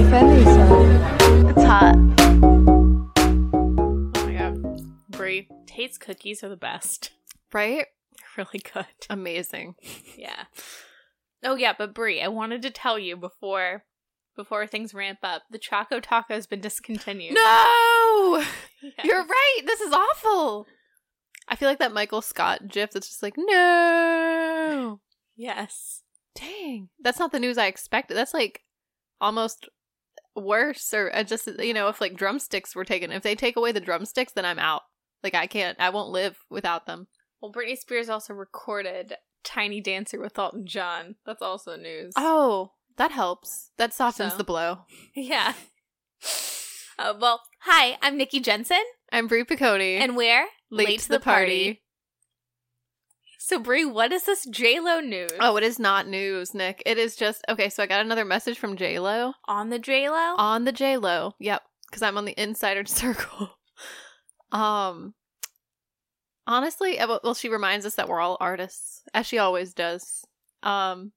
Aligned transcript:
So 0.00 0.16
and 0.16 0.44
today 0.44 0.50
Fendi, 0.50 1.50
It's 1.50 1.64
hot. 1.64 1.94
Oh 4.14 4.26
my 4.26 4.32
god. 4.32 4.82
Brie, 5.10 5.48
Tate's 5.66 5.98
cookies 5.98 6.42
are 6.42 6.48
the 6.48 6.56
best. 6.56 7.10
Right? 7.52 7.86
Really 8.36 8.60
good. 8.72 8.86
Amazing. 9.10 9.74
Yeah. 10.16 10.44
Oh 11.42 11.56
yeah, 11.56 11.72
but 11.76 11.92
Brie, 11.92 12.22
I 12.22 12.28
wanted 12.28 12.62
to 12.62 12.70
tell 12.70 12.96
you 12.98 13.16
before 13.16 13.84
before 14.36 14.66
things 14.66 14.94
ramp 14.94 15.18
up, 15.22 15.42
the 15.50 15.58
Choco 15.58 15.98
Taco 16.00 16.34
has 16.34 16.46
been 16.46 16.60
discontinued. 16.60 17.34
No! 17.34 18.44
Yes. 18.82 19.04
You're 19.04 19.26
right. 19.26 19.60
This 19.66 19.82
is 19.82 19.92
awful. 19.92 20.66
I 21.46 21.54
feel 21.54 21.68
like 21.68 21.80
that 21.80 21.92
Michael 21.92 22.22
Scott 22.22 22.66
gif 22.68 22.92
that's 22.92 23.08
just 23.08 23.22
like, 23.22 23.34
no. 23.36 25.00
Yes. 25.36 26.02
Dang. 26.34 26.88
That's 26.98 27.18
not 27.18 27.30
the 27.30 27.40
news 27.40 27.58
I 27.58 27.66
expected. 27.66 28.16
That's 28.16 28.32
like 28.32 28.62
almost 29.20 29.68
worse 30.36 30.94
or 30.94 31.10
uh, 31.14 31.22
just 31.22 31.48
you 31.58 31.74
know 31.74 31.88
if 31.88 32.00
like 32.00 32.14
drumsticks 32.16 32.74
were 32.74 32.84
taken 32.84 33.10
if 33.10 33.22
they 33.22 33.34
take 33.34 33.56
away 33.56 33.72
the 33.72 33.80
drumsticks 33.80 34.32
then 34.32 34.44
i'm 34.44 34.58
out 34.58 34.82
like 35.24 35.34
i 35.34 35.46
can't 35.46 35.78
i 35.80 35.90
won't 35.90 36.10
live 36.10 36.38
without 36.48 36.86
them 36.86 37.08
Well, 37.42 37.52
Britney 37.52 37.76
Spears 37.76 38.08
also 38.08 38.32
recorded 38.34 39.14
Tiny 39.42 39.80
Dancer 39.80 40.20
with 40.20 40.38
Elton 40.38 40.66
John. 40.66 41.16
That's 41.24 41.40
also 41.42 41.76
news. 41.76 42.12
oh 42.16 42.72
that 42.96 43.10
helps 43.10 43.70
that 43.78 43.92
softens 43.94 44.32
So? 44.32 44.38
the 44.38 44.44
blow 44.44 44.80
Yeah. 45.14 45.54
Uh, 46.98 47.14
well, 47.18 47.40
hi, 47.60 47.96
I'm 48.02 48.18
Nikki 48.18 48.40
Jensen, 48.40 48.82
i'm 49.10 49.26
brie 49.26 49.44
piccone 49.44 49.98
and 50.00 50.16
we're 50.16 50.46
late, 50.70 51.00
to 51.00 51.08
the 51.08 51.20
party. 51.20 51.82
So, 53.50 53.58
Brie, 53.58 53.84
what 53.84 54.12
is 54.12 54.26
this 54.26 54.46
J-Lo 54.46 55.00
news? 55.00 55.32
oh 55.40 55.56
it 55.56 55.64
is 55.64 55.80
not 55.80 56.06
news 56.06 56.54
nick 56.54 56.84
it 56.86 56.98
is 56.98 57.16
just 57.16 57.44
okay 57.48 57.68
so 57.68 57.82
i 57.82 57.86
got 57.88 58.00
another 58.00 58.24
message 58.24 58.56
from 58.56 58.76
j-lo 58.76 59.32
on 59.48 59.70
the 59.70 59.78
J-Lo? 59.80 60.36
on 60.38 60.66
the 60.66 60.70
J 60.70 60.96
Lo. 60.96 61.34
Yep, 61.40 61.60
because 61.90 62.00
I'm 62.00 62.16
on 62.16 62.26
the 62.26 62.40
insider 62.40 62.84
circle. 62.86 63.58
um, 64.52 65.14
honestly, 66.46 66.96
well, 67.00 67.18
well, 67.24 67.34
she 67.34 67.48
reminds 67.48 67.84
us 67.84 67.96
that 67.96 68.08
we're 68.08 68.20
all 68.20 68.36
artists, 68.38 69.02
as 69.14 69.26
she 69.26 69.38
always 69.38 69.74
does. 69.74 70.24
Um, 70.62 71.10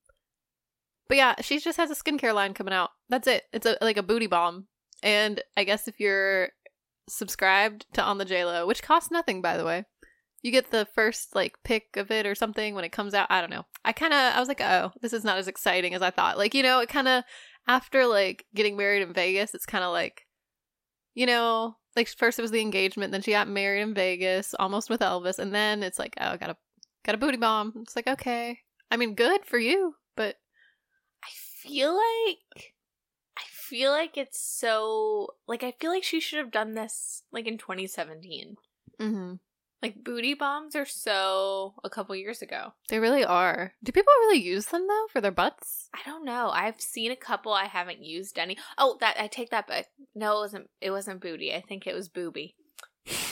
but 1.08 1.17
yeah, 1.17 1.36
she 1.42 1.59
just 1.59 1.78
has 1.78 1.92
a 1.92 1.95
skincare 1.95 2.34
line 2.34 2.56
coming 2.56 2.73
out. 2.73 2.89
That's 3.09 3.28
it. 3.28 3.44
It's 3.54 3.67
a 3.67 3.78
like 3.80 3.98
a 3.98 4.02
booty 4.02 4.26
bomb, 4.26 4.66
and 5.04 5.39
I 5.56 5.66
guess 5.66 5.88
if 5.88 6.00
you're 6.00 6.50
subscribed 7.08 7.86
to 7.94 8.02
On 8.02 8.17
the 8.17 8.26
J 8.26 8.44
Lo, 8.44 8.66
which 8.66 8.81
costs 8.81 9.11
nothing, 9.11 9.39
by 9.39 9.56
the 9.56 9.66
way. 9.66 9.86
You 10.44 10.52
get 10.52 10.69
the 10.69 10.86
first 10.94 11.33
like 11.33 11.55
pick 11.63 11.97
of 11.97 12.11
it 12.11 12.27
or 12.27 12.36
something 12.36 12.75
when 12.75 12.83
it 12.83 12.91
comes 12.91 13.16
out. 13.16 13.27
I 13.31 13.41
don't 13.41 13.49
know. 13.49 13.66
I 13.83 13.94
kind 13.94 14.13
of 14.13 14.19
I 14.36 14.39
was 14.39 14.47
like, 14.47 14.61
"Oh, 14.61 14.91
this 15.02 15.13
is 15.13 15.23
not 15.23 15.38
as 15.38 15.47
exciting 15.47 15.95
as 15.95 16.02
I 16.02 16.11
thought." 16.11 16.38
Like, 16.38 16.53
you 16.53 16.61
know, 16.61 16.80
it 16.80 16.89
kind 16.89 17.08
of 17.08 17.23
after 17.67 18.05
like 18.05 18.45
getting 18.53 18.77
married 18.77 19.02
in 19.02 19.14
Vegas, 19.14 19.55
it's 19.55 19.65
kind 19.65 19.83
of 19.83 19.92
like, 19.92 20.27
you 21.15 21.26
know, 21.26 21.77
like 21.95 22.08
first 22.08 22.39
it 22.39 22.42
was 22.42 22.52
the 22.52 22.61
engagement, 22.61 23.11
then 23.11 23.21
she 23.21 23.32
got 23.32 23.48
married 23.48 23.82
in 23.82 23.93
Vegas, 23.93 24.53
almost 24.59 24.89
with 24.89 25.02
Elvis, 25.02 25.39
and 25.39 25.53
then 25.53 25.83
it's 25.83 25.99
like, 25.99 26.14
oh, 26.20 26.37
got 26.37 26.49
a 26.49 26.58
got 27.05 27.15
a 27.15 27.17
booty 27.17 27.37
bomb. 27.37 27.73
It's 27.82 27.95
like, 27.95 28.08
okay, 28.08 28.59
I 28.92 28.98
mean, 28.98 29.15
good 29.15 29.45
for 29.45 29.58
you, 29.58 29.95
but 30.15 30.36
I 31.23 31.30
feel 31.32 31.93
like 31.93 32.73
I 33.37 33.43
feel 33.49 33.92
like 33.92 34.17
it's 34.17 34.39
so 34.39 35.30
like 35.48 35.64
I 35.64 35.73
feel 35.80 35.92
like 35.92 36.03
she 36.03 36.20
should 36.20 36.39
have 36.39 36.52
done 36.52 36.73
this 36.73 37.23
like 37.32 37.48
in 37.48 37.58
2017. 37.58 38.55
mm-hmm. 38.99 39.33
Like 39.83 40.04
booty 40.04 40.33
bombs 40.33 40.76
are 40.77 40.86
so 40.86 41.76
a 41.83 41.89
couple 41.89 42.16
years 42.16 42.42
ago. 42.42 42.71
they 42.88 42.99
really 42.99 43.26
are. 43.26 43.73
Do 43.83 43.92
people 43.92 44.14
really 44.21 44.42
use 44.42 44.67
them 44.67 44.88
though 44.88 45.05
for 45.11 45.20
their 45.20 45.30
butts? 45.32 45.89
I 45.94 45.99
don't 46.05 46.23
know. 46.26 46.49
I've 46.52 46.80
seen 46.80 47.11
a 47.11 47.17
couple. 47.17 47.52
I 47.54 47.66
haven't 47.66 48.02
used 48.02 48.39
any. 48.39 48.58
Oh, 48.77 48.95
that 49.02 49.17
I 49.20 49.27
take 49.27 49.49
that 49.49 49.67
back. 49.67 49.88
No, 50.16 50.38
it 50.38 50.39
wasn't. 50.39 50.70
It 50.80 50.92
wasn't 50.92 51.20
booty. 51.21 51.54
I 51.54 51.60
think 51.61 51.86
it 51.86 51.94
was 51.94 52.08
booby. 52.08 52.55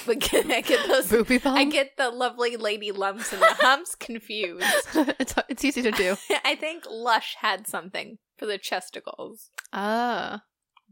But 0.05 0.19
can 0.27 0.51
I 0.51 0.59
get 0.59 0.85
those? 0.89 1.07
Booby 1.09 1.37
bombs? 1.37 1.57
I 1.57 1.63
get 1.63 1.95
the 1.95 2.09
lovely 2.09 2.57
lady 2.57 2.91
lumps 2.91 3.31
and 3.31 3.41
the 3.41 3.55
humps 3.59 3.95
confused. 3.99 4.65
it's 4.93 5.33
it's 5.47 5.63
easy 5.63 5.81
to 5.83 5.91
do. 5.91 6.17
I 6.43 6.55
think 6.55 6.83
Lush 6.89 7.35
had 7.39 7.65
something 7.65 8.17
for 8.37 8.45
the 8.45 8.57
chesticles. 8.59 9.51
Ah, 9.71 10.43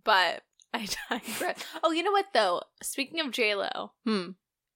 but 0.06 0.44
I 0.74 0.88
digress. 1.09 1.66
Oh, 1.84 1.91
you 1.91 2.03
know 2.03 2.12
what 2.14 2.28
though? 2.34 2.62
Speaking 2.81 3.20
of 3.20 3.31
J 3.31 3.56
Lo, 3.56 3.91
hmm. 4.06 4.30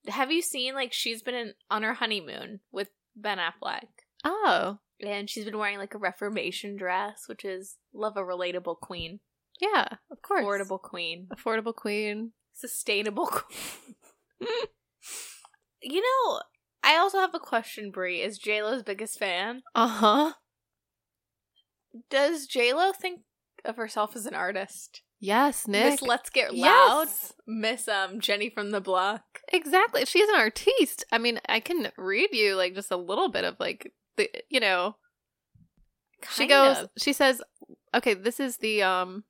Have 0.08 0.32
you 0.32 0.42
seen 0.42 0.74
like 0.74 0.94
she's 0.94 1.22
been 1.22 1.36
in, 1.36 1.54
on 1.70 1.84
her 1.84 1.94
honeymoon 1.94 2.60
with 2.72 2.90
Ben 3.16 3.38
Affleck, 3.38 3.88
Oh, 4.26 4.80
and 5.02 5.30
she's 5.30 5.46
been 5.46 5.58
wearing 5.58 5.78
like 5.78 5.94
a 5.94 5.98
Reformation 6.00 6.76
dress, 6.78 7.24
which 7.28 7.44
is 7.46 7.78
love 7.94 8.18
a 8.18 8.22
relatable 8.22 8.80
queen, 8.80 9.20
yeah, 9.60 9.88
of 10.12 10.22
course. 10.22 10.44
affordable 10.46 10.82
queen, 10.82 11.28
affordable 11.36 11.76
queen. 11.76 12.32
sustainable 12.54 13.28
queen. 13.28 13.96
you 15.82 16.02
know, 16.02 16.42
I 16.84 16.98
also 16.98 17.20
have 17.20 17.34
a 17.36 17.40
question. 17.40 17.92
Brie 17.92 18.22
is 18.22 18.38
J 18.38 18.62
Lo's 18.64 18.84
biggest 18.84 19.18
fan. 19.20 19.64
Uh 19.76 19.88
huh. 19.88 20.34
Does 22.10 22.48
J 22.48 22.74
Lo 22.74 22.92
think 22.92 23.22
of 23.64 23.76
herself 23.78 24.16
as 24.16 24.26
an 24.26 24.34
artist? 24.34 25.02
Yes, 25.24 25.70
Nick. 25.70 25.86
Miss 25.86 26.02
Let's 26.02 26.30
Get 26.30 26.54
Loud, 26.54 27.06
Yes. 27.06 27.34
Miss 27.48 27.88
um 27.88 28.20
Jenny 28.20 28.50
from 28.50 28.72
the 28.72 28.82
Block. 28.82 29.24
Exactly. 29.54 30.04
She's 30.04 30.28
an 30.28 30.36
artiste. 30.36 31.06
I 31.14 31.18
mean, 31.18 31.40
I 31.48 31.62
can 31.62 31.94
read 31.98 32.32
you 32.34 32.58
like 32.58 32.76
just 32.76 32.92
a 32.92 32.98
little 32.98 33.30
bit 33.30 33.46
of 33.46 33.56
like 33.58 33.94
the 34.18 34.30
you 34.50 34.60
know. 34.60 34.98
she 36.30 36.46
goes. 36.46 36.78
of. 36.80 36.90
She 36.98 37.14
says, 37.14 37.42
"Okay, 37.96 38.16
this 38.16 38.42
is 38.42 38.58
the 38.58 38.84
um, 38.84 39.24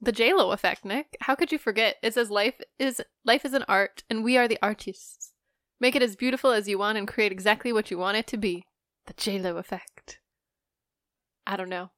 the 0.00 0.10
J 0.10 0.32
Lo 0.34 0.50
effect, 0.50 0.84
Nick. 0.84 1.16
How 1.20 1.36
could 1.36 1.52
you 1.52 1.58
forget? 1.58 1.98
It 2.02 2.14
says 2.14 2.28
life 2.28 2.60
is 2.80 3.00
life 3.24 3.44
is 3.44 3.52
an 3.54 3.64
art, 3.68 4.02
and 4.10 4.24
we 4.24 4.36
are 4.36 4.48
the 4.48 4.58
artists. 4.60 5.32
Make 5.78 5.94
it 5.94 6.02
as 6.02 6.16
beautiful 6.16 6.50
as 6.50 6.68
you 6.68 6.76
want, 6.76 6.98
and 6.98 7.06
create 7.06 7.30
exactly 7.30 7.72
what 7.72 7.88
you 7.88 7.98
want 7.98 8.16
it 8.16 8.26
to 8.26 8.36
be. 8.36 8.64
The 9.06 9.14
J 9.14 9.38
Lo 9.38 9.58
effect. 9.58 10.18
I 11.46 11.56
don't 11.56 11.68
know. 11.68 11.92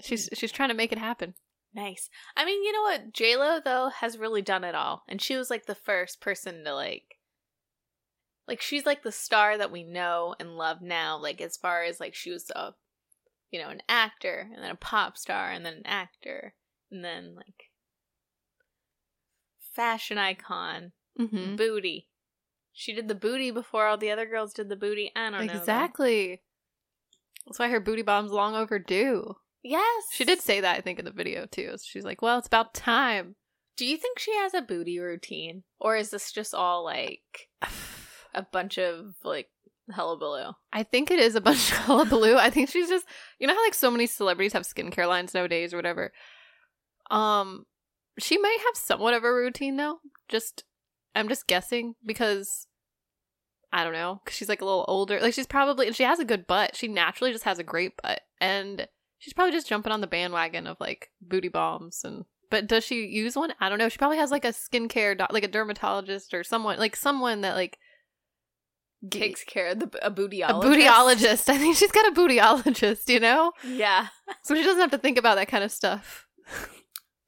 She's 0.00 0.28
she's 0.32 0.50
trying 0.50 0.70
to 0.70 0.74
make 0.74 0.90
it 0.90 0.98
happen. 0.98 1.34
Nice. 1.74 2.08
I 2.36 2.44
mean, 2.44 2.62
you 2.62 2.72
know 2.72 2.82
what? 2.82 3.12
J 3.12 3.36
Lo 3.36 3.60
though 3.64 3.88
has 3.88 4.16
really 4.16 4.42
done 4.42 4.64
it 4.64 4.74
all, 4.74 5.02
and 5.08 5.20
she 5.20 5.36
was 5.36 5.50
like 5.50 5.66
the 5.66 5.74
first 5.74 6.20
person 6.20 6.64
to 6.64 6.74
like, 6.74 7.18
like 8.46 8.60
she's 8.60 8.86
like 8.86 9.02
the 9.02 9.10
star 9.12 9.58
that 9.58 9.72
we 9.72 9.82
know 9.82 10.36
and 10.38 10.56
love 10.56 10.80
now. 10.80 11.18
Like 11.18 11.40
as 11.40 11.56
far 11.56 11.82
as 11.82 11.98
like 11.98 12.14
she 12.14 12.30
was 12.30 12.50
a, 12.54 12.74
you 13.50 13.60
know, 13.60 13.70
an 13.70 13.82
actor 13.88 14.48
and 14.54 14.62
then 14.62 14.70
a 14.70 14.76
pop 14.76 15.18
star 15.18 15.50
and 15.50 15.66
then 15.66 15.74
an 15.74 15.86
actor 15.86 16.54
and 16.92 17.04
then 17.04 17.34
like 17.34 17.70
fashion 19.74 20.18
icon, 20.18 20.92
Mm-hmm. 21.18 21.56
booty. 21.56 22.08
She 22.72 22.92
did 22.92 23.06
the 23.06 23.14
booty 23.14 23.52
before 23.52 23.86
all 23.86 23.96
the 23.96 24.10
other 24.10 24.26
girls 24.26 24.52
did 24.52 24.68
the 24.68 24.76
booty. 24.76 25.12
I 25.14 25.30
don't 25.30 25.46
know. 25.46 25.54
Exactly. 25.54 26.42
That's 27.46 27.58
why 27.58 27.68
her 27.68 27.78
booty 27.80 28.02
bomb's 28.02 28.32
long 28.32 28.56
overdue. 28.56 29.36
Yes. 29.64 30.04
She 30.12 30.24
did 30.24 30.42
say 30.42 30.60
that, 30.60 30.76
I 30.76 30.82
think, 30.82 30.98
in 30.98 31.06
the 31.06 31.10
video 31.10 31.46
too. 31.46 31.74
She's 31.82 32.04
like, 32.04 32.20
"Well, 32.20 32.38
it's 32.38 32.46
about 32.46 32.74
time." 32.74 33.34
Do 33.76 33.86
you 33.86 33.96
think 33.96 34.18
she 34.18 34.32
has 34.36 34.54
a 34.54 34.62
booty 34.62 35.00
routine, 35.00 35.64
or 35.80 35.96
is 35.96 36.10
this 36.10 36.30
just 36.30 36.54
all 36.54 36.84
like 36.84 37.48
a 38.34 38.42
bunch 38.42 38.78
of 38.78 39.14
like 39.24 39.48
hullabaloo? 39.90 40.52
I 40.72 40.82
think 40.82 41.10
it 41.10 41.18
is 41.18 41.34
a 41.34 41.40
bunch 41.40 41.72
of 41.72 41.78
hullabaloo. 41.86 42.36
I 42.36 42.50
think 42.50 42.68
she's 42.68 42.90
just, 42.90 43.06
you 43.38 43.46
know 43.46 43.54
how 43.54 43.64
like 43.64 43.74
so 43.74 43.90
many 43.90 44.06
celebrities 44.06 44.52
have 44.52 44.64
skincare 44.64 45.08
lines 45.08 45.34
nowadays 45.34 45.72
or 45.72 45.78
whatever. 45.78 46.12
Um, 47.10 47.64
she 48.18 48.38
might 48.38 48.58
have 48.66 48.76
somewhat 48.76 49.14
of 49.14 49.24
a 49.24 49.32
routine 49.32 49.76
though. 49.76 49.98
Just, 50.28 50.64
I'm 51.14 51.28
just 51.28 51.46
guessing 51.46 51.94
because 52.04 52.66
I 53.72 53.82
don't 53.82 53.92
know. 53.94 54.20
Cause 54.26 54.34
she's 54.34 54.48
like 54.48 54.60
a 54.60 54.66
little 54.66 54.84
older. 54.86 55.20
Like 55.20 55.34
she's 55.34 55.46
probably, 55.46 55.86
and 55.86 55.96
she 55.96 56.04
has 56.04 56.20
a 56.20 56.24
good 56.24 56.46
butt. 56.46 56.76
She 56.76 56.86
naturally 56.86 57.32
just 57.32 57.44
has 57.44 57.58
a 57.58 57.64
great 57.64 57.94
butt, 58.02 58.20
and 58.40 58.86
she's 59.24 59.32
probably 59.32 59.52
just 59.52 59.66
jumping 59.66 59.90
on 59.90 60.02
the 60.02 60.06
bandwagon 60.06 60.66
of 60.66 60.76
like 60.78 61.10
booty 61.22 61.48
bombs 61.48 62.02
and. 62.04 62.26
But 62.50 62.66
does 62.66 62.84
she 62.84 63.06
use 63.06 63.34
one? 63.36 63.54
I 63.58 63.70
don't 63.70 63.78
know. 63.78 63.88
She 63.88 63.96
probably 63.96 64.18
has 64.18 64.30
like 64.30 64.44
a 64.44 64.48
skincare, 64.48 65.16
doc- 65.16 65.32
like 65.32 65.42
a 65.42 65.48
dermatologist 65.48 66.34
or 66.34 66.44
someone, 66.44 66.78
like 66.78 66.94
someone 66.94 67.40
that 67.40 67.56
like 67.56 67.78
takes 69.10 69.42
care 69.42 69.68
of 69.68 69.80
the 69.80 69.90
a 70.02 70.10
bootyologist. 70.10 70.50
a 70.50 70.66
bootyologist. 70.66 71.48
I 71.48 71.56
think 71.58 71.76
she's 71.76 71.90
got 71.90 72.06
a 72.06 72.14
bootyologist, 72.14 73.08
you 73.08 73.18
know? 73.18 73.52
Yeah. 73.66 74.08
So 74.42 74.54
she 74.54 74.62
doesn't 74.62 74.80
have 74.80 74.90
to 74.90 74.98
think 74.98 75.18
about 75.18 75.36
that 75.36 75.48
kind 75.48 75.64
of 75.64 75.72
stuff. 75.72 76.26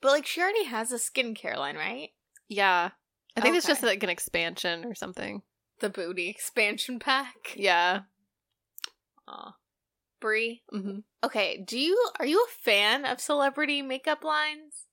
But 0.02 0.12
like 0.12 0.26
she 0.26 0.40
already 0.42 0.64
has 0.64 0.92
a 0.92 0.96
skincare 0.96 1.56
line, 1.56 1.76
right? 1.76 2.10
Yeah. 2.48 2.90
I 3.36 3.40
think 3.40 3.56
it's 3.56 3.66
just 3.66 3.82
like 3.82 4.02
an 4.02 4.10
expansion 4.10 4.84
or 4.84 4.94
something. 4.94 5.42
The 5.80 5.88
booty 5.88 6.28
expansion 6.28 6.98
pack. 6.98 7.54
Yeah. 7.56 8.00
Aw. 9.26 9.54
Brie. 10.20 10.62
hmm 10.70 10.98
Okay, 11.24 11.62
do 11.66 11.78
you 11.78 12.10
are 12.18 12.26
you 12.26 12.44
a 12.44 12.62
fan 12.62 13.04
of 13.04 13.20
celebrity 13.20 13.82
makeup 13.82 14.24
lines? 14.24 14.86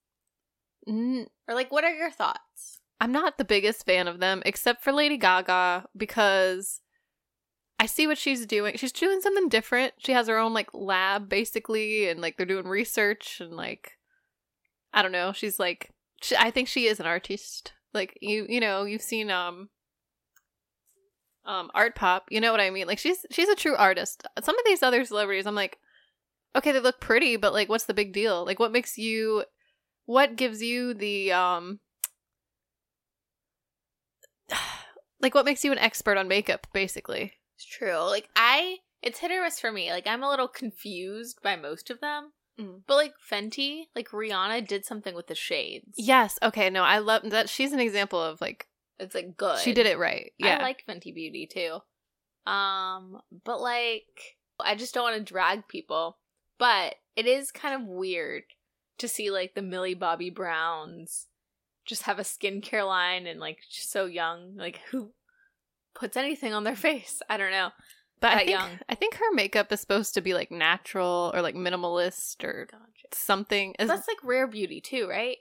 Or 1.48 1.56
like 1.56 1.72
what 1.72 1.84
are 1.84 1.94
your 1.94 2.12
thoughts? 2.12 2.80
I'm 3.00 3.12
not 3.12 3.38
the 3.38 3.46
biggest 3.46 3.86
fan 3.86 4.08
of 4.08 4.20
them, 4.20 4.42
except 4.46 4.84
for 4.84 4.94
Lady 4.94 5.18
Gaga, 5.18 5.86
because 5.96 6.82
I 7.80 7.86
see 7.86 8.08
what 8.08 8.18
she's 8.18 8.46
doing. 8.46 8.78
She's 8.78 8.92
doing 8.94 9.20
something 9.20 9.50
different. 9.50 9.94
She 9.98 10.14
has 10.14 10.28
her 10.28 10.38
own 10.38 10.54
like 10.54 10.70
lab, 10.74 11.28
basically, 11.28 12.08
and 12.08 12.22
like 12.22 12.38
they're 12.38 12.46
doing 12.46 12.68
research 12.68 13.42
and 13.42 13.52
like 13.58 13.98
I 14.94 15.02
don't 15.02 15.12
know. 15.12 15.34
She's 15.34 15.60
like, 15.60 15.90
she, 16.22 16.36
I 16.38 16.52
think 16.52 16.68
she 16.68 16.86
is 16.88 17.00
an 17.00 17.06
artist. 17.06 17.74
Like 17.94 18.18
you, 18.22 18.46
you 18.48 18.60
know, 18.60 18.86
you've 18.86 19.02
seen 19.02 19.30
um 19.30 19.70
um 21.46 21.70
art 21.74 21.96
pop. 21.96 22.26
You 22.30 22.40
know 22.42 22.52
what 22.52 22.62
I 22.62 22.70
mean? 22.70 22.88
Like 22.88 23.00
she's 23.00 23.26
she's 23.32 23.50
a 23.50 23.56
true 23.56 23.76
artist. 23.76 24.26
Some 24.42 24.58
of 24.58 24.66
these 24.66 24.84
other 24.84 25.04
celebrities, 25.06 25.46
I'm 25.48 25.56
like, 25.56 25.78
okay, 26.56 26.72
they 26.72 26.80
look 26.80 27.00
pretty, 27.00 27.36
but 27.38 27.54
like, 27.54 27.70
what's 27.70 27.86
the 27.86 27.94
big 27.94 28.14
deal? 28.14 28.46
Like, 28.46 28.60
what 28.60 28.72
makes 28.72 28.98
you? 28.98 29.44
What 30.06 30.36
gives 30.36 30.62
you 30.62 30.94
the 30.94 31.32
um? 31.32 31.80
like 35.22 35.34
what 35.34 35.46
makes 35.46 35.64
you 35.64 35.72
an 35.72 35.78
expert 35.80 36.18
on 36.18 36.28
makeup 36.28 36.68
basically 36.74 37.34
It's 37.56 37.66
true. 37.66 37.98
Like 38.00 38.30
I 38.36 38.78
it's 39.02 39.20
hit 39.20 39.32
or 39.32 39.42
miss 39.42 39.60
for 39.60 39.72
me. 39.72 39.92
Like 39.92 40.08
I'm 40.08 40.24
a 40.24 40.30
little 40.30 40.48
confused 40.48 41.40
by 41.42 41.56
most 41.56 41.90
of 41.90 42.00
them. 42.02 42.32
Mm. 42.60 42.82
But 42.86 42.96
like 42.96 43.14
Fenty, 43.32 43.86
like 43.96 44.10
Rihanna 44.10 44.68
did 44.68 44.86
something 44.86 45.16
with 45.16 45.28
the 45.28 45.36
shades. 45.36 45.94
yes 45.98 46.38
okay 46.44 46.70
no 46.70 46.84
i 46.84 47.00
love 47.00 47.24
that 47.32 47.50
she's 47.50 47.72
an 47.74 47.80
example 47.80 48.22
of 48.22 48.40
like 48.42 48.68
It's 49.00 49.16
like 49.16 49.36
good. 49.38 49.60
she 49.60 49.74
did 49.74 49.86
it 49.86 49.98
right 49.98 50.32
yeah 50.38 50.58
I 50.60 50.64
like 50.64 50.84
Fenty 50.88 51.14
Beauty 51.14 51.48
too. 51.52 51.80
Um, 52.50 53.20
but 53.46 53.62
like 53.62 54.38
I 54.60 54.76
just 54.76 54.94
don't 54.94 55.04
want 55.04 55.18
to 55.18 55.34
drag 55.34 55.68
people. 55.68 56.18
But 56.60 56.96
it 57.16 57.26
is 57.26 57.52
kind 57.52 57.76
of 57.82 57.88
weird 57.88 58.44
to 59.00 59.08
see 59.08 59.32
like 59.32 59.56
the 59.56 59.62
Millie 59.62 59.96
Bobby 59.96 60.30
Browns 60.30 61.28
just 61.86 62.04
have 62.04 62.20
a 62.20 62.24
skincare 62.24 62.86
line 62.86 63.28
and 63.28 63.40
like 63.40 63.58
just 63.70 63.92
so 63.92 64.06
young. 64.06 64.56
Like 64.56 64.80
who 64.92 65.12
puts 65.96 66.16
anything 66.18 66.54
on 66.54 66.64
their 66.64 66.76
face? 66.88 67.22
I 67.30 67.38
don't 67.38 67.52
know. 67.52 67.70
but 68.22 68.32
i 68.34 68.38
think 68.38 68.50
young. 68.52 68.70
i 68.88 68.96
think 68.96 69.16
her 69.16 69.34
makeup 69.34 69.72
is 69.72 69.82
supposed 69.82 70.14
to 70.14 70.22
be 70.22 70.34
like 70.34 70.50
natural 70.50 71.32
or 71.34 71.42
like 71.42 71.56
minimalist 71.56 72.42
or 72.44 72.70
something 73.12 73.76
That's 73.78 74.08
like 74.08 74.24
rare 74.24 74.48
beauty 74.48 74.80
too, 74.82 75.08
right? 75.10 75.38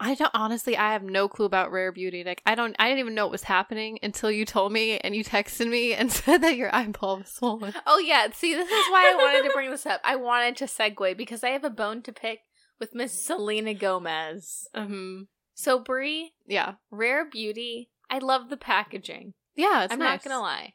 I 0.00 0.14
don't 0.14 0.30
honestly 0.34 0.76
i 0.76 0.92
have 0.92 1.02
no 1.02 1.28
clue 1.28 1.44
about 1.44 1.70
rare 1.70 1.92
beauty 1.92 2.24
like 2.24 2.42
i 2.46 2.54
don't 2.54 2.74
i 2.78 2.88
didn't 2.88 2.98
even 3.00 3.14
know 3.14 3.26
it 3.26 3.30
was 3.30 3.42
happening 3.44 3.98
until 4.02 4.30
you 4.30 4.44
told 4.44 4.72
me 4.72 4.98
and 4.98 5.14
you 5.14 5.22
texted 5.22 5.68
me 5.68 5.92
and 5.98 6.10
said 6.10 6.42
that 6.42 6.56
your 6.56 6.74
eyeball 6.74 7.18
was 7.18 7.28
swollen 7.28 7.74
Oh 7.86 7.98
yeah, 7.98 8.28
see 8.32 8.54
this 8.54 8.68
is 8.68 8.86
why 8.90 9.12
I 9.12 9.16
wanted 9.16 9.46
to 9.48 9.54
bring 9.54 9.70
this 9.70 9.84
up. 9.86 10.00
I 10.02 10.16
wanted 10.16 10.56
to 10.56 10.64
segue 10.64 11.16
because 11.16 11.44
I 11.44 11.50
have 11.50 11.64
a 11.64 11.70
bone 11.70 12.02
to 12.02 12.12
pick 12.12 12.40
with 12.78 12.94
Miss 12.94 13.24
Selena 13.24 13.74
Gomez. 13.74 14.66
um 14.74 15.28
So 15.54 15.78
Brie, 15.78 16.32
yeah 16.46 16.74
Rare 16.90 17.24
Beauty, 17.28 17.90
I 18.08 18.18
love 18.18 18.48
the 18.48 18.56
packaging. 18.56 19.34
yeah 19.54 19.84
it's 19.84 19.92
I'm 19.92 19.98
nice. 19.98 20.24
not 20.24 20.30
gonna 20.30 20.42
lie. 20.42 20.74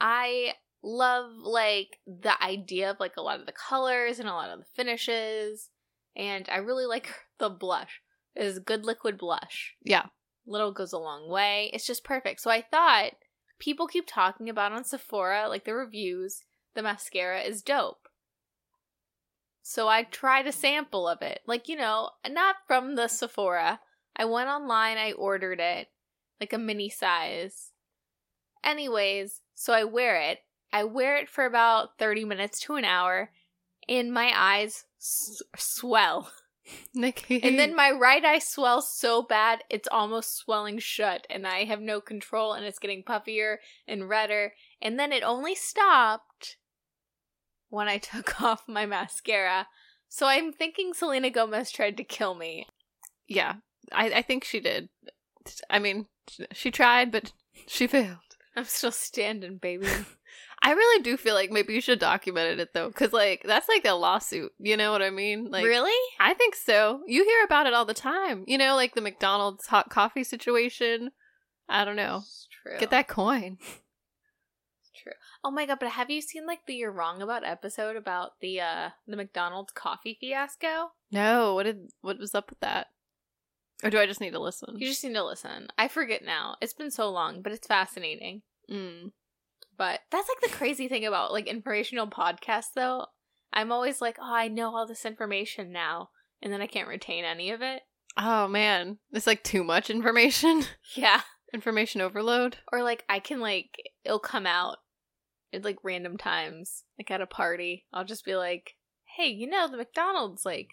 I 0.00 0.52
love 0.82 1.30
like 1.42 1.98
the 2.06 2.40
idea 2.42 2.90
of 2.90 3.00
like 3.00 3.16
a 3.16 3.22
lot 3.22 3.40
of 3.40 3.46
the 3.46 3.52
colors 3.52 4.18
and 4.18 4.28
a 4.28 4.32
lot 4.32 4.50
of 4.50 4.58
the 4.60 4.66
finishes, 4.74 5.70
and 6.14 6.48
I 6.50 6.58
really 6.58 6.86
like 6.86 7.08
the 7.38 7.48
blush. 7.50 8.00
Is 8.36 8.58
good 8.58 8.84
liquid 8.84 9.16
blush. 9.18 9.74
yeah 9.82 10.06
Little 10.46 10.70
goes 10.70 10.92
a 10.92 10.98
long 10.98 11.28
way. 11.28 11.70
It's 11.72 11.86
just 11.86 12.04
perfect. 12.04 12.40
So 12.40 12.50
I 12.50 12.62
thought 12.62 13.12
people 13.58 13.88
keep 13.88 14.06
talking 14.06 14.48
about 14.48 14.70
on 14.70 14.84
Sephora, 14.84 15.48
like 15.48 15.64
the 15.64 15.74
reviews, 15.74 16.44
the 16.74 16.82
mascara 16.82 17.40
is 17.40 17.62
dope. 17.62 18.08
So 19.62 19.88
I 19.88 20.04
tried 20.04 20.46
a 20.46 20.52
sample 20.52 21.08
of 21.08 21.22
it. 21.22 21.40
Like, 21.46 21.68
you 21.68 21.76
know, 21.76 22.10
not 22.28 22.56
from 22.68 22.94
the 22.94 23.08
Sephora. 23.08 23.80
I 24.14 24.24
went 24.24 24.48
online, 24.48 24.98
I 24.98 25.10
ordered 25.12 25.58
it, 25.58 25.88
like 26.40 26.52
a 26.52 26.58
mini 26.58 26.88
size. 26.88 27.72
Anyways, 28.62 29.40
so 29.54 29.72
I 29.72 29.82
wear 29.82 30.20
it. 30.20 30.38
I 30.72 30.84
wear 30.84 31.16
it 31.16 31.28
for 31.28 31.44
about 31.44 31.98
30 31.98 32.24
minutes 32.24 32.60
to 32.60 32.74
an 32.76 32.84
hour, 32.84 33.30
and 33.88 34.12
my 34.12 34.30
eyes 34.32 34.84
s- 35.00 35.42
swell. 35.56 36.30
nikki 36.94 37.42
And 37.42 37.58
then 37.58 37.74
my 37.76 37.90
right 37.90 38.24
eye 38.24 38.38
swells 38.38 38.92
so 38.92 39.22
bad 39.22 39.62
it's 39.70 39.88
almost 39.90 40.36
swelling 40.36 40.78
shut, 40.78 41.26
and 41.30 41.46
I 41.46 41.64
have 41.64 41.80
no 41.80 42.00
control, 42.00 42.52
and 42.52 42.64
it's 42.64 42.78
getting 42.78 43.02
puffier 43.02 43.56
and 43.86 44.08
redder. 44.08 44.54
And 44.80 44.98
then 44.98 45.12
it 45.12 45.22
only 45.22 45.54
stopped 45.54 46.56
when 47.68 47.88
I 47.88 47.98
took 47.98 48.40
off 48.40 48.68
my 48.68 48.86
mascara. 48.86 49.68
So 50.08 50.26
I'm 50.26 50.52
thinking 50.52 50.94
Selena 50.94 51.30
Gomez 51.30 51.70
tried 51.70 51.96
to 51.96 52.04
kill 52.04 52.34
me. 52.34 52.66
Yeah, 53.26 53.54
I, 53.92 54.10
I 54.10 54.22
think 54.22 54.44
she 54.44 54.60
did. 54.60 54.88
I 55.68 55.78
mean, 55.78 56.06
she 56.52 56.70
tried, 56.70 57.10
but 57.10 57.32
she 57.66 57.86
failed. 57.86 58.18
I'm 58.56 58.64
still 58.64 58.92
standing, 58.92 59.58
baby. 59.58 59.88
I 60.62 60.72
really 60.72 61.02
do 61.02 61.16
feel 61.16 61.34
like 61.34 61.50
maybe 61.50 61.74
you 61.74 61.80
should 61.80 61.98
document 61.98 62.60
it 62.60 62.72
though, 62.72 62.88
because 62.88 63.12
like 63.12 63.42
that's 63.44 63.68
like 63.68 63.84
a 63.84 63.92
lawsuit. 63.92 64.52
You 64.58 64.76
know 64.76 64.90
what 64.90 65.02
I 65.02 65.10
mean? 65.10 65.50
Like, 65.50 65.64
really? 65.64 65.92
I 66.18 66.34
think 66.34 66.54
so. 66.54 67.02
You 67.06 67.24
hear 67.24 67.44
about 67.44 67.66
it 67.66 67.74
all 67.74 67.84
the 67.84 67.94
time. 67.94 68.44
You 68.46 68.58
know, 68.58 68.74
like 68.74 68.94
the 68.94 69.00
McDonald's 69.00 69.66
hot 69.66 69.90
coffee 69.90 70.24
situation. 70.24 71.10
I 71.68 71.84
don't 71.84 71.96
know. 71.96 72.18
It's 72.22 72.48
true. 72.62 72.78
Get 72.78 72.90
that 72.90 73.08
coin. 73.08 73.58
It's 74.78 75.02
true. 75.02 75.12
Oh 75.42 75.50
my 75.50 75.66
god, 75.66 75.78
but 75.80 75.90
have 75.90 76.10
you 76.10 76.20
seen 76.20 76.46
like 76.46 76.60
the 76.66 76.74
You're 76.74 76.92
Wrong 76.92 77.20
About 77.20 77.44
episode 77.44 77.96
about 77.96 78.32
the 78.40 78.60
uh 78.60 78.90
the 79.06 79.16
McDonald's 79.16 79.72
coffee 79.72 80.16
fiasco? 80.20 80.92
No, 81.10 81.54
what 81.54 81.64
did 81.64 81.90
what 82.02 82.18
was 82.18 82.34
up 82.34 82.50
with 82.50 82.60
that? 82.60 82.86
Or 83.82 83.90
do 83.90 83.98
I 83.98 84.06
just 84.06 84.20
need 84.20 84.32
to 84.32 84.38
listen? 84.38 84.76
You 84.78 84.86
just 84.88 85.04
need 85.04 85.14
to 85.14 85.24
listen. 85.24 85.68
I 85.76 85.88
forget 85.88 86.24
now. 86.24 86.56
It's 86.60 86.72
been 86.72 86.90
so 86.90 87.10
long, 87.10 87.42
but 87.42 87.52
it's 87.52 87.66
fascinating. 87.66 88.42
Mm. 88.70 89.10
But 89.76 90.00
that's 90.10 90.28
like 90.28 90.50
the 90.50 90.56
crazy 90.56 90.88
thing 90.88 91.04
about 91.04 91.32
like 91.32 91.46
informational 91.46 92.06
podcasts 92.06 92.72
though. 92.74 93.06
I'm 93.52 93.72
always 93.72 94.00
like, 94.00 94.16
oh, 94.20 94.34
I 94.34 94.48
know 94.48 94.74
all 94.74 94.86
this 94.86 95.04
information 95.04 95.72
now, 95.72 96.10
and 96.42 96.52
then 96.52 96.60
I 96.60 96.66
can't 96.66 96.88
retain 96.88 97.24
any 97.24 97.50
of 97.50 97.62
it. 97.62 97.82
Oh 98.16 98.48
man, 98.48 98.98
it's 99.12 99.26
like 99.26 99.42
too 99.42 99.62
much 99.64 99.90
information. 99.90 100.64
Yeah. 100.94 101.20
information 101.52 102.00
overload. 102.00 102.56
Or 102.72 102.82
like 102.82 103.04
I 103.08 103.18
can 103.20 103.40
like 103.40 103.76
it'll 104.04 104.18
come 104.18 104.46
out 104.46 104.78
at 105.52 105.64
like 105.64 105.78
random 105.82 106.16
times, 106.16 106.84
like 106.98 107.10
at 107.10 107.20
a 107.20 107.26
party. 107.26 107.86
I'll 107.92 108.04
just 108.04 108.24
be 108.24 108.34
like, 108.36 108.76
"Hey, 109.16 109.28
you 109.28 109.46
know 109.48 109.68
the 109.68 109.76
McDonald's 109.76 110.44
like 110.46 110.70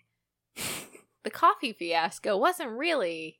the 1.23 1.29
coffee 1.29 1.73
fiasco 1.73 2.37
wasn't 2.37 2.71
really 2.71 3.39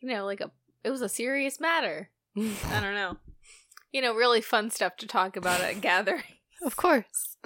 you 0.00 0.08
know, 0.08 0.24
like 0.24 0.40
a 0.40 0.50
it 0.84 0.90
was 0.90 1.02
a 1.02 1.08
serious 1.08 1.60
matter." 1.60 2.10
I 2.36 2.40
don't 2.80 2.94
know. 2.94 3.16
You 3.92 4.02
know, 4.02 4.14
really 4.14 4.40
fun 4.40 4.70
stuff 4.70 4.96
to 4.98 5.06
talk 5.06 5.36
about 5.36 5.60
at 5.60 5.80
gathering. 5.80 6.22
of 6.62 6.76
course. 6.76 7.36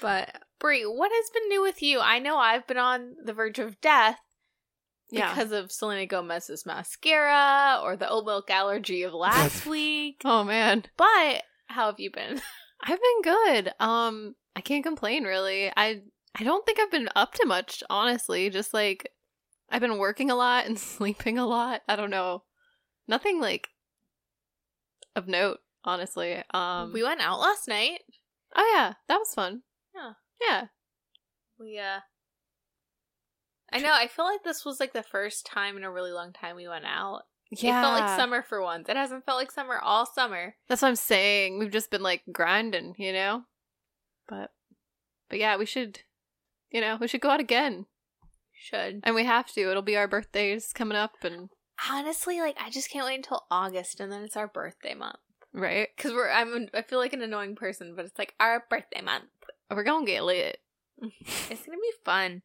But 0.00 0.42
Brie, 0.58 0.82
what 0.84 1.10
has 1.12 1.30
been 1.30 1.48
new 1.48 1.62
with 1.62 1.82
you? 1.82 2.00
I 2.00 2.18
know 2.18 2.36
I've 2.38 2.66
been 2.66 2.76
on 2.78 3.14
the 3.24 3.32
verge 3.32 3.58
of 3.58 3.80
death 3.80 4.18
Yeah. 5.10 5.32
because 5.32 5.52
of 5.52 5.72
Selena 5.72 6.06
Gomez's 6.06 6.66
mascara 6.66 7.80
or 7.82 7.96
the 7.96 8.08
oat 8.08 8.26
milk 8.26 8.50
allergy 8.50 9.02
of 9.02 9.12
last 9.14 9.66
week. 9.66 10.22
oh 10.24 10.44
man. 10.44 10.84
But 10.96 11.42
how 11.68 11.86
have 11.86 11.98
you 12.00 12.10
been? 12.10 12.40
I've 12.82 12.98
been 13.00 13.22
good. 13.22 13.72
Um, 13.80 14.34
I 14.56 14.60
can't 14.60 14.82
complain 14.84 15.24
really. 15.24 15.70
I 15.76 16.02
I 16.38 16.44
don't 16.44 16.64
think 16.66 16.78
I've 16.78 16.90
been 16.90 17.08
up 17.16 17.34
to 17.34 17.46
much, 17.46 17.82
honestly. 17.90 18.50
Just 18.50 18.72
like 18.74 19.10
I've 19.70 19.80
been 19.80 19.98
working 19.98 20.30
a 20.30 20.36
lot 20.36 20.66
and 20.66 20.78
sleeping 20.78 21.38
a 21.38 21.46
lot. 21.46 21.82
I 21.88 21.96
don't 21.96 22.10
know. 22.10 22.42
Nothing 23.08 23.40
like 23.40 23.68
of 25.16 25.26
note, 25.28 25.58
honestly. 25.84 26.42
Um 26.52 26.92
we 26.92 27.02
went 27.02 27.20
out 27.20 27.40
last 27.40 27.68
night. 27.68 28.00
Oh 28.54 28.72
yeah, 28.74 28.94
that 29.08 29.18
was 29.18 29.34
fun. 29.34 29.62
Yeah. 29.94 30.12
Yeah. 30.40 30.64
We 31.58 31.78
uh 31.78 32.00
I 33.72 33.78
know, 33.78 33.92
I 33.92 34.08
feel 34.08 34.24
like 34.24 34.42
this 34.42 34.64
was 34.64 34.80
like 34.80 34.92
the 34.92 35.02
first 35.02 35.46
time 35.46 35.76
in 35.76 35.84
a 35.84 35.90
really 35.90 36.10
long 36.10 36.32
time 36.32 36.56
we 36.56 36.66
went 36.66 36.84
out. 36.86 37.22
Yeah. 37.50 37.78
It 37.78 37.82
felt 37.82 38.00
like 38.00 38.18
summer 38.18 38.42
for 38.42 38.62
once. 38.62 38.88
It 38.88 38.96
hasn't 38.96 39.24
felt 39.24 39.38
like 39.38 39.50
summer 39.52 39.78
all 39.78 40.06
summer. 40.06 40.56
That's 40.68 40.82
what 40.82 40.88
I'm 40.88 40.96
saying. 40.96 41.58
We've 41.58 41.70
just 41.70 41.90
been 41.90 42.02
like 42.02 42.22
grinding, 42.32 42.94
you 42.98 43.12
know? 43.12 43.44
But 44.28 44.50
but 45.28 45.38
yeah, 45.38 45.56
we 45.56 45.66
should 45.66 46.00
you 46.70 46.80
know, 46.80 46.98
we 47.00 47.08
should 47.08 47.20
go 47.20 47.30
out 47.30 47.40
again. 47.40 47.86
Should. 48.52 49.00
And 49.04 49.14
we 49.14 49.24
have 49.24 49.50
to. 49.54 49.70
It'll 49.70 49.82
be 49.82 49.96
our 49.96 50.06
birthdays 50.06 50.72
coming 50.74 50.96
up 50.96 51.12
and 51.22 51.48
Honestly, 51.88 52.40
like 52.40 52.56
I 52.60 52.70
just 52.70 52.90
can't 52.90 53.06
wait 53.06 53.16
until 53.16 53.46
August 53.50 54.00
and 54.00 54.12
then 54.12 54.22
it's 54.22 54.36
our 54.36 54.48
birthday 54.48 54.94
month. 54.94 55.16
Right? 55.52 55.88
Cuz 55.96 56.12
we're 56.12 56.30
I'm 56.30 56.68
I 56.74 56.82
feel 56.82 56.98
like 56.98 57.12
an 57.12 57.22
annoying 57.22 57.56
person, 57.56 57.94
but 57.96 58.04
it's 58.04 58.18
like 58.18 58.34
our 58.40 58.64
birthday 58.70 59.00
month. 59.02 59.24
We're 59.70 59.84
gonna 59.84 60.06
get 60.06 60.24
lit. 60.24 60.58
It's 61.00 61.64
going 61.66 61.78
to 61.78 61.82
be 61.82 61.92
fun. 62.04 62.42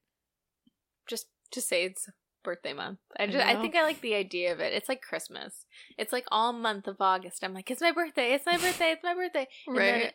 Just 1.07 1.27
to 1.51 1.61
say 1.61 1.83
it's 1.85 2.07
birthday 2.43 2.73
month. 2.73 2.99
I 3.17 3.23
I 3.23 3.27
just 3.27 3.45
I 3.45 3.53
know. 3.53 3.61
think 3.61 3.75
I 3.75 3.83
like 3.83 4.01
the 4.01 4.15
idea 4.15 4.51
of 4.53 4.59
it. 4.59 4.73
It's 4.73 4.87
like 4.89 5.01
Christmas. 5.01 5.65
It's 5.97 6.13
like 6.13 6.25
all 6.31 6.53
month 6.53 6.87
of 6.87 6.97
August. 7.01 7.43
I'm 7.43 7.53
like, 7.53 7.69
it's 7.69 7.81
my 7.81 7.91
birthday. 7.91 8.33
It's 8.33 8.45
my 8.45 8.57
birthday. 8.57 8.91
It's 8.91 9.03
my 9.03 9.13
birthday. 9.13 9.47
And 9.67 9.77
then 9.77 10.01
Right. 10.01 10.13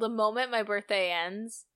the 0.00 0.08
moment 0.08 0.50
my 0.50 0.62
birthday 0.62 1.10
ends, 1.12 1.66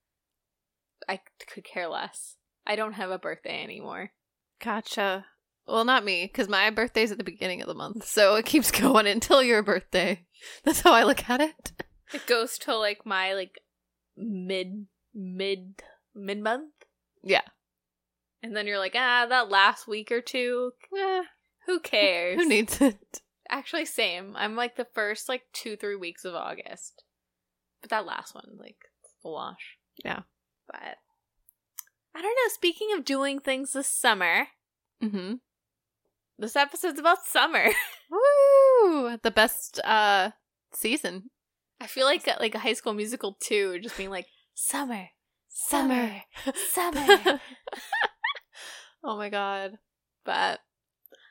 I 1.07 1.21
could 1.47 1.63
care 1.63 1.87
less. 1.87 2.35
I 2.65 2.75
don't 2.75 2.93
have 2.93 3.09
a 3.11 3.17
birthday 3.19 3.63
anymore. 3.63 4.11
Gotcha. 4.59 5.25
Well, 5.67 5.85
not 5.85 6.03
me, 6.03 6.25
because 6.25 6.49
my 6.49 6.69
birthday's 6.71 7.11
at 7.11 7.17
the 7.17 7.23
beginning 7.23 7.61
of 7.61 7.67
the 7.67 7.73
month, 7.75 8.05
so 8.05 8.35
it 8.35 8.45
keeps 8.45 8.71
going 8.81 9.07
until 9.07 9.41
your 9.41 9.63
birthday. 9.63 10.25
That's 10.63 10.81
how 10.81 10.93
I 10.93 11.03
look 11.03 11.29
at 11.29 11.41
it. 11.41 11.71
It 12.13 12.25
goes 12.27 12.57
till 12.57 12.79
like 12.79 13.05
my 13.05 13.33
like 13.33 13.59
mid 14.17 14.87
mid 15.13 15.81
mid 16.15 16.39
month, 16.41 16.73
Yeah. 17.23 17.41
and 18.43 18.55
then 18.55 18.67
you're 18.67 18.79
like, 18.79 18.95
ah, 18.95 19.25
that 19.29 19.49
last 19.49 19.87
week 19.87 20.11
or 20.11 20.21
two, 20.21 20.73
Eh, 20.97 21.23
who 21.65 21.79
cares? 21.83 22.37
who 22.41 22.47
needs 22.49 22.81
it? 22.81 23.21
Actually, 23.49 23.85
same. 23.85 24.33
I'm 24.35 24.55
like 24.55 24.75
the 24.77 24.87
first 24.93 25.27
like 25.29 25.43
two 25.53 25.75
three 25.75 25.95
weeks 25.95 26.25
of 26.25 26.35
August, 26.35 27.03
but 27.81 27.89
that 27.89 28.05
last 28.05 28.33
one 28.35 28.57
like 28.57 28.77
it's 29.03 29.13
a 29.25 29.29
wash. 29.29 29.77
Yeah. 30.03 30.21
but 30.67 30.97
I 32.15 32.21
don't 32.21 32.35
know. 32.35 32.53
Speaking 32.53 32.89
of 32.97 33.05
doing 33.05 33.39
things 33.39 33.73
this 33.73 33.87
summer, 33.87 34.47
Mm-hmm. 35.03 35.35
This 36.41 36.55
episode's 36.55 36.99
about 36.99 37.25
summer. 37.25 37.69
Woo! 38.11 39.17
The 39.21 39.31
best 39.33 39.79
uh 39.83 40.31
season. 40.73 41.29
I 41.79 41.87
feel 41.87 42.05
like 42.05 42.25
like 42.39 42.55
a 42.55 42.59
High 42.59 42.73
School 42.73 42.93
Musical 42.93 43.37
2, 43.41 43.79
just 43.79 43.95
being 43.97 44.09
like 44.09 44.25
summer, 44.55 45.09
summer, 45.47 46.23
summer. 46.71 47.39
oh 49.03 49.17
my 49.17 49.29
god. 49.29 49.77
but 50.25 50.59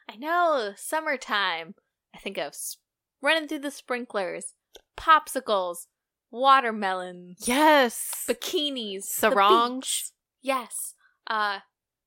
I 0.08 0.16
know 0.16 0.72
summertime. 0.76 1.74
I 2.14 2.18
think 2.18 2.38
of 2.38 2.48
s- 2.48 2.76
running 3.22 3.46
through 3.48 3.60
the 3.60 3.70
sprinklers, 3.70 4.54
popsicles, 4.96 5.86
watermelons, 6.30 7.38
Yes. 7.46 8.24
bikinis, 8.28 9.04
Sarongs. 9.04 10.12
Yes. 10.42 10.94
Uh, 11.26 11.60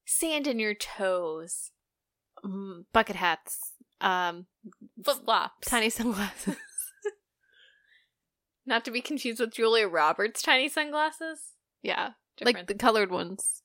sand 0.05 0.47
in 0.47 0.59
your 0.59 0.73
toes, 0.73 1.71
Mm, 2.45 2.85
bucket 2.93 3.15
hats. 3.15 3.73
Um 4.01 4.47
flip 5.03 5.17
flops. 5.23 5.67
tiny 5.67 5.89
sunglasses. 5.89 6.55
Not 8.65 8.85
to 8.85 8.91
be 8.91 9.01
confused 9.01 9.39
with 9.39 9.53
Julia 9.53 9.87
Roberts' 9.87 10.41
tiny 10.41 10.69
sunglasses. 10.69 11.39
yeah. 11.81 12.11
Different. 12.37 12.57
Like 12.57 12.67
the 12.67 12.73
colored 12.73 13.11
ones. 13.11 13.61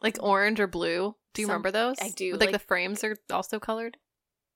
Like 0.00 0.16
orange 0.22 0.58
or 0.58 0.66
blue. 0.66 1.16
Do 1.34 1.42
you 1.42 1.46
Some- 1.46 1.52
remember 1.52 1.70
those? 1.70 1.96
I 2.00 2.08
do, 2.10 2.32
like, 2.32 2.40
like- 2.42 2.52
the 2.52 2.58
frames 2.58 3.04
are 3.04 3.16
also 3.30 3.58
colored? 3.58 3.98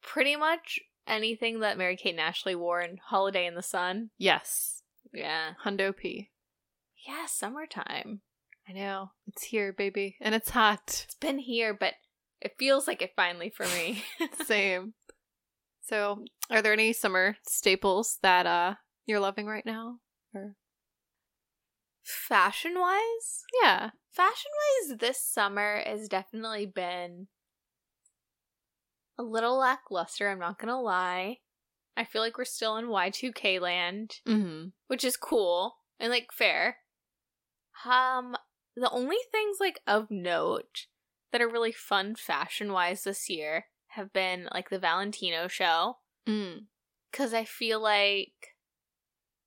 Pretty 0.02 0.34
much 0.36 0.78
anything 1.06 1.60
that 1.60 1.76
Mary 1.76 1.96
Kate 1.96 2.12
and 2.12 2.20
Ashley 2.20 2.54
wore 2.54 2.80
in 2.80 2.98
Holiday 3.04 3.46
in 3.46 3.54
the 3.54 3.62
Sun. 3.62 4.10
Yes. 4.16 4.82
Yeah. 5.12 5.52
Hundo 5.64 5.94
P. 5.94 6.30
Yeah, 7.06 7.26
summertime. 7.26 8.20
I 8.68 8.72
know. 8.72 9.10
It's 9.26 9.44
here, 9.44 9.72
baby. 9.72 10.16
And 10.20 10.34
it's 10.34 10.50
hot. 10.50 11.02
It's 11.04 11.14
been 11.16 11.38
here, 11.38 11.74
but 11.74 11.94
it 12.40 12.54
feels 12.58 12.86
like 12.86 13.02
it 13.02 13.12
finally 13.16 13.50
for 13.50 13.66
me. 13.66 14.04
Same. 14.44 14.94
So, 15.82 16.24
are 16.50 16.62
there 16.62 16.72
any 16.72 16.92
summer 16.92 17.36
staples 17.46 18.18
that 18.22 18.46
uh 18.46 18.74
you're 19.06 19.20
loving 19.20 19.46
right 19.46 19.66
now? 19.66 19.98
Or 20.34 20.54
Fashion 22.08 22.74
wise, 22.78 23.44
yeah, 23.62 23.90
fashion 24.10 24.50
wise, 24.88 24.98
this 24.98 25.22
summer 25.22 25.82
has 25.84 26.08
definitely 26.08 26.64
been 26.64 27.26
a 29.18 29.22
little 29.22 29.58
lackluster. 29.58 30.30
I'm 30.30 30.38
not 30.38 30.58
gonna 30.58 30.80
lie. 30.80 31.38
I 31.98 32.04
feel 32.04 32.22
like 32.22 32.38
we're 32.38 32.46
still 32.46 32.78
in 32.78 32.86
Y2K 32.86 33.60
land, 33.60 34.20
mm-hmm. 34.26 34.68
which 34.86 35.04
is 35.04 35.18
cool 35.18 35.76
and 36.00 36.10
like 36.10 36.28
fair. 36.32 36.78
Um, 37.84 38.34
the 38.74 38.88
only 38.90 39.18
things 39.30 39.58
like 39.60 39.80
of 39.86 40.10
note 40.10 40.86
that 41.32 41.40
are 41.40 41.48
really 41.48 41.72
fun 41.72 42.14
fashion 42.14 42.72
wise 42.72 43.04
this 43.04 43.28
year 43.28 43.66
have 43.88 44.12
been 44.12 44.48
like 44.52 44.70
the 44.70 44.78
Valentino 44.78 45.48
show. 45.48 45.98
mm. 46.26 46.60
because 47.10 47.34
I 47.34 47.44
feel 47.44 47.80
like 47.82 48.56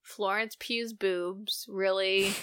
Florence 0.01 0.55
Pugh's 0.59 0.93
boobs 0.93 1.65
really 1.69 2.33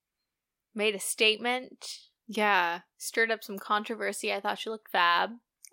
made 0.74 0.94
a 0.94 1.00
statement, 1.00 1.86
yeah, 2.26 2.80
stirred 2.96 3.30
up 3.30 3.44
some 3.44 3.58
controversy. 3.58 4.32
I 4.32 4.40
thought 4.40 4.58
she 4.58 4.70
looked 4.70 4.90
fab, 4.90 5.30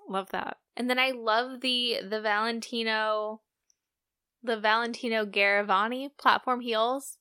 love 0.07 0.29
that. 0.31 0.57
and 0.75 0.89
then 0.89 0.99
I 0.99 1.11
love 1.11 1.61
the 1.61 1.99
the 2.07 2.21
Valentino, 2.21 3.41
the 4.43 4.59
Valentino 4.59 5.25
Garavani 5.25 6.09
platform 6.17 6.59
heels 6.61 7.17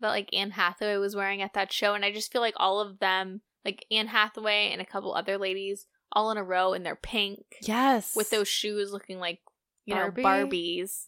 that 0.00 0.08
like 0.08 0.28
Anne 0.32 0.52
Hathaway 0.52 0.96
was 0.96 1.16
wearing 1.16 1.42
at 1.42 1.54
that 1.54 1.72
show, 1.72 1.94
and 1.94 2.04
I 2.04 2.12
just 2.12 2.32
feel 2.32 2.40
like 2.40 2.54
all 2.56 2.80
of 2.80 2.98
them, 3.00 3.42
like 3.64 3.84
Anne 3.90 4.08
Hathaway 4.08 4.70
and 4.72 4.80
a 4.80 4.86
couple 4.86 5.14
other 5.14 5.38
ladies, 5.38 5.86
all 6.12 6.30
in 6.30 6.36
a 6.36 6.44
row 6.44 6.72
in 6.72 6.82
their 6.82 6.96
pink 6.96 7.40
Yes, 7.62 8.14
with 8.14 8.30
those 8.30 8.48
shoes 8.48 8.92
looking 8.92 9.18
like 9.18 9.40
you 9.86 9.94
Barbie? 9.94 10.22
know 10.22 10.28
Barbies 10.28 11.06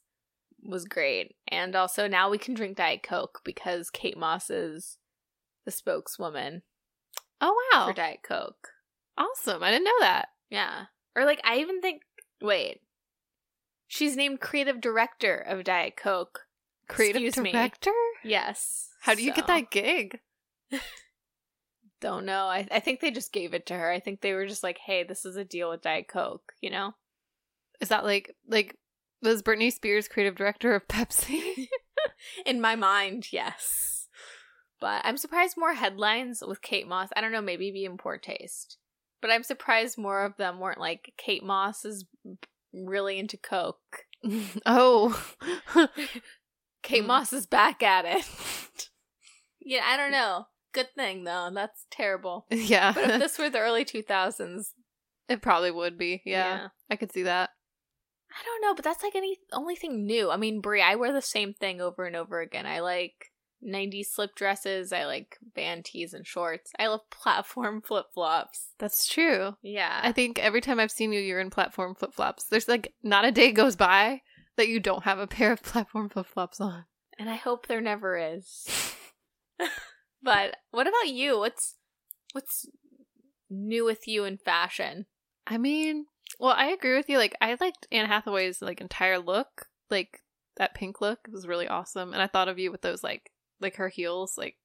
was 0.62 0.84
great. 0.84 1.36
And 1.48 1.76
also 1.76 2.08
now 2.08 2.28
we 2.30 2.38
can 2.38 2.54
drink 2.54 2.76
Diet 2.76 3.02
Coke 3.02 3.40
because 3.44 3.90
Kate 3.90 4.16
Moss 4.18 4.50
is 4.50 4.98
the 5.64 5.70
spokeswoman 5.70 6.62
Oh 7.40 7.54
wow, 7.72 7.86
for 7.88 7.92
Diet 7.92 8.20
Coke. 8.26 8.68
awesome! 9.18 9.62
I 9.62 9.70
didn't 9.70 9.84
know 9.84 10.00
that. 10.00 10.28
Yeah. 10.50 10.84
Or 11.14 11.24
like 11.24 11.40
I 11.44 11.58
even 11.58 11.80
think 11.80 12.02
wait. 12.40 12.80
She's 13.88 14.16
named 14.16 14.40
creative 14.40 14.80
director 14.80 15.36
of 15.36 15.62
Diet 15.64 15.96
Coke. 15.96 16.40
Creative 16.88 17.22
Excuse 17.22 17.42
me. 17.42 17.52
director. 17.52 17.92
Yes. 18.24 18.88
How 19.02 19.14
do 19.14 19.22
you 19.22 19.32
get 19.32 19.46
that 19.46 19.70
gig? 19.70 20.18
Don't 22.00 22.26
know. 22.26 22.46
I, 22.46 22.66
I 22.70 22.80
think 22.80 23.00
they 23.00 23.10
just 23.10 23.32
gave 23.32 23.54
it 23.54 23.66
to 23.66 23.74
her. 23.74 23.90
I 23.90 24.00
think 24.00 24.20
they 24.20 24.34
were 24.34 24.46
just 24.46 24.62
like, 24.62 24.78
hey, 24.78 25.02
this 25.04 25.24
is 25.24 25.36
a 25.36 25.44
deal 25.44 25.70
with 25.70 25.82
Diet 25.82 26.08
Coke, 26.08 26.52
you 26.60 26.70
know? 26.70 26.94
Is 27.80 27.88
that 27.88 28.04
like 28.04 28.34
like 28.48 28.76
was 29.22 29.42
Britney 29.42 29.72
Spears 29.72 30.08
creative 30.08 30.36
director 30.36 30.74
of 30.74 30.86
Pepsi? 30.88 31.68
In 32.46 32.60
my 32.60 32.76
mind, 32.76 33.28
yes. 33.32 34.08
But 34.80 35.02
I'm 35.04 35.16
surprised 35.16 35.56
more 35.56 35.74
headlines 35.74 36.42
with 36.46 36.60
Kate 36.62 36.86
Moss. 36.86 37.08
I 37.16 37.20
don't 37.20 37.32
know, 37.32 37.40
maybe 37.40 37.70
be 37.70 37.86
in 37.86 37.96
poor 37.96 38.18
taste. 38.18 38.76
But 39.22 39.30
I'm 39.30 39.42
surprised 39.42 39.96
more 39.96 40.24
of 40.24 40.36
them 40.36 40.60
weren't 40.60 40.80
like 40.80 41.14
Kate 41.16 41.42
Moss 41.42 41.84
is 41.86 42.04
really 42.74 43.18
into 43.18 43.38
Coke. 43.38 44.04
oh, 44.66 45.18
Kate 46.82 47.00
Hmm. 47.00 47.06
Moss 47.06 47.32
is 47.32 47.46
back 47.46 47.82
at 47.82 48.04
it. 48.04 48.88
yeah, 49.60 49.82
I 49.86 49.96
don't 49.96 50.12
know. 50.12 50.46
Good 50.76 50.94
thing 50.94 51.24
though. 51.24 51.50
That's 51.52 51.86
terrible. 51.90 52.46
yeah. 52.50 52.92
But 52.92 53.10
if 53.10 53.18
this 53.20 53.38
were 53.38 53.50
the 53.50 53.58
early 53.58 53.84
2000s, 53.84 54.66
it 55.28 55.42
probably 55.42 55.70
would 55.72 55.98
be. 55.98 56.22
Yeah, 56.24 56.44
Yeah. 56.56 56.68
I 56.90 56.96
could 56.96 57.10
see 57.12 57.24
that. 57.24 57.50
I 58.30 58.44
don't 58.44 58.60
know, 58.62 58.74
but 58.74 58.84
that's 58.84 59.02
like 59.02 59.14
any 59.16 59.38
only 59.52 59.74
thing 59.76 60.04
new. 60.06 60.30
I 60.30 60.36
mean, 60.36 60.60
Brie, 60.60 60.82
I 60.82 60.94
wear 60.96 61.12
the 61.12 61.22
same 61.22 61.54
thing 61.54 61.80
over 61.80 62.04
and 62.04 62.14
over 62.14 62.40
again. 62.40 62.66
I 62.66 62.80
like 62.80 63.32
90s 63.66 64.06
slip 64.12 64.34
dresses. 64.34 64.92
I 64.92 65.06
like 65.06 65.38
band 65.54 65.86
tees 65.86 66.12
and 66.12 66.26
shorts. 66.26 66.70
I 66.78 66.88
love 66.88 67.08
platform 67.10 67.80
flip 67.86 68.06
flops. 68.12 68.68
That's 68.78 69.06
true. 69.08 69.56
Yeah. 69.62 70.00
I 70.02 70.12
think 70.12 70.38
every 70.38 70.60
time 70.60 70.78
I've 70.78 70.90
seen 70.90 71.12
you, 71.12 71.20
you're 71.20 71.40
in 71.40 71.48
platform 71.50 71.94
flip 71.94 72.12
flops. 72.12 72.44
There's 72.44 72.68
like 72.68 72.92
not 73.02 73.24
a 73.24 73.32
day 73.32 73.50
goes 73.52 73.74
by 73.76 74.20
that 74.56 74.68
you 74.68 74.78
don't 74.80 75.04
have 75.04 75.18
a 75.18 75.26
pair 75.26 75.50
of 75.52 75.62
platform 75.62 76.10
flip 76.10 76.26
flops 76.26 76.60
on. 76.60 76.84
and 77.18 77.30
I 77.30 77.36
hope 77.36 77.66
there 77.66 77.80
never 77.80 78.18
is. 78.18 78.66
But 80.22 80.56
what 80.70 80.86
about 80.86 81.08
you? 81.08 81.38
What's 81.38 81.76
what's 82.32 82.66
new 83.50 83.84
with 83.84 84.06
you 84.08 84.24
in 84.24 84.38
fashion? 84.38 85.06
I 85.46 85.58
mean, 85.58 86.06
well, 86.38 86.54
I 86.56 86.66
agree 86.66 86.96
with 86.96 87.08
you. 87.08 87.18
Like, 87.18 87.36
I 87.40 87.56
liked 87.60 87.86
Anne 87.92 88.08
Hathaway's 88.08 88.60
like 88.60 88.80
entire 88.80 89.18
look, 89.18 89.66
like 89.90 90.22
that 90.56 90.74
pink 90.74 91.00
look 91.00 91.20
was 91.30 91.46
really 91.46 91.68
awesome. 91.68 92.12
And 92.12 92.22
I 92.22 92.26
thought 92.26 92.48
of 92.48 92.58
you 92.58 92.70
with 92.70 92.82
those 92.82 93.02
like 93.02 93.30
like 93.60 93.76
her 93.76 93.88
heels, 93.88 94.36
like 94.36 94.56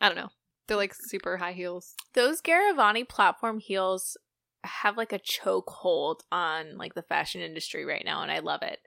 I 0.00 0.08
don't 0.08 0.18
know, 0.18 0.30
they're 0.66 0.76
like 0.76 0.94
super 0.94 1.36
high 1.38 1.52
heels. 1.52 1.94
Those 2.14 2.42
Garavani 2.42 3.08
platform 3.08 3.58
heels 3.58 4.16
have 4.64 4.96
like 4.96 5.12
a 5.12 5.18
choke 5.18 5.70
hold 5.70 6.22
on 6.32 6.76
like 6.78 6.94
the 6.94 7.02
fashion 7.02 7.42
industry 7.42 7.84
right 7.84 8.04
now 8.04 8.22
and 8.22 8.32
I 8.32 8.38
love 8.38 8.62
it. 8.62 8.80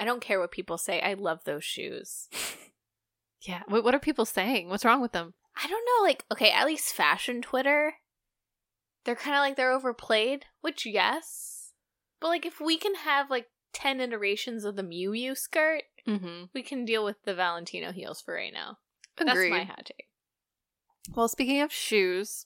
I 0.00 0.04
don't 0.04 0.20
care 0.20 0.38
what 0.38 0.52
people 0.52 0.78
say. 0.78 1.00
I 1.00 1.14
love 1.14 1.40
those 1.44 1.64
shoes. 1.64 2.28
Yeah. 3.42 3.62
What, 3.68 3.84
what 3.84 3.94
are 3.94 4.00
people 4.00 4.24
saying? 4.24 4.68
What's 4.68 4.84
wrong 4.84 5.00
with 5.00 5.12
them? 5.12 5.34
I 5.62 5.66
don't 5.68 5.84
know, 5.84 6.04
like, 6.06 6.24
okay, 6.32 6.50
at 6.52 6.66
least 6.66 6.94
fashion 6.94 7.42
Twitter, 7.42 7.94
they're 9.04 9.16
kind 9.16 9.36
of 9.36 9.40
like 9.40 9.56
they're 9.56 9.72
overplayed, 9.72 10.44
which, 10.60 10.86
yes. 10.86 11.72
But 12.20 12.28
like 12.28 12.46
if 12.46 12.60
we 12.60 12.76
can 12.78 12.94
have 12.96 13.30
like 13.30 13.46
10 13.74 14.00
iterations 14.00 14.64
of 14.64 14.76
the 14.76 14.82
Miu 14.82 15.10
Miu 15.10 15.36
skirt, 15.36 15.82
Mm-hmm. 16.06 16.44
we 16.54 16.62
can 16.62 16.86
deal 16.86 17.04
with 17.04 17.16
the 17.24 17.34
Valentino 17.34 17.92
heels 17.92 18.22
for 18.22 18.32
right 18.32 18.52
now. 18.52 18.78
Agreed. 19.18 19.52
That's 19.52 19.58
my 19.58 19.64
hot 19.64 19.84
take. 19.84 20.06
Well, 21.14 21.28
speaking 21.28 21.60
of 21.60 21.70
shoes, 21.70 22.44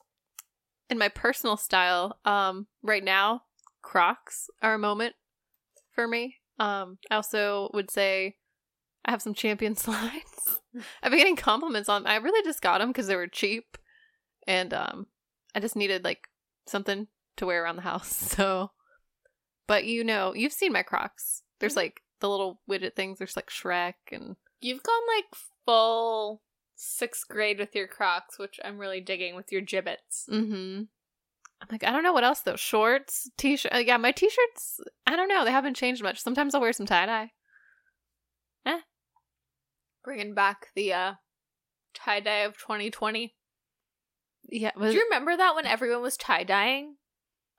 in 0.91 0.99
my 0.99 1.09
personal 1.09 1.57
style, 1.57 2.19
um, 2.25 2.67
right 2.83 3.05
now, 3.05 3.43
Crocs 3.81 4.49
are 4.63 4.75
a 4.75 4.79
moment 4.79 5.15
for 5.93 6.09
me. 6.09 6.37
Um, 6.59 6.99
I 7.11 7.15
also 7.17 7.71
would 7.73 7.91
say 7.91 8.35
I 9.05 9.11
have 9.11 9.23
some 9.23 9.35
champion 9.35 9.75
slides. 9.77 10.61
I've 11.03 11.11
been 11.11 11.19
getting 11.19 11.37
compliments 11.37 11.89
on. 11.89 12.07
I 12.07 12.17
really 12.17 12.43
just 12.45 12.63
got 12.63 12.79
them 12.79 12.89
because 12.89 13.07
they 13.07 13.17
were 13.17 13.27
cheap, 13.27 13.77
and 14.47 14.73
um, 14.73 15.07
I 15.55 15.61
just 15.61 15.77
needed 15.77 16.05
like 16.05 16.29
something 16.67 17.09
to 17.37 17.47
wear 17.47 17.65
around 17.65 17.77
the 17.77 17.83
house. 17.83 18.35
So, 18.37 18.71
but 19.67 19.85
you 19.85 20.05
know, 20.05 20.35
you've 20.35 20.53
seen 20.53 20.73
my 20.73 20.83
Crocs. 20.83 21.43
There's 21.61 21.77
like 21.77 22.03
the 22.21 22.29
little 22.29 22.61
widget 22.71 22.95
things. 22.95 23.19
There's 23.19 23.37
like 23.37 23.51
Shrek 23.51 23.95
and 24.11 24.37
You've 24.63 24.83
gone 24.85 25.03
like 25.17 25.27
full 25.67 26.41
sixth 26.77 27.27
grade 27.29 27.59
with 27.59 27.75
your 27.75 27.89
Crocs, 27.89 28.39
which 28.39 28.61
I'm 28.65 28.79
really 28.79 29.01
digging 29.01 29.35
with 29.35 29.51
your 29.51 29.61
Jibbitz. 29.61 30.29
Mm-hmm. 30.31 30.83
I'm 31.61 31.69
like, 31.71 31.85
I 31.85 31.91
don't 31.91 32.05
know 32.05 32.13
what 32.13 32.25
else 32.25 32.41
though. 32.41 32.57
Shorts, 32.57 33.29
t-shirt. 33.37 33.75
Uh, 33.75 33.79
yeah, 33.79 33.97
my 33.97 34.13
t-shirts. 34.13 34.81
I 35.07 35.17
don't 35.17 35.29
know. 35.29 35.45
They 35.45 35.51
haven't 35.51 35.77
changed 35.77 36.03
much. 36.03 36.21
Sometimes 36.21 36.55
I'll 36.55 36.61
wear 36.61 36.73
some 36.73 36.87
tie 36.87 37.07
dye. 37.07 37.33
Bringing 40.05 40.35
back 40.35 40.69
the 40.75 40.93
uh, 40.93 41.13
tie 41.95 42.21
dye 42.21 42.39
of 42.41 42.57
2020. 42.59 43.35
Yeah. 44.49 44.71
Do 44.79 44.91
you 44.91 45.05
remember 45.05 45.37
that 45.37 45.55
when 45.55 45.67
everyone 45.67 46.03
was 46.03 46.17
tie 46.17 46.45
dyeing? 46.45 46.97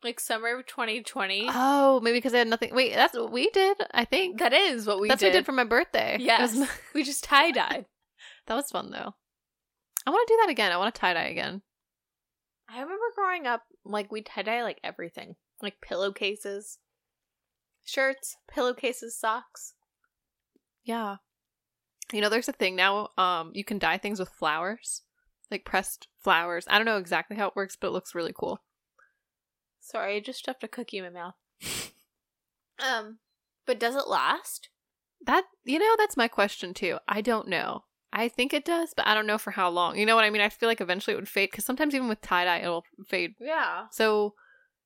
Like 0.04 0.20
summer 0.20 0.58
of 0.58 0.66
2020? 0.66 1.48
oh, 1.50 2.02
maybe 2.02 2.18
because 2.18 2.34
I 2.34 2.40
had 2.40 2.48
nothing. 2.50 2.76
Wait, 2.76 2.94
that's 2.94 3.16
what 3.16 3.32
we 3.32 3.50
did. 3.52 3.78
I 3.94 4.04
think 4.04 4.40
that 4.40 4.52
is 4.52 4.86
what 4.86 5.00
we 5.00 5.08
that's 5.08 5.22
did. 5.22 5.28
what 5.28 5.32
we 5.34 5.40
did 5.40 5.46
for 5.46 5.52
my 5.54 5.64
birthday. 5.64 6.18
Yes. 6.20 6.54
was- 6.56 6.68
we 6.94 7.04
just 7.04 7.24
tie 7.24 7.52
dyed. 7.52 7.86
that 8.48 8.56
was 8.56 8.70
fun 8.70 8.92
though. 8.92 9.16
I 10.06 10.10
want 10.10 10.28
to 10.28 10.34
do 10.34 10.38
that 10.42 10.50
again. 10.52 10.74
I 10.74 10.78
want 10.78 10.94
to 10.94 11.00
tie 11.00 11.14
dye 11.14 11.28
again. 11.28 11.62
I 12.70 12.82
remember 12.82 13.06
growing 13.16 13.48
up, 13.48 13.62
like, 13.86 14.12
we 14.12 14.22
tie 14.22 14.42
dye 14.42 14.64
like 14.64 14.80
everything. 14.84 15.36
Like 15.62 15.76
pillowcases, 15.82 16.80
shirts, 17.86 18.36
pillowcases, 18.54 19.18
socks. 19.18 19.76
Yeah. 20.84 21.18
You 22.14 22.22
know, 22.22 22.30
there's 22.30 22.48
a 22.48 22.54
thing 22.54 22.76
now. 22.76 23.10
Um, 23.18 23.52
you 23.54 23.64
can 23.64 23.80
dye 23.80 23.98
things 23.98 24.20
with 24.20 24.30
flowers, 24.30 25.02
like 25.50 25.66
pressed 25.66 26.08
flowers. 26.20 26.66
I 26.70 26.78
don't 26.78 26.86
know 26.86 26.98
exactly 26.98 27.36
how 27.36 27.48
it 27.48 27.56
works, 27.56 27.76
but 27.76 27.88
it 27.88 27.94
looks 27.94 28.14
really 28.14 28.34
cool. 28.38 28.62
Sorry, 29.82 30.16
I 30.16 30.20
just 30.20 30.40
stuffed 30.40 30.64
a 30.64 30.68
cookie 30.68 31.00
in 31.00 31.06
my 31.06 31.10
mouth. 31.10 31.34
um, 32.80 33.18
but 33.66 33.80
does 33.80 33.96
it 33.96 34.08
last? 34.08 34.70
That 35.26 35.46
you 35.64 35.80
know, 35.80 35.96
that's 35.98 36.16
my 36.16 36.28
question 36.28 36.74
too. 36.74 37.00
I 37.08 37.22
don't 37.22 37.48
know. 37.48 37.86
I 38.12 38.28
think 38.28 38.54
it 38.54 38.64
does, 38.64 38.94
but 38.96 39.08
I 39.08 39.16
don't 39.16 39.26
know 39.26 39.40
for 39.40 39.52
how 39.52 39.70
long. 39.70 39.98
You 39.98 40.06
know 40.06 40.16
what 40.16 40.24
I 40.24 40.30
mean? 40.30 40.42
I 40.42 40.50
feel 40.50 40.70
like 40.70 40.82
eventually 40.82 41.16
it 41.16 41.18
would 41.18 41.28
fade 41.28 41.50
because 41.50 41.66
sometimes 41.66 41.96
even 41.96 42.08
with 42.08 42.22
tie 42.22 42.46
dye 42.46 42.60
it'll 42.60 42.86
fade. 43.08 43.34
Yeah. 43.40 43.86
So 43.92 44.36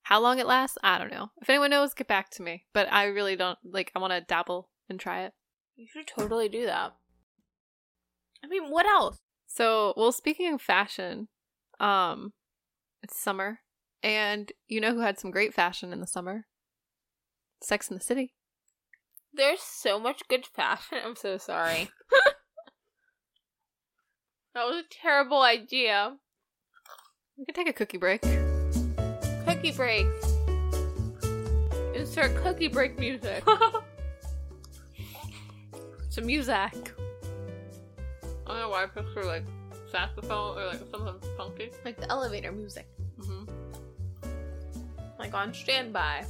how 0.04 0.22
long 0.22 0.40
it 0.40 0.48
lasts, 0.48 0.78
I 0.82 0.98
don't 0.98 1.12
know. 1.12 1.32
If 1.42 1.50
anyone 1.50 1.72
knows, 1.72 1.94
get 1.94 2.08
back 2.08 2.30
to 2.32 2.42
me. 2.42 2.64
But 2.74 2.90
I 2.90 3.06
really 3.06 3.36
don't 3.36 3.60
like. 3.66 3.92
I 3.94 4.00
want 4.00 4.14
to 4.14 4.22
dabble 4.22 4.70
and 4.88 4.98
try 4.98 5.24
it. 5.24 5.34
You 5.76 5.88
should 5.92 6.08
totally 6.08 6.48
do 6.48 6.66
that. 6.66 6.96
I 8.44 8.48
mean, 8.48 8.70
what 8.70 8.86
else? 8.86 9.18
So, 9.48 9.94
well, 9.98 10.12
speaking 10.12 10.54
of 10.54 10.62
fashion, 10.62 11.28
um, 11.80 12.34
it's 13.02 13.20
summer, 13.20 13.60
and 14.04 14.52
you 14.68 14.80
know 14.80 14.94
who 14.94 15.00
had 15.00 15.20
some 15.20 15.32
great 15.32 15.54
fashion 15.54 15.92
in 15.92 16.00
the 16.00 16.08
summer? 16.08 16.46
Sex 17.62 17.90
in 17.90 17.98
the 17.98 18.04
City. 18.04 18.34
There's 19.34 19.62
so 19.62 20.00
much 20.00 20.22
good 20.30 20.46
fashion. 20.46 21.00
I'm 21.06 21.16
so 21.16 21.38
sorry. 21.38 21.90
that 24.54 24.66
was 24.66 24.78
a 24.78 24.84
terrible 24.90 25.42
idea. 25.42 26.18
We 27.38 27.46
can 27.46 27.56
take 27.56 27.70
a 27.70 27.74
cookie 27.74 27.98
break. 27.98 28.22
Cookie 29.46 29.72
break. 29.72 30.06
Insert 31.96 32.36
cookie 32.44 32.68
break 32.68 33.00
music. 33.00 33.44
Some 36.10 36.26
music. 36.26 36.94
I 38.48 38.52
don't 38.52 38.60
know 38.60 38.70
why 38.70 38.84
I 38.84 38.86
picture 38.86 39.26
like 39.26 39.44
saxophone 39.92 40.58
or 40.58 40.68
like 40.68 40.80
something 40.90 41.30
funky. 41.36 41.70
Like 41.84 42.00
the 42.00 42.10
elevator 42.10 42.54
music. 42.54 42.88
Mm-hmm. 43.20 43.44
Like 45.20 45.34
on 45.34 45.54
standby. 45.54 46.26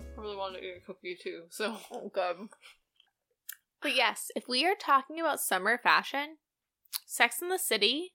I 0.00 0.20
really 0.20 0.36
wanted 0.36 0.60
to 0.60 0.64
eat 0.64 0.82
a 0.82 0.86
cookie 0.86 1.18
too, 1.22 1.42
so 1.50 1.76
Oh, 1.92 2.10
good. 2.12 2.48
But 3.82 3.94
yes, 3.94 4.30
if 4.34 4.48
we 4.48 4.64
are 4.64 4.74
talking 4.74 5.20
about 5.20 5.40
summer 5.40 5.76
fashion, 5.76 6.38
Sex 7.04 7.42
in 7.42 7.50
the 7.50 7.58
City 7.58 8.14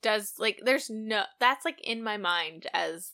does 0.00 0.34
like 0.38 0.60
there's 0.64 0.88
no 0.88 1.24
that's 1.38 1.66
like 1.66 1.80
in 1.82 2.02
my 2.02 2.16
mind 2.16 2.66
as 2.72 3.12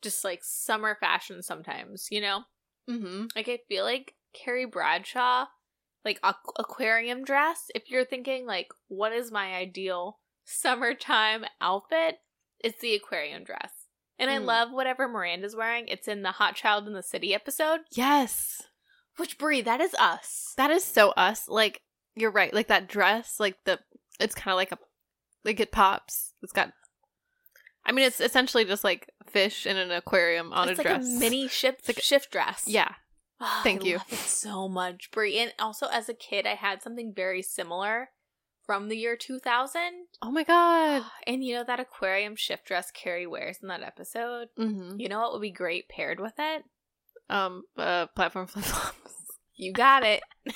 just 0.00 0.24
like 0.24 0.44
summer 0.44 0.96
fashion 1.00 1.42
sometimes, 1.42 2.06
you 2.12 2.20
know? 2.20 2.42
mm-hmm. 2.88 3.26
Like 3.34 3.48
I 3.48 3.58
feel 3.68 3.84
like 3.84 4.14
Carrie 4.32 4.64
Bradshaw, 4.64 5.46
like 6.04 6.20
aqu- 6.22 6.52
aquarium 6.58 7.24
dress. 7.24 7.66
If 7.74 7.90
you're 7.90 8.04
thinking 8.04 8.46
like, 8.46 8.68
what 8.88 9.12
is 9.12 9.30
my 9.30 9.54
ideal 9.54 10.18
summertime 10.44 11.44
outfit? 11.60 12.18
It's 12.60 12.80
the 12.80 12.94
aquarium 12.94 13.42
dress, 13.44 13.72
and 14.18 14.30
I 14.30 14.38
Mm. 14.38 14.44
love 14.44 14.70
whatever 14.72 15.08
Miranda's 15.08 15.56
wearing. 15.56 15.88
It's 15.88 16.06
in 16.08 16.22
the 16.22 16.32
Hot 16.32 16.54
Child 16.54 16.86
in 16.86 16.92
the 16.94 17.02
City 17.02 17.34
episode. 17.34 17.80
yes, 17.90 18.62
Which 19.16 19.36
Brie, 19.36 19.60
that 19.62 19.80
is 19.80 19.94
us. 19.94 20.54
that 20.56 20.70
is 20.70 20.84
so 20.84 21.10
us. 21.10 21.48
Like 21.48 21.82
you're 22.14 22.30
right. 22.30 22.52
Like 22.54 22.68
that 22.68 22.88
dress, 22.88 23.40
like 23.40 23.56
the 23.64 23.80
it's 24.20 24.34
kind 24.34 24.52
of 24.52 24.56
like 24.56 24.70
a 24.72 24.78
like 25.44 25.58
it 25.60 25.72
pops. 25.72 26.34
It's 26.42 26.52
got. 26.52 26.72
I 27.84 27.90
mean, 27.90 28.04
it's 28.06 28.20
essentially 28.20 28.64
just 28.64 28.84
like 28.84 29.10
fish 29.28 29.66
in 29.66 29.76
an 29.76 29.90
aquarium 29.90 30.52
on 30.52 30.68
it's 30.68 30.78
a 30.78 30.82
like 30.84 30.92
dress. 30.98 31.16
a 31.16 31.18
mini 31.18 31.48
shift 31.48 31.88
like 31.88 31.98
a- 31.98 32.02
shift 32.02 32.30
dress. 32.30 32.62
Yeah. 32.66 32.94
Oh, 33.44 33.60
Thank 33.64 33.82
I 33.82 33.86
you. 33.86 33.96
Love 33.98 34.12
it 34.12 34.18
so 34.18 34.68
much, 34.68 35.10
Brie. 35.10 35.38
And 35.38 35.52
also, 35.58 35.86
as 35.88 36.08
a 36.08 36.14
kid, 36.14 36.46
I 36.46 36.54
had 36.54 36.80
something 36.82 37.12
very 37.14 37.42
similar 37.42 38.10
from 38.64 38.88
the 38.88 38.96
year 38.96 39.16
2000. 39.16 39.80
Oh 40.22 40.30
my 40.30 40.44
god. 40.44 41.02
And 41.26 41.42
you 41.44 41.54
know 41.54 41.64
that 41.64 41.80
aquarium 41.80 42.36
shift 42.36 42.66
dress 42.66 42.90
Carrie 42.92 43.26
wears 43.26 43.58
in 43.60 43.68
that 43.68 43.82
episode? 43.82 44.48
Mm-hmm. 44.58 45.00
You 45.00 45.08
know 45.08 45.20
what 45.20 45.32
would 45.32 45.42
be 45.42 45.50
great 45.50 45.88
paired 45.88 46.20
with 46.20 46.34
it? 46.38 46.62
Um. 47.28 47.64
Uh. 47.76 48.06
Platform 48.14 48.46
flip 48.46 48.64
flops. 48.64 49.14
You 49.56 49.72
got 49.72 50.02
it. 50.02 50.22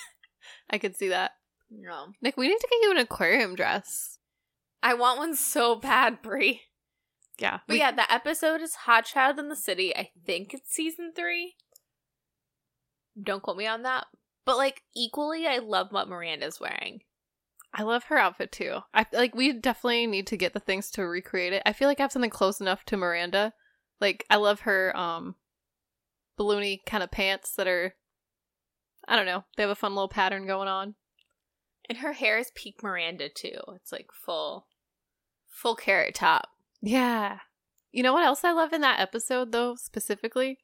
I 0.71 0.79
could 0.79 0.97
see 0.97 1.09
that. 1.09 1.33
No. 1.71 2.07
Nick, 2.23 2.37
we 2.37 2.49
need 2.49 2.59
to 2.59 2.69
get 2.71 2.83
you 2.83 2.91
an 2.93 2.97
aquarium 2.97 3.55
dress. 3.55 4.19
I 4.83 4.95
want 4.95 5.19
one 5.19 5.37
so 5.37 5.77
bad, 5.77 6.23
Brie. 6.23 6.63
Yeah. 7.39 7.59
But 7.67 7.75
we- 7.75 7.79
yeah, 7.81 7.93
the 7.93 8.11
episode 8.13 8.63
is 8.63 8.75
Hot 8.87 9.05
Child 9.05 9.39
in 9.39 9.49
the 9.49 9.55
City. 9.57 9.95
I 9.95 10.11
think 10.25 10.55
it's 10.55 10.73
season 10.73 11.13
three. 11.15 11.55
Don't 13.21 13.43
quote 13.43 13.57
me 13.57 13.67
on 13.67 13.83
that. 13.83 14.07
But 14.45 14.57
like 14.57 14.83
equally, 14.95 15.47
I 15.47 15.59
love 15.59 15.89
what 15.91 16.09
Miranda's 16.09 16.61
wearing. 16.61 17.01
I 17.75 17.83
love 17.83 18.05
her 18.05 18.19
outfit 18.19 18.53
too. 18.53 18.79
I 18.95 19.07
like 19.13 19.35
we 19.35 19.53
definitely 19.53 20.07
need 20.07 20.27
to 20.29 20.37
get 20.37 20.55
the 20.55 20.61
things 20.61 20.91
to 20.93 21.03
recreate 21.03 21.53
it. 21.53 21.63
I 21.67 21.73
feel 21.73 21.89
like 21.89 22.01
I 22.01 22.05
have 22.05 22.13
something 22.13 22.31
close 22.31 22.61
enough 22.61 22.85
to 22.87 22.97
Miranda. 22.97 23.53
Like 24.01 24.25
I 24.31 24.37
love 24.37 24.61
her 24.61 24.97
um 24.97 25.35
balloony 26.39 26.81
kind 26.87 27.03
of 27.03 27.11
pants 27.11 27.55
that 27.57 27.67
are 27.67 27.95
I 29.09 29.17
don't 29.17 29.27
know. 29.27 29.45
They 29.57 29.63
have 29.63 29.71
a 29.71 29.75
fun 29.75 29.95
little 29.95 30.09
pattern 30.09 30.47
going 30.47 30.69
on. 30.69 30.95
And 31.89 31.99
her 31.99 32.13
hair 32.15 32.39
is 32.39 32.51
peak 32.55 32.83
Miranda 32.83 33.29
too. 33.29 33.59
It's 33.77 33.93
like 33.93 34.09
full, 34.13 34.67
full 35.49 35.77
carrot 35.77 36.15
top. 36.15 36.49
Yeah. 36.83 37.39
You 37.93 38.03
know 38.03 38.13
what 38.13 38.25
else 38.25 38.43
I 38.43 38.53
love 38.53 38.73
in 38.73 38.81
that 38.81 39.01
episode 39.01 39.53
though, 39.53 39.77
specifically? 39.77 40.59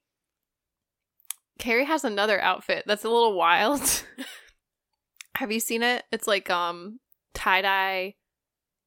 Carrie 1.59 1.85
has 1.85 2.05
another 2.05 2.41
outfit 2.41 2.85
that's 2.87 3.05
a 3.05 3.11
little 3.11 3.37
wild. 3.37 4.05
Have 5.37 5.53
you 5.53 5.61
seen 5.61 5.83
it? 5.83 6.05
It's 6.13 6.27
like 6.27 6.51
um 6.51 7.01
tie-dye 7.35 8.15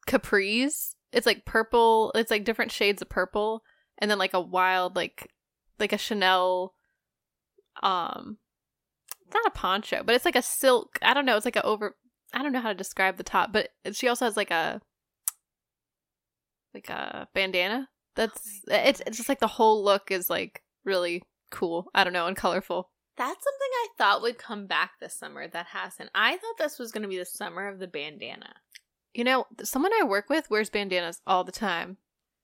capris. 0.08 0.96
It's 1.12 1.26
like 1.26 1.46
purple, 1.46 2.12
it's 2.16 2.32
like 2.32 2.44
different 2.44 2.72
shades 2.72 3.02
of 3.02 3.10
purple 3.10 3.64
and 3.98 4.12
then 4.12 4.18
like 4.18 4.34
a 4.34 4.42
wild 4.42 4.96
like 4.96 5.30
like 5.80 5.94
a 5.94 5.98
Chanel 5.98 6.74
um 7.82 8.38
it's 9.26 9.34
not 9.34 9.48
a 9.48 9.52
poncho, 9.52 10.04
but 10.06 10.14
it's 10.14 10.26
like 10.26 10.36
a 10.36 10.42
silk. 10.42 11.00
I 11.02 11.14
don't 11.14 11.26
know, 11.26 11.36
it's 11.36 11.46
like 11.46 11.56
a 11.56 11.64
over 11.64 11.96
I 12.34 12.44
don't 12.44 12.52
know 12.52 12.62
how 12.62 12.70
to 12.70 12.76
describe 12.76 13.18
the 13.18 13.24
top, 13.24 13.52
but 13.54 13.70
she 13.94 14.08
also 14.08 14.26
has 14.26 14.38
like 14.38 14.52
a 14.52 14.82
like 16.74 16.90
a 16.90 17.28
bandana. 17.34 17.90
That's 18.16 18.62
it's 18.68 19.02
it's 19.06 19.18
just 19.18 19.30
like 19.30 19.40
the 19.40 19.48
whole 19.48 19.84
look 19.84 20.12
is 20.12 20.30
like 20.30 20.62
really 20.84 21.24
cool. 21.56 21.88
I 21.96 22.04
don't 22.04 22.14
know, 22.14 22.28
and 22.28 22.38
colorful. 22.38 22.90
That's 23.18 23.30
something 23.30 23.70
I 23.74 23.88
thought 23.98 24.22
would 24.22 24.38
come 24.38 24.68
back 24.68 24.92
this 25.00 25.14
summer 25.16 25.48
that 25.48 25.68
hasn't. 25.68 26.10
I 26.14 26.32
thought 26.32 26.58
this 26.58 26.78
was 26.78 26.92
going 26.92 27.04
to 27.04 27.08
be 27.08 27.18
the 27.18 27.26
summer 27.26 27.68
of 27.68 27.80
the 27.80 27.88
bandana. 27.88 28.54
You 29.14 29.24
know, 29.24 29.46
someone 29.64 29.92
I 29.98 30.04
work 30.04 30.30
with 30.30 30.50
wears 30.50 30.70
bandanas 30.70 31.22
all 31.26 31.46
the 31.46 31.52
time. 31.54 31.98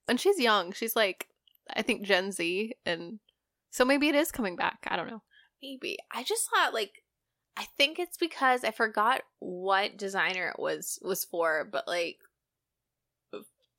And 0.08 0.20
she's 0.20 0.40
young. 0.40 0.72
She's 0.72 0.96
like 0.96 1.28
I 1.74 1.82
think 1.82 2.04
Gen 2.04 2.32
Z, 2.32 2.74
and 2.86 3.20
so 3.70 3.86
maybe 3.86 4.10
it 4.10 4.16
is 4.16 4.32
coming 4.32 4.56
back. 4.56 4.80
I 4.88 4.96
don't 4.96 5.10
know. 5.10 5.22
Maybe. 5.62 5.98
I 6.12 6.24
just 6.24 6.50
thought 6.50 6.74
like 6.74 7.04
I 7.58 7.66
think 7.78 8.00
it's 8.00 8.18
because 8.18 8.64
I 8.64 8.72
forgot 8.72 9.22
what 9.40 9.98
designer 9.98 10.50
it 10.50 10.62
was 10.62 11.00
was 11.02 11.26
for, 11.26 11.68
but 11.70 11.88
like 11.88 12.18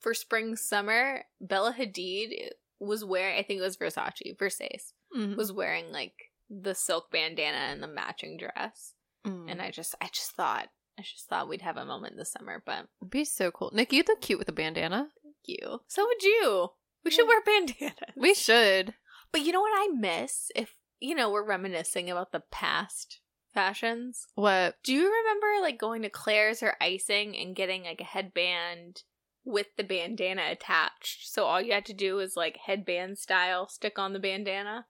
for 0.01 0.15
spring 0.15 0.57
summer, 0.57 1.25
Bella 1.41 1.75
Hadid 1.79 2.51
was 2.81 3.05
wearing 3.05 3.39
I 3.39 3.43
think 3.43 3.61
it 3.61 3.65
was 3.65 3.77
Versace, 3.77 4.37
Versace 4.37 4.93
Mhm. 5.17 5.37
was 5.37 5.53
wearing 5.53 5.91
like 5.93 6.15
the 6.49 6.75
silk 6.75 7.11
bandana 7.11 7.57
and 7.73 7.83
the 7.83 7.87
matching 7.89 8.37
dress. 8.37 8.95
Mm. 9.27 9.51
And 9.51 9.63
I 9.63 9.71
just 9.71 9.95
I 10.01 10.09
just 10.13 10.33
thought 10.33 10.69
I 10.99 11.03
just 11.03 11.27
thought 11.29 11.49
we'd 11.49 11.63
have 11.63 11.77
a 11.77 11.85
moment 11.85 12.17
this 12.17 12.33
summer, 12.33 12.63
but 12.65 12.87
It'd 13.01 13.11
be 13.11 13.25
so 13.25 13.51
cool. 13.51 13.71
Nick, 13.73 13.93
you'd 13.93 14.09
look 14.09 14.21
cute 14.21 14.39
with 14.39 14.49
a 14.49 14.53
bandana. 14.53 15.11
thank 15.23 15.37
you. 15.45 15.81
So 15.89 16.05
would 16.07 16.23
you. 16.23 16.69
We 17.05 17.11
should 17.11 17.27
wear 17.27 17.43
bandanas. 17.43 17.95
We 18.17 18.35
should. 18.35 18.95
But 19.33 19.41
you 19.43 19.53
know 19.53 19.61
what 19.63 19.73
I 19.75 19.89
miss 19.93 20.51
if 20.55 20.77
you 21.01 21.15
know 21.15 21.31
we're 21.31 21.45
reminiscing 21.45 22.11
about 22.11 22.31
the 22.33 22.41
past 22.51 23.21
fashions. 23.53 24.27
What? 24.35 24.77
Do 24.83 24.93
you 24.93 25.05
remember 25.13 25.47
like 25.63 25.79
going 25.79 26.03
to 26.03 26.11
Claire's 26.11 26.63
or 26.63 26.77
icing 26.81 27.37
and 27.37 27.57
getting 27.57 27.85
like 27.85 28.01
a 28.01 28.05
headband 28.05 29.03
with 29.45 29.67
the 29.77 29.85
bandana 29.85 30.43
attached? 30.51 31.29
So 31.33 31.45
all 31.45 31.61
you 31.61 31.73
had 31.73 31.87
to 31.87 31.95
do 31.95 32.15
was 32.17 32.37
like 32.37 32.57
headband 32.67 33.19
style 33.19 33.69
stick 33.69 33.99
on 33.99 34.13
the 34.13 34.19
bandana. 34.21 34.87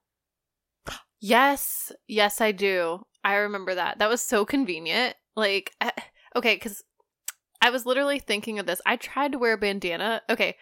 Yes, 1.25 1.93
yes, 2.05 2.41
I 2.41 2.51
do. 2.51 3.05
I 3.23 3.35
remember 3.35 3.73
that. 3.75 3.99
That 3.99 4.09
was 4.09 4.21
so 4.21 4.43
convenient. 4.43 5.15
Like, 5.37 5.71
I, 5.79 5.93
okay, 6.35 6.55
because 6.55 6.83
I 7.61 7.69
was 7.69 7.85
literally 7.85 8.19
thinking 8.19 8.59
of 8.59 8.65
this. 8.65 8.81
I 8.85 8.97
tried 8.97 9.31
to 9.31 9.37
wear 9.37 9.53
a 9.53 9.57
bandana. 9.57 10.21
Okay, 10.29 10.57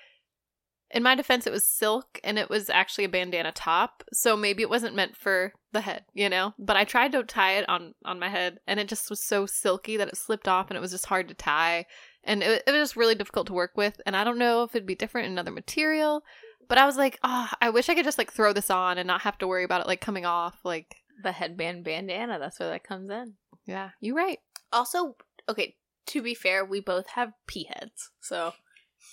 in 0.92 1.02
my 1.02 1.16
defense, 1.16 1.48
it 1.48 1.52
was 1.52 1.68
silk 1.68 2.20
and 2.24 2.38
it 2.38 2.48
was 2.48 2.70
actually 2.70 3.06
a 3.06 3.10
bandana 3.10 3.52
top, 3.52 4.04
so 4.14 4.38
maybe 4.38 4.62
it 4.62 4.70
wasn't 4.70 4.94
meant 4.94 5.18
for 5.18 5.52
the 5.72 5.82
head, 5.82 6.06
you 6.14 6.30
know. 6.30 6.54
But 6.60 6.78
I 6.78 6.84
tried 6.84 7.14
to 7.14 7.24
tie 7.24 7.54
it 7.54 7.68
on 7.68 7.96
on 8.06 8.20
my 8.20 8.30
head, 8.30 8.60
and 8.68 8.80
it 8.80 8.88
just 8.88 9.10
was 9.10 9.24
so 9.24 9.48
silky 9.48 9.98
that 9.98 10.10
it 10.10 10.16
slipped 10.16 10.48
off, 10.48 10.70
and 10.70 10.78
it 10.78 10.82
was 10.82 10.92
just 10.92 11.08
hard 11.08 11.28
to 11.30 11.34
tie, 11.34 11.88
and 12.24 12.44
it, 12.44 12.62
it 12.68 12.72
was 12.72 12.82
just 12.82 12.96
really 12.96 13.16
difficult 13.16 13.48
to 13.48 13.54
work 13.54 13.72
with. 13.76 14.00
And 14.06 14.16
I 14.16 14.24
don't 14.24 14.38
know 14.38 14.62
if 14.62 14.76
it'd 14.76 14.86
be 14.86 14.94
different 14.94 15.26
in 15.26 15.32
another 15.32 15.50
material. 15.50 16.22
But 16.68 16.78
I 16.78 16.86
was 16.86 16.98
like, 16.98 17.20
oh, 17.24 17.50
I 17.62 17.70
wish 17.70 17.90
I 17.90 17.96
could 17.96 18.06
just 18.06 18.18
like 18.18 18.32
throw 18.32 18.54
this 18.54 18.70
on 18.70 18.98
and 18.98 19.08
not 19.08 19.22
have 19.22 19.38
to 19.40 19.48
worry 19.48 19.64
about 19.64 19.82
it 19.82 19.88
like 19.88 20.02
coming 20.02 20.26
off. 20.26 20.60
Like, 20.64 20.96
The 21.24 21.32
headband 21.34 21.84
bandana, 21.84 22.40
that's 22.40 22.60
where 22.60 22.70
that 22.70 22.84
comes 22.84 23.10
in. 23.10 23.34
yeah, 23.66 23.90
you're 24.00 24.16
right. 24.16 24.40
Also, 24.72 25.16
okay, 25.50 25.76
to 26.08 26.22
be 26.22 26.34
fair, 26.34 26.64
we 26.64 26.80
both 26.80 27.08
have 27.10 27.34
pea 27.48 27.70
heads. 27.74 28.12
So 28.22 28.54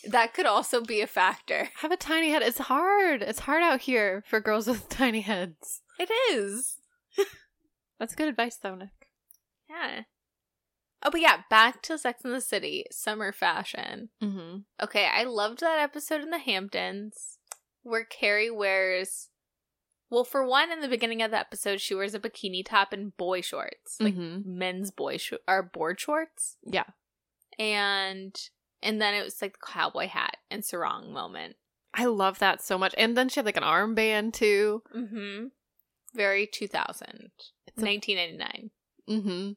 that 0.05 0.35
could 0.35 0.47
also 0.47 0.81
be 0.83 1.01
a 1.01 1.07
factor. 1.07 1.69
Have 1.81 1.91
a 1.93 1.97
tiny 1.97 2.31
head. 2.31 2.43
It's 2.43 2.59
hard. 2.59 3.23
It's 3.23 3.41
hard 3.41 3.63
out 3.63 3.81
here 3.83 4.23
for 4.29 4.41
girls 4.41 4.67
with 4.69 4.89
tiny 4.91 5.21
heads. 5.23 5.83
It 5.99 6.11
is. 6.33 6.77
That's 7.99 8.15
good 8.15 8.29
advice, 8.29 8.57
though, 8.57 8.77
Nick. 8.77 9.09
Yeah. 9.69 10.03
Oh, 11.03 11.11
but 11.11 11.21
yeah, 11.21 11.43
back 11.51 11.83
to 11.83 11.99
Sex 11.99 12.25
in 12.25 12.33
the 12.33 12.41
City, 12.41 12.85
summer 12.91 13.33
fashion. 13.33 14.11
Mm-hmm. 14.23 14.59
Okay, 14.83 15.09
I 15.13 15.25
loved 15.25 15.61
that 15.61 15.79
episode 15.79 16.23
in 16.23 16.31
the 16.31 16.39
Hamptons 16.39 17.38
where 17.83 18.05
Carrie 18.05 18.51
wears. 18.51 19.29
Well, 20.11 20.25
for 20.25 20.47
one, 20.47 20.73
in 20.73 20.81
the 20.81 20.89
beginning 20.89 21.21
of 21.23 21.31
the 21.31 21.39
episode, 21.39 21.81
she 21.81 21.95
wears 21.95 22.15
a 22.15 22.19
bikini 22.21 22.65
top 22.65 22.93
and 22.93 23.15
boy 23.17 23.41
shorts, 23.43 24.01
like 24.01 24.15
Mhm. 24.15 24.45
men's 24.47 24.91
boy 24.91 25.19
sh- 25.19 25.35
or 25.47 25.63
board 25.63 26.01
shorts, 26.01 26.57
Yeah. 26.65 26.87
and 27.59 28.35
and 28.81 29.03
then 29.03 29.13
it 29.13 29.25
was 29.25 29.43
like 29.43 29.55
the 29.59 29.67
cowboy 29.67 30.07
hat 30.07 30.37
and 30.51 30.65
sarong 30.65 31.13
moment. 31.13 31.57
I 31.93 32.05
love 32.05 32.39
that 32.39 32.63
so 32.63 32.79
much. 32.79 32.95
And 32.97 33.17
then 33.17 33.29
she 33.29 33.37
had 33.41 33.45
like 33.47 33.57
an 33.57 33.65
armband 33.65 34.35
too. 34.35 34.83
Mm-hmm. 34.95 35.47
Very 36.15 36.47
2000, 36.47 37.33
It's 37.67 37.77
a- 37.77 37.85
1999. 37.85 38.71
Mm-hmm. 39.09 39.53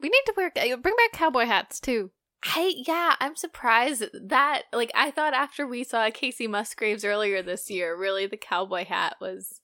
We 0.00 0.08
need 0.08 0.22
to 0.26 0.32
wear 0.36 0.50
bring 0.78 0.96
back 0.96 1.12
cowboy 1.12 1.44
hats 1.44 1.78
too. 1.80 2.10
I 2.44 2.72
yeah, 2.86 3.16
I'm 3.20 3.36
surprised 3.36 4.04
that 4.14 4.62
like 4.72 4.92
I 4.94 5.10
thought 5.10 5.34
after 5.34 5.66
we 5.66 5.82
saw 5.82 6.08
Kacey 6.10 6.48
Musgraves 6.48 7.04
earlier 7.04 7.42
this 7.42 7.68
year, 7.70 7.96
really 7.96 8.26
the 8.26 8.36
cowboy 8.36 8.84
hat 8.84 9.16
was 9.20 9.60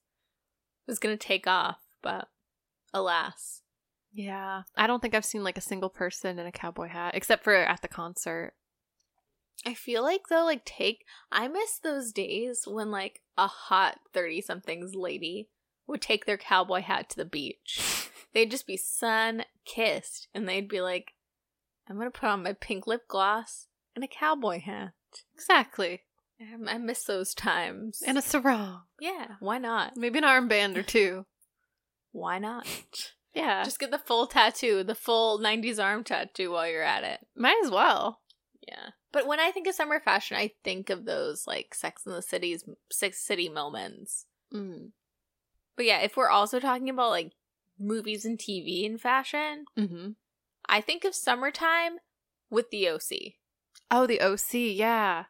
was 0.87 0.99
gonna 0.99 1.17
take 1.17 1.47
off, 1.47 1.79
but 2.03 2.29
alas. 2.93 3.63
Yeah. 4.13 4.63
I 4.77 4.87
don't 4.87 5.01
think 5.01 5.15
I've 5.15 5.25
seen 5.25 5.43
like 5.43 5.59
a 5.59 5.63
single 5.63 5.89
person 5.89 6.39
in 6.39 6.47
a 6.47 6.53
cowboy 6.53 6.89
hat 6.89 7.15
except 7.15 7.43
for 7.43 7.55
at 7.55 7.83
the 7.83 7.89
concert. 7.89 8.55
I 9.67 9.75
feel 9.75 10.03
like 10.03 10.29
though, 10.29 10.45
like 10.45 10.65
take 10.65 11.05
I 11.31 11.49
miss 11.49 11.79
those 11.79 12.13
days 12.13 12.65
when 12.67 12.91
like 12.91 13.23
a 13.39 13.47
hot 13.47 13.99
thirty 14.13 14.41
somethings 14.41 14.95
lady 14.95 15.49
would 15.87 16.01
take 16.01 16.27
their 16.27 16.39
cowboy 16.39 16.81
hat 16.81 17.09
to 17.11 17.17
the 17.17 17.25
beach. 17.25 18.11
They'd 18.33 18.51
just 18.51 18.67
be 18.67 18.77
sun 18.77 19.45
kissed 19.65 20.29
and 20.35 20.49
they'd 20.49 20.69
be 20.69 20.81
like, 20.81 21.13
I'm 21.88 21.97
gonna 21.99 22.11
put 22.11 22.29
on 22.29 22.42
my 22.42 22.53
pink 22.55 22.87
lip 22.87 23.03
gloss 23.09 23.66
and 23.94 24.05
a 24.05 24.09
cowboy 24.09 24.61
hat. 24.61 24.92
Exactly. 25.35 26.03
I, 26.40 26.75
I 26.75 26.79
miss 26.79 27.05
those 27.05 27.35
times. 27.35 28.03
And 28.07 28.18
a 28.18 28.23
sarong. 28.23 28.83
yeah, 29.01 29.37
why 29.40 29.59
not? 29.59 29.97
Maybe 29.97 30.18
an 30.18 30.25
armband 30.25 30.77
or 30.77 30.83
two. 30.83 31.27
Why 32.12 32.38
not? 32.38 32.66
Yeah. 33.35 33.64
Just 33.64 33.81
get 33.81 33.90
the 33.90 33.99
full 33.99 34.29
tattoo, 34.29 34.85
the 34.85 34.94
full 34.94 35.40
90s 35.40 35.83
arm 35.83 36.05
tattoo 36.05 36.53
while 36.53 36.68
you're 36.68 36.85
at 36.85 37.03
it. 37.03 37.18
might 37.35 37.61
as 37.64 37.68
well. 37.73 38.20
Yeah. 38.68 38.90
But 39.11 39.27
when 39.27 39.40
I 39.40 39.51
think 39.51 39.66
of 39.66 39.75
summer 39.75 39.99
fashion, 39.99 40.37
I 40.37 40.53
think 40.62 40.88
of 40.88 41.05
those 41.05 41.44
like 41.44 41.75
Sex 41.75 42.07
in 42.07 42.12
the 42.12 42.23
City's 42.23 42.62
Six 42.92 43.18
City 43.18 43.49
moments. 43.49 44.27
Mm. 44.55 44.90
But 45.77 45.87
yeah, 45.87 45.99
if 45.99 46.16
we're 46.16 46.29
also 46.31 46.61
talking 46.61 46.88
about 46.88 47.11
like 47.11 47.33
movies 47.77 48.25
and 48.25 48.38
TV 48.38 48.87
and 48.87 49.01
fashion, 49.01 49.64
Mm-hmm. 49.77 50.11
I 50.68 50.81
think 50.81 51.05
of 51.05 51.14
summertime 51.14 51.98
with 52.50 52.70
the 52.70 52.88
OC. 52.88 53.35
Oh, 53.90 54.07
the 54.07 54.20
OC, 54.20 54.55
yeah. 54.55 55.24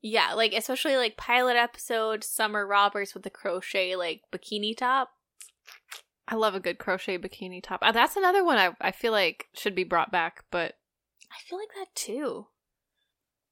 Yeah, 0.00 0.32
like 0.34 0.52
especially 0.52 0.96
like 0.96 1.16
pilot 1.16 1.56
episode 1.56 2.24
Summer 2.24 2.66
Roberts 2.66 3.14
with 3.14 3.22
the 3.22 3.30
crochet 3.30 3.94
like 3.94 4.22
bikini 4.32 4.76
top. 4.76 5.10
I 6.26 6.34
love 6.34 6.54
a 6.54 6.60
good 6.60 6.78
crochet 6.78 7.18
bikini 7.18 7.62
top. 7.62 7.80
Uh, 7.82 7.92
that's 7.92 8.16
another 8.16 8.44
one 8.44 8.58
I, 8.58 8.70
I 8.80 8.90
feel 8.90 9.12
like 9.12 9.46
should 9.54 9.74
be 9.74 9.84
brought 9.84 10.10
back, 10.10 10.44
but 10.50 10.74
I 11.30 11.36
feel 11.48 11.58
like 11.58 11.68
that 11.76 11.94
too. 11.94 12.46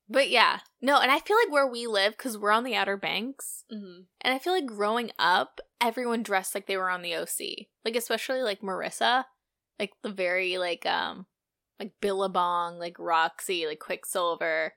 But 0.09 0.29
yeah, 0.29 0.59
no, 0.83 1.01
and 1.01 1.11
I 1.13 1.21
feel 1.21 1.37
like 1.37 1.53
where 1.53 1.69
we 1.69 1.87
live, 1.87 2.17
because 2.17 2.37
we're 2.37 2.51
on 2.51 2.65
the 2.65 2.75
Outer 2.75 2.97
Banks, 2.97 3.65
and 4.21 4.35
I 4.35 4.41
feel 4.41 4.53
like 4.53 4.67
growing 4.67 5.13
up, 5.21 5.61
everyone 5.81 6.25
dressed 6.25 6.53
like 6.53 6.67
they 6.67 6.77
were 6.77 6.91
on 6.91 7.03
the 7.03 7.15
OC. 7.15 7.69
Like, 7.85 7.95
especially 7.95 8.43
like 8.43 8.61
Marissa, 8.61 9.27
like 9.81 9.91
the 10.03 10.13
very 10.13 10.59
like, 10.59 10.87
um, 10.87 11.27
like 11.81 11.93
Billabong, 12.01 12.79
like 12.79 12.97
Roxy, 12.99 13.67
like 13.67 13.81
Quiksilver, 13.81 14.75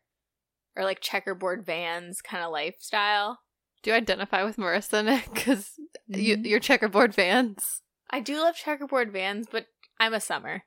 or 0.76 0.84
like 0.84 1.02
checkerboard 1.02 1.64
vans 1.66 2.22
kind 2.22 2.44
of 2.44 2.52
lifestyle. 2.52 3.40
do 3.84 3.90
you 3.92 3.96
identify 3.98 4.44
with 4.44 4.56
Marissa, 4.58 5.04
Nick? 5.06 5.32
Because 5.34 5.74
you, 6.08 6.38
Mhm. 6.38 6.46
you're 6.48 6.60
checkerboard 6.62 7.14
vans. 7.14 7.82
I 8.10 8.22
do 8.22 8.40
love 8.40 8.56
checkerboard 8.56 9.12
vans, 9.12 9.46
but 9.52 9.66
I'm 10.00 10.14
a 10.14 10.20
summer. 10.22 10.64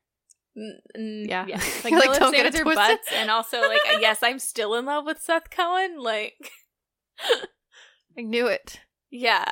N- 0.56 0.80
n- 0.94 1.26
Yeah. 1.28 1.46
yeah. 1.48 1.60
Like, 1.84 1.92
Like, 1.94 2.18
don't 2.18 2.32
get 2.32 2.44
it 2.46 2.48
ifs, 2.48 2.56
ands, 2.56 2.60
or 2.60 2.64
twisted. 2.64 2.76
buts, 2.98 3.08
and 3.12 3.30
also 3.30 3.60
like 3.62 3.80
yes, 4.00 4.22
I'm 4.22 4.38
still 4.38 4.74
in 4.74 4.84
love 4.84 5.06
with 5.06 5.20
Seth 5.22 5.48
Cohen. 5.50 5.98
Like, 5.98 6.50
I 8.18 8.22
knew 8.22 8.46
it. 8.46 8.80
yeah. 9.10 9.46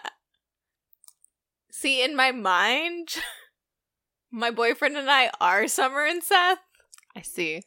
See, 1.71 2.03
in 2.05 2.15
my 2.15 2.31
mind, 2.33 3.17
my 4.35 4.51
boyfriend 4.51 4.97
and 4.97 5.11
I 5.11 5.31
are 5.41 5.67
Summer 5.69 6.05
and 6.05 6.23
Seth. 6.23 6.59
I 7.17 7.23
see. 7.23 7.63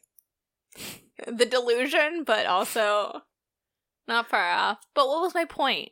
The 1.26 1.46
delusion, 1.46 2.22
but 2.24 2.46
also 2.46 3.22
not 4.06 4.28
far 4.28 4.50
off. 4.50 4.78
But 4.94 5.08
what 5.08 5.20
was 5.22 5.34
my 5.34 5.44
point? 5.44 5.90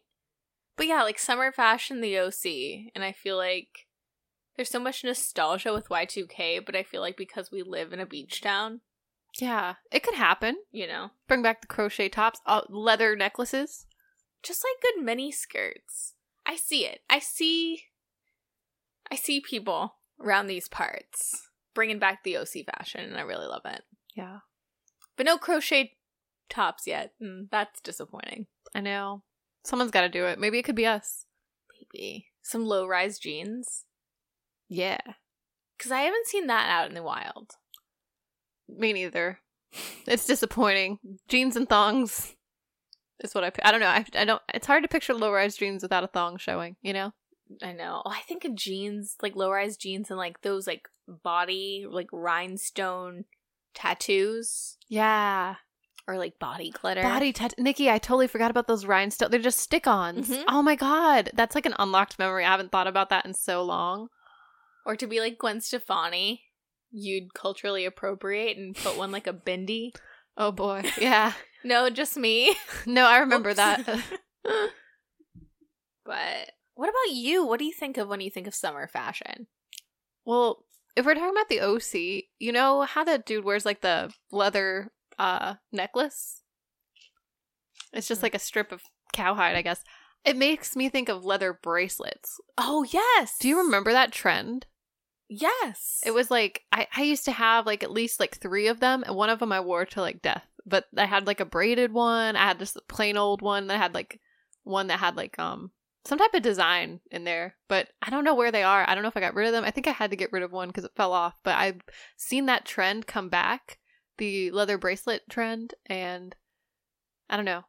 But 0.77 0.87
yeah, 0.87 1.03
like 1.03 1.19
summer 1.19 1.51
fashion, 1.51 2.01
the 2.01 2.19
OC, 2.19 2.91
and 2.95 3.03
I 3.03 3.13
feel 3.13 3.37
like 3.37 3.87
there's 4.57 4.71
so 4.71 4.79
much 4.79 5.03
nostalgia 5.05 5.73
with 5.73 5.89
Y2K, 5.89 6.65
but 6.65 6.77
I 6.77 6.83
feel 6.83 7.01
like 7.01 7.17
because 7.17 7.51
we 7.51 7.63
live 7.63 7.93
in 7.93 8.01
a 8.01 8.07
beach 8.07 8.41
town, 8.43 8.83
Yeah, 9.41 9.75
it 9.91 10.03
could 10.03 10.15
happen. 10.15 10.57
you 10.71 10.87
know, 10.87 11.11
Bring 11.29 11.43
back 11.43 11.61
the 11.63 11.67
crochet 11.67 12.09
tops, 12.11 12.41
uh, 12.47 12.63
leather 12.69 13.17
necklaces. 13.17 13.87
just 14.43 14.63
like 14.65 14.81
good 14.95 15.03
mini 15.03 15.33
skirts. 15.33 16.13
I 16.47 16.57
see 16.57 16.85
it. 16.87 17.01
I 17.11 17.19
see. 17.19 17.85
I 19.11 19.17
see 19.17 19.41
people 19.41 19.97
around 20.21 20.47
these 20.47 20.69
parts 20.69 21.49
bringing 21.75 21.99
back 21.99 22.25
the 22.25 22.37
OC 22.39 22.65
fashion, 22.75 23.01
and 23.05 23.17
I 23.17 23.21
really 23.23 23.47
love 23.47 23.63
it. 23.67 23.83
Yeah, 24.15 24.39
But 25.17 25.27
no 25.27 25.37
crochet 25.37 25.93
tops 26.49 26.87
yet. 26.87 27.13
Mm, 27.23 27.49
that's 27.51 27.81
disappointing. 27.83 28.47
I 28.75 28.81
know. 28.81 29.23
Someone's 29.65 29.91
got 29.91 30.03
to 30.03 30.09
do 30.09 30.25
it. 30.27 30.39
Maybe 30.39 30.59
it 30.59 30.63
could 30.63 30.75
be 30.77 30.87
us. 30.87 31.27
Maybe 31.93 32.27
some 32.43 32.65
low 32.65 32.87
rise 32.87 33.19
jeans. 33.19 33.85
Yeah, 34.69 35.01
Because 35.77 35.93
I 35.93 36.01
haven't 36.01 36.27
seen 36.27 36.47
that 36.47 36.69
out 36.69 36.89
in 36.89 36.95
the 36.95 37.03
wild. 37.03 37.53
me 38.69 38.93
neither. 38.93 39.41
It's 40.07 40.25
disappointing. 40.25 40.99
Jeans 41.29 41.57
and 41.57 41.69
thongs. 41.69 42.35
Is 43.21 43.35
what 43.35 43.45
I 43.45 43.51
I 43.63 43.71
don't 43.73 43.81
know. 43.81 43.89
I, 43.89 44.05
I 44.15 44.25
don't. 44.25 44.41
It's 44.55 44.67
hard 44.67 44.83
to 44.85 44.89
picture 44.89 45.13
low 45.15 45.33
rise 45.33 45.57
jeans 45.57 45.83
without 45.83 46.05
a 46.05 46.07
thong 46.09 46.37
showing. 46.39 46.77
You 46.83 46.93
know. 46.93 47.13
I 47.63 47.73
know. 47.73 48.03
Oh, 48.05 48.11
I 48.11 48.21
think 48.23 48.45
of 48.45 48.55
jeans, 48.55 49.17
like 49.23 49.37
low 49.37 49.51
rise 49.51 49.77
jeans 49.77 50.11
and 50.11 50.19
like 50.19 50.43
those 50.43 50.67
like 50.67 50.89
body, 51.07 51.87
like 51.89 52.09
rhinestone 52.13 53.25
tattoos 53.75 54.77
Yeah. 54.89 55.57
or 56.09 56.17
like 56.19 56.39
body 56.39 56.71
glitter. 56.71 57.03
Body 57.03 57.33
tat. 57.33 57.55
Nikki, 57.59 57.91
I 57.91 57.99
totally 57.99 58.27
forgot 58.27 58.51
about 58.51 58.67
those 58.67 58.87
rhinestones. 58.87 59.31
They're 59.31 59.41
just 59.41 59.59
stick-ons. 59.61 60.29
Mhm. 60.31 60.45
Oh 60.49 60.63
my 60.63 60.75
god, 60.75 61.31
that's 61.35 61.55
like 61.55 61.67
an 61.67 61.75
unlocked 61.79 62.19
memory. 62.19 62.45
I 62.45 62.51
haven't 62.51 62.73
thought 62.73 62.87
about 62.89 63.11
that 63.11 63.27
in 63.27 63.35
so 63.35 63.63
long. 63.63 64.09
Or 64.85 64.97
to 64.97 65.07
be 65.07 65.21
like 65.21 65.39
Gwen 65.39 65.61
Stefani, 65.61 66.43
you'd 66.91 67.35
culturally 67.35 67.85
appropriate 67.85 68.57
and 68.57 68.75
put 68.77 68.97
one 68.97 69.13
like 69.13 69.27
a 69.27 69.33
bindi. 69.33 69.93
Oh 70.39 70.53
boy. 70.53 70.83
Yeah. 71.01 71.33
No, 71.65 71.89
just 71.91 72.17
me. 72.17 72.55
no, 72.87 73.07
I 73.07 73.19
remember 73.19 73.49
Whoops. 73.49 73.57
that. 73.57 74.03
but 76.05 76.51
what 76.77 76.89
about 76.89 77.15
you? 77.15 77.45
What 77.45 77.59
do 77.59 77.65
you 77.65 77.73
think 77.73 77.97
of 77.97 78.09
when 78.09 78.21
you 78.21 78.31
think 78.31 78.47
of 78.47 78.55
summer 78.55 78.87
fashion? 78.87 79.49
well, 80.27 80.65
if 80.97 81.07
we're 81.07 81.15
talking 81.15 81.31
about 81.31 81.49
the 81.49 81.61
OC, 81.61 82.25
you 82.39 82.53
know 82.53 82.83
how 82.83 83.05
that 83.05 83.25
dude 83.25 83.45
wears 83.45 83.65
like 83.65 83.81
the 83.81 84.13
leather 84.31 84.93
uh 85.19 85.55
necklace? 85.73 86.43
It's 87.93 88.09
just 88.09 88.23
like 88.23 88.35
a 88.35 88.41
strip 88.41 88.73
of 88.73 88.83
cowhide, 89.13 89.57
I 89.57 89.63
guess. 89.63 89.83
It 90.25 90.37
makes 90.37 90.75
me 90.75 90.89
think 90.89 91.09
of 91.09 91.25
leather 91.25 91.53
bracelets. 91.53 92.41
Oh 92.59 92.85
yes. 92.85 93.37
Do 93.39 93.49
you 93.49 93.59
remember 93.59 93.93
that 93.93 94.13
trend? 94.13 94.67
Yes. 95.29 96.01
It 96.05 96.13
was 96.13 96.31
like 96.31 96.63
I, 96.73 96.89
I 96.95 97.03
used 97.03 97.25
to 97.27 97.33
have 97.33 97.67
like 97.67 97.83
at 97.83 97.93
least 97.93 98.21
like 98.21 98.37
three 98.37 98.67
of 98.67 98.81
them, 98.81 99.05
and 99.07 99.15
one 99.15 99.31
of 99.31 99.39
them 99.39 99.53
I 99.53 99.61
wore 99.61 99.87
to 99.87 100.01
like 100.01 100.21
death. 100.23 100.45
But 100.67 100.87
I 100.97 101.05
had 101.05 101.27
like 101.27 101.41
a 101.41 101.45
braided 101.45 101.93
one. 101.93 102.35
I 102.35 102.47
had 102.49 102.59
just 102.59 102.77
a 102.77 102.83
plain 102.89 103.17
old 103.17 103.41
one. 103.41 103.71
I 103.71 103.77
had 103.77 103.95
like 103.95 104.21
one 104.65 104.89
that 104.89 104.99
had 104.99 105.17
like 105.17 105.39
um 105.39 105.71
some 106.07 106.19
type 106.19 106.35
of 106.35 106.43
design 106.43 107.01
in 107.11 107.25
there. 107.25 107.57
But 107.69 107.89
I 108.03 108.11
don't 108.11 108.25
know 108.25 108.35
where 108.35 108.53
they 108.53 108.63
are. 108.63 108.89
I 108.89 108.95
don't 108.95 109.03
know 109.03 109.09
if 109.09 109.17
I 109.17 109.21
got 109.21 109.35
rid 109.35 109.47
of 109.47 109.53
them. 109.53 109.65
I 109.65 109.71
think 109.71 109.87
I 109.87 109.93
had 109.93 110.11
to 110.11 110.17
get 110.17 110.33
rid 110.33 110.43
of 110.43 110.53
one 110.53 110.69
because 110.69 110.85
it 110.85 110.93
fell 110.97 111.13
off. 111.13 111.35
But 111.43 111.57
I've 111.57 111.81
seen 112.17 112.47
that 112.47 112.65
trend 112.65 113.07
come 113.07 113.29
back, 113.29 113.79
the 114.19 114.51
leather 114.51 114.79
bracelet 114.79 115.23
trend, 115.31 115.75
and 115.87 116.35
I 117.29 117.37
don't 117.37 117.45
know. 117.45 117.65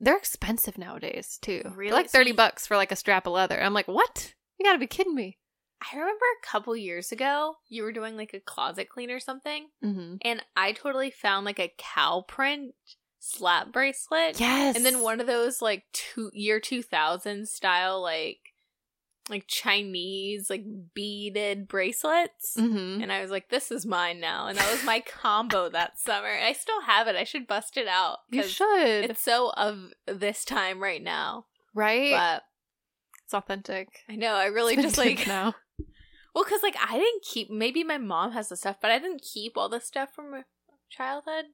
They're 0.00 0.16
expensive 0.16 0.78
nowadays 0.78 1.38
too. 1.40 1.60
They're 1.64 1.72
Really? 1.72 1.92
like 1.92 2.10
thirty 2.10 2.32
bucks 2.32 2.66
for 2.66 2.76
like 2.76 2.90
a 2.92 2.96
strap 2.96 3.26
of 3.26 3.32
leather. 3.34 3.62
I'm 3.62 3.74
like, 3.74 3.86
what? 3.88 4.34
You 4.58 4.64
gotta 4.64 4.78
be 4.78 4.86
kidding 4.86 5.14
me. 5.14 5.38
I 5.80 5.96
remember 5.96 6.24
a 6.24 6.46
couple 6.46 6.76
years 6.76 7.10
ago 7.12 7.56
you 7.68 7.82
were 7.82 7.92
doing 7.92 8.16
like 8.16 8.32
a 8.34 8.40
closet 8.40 8.88
clean 8.88 9.10
or 9.10 9.20
something, 9.20 9.68
Mm-hmm. 9.84 10.16
and 10.22 10.42
I 10.56 10.72
totally 10.72 11.10
found 11.10 11.44
like 11.46 11.58
a 11.60 11.72
cow 11.78 12.24
print 12.26 12.74
slap 13.24 13.72
bracelet. 13.72 14.40
Yes. 14.40 14.74
And 14.76 14.84
then 14.84 15.00
one 15.00 15.20
of 15.20 15.26
those 15.26 15.62
like 15.62 15.84
two 15.92 16.30
year 16.34 16.58
two 16.58 16.82
thousand 16.82 17.48
style 17.48 18.02
like 18.02 18.38
like 19.30 19.44
Chinese 19.46 20.50
like 20.50 20.64
beaded 20.92 21.68
bracelets. 21.68 22.56
Mm-hmm. 22.58 23.00
And 23.00 23.12
I 23.12 23.22
was 23.22 23.30
like, 23.30 23.48
this 23.48 23.70
is 23.70 23.86
mine 23.86 24.18
now. 24.20 24.48
And 24.48 24.58
that 24.58 24.70
was 24.70 24.84
my 24.84 25.00
combo 25.06 25.68
that 25.68 25.98
summer. 26.00 26.28
I 26.28 26.52
still 26.52 26.82
have 26.82 27.06
it. 27.06 27.14
I 27.14 27.22
should 27.24 27.46
bust 27.46 27.76
it 27.76 27.86
out. 27.86 28.18
You 28.30 28.42
should. 28.42 29.10
It's 29.10 29.22
so 29.22 29.52
of 29.56 29.92
this 30.06 30.44
time 30.44 30.82
right 30.82 31.02
now. 31.02 31.46
right? 31.74 32.10
But 32.10 32.42
it's 33.24 33.32
authentic. 33.32 34.00
I 34.08 34.16
know, 34.16 34.34
I 34.34 34.46
really 34.46 34.76
just 34.76 34.98
like 34.98 35.26
now. 35.26 35.54
Well, 36.34 36.44
because 36.44 36.62
like 36.62 36.76
I 36.82 36.96
didn't 36.96 37.24
keep. 37.24 37.50
Maybe 37.50 37.84
my 37.84 37.98
mom 37.98 38.32
has 38.32 38.48
the 38.48 38.56
stuff, 38.56 38.76
but 38.80 38.90
I 38.90 38.98
didn't 38.98 39.20
keep 39.20 39.52
all 39.54 39.68
the 39.68 39.80
stuff 39.80 40.14
from 40.14 40.30
my 40.30 40.44
childhood. 40.88 41.44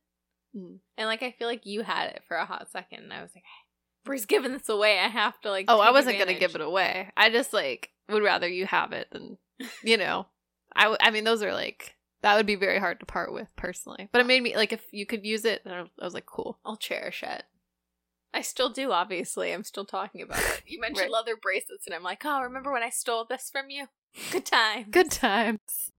Mm. 0.59 0.79
And 0.97 1.07
like 1.07 1.23
I 1.23 1.31
feel 1.31 1.47
like 1.49 1.67
you 1.67 1.83
had 1.83 2.09
it 2.11 2.23
for 2.27 2.37
a 2.37 2.45
hot 2.47 2.69
second, 2.71 3.05
and 3.05 3.13
I 3.13 3.23
was 3.23 3.31
like, 3.35 3.45
Brie's 4.05 4.27
giving 4.27 4.53
this 4.53 4.69
away. 4.69 4.99
I 4.99 5.09
have 5.09 5.41
to 5.43 5.51
like. 5.51 5.67
Oh, 5.69 5.81
I 5.81 5.91
wasn't 5.91 6.19
gonna 6.19 6.39
give 6.39 6.55
it 6.55 6.61
away. 6.61 7.11
I 7.17 7.31
just 7.31 7.53
like 7.53 7.91
would 8.09 8.23
rather 8.23 8.49
you 8.49 8.67
have 8.67 8.93
it 8.93 9.09
than 9.13 9.39
you 9.85 9.97
know. 9.97 10.27
I 10.75 10.83
w- 10.85 10.99
I 11.01 11.11
mean, 11.11 11.25
those 11.25 11.43
are 11.43 11.53
like 11.53 11.95
that 12.23 12.37
would 12.37 12.47
be 12.47 12.57
very 12.57 12.79
hard 12.79 13.01
to 13.01 13.07
part 13.07 13.33
with 13.33 13.55
personally. 13.57 14.09
But 14.13 14.21
it 14.21 14.27
made 14.27 14.43
me 14.43 14.57
like 14.57 14.73
if 14.73 14.83
you 14.93 15.07
could 15.07 15.25
use 15.25 15.45
it, 15.45 15.63
I 15.67 15.85
was 16.03 16.15
like, 16.15 16.27
cool. 16.27 16.59
I'll 16.65 16.77
cherish 16.77 17.23
it. 17.23 17.45
I 18.35 18.43
still 18.43 18.71
do. 18.71 18.93
Obviously, 18.93 19.53
I'm 19.53 19.65
still 19.65 19.85
talking 19.87 20.23
about 20.23 20.39
it. 20.41 20.63
You 20.67 20.81
mentioned 20.81 21.05
Right. 21.05 21.11
leather 21.11 21.37
bracelets, 21.41 21.87
and 21.87 21.95
I'm 21.95 22.03
like, 22.03 22.23
oh, 22.25 22.41
remember 22.43 22.73
when 22.73 22.83
I 22.83 22.91
stole 22.91 23.25
this 23.25 23.49
from 23.51 23.71
you? 23.71 23.87
Good 24.33 24.47
time. 24.47 24.87
Good 24.91 25.11
times. 25.11 25.93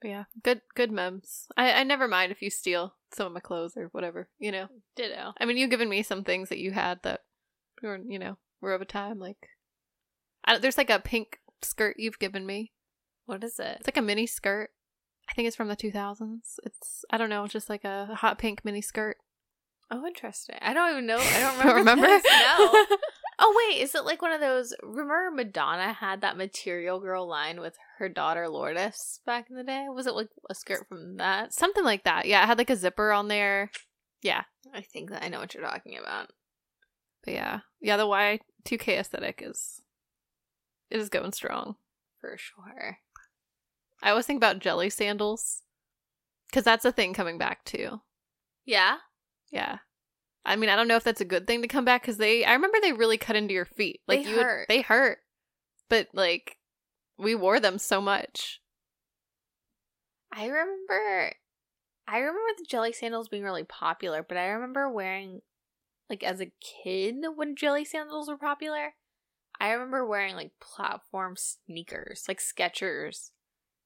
But 0.00 0.08
yeah, 0.08 0.24
good 0.42 0.62
good 0.74 0.90
memes. 0.90 1.46
I 1.56 1.72
I 1.72 1.84
never 1.84 2.08
mind 2.08 2.32
if 2.32 2.42
you 2.42 2.50
steal 2.50 2.94
some 3.14 3.26
of 3.26 3.32
my 3.32 3.40
clothes 3.40 3.76
or 3.76 3.86
whatever. 3.92 4.28
You 4.38 4.52
know. 4.52 4.68
Ditto. 4.96 5.32
I 5.38 5.44
mean, 5.44 5.56
you've 5.56 5.70
given 5.70 5.88
me 5.88 6.02
some 6.02 6.24
things 6.24 6.48
that 6.48 6.58
you 6.58 6.72
had 6.72 7.00
that 7.02 7.20
were, 7.82 7.98
you 8.06 8.18
know, 8.18 8.38
were 8.60 8.74
of 8.74 8.82
a 8.82 8.86
time. 8.86 9.18
Like, 9.18 9.48
I, 10.44 10.58
there's 10.58 10.78
like 10.78 10.90
a 10.90 11.00
pink 11.00 11.38
skirt 11.62 11.96
you've 11.98 12.18
given 12.18 12.46
me. 12.46 12.72
What 13.26 13.44
is 13.44 13.58
it? 13.58 13.78
It's 13.80 13.86
like 13.86 13.96
a 13.96 14.02
mini 14.02 14.26
skirt. 14.26 14.70
I 15.30 15.34
think 15.34 15.46
it's 15.46 15.56
from 15.56 15.68
the 15.68 15.76
2000s. 15.76 16.58
It's 16.64 17.04
I 17.10 17.16
don't 17.16 17.30
know, 17.30 17.44
it's 17.44 17.52
just 17.52 17.70
like 17.70 17.84
a 17.84 18.06
hot 18.16 18.38
pink 18.38 18.64
mini 18.64 18.82
skirt. 18.82 19.16
Oh, 19.90 20.06
interesting. 20.06 20.56
I 20.60 20.72
don't 20.74 20.90
even 20.90 21.06
know. 21.06 21.18
I 21.18 21.40
don't 21.40 21.58
remember. 21.76 22.02
remember? 22.02 22.28
No. 22.28 22.86
Oh 23.38 23.54
wait, 23.68 23.80
is 23.80 23.94
it 23.94 24.04
like 24.04 24.22
one 24.22 24.32
of 24.32 24.40
those? 24.40 24.74
Remember 24.82 25.30
Madonna 25.34 25.92
had 25.92 26.20
that 26.20 26.36
Material 26.36 27.00
Girl 27.00 27.26
line 27.26 27.60
with 27.60 27.76
her 27.98 28.08
daughter 28.08 28.48
Lourdes 28.48 29.20
back 29.26 29.48
in 29.50 29.56
the 29.56 29.64
day? 29.64 29.86
Was 29.88 30.06
it 30.06 30.14
like 30.14 30.28
a 30.50 30.54
skirt 30.54 30.86
from 30.88 31.16
that? 31.16 31.52
Something 31.52 31.84
like 31.84 32.04
that. 32.04 32.26
Yeah, 32.26 32.42
it 32.42 32.46
had 32.46 32.58
like 32.58 32.70
a 32.70 32.76
zipper 32.76 33.10
on 33.12 33.28
there. 33.28 33.70
Yeah, 34.22 34.42
I 34.74 34.82
think 34.82 35.10
that 35.10 35.24
I 35.24 35.28
know 35.28 35.40
what 35.40 35.54
you're 35.54 35.64
talking 35.64 35.96
about. 35.98 36.30
but 37.24 37.34
yeah, 37.34 37.60
yeah. 37.80 37.96
The 37.96 38.06
Y2K 38.06 38.98
aesthetic 38.98 39.42
is 39.44 39.80
it 40.90 40.98
is 41.00 41.08
going 41.08 41.32
strong. 41.32 41.76
For 42.20 42.36
sure. 42.38 42.98
I 44.02 44.10
always 44.10 44.26
think 44.26 44.36
about 44.36 44.58
jelly 44.60 44.90
sandals 44.90 45.62
because 46.50 46.64
that's 46.64 46.84
a 46.84 46.92
thing 46.92 47.14
coming 47.14 47.38
back 47.38 47.64
too. 47.64 48.00
Yeah. 48.64 48.96
Yeah. 49.50 49.78
I 50.44 50.56
mean, 50.56 50.70
I 50.70 50.76
don't 50.76 50.88
know 50.88 50.96
if 50.96 51.04
that's 51.04 51.20
a 51.20 51.24
good 51.26 51.46
thing 51.46 51.62
to 51.62 51.68
come 51.68 51.84
back 51.84 52.02
because 52.02 52.16
they. 52.16 52.44
I 52.44 52.52
remember 52.54 52.78
they 52.82 52.92
really 52.92 53.18
cut 53.18 53.36
into 53.36 53.54
your 53.54 53.64
feet. 53.64 54.00
Like 54.08 54.24
They 54.24 54.30
you 54.30 54.36
would- 54.36 54.42
hurt. 54.44 54.68
they 54.68 54.80
hurt. 54.82 55.18
But 55.88 56.08
like, 56.14 56.58
we 57.18 57.34
wore 57.34 57.60
them 57.60 57.78
so 57.78 58.00
much. 58.00 58.60
I 60.32 60.46
remember 60.46 61.34
I 62.08 62.18
remember 62.18 62.40
the 62.58 62.64
jelly 62.68 62.92
sandals 62.92 63.28
being 63.28 63.42
really 63.44 63.64
popular, 63.64 64.24
but 64.26 64.36
I 64.36 64.46
remember 64.48 64.90
wearing 64.90 65.40
like 66.10 66.22
as 66.24 66.40
a 66.40 66.50
kid 66.60 67.16
when 67.36 67.54
jelly 67.56 67.84
sandals 67.84 68.28
were 68.28 68.38
popular. 68.38 68.94
I 69.60 69.70
remember 69.72 70.04
wearing 70.06 70.34
like 70.34 70.52
platform 70.60 71.36
sneakers, 71.36 72.24
like 72.26 72.40
Skechers 72.40 73.30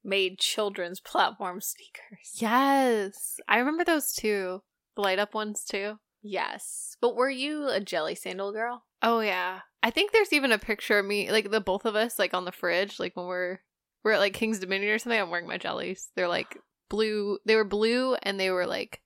made 0.02 0.38
children's 0.38 1.00
platform 1.00 1.60
sneakers. 1.60 2.34
Yes, 2.36 3.38
I 3.48 3.58
remember 3.58 3.84
those 3.84 4.12
too. 4.12 4.62
The 4.94 5.02
light 5.02 5.18
up 5.18 5.34
ones 5.34 5.64
too. 5.64 5.98
Yes. 6.26 6.96
But 7.00 7.14
were 7.14 7.30
you 7.30 7.68
a 7.68 7.80
jelly 7.80 8.14
sandal 8.14 8.52
girl? 8.52 8.84
Oh 9.02 9.20
yeah. 9.20 9.60
I 9.82 9.90
think 9.90 10.10
there's 10.10 10.32
even 10.32 10.50
a 10.50 10.58
picture 10.58 10.98
of 10.98 11.06
me, 11.06 11.30
like 11.30 11.50
the 11.50 11.60
both 11.60 11.84
of 11.84 11.94
us, 11.94 12.18
like 12.18 12.34
on 12.34 12.44
the 12.44 12.52
fridge, 12.52 12.98
like 12.98 13.16
when 13.16 13.26
we're 13.26 13.60
we're 14.02 14.12
at 14.12 14.20
like 14.20 14.34
King's 14.34 14.58
Dominion 14.58 14.92
or 14.92 14.98
something. 14.98 15.20
I'm 15.20 15.30
wearing 15.30 15.46
my 15.46 15.58
jellies. 15.58 16.10
They're 16.16 16.28
like 16.28 16.58
blue. 16.88 17.38
They 17.46 17.54
were 17.54 17.64
blue 17.64 18.16
and 18.22 18.40
they 18.40 18.50
were 18.50 18.66
like 18.66 19.02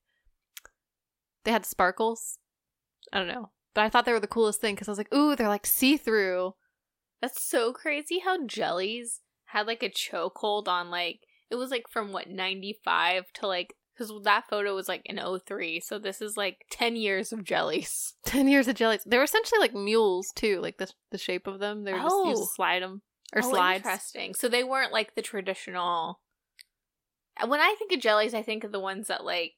they 1.45 1.51
had 1.51 1.67
sparkles. 1.67 2.39
I 3.13 3.19
don't 3.19 3.29
know, 3.29 3.51
but 3.75 3.83
I 3.83 3.89
thought 3.91 4.07
they 4.07 4.13
were 4.13 4.21
the 4.21 4.27
coolest 4.27 4.61
thing 4.61 4.75
because 4.75 4.89
I 4.89 4.93
was 4.93 4.99
like, 4.99 5.13
ooh, 5.15 5.37
they're 5.37 5.49
like 5.49 5.67
see 5.67 5.97
through. 5.97 6.55
That's 7.21 7.43
so 7.43 7.73
crazy 7.73 8.21
how 8.21 8.47
jellies 8.47 9.21
had 9.47 9.67
like 9.67 9.83
a 9.83 9.91
chokehold 9.91 10.69
on 10.69 10.91
like 10.91 11.21
it 11.51 11.57
was 11.57 11.71
like 11.71 11.89
from 11.91 12.13
what 12.13 12.31
95 12.31 13.25
to 13.35 13.47
like 13.47 13.75
because 14.01 14.25
that 14.25 14.45
photo 14.49 14.75
was 14.75 14.89
like 14.89 15.03
in 15.05 15.21
03 15.47 15.81
so 15.81 15.99
this 15.99 16.23
is 16.23 16.37
like 16.37 16.65
10 16.71 16.97
years 16.97 17.33
of 17.33 17.45
jellies 17.45 18.15
Ten 18.25 18.49
years 18.49 18.67
of 18.69 18.75
jellies. 18.77 19.03
They 19.07 19.19
were 19.19 19.25
essentially 19.25 19.61
like 19.61 19.75
mules 19.75 20.29
too, 20.35 20.61
like 20.61 20.79
the 20.79 20.91
the 21.11 21.19
shape 21.19 21.47
of 21.47 21.59
them. 21.59 21.85
They 21.85 21.93
were 21.93 21.99
just 22.01 22.15
you 22.15 22.35
Oh. 22.37 22.49
slide 22.55 22.83
them 22.83 23.03
or 23.35 23.43
Oh, 23.45 23.51
slides. 23.51 23.85
interesting 23.85 24.35
so 24.35 24.49
they 24.49 24.65
weren't 24.65 24.93
like 24.93 25.15
the 25.15 25.23
traditional 25.23 26.21
when 27.47 27.61
i 27.61 27.75
think 27.79 27.93
of 27.93 28.01
jellies 28.01 28.35
i 28.35 28.43
think 28.43 28.65
of 28.65 28.73
the 28.73 28.81
ones 28.81 29.07
that 29.07 29.25
like 29.25 29.53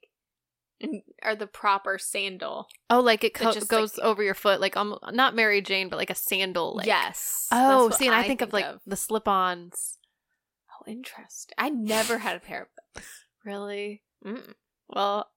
are 1.22 1.35
the 1.37 1.46
proper 1.46 1.96
sandal 1.98 2.66
Oh, 2.90 3.00
like 3.00 3.22
it 3.24 3.35
co- 3.35 3.52
just, 3.52 3.68
goes 3.68 3.96
like- 3.96 4.05
over 4.05 4.22
your 4.22 4.35
foot, 4.35 4.61
like 4.61 4.76
um, 4.76 4.98
not 5.12 5.35
Mary 5.37 5.62
Jane, 5.62 5.88
but 5.88 5.96
like 5.96 6.11
a 6.11 6.14
sandal. 6.14 6.74
Like. 6.76 6.87
yes 6.87 7.46
Oh, 7.52 7.88
see, 7.90 8.07
and 8.09 8.14
I, 8.16 8.24
think, 8.24 8.40
of 8.42 8.52
like 8.52 8.66
the 8.85 8.96
slip-ons. 8.96 9.98
oh 10.72 10.90
interesting 10.90 11.55
i 11.57 11.70
never 11.70 12.18
had 12.18 12.37
a 12.37 12.40
pair 12.40 12.62
of 12.62 12.68
those 12.96 13.05
Really? 13.44 14.02
Mm. 14.24 14.54
Well, 14.88 15.30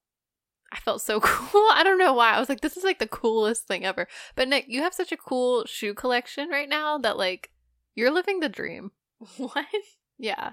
I 0.72 0.78
felt 0.80 1.02
so 1.02 1.20
cool. 1.24 1.68
I 1.72 1.84
don't 1.84 1.98
know 2.00 2.14
why. 2.14 2.34
I 2.34 2.40
was 2.40 2.50
like, 2.50 2.62
this 2.62 2.78
is 2.78 2.84
like 2.84 3.00
the 3.00 3.08
coolest 3.08 3.68
thing 3.68 3.86
ever. 3.86 4.08
But 4.36 4.48
Nick, 4.48 4.66
you 4.68 4.82
have 4.82 4.94
such 4.94 5.12
a 5.12 5.18
cool 5.18 5.66
shoe 5.66 5.94
collection 5.94 6.50
right 6.50 6.70
now 6.70 6.98
that 7.00 7.18
like 7.18 7.52
you're 7.96 8.12
living 8.12 8.40
the 8.40 8.50
dream. 8.50 8.92
what 9.38 9.66
Yeah. 10.18 10.52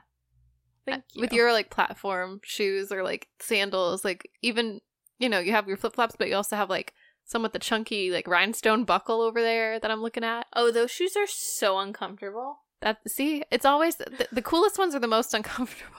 thank 0.86 1.04
you 1.14 1.20
With 1.20 1.32
your 1.32 1.52
like 1.52 1.70
platform 1.70 2.40
shoes 2.44 2.92
or 2.92 3.02
like 3.02 3.28
sandals, 3.40 4.04
like 4.04 4.30
even 4.42 4.80
you 5.18 5.28
know, 5.28 5.38
you 5.38 5.52
have 5.52 5.68
your 5.68 5.76
flip 5.76 5.94
flops, 5.94 6.16
but 6.18 6.28
you 6.28 6.34
also 6.34 6.56
have 6.56 6.70
like 6.70 6.94
some 7.24 7.42
with 7.42 7.52
the 7.52 7.58
chunky 7.58 8.10
like 8.10 8.26
rhinestone 8.26 8.84
buckle 8.84 9.20
over 9.20 9.40
there 9.40 9.78
that 9.78 9.90
I'm 9.90 10.02
looking 10.02 10.24
at. 10.24 10.46
Oh, 10.54 10.70
those 10.70 10.90
shoes 10.90 11.16
are 11.16 11.26
so 11.26 11.78
uncomfortable. 11.78 12.58
That 12.80 12.98
see, 13.06 13.44
it's 13.50 13.64
always 13.64 13.96
the, 13.96 14.26
the 14.32 14.42
coolest 14.42 14.78
ones 14.78 14.94
are 14.94 14.98
the 15.00 15.06
most 15.06 15.32
uncomfortable. 15.34 15.96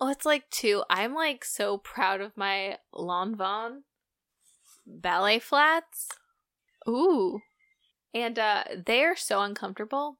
Well, 0.00 0.10
it's 0.10 0.26
like 0.26 0.50
two. 0.50 0.82
I'm 0.90 1.14
like 1.14 1.44
so 1.44 1.78
proud 1.78 2.20
of 2.20 2.36
my 2.36 2.78
Lanvin 2.94 3.80
ballet 4.86 5.38
flats, 5.38 6.08
Ooh, 6.88 7.40
and 8.14 8.38
uh 8.38 8.64
they're 8.84 9.16
so 9.16 9.40
uncomfortable. 9.40 10.18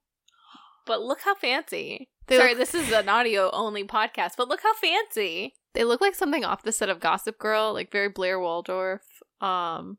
But 0.87 1.03
look 1.03 1.21
how 1.23 1.35
fancy. 1.35 2.09
They 2.29 2.37
Sorry, 2.39 2.51
look- 2.51 2.59
this 2.59 2.75
is 2.75 2.91
an 2.93 3.09
audio 3.09 3.51
only 3.53 3.85
podcast, 3.85 4.33
but 4.37 4.49
look 4.49 4.63
how 4.63 4.75
fancy. 4.75 5.55
they 5.75 5.85
look 5.85 6.01
like 6.01 6.15
something 6.15 6.45
off 6.45 6.63
the 6.63 6.73
set 6.73 6.89
of 6.89 6.99
Gossip 7.01 7.39
Girl, 7.39 7.73
like 7.73 7.93
very 7.93 8.09
Blair 8.09 8.41
Waldorf. 8.41 9.03
Um, 9.41 9.99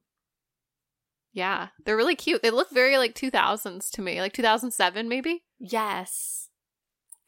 yeah, 1.33 1.67
they're 1.85 1.95
really 1.95 2.15
cute. 2.15 2.41
They 2.41 2.49
look 2.49 2.69
very 2.71 2.97
like 2.97 3.13
2000s 3.15 3.89
to 3.91 4.01
me, 4.01 4.19
like 4.21 4.33
2007 4.33 5.07
maybe. 5.07 5.43
Yes. 5.59 6.49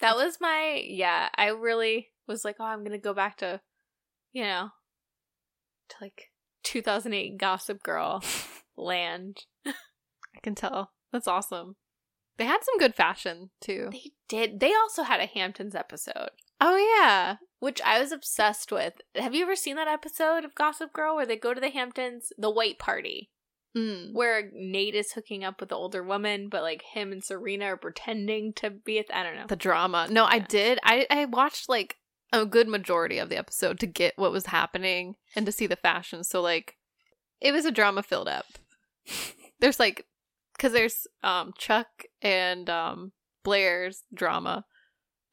That 0.02 0.16
was 0.16 0.38
my 0.42 0.82
yeah, 0.86 1.30
I 1.36 1.48
really 1.50 2.10
was 2.30 2.46
like, 2.46 2.56
"Oh, 2.60 2.66
I'm 2.66 2.80
going 2.80 2.92
to 2.92 2.98
go 2.98 3.14
back 3.14 3.38
to 3.38 3.62
you 4.32 4.44
know, 4.44 4.70
to 5.90 5.96
like 6.02 6.32
2008 6.64 7.38
Gossip 7.38 7.84
Girl 7.84 8.24
land." 8.78 9.46
I 9.66 10.40
can 10.42 10.56
tell. 10.56 10.92
That's 11.12 11.28
awesome. 11.28 11.76
They 12.38 12.46
had 12.46 12.64
some 12.64 12.78
good 12.78 12.96
fashion 12.96 13.50
too. 13.60 13.90
They 13.92 14.12
did. 14.30 14.60
They 14.62 14.74
also 14.74 15.04
had 15.04 15.20
a 15.20 15.26
Hamptons 15.26 15.76
episode, 15.76 16.30
Oh 16.62 16.98
yeah, 17.00 17.38
which 17.60 17.82
I 17.82 18.00
was 18.00 18.12
obsessed 18.12 18.72
with. 18.72 18.94
Have 19.16 19.34
you 19.34 19.44
ever 19.44 19.56
seen 19.56 19.76
that 19.78 19.88
episode 19.88 20.44
of 20.44 20.56
Gossip 20.56 20.92
Girl 20.92 21.16
where 21.16 21.26
they 21.26 21.38
go 21.38 21.54
to 21.54 21.62
the 21.62 21.70
Hamptons, 21.70 22.34
the 22.38 22.50
white 22.50 22.80
party, 22.80 23.30
mm. 23.78 24.14
where 24.14 24.50
Nate 24.54 24.96
is 24.96 25.14
hooking 25.14 25.44
up 25.44 25.62
with 25.62 25.70
the 25.70 25.76
older 25.76 26.04
woman, 26.04 26.50
but 26.50 26.62
like 26.62 26.82
him 26.94 27.14
and 27.14 27.24
Serena 27.24 27.66
are 27.66 27.78
pretending 27.78 28.54
to 28.54 28.70
be 28.70 29.00
at 29.00 29.06
I 29.14 29.24
don't 29.24 29.36
know. 29.36 29.48
the 29.48 29.56
drama. 29.56 30.08
No, 30.10 30.26
I 30.26 30.40
did. 30.40 30.80
I 30.84 31.08
I 31.10 31.26
watched 31.26 31.70
like 31.70 31.96
a 32.32 32.46
good 32.46 32.68
majority 32.68 33.18
of 33.18 33.30
the 33.30 33.38
episode 33.38 33.80
to 33.80 33.88
get 33.88 34.14
what 34.18 34.32
was 34.32 34.48
happening 34.48 35.16
and 35.36 35.46
to 35.46 35.52
see 35.52 35.68
the 35.68 35.76
fashion. 35.76 36.24
So 36.24 36.42
like, 36.42 36.76
it 37.42 37.52
was 37.52 37.66
a 37.66 37.72
drama 37.72 38.04
filled 38.04 38.28
up. 38.28 38.46
There's 39.60 39.80
like, 39.80 40.06
because 40.56 40.74
there's 40.74 41.08
um 41.24 41.54
Chuck 41.58 41.88
and 42.22 42.70
um 42.70 43.12
Blair's 43.44 44.04
drama, 44.14 44.66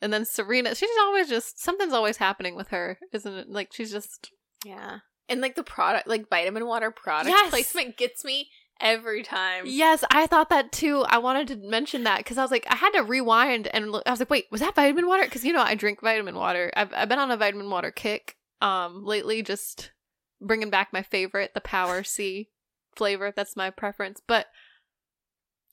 and 0.00 0.12
then 0.12 0.24
Serena. 0.24 0.74
She's 0.74 0.88
always 1.00 1.28
just 1.28 1.60
something's 1.62 1.92
always 1.92 2.16
happening 2.16 2.54
with 2.56 2.68
her, 2.68 2.98
isn't 3.12 3.32
it? 3.34 3.48
Like 3.50 3.72
she's 3.72 3.90
just 3.90 4.30
Yeah. 4.64 4.98
And 5.28 5.40
like 5.40 5.56
the 5.56 5.64
product, 5.64 6.06
like 6.06 6.30
vitamin 6.30 6.66
water 6.66 6.90
product 6.92 7.28
Yes. 7.30 7.50
placement 7.50 7.96
gets 7.96 8.24
me 8.24 8.48
every 8.80 9.22
time. 9.22 9.64
Yes, 9.66 10.04
I 10.10 10.26
thought 10.26 10.50
that 10.50 10.72
too. 10.72 11.04
I 11.08 11.18
wanted 11.18 11.48
to 11.48 11.56
mention 11.56 12.04
that 12.04 12.18
because 12.18 12.38
I 12.38 12.42
was 12.42 12.50
like, 12.50 12.66
I 12.68 12.76
had 12.76 12.90
to 12.90 13.02
rewind 13.02 13.68
and 13.68 13.92
look, 13.92 14.02
I 14.06 14.10
was 14.10 14.20
like, 14.20 14.30
wait, 14.30 14.46
was 14.50 14.60
that 14.60 14.74
vitamin 14.74 15.06
water? 15.06 15.24
Because 15.24 15.44
you 15.44 15.52
know, 15.52 15.62
I 15.62 15.74
drink 15.74 16.00
vitamin 16.00 16.34
water. 16.34 16.70
I've 16.76 16.92
I've 16.94 17.08
been 17.08 17.18
on 17.18 17.30
a 17.30 17.36
vitamin 17.36 17.70
water 17.70 17.90
kick 17.90 18.36
um 18.60 19.04
lately, 19.04 19.42
just 19.42 19.92
bringing 20.40 20.70
back 20.70 20.92
my 20.92 21.02
favorite, 21.02 21.54
the 21.54 21.60
Power 21.60 22.02
C 22.02 22.50
flavor. 22.96 23.32
That's 23.34 23.56
my 23.56 23.70
preference. 23.70 24.20
But 24.26 24.46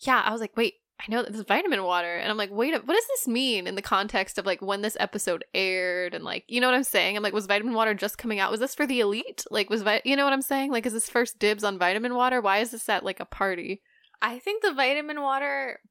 yeah, 0.01 0.21
I 0.25 0.31
was 0.31 0.41
like, 0.41 0.55
wait, 0.57 0.75
I 1.05 1.11
know 1.11 1.21
that 1.21 1.33
this 1.33 1.41
vitamin 1.43 1.83
water, 1.83 2.15
and 2.15 2.31
I'm 2.31 2.37
like, 2.37 2.49
wait, 2.51 2.73
what 2.73 2.87
does 2.95 3.07
this 3.07 3.27
mean 3.27 3.67
in 3.67 3.75
the 3.75 3.81
context 3.81 4.37
of 4.37 4.45
like 4.45 4.61
when 4.61 4.81
this 4.81 4.95
episode 4.99 5.43
aired 5.53 6.13
and 6.13 6.23
like, 6.23 6.45
you 6.47 6.61
know 6.61 6.67
what 6.67 6.75
I'm 6.75 6.83
saying? 6.85 7.17
I'm 7.17 7.23
like, 7.23 7.33
was 7.33 7.45
vitamin 7.45 7.73
water 7.73 7.93
just 7.93 8.17
coming 8.17 8.39
out? 8.39 8.51
Was 8.51 8.61
this 8.61 8.73
for 8.75 8.87
the 8.87 9.01
elite? 9.01 9.43
Like, 9.51 9.69
was 9.69 9.81
vi- 9.81 10.01
you 10.05 10.15
know 10.15 10.23
what 10.23 10.31
I'm 10.33 10.41
saying? 10.41 10.71
Like, 10.71 10.85
is 10.85 10.93
this 10.93 11.09
first 11.09 11.39
dibs 11.39 11.63
on 11.65 11.77
vitamin 11.77 12.15
water? 12.15 12.39
Why 12.39 12.59
is 12.59 12.71
this 12.71 12.87
at 12.87 13.03
like 13.03 13.19
a 13.19 13.25
party? 13.25 13.81
I 14.21 14.39
think 14.39 14.63
the 14.63 14.71
vitamin 14.73 15.21
water 15.21 15.81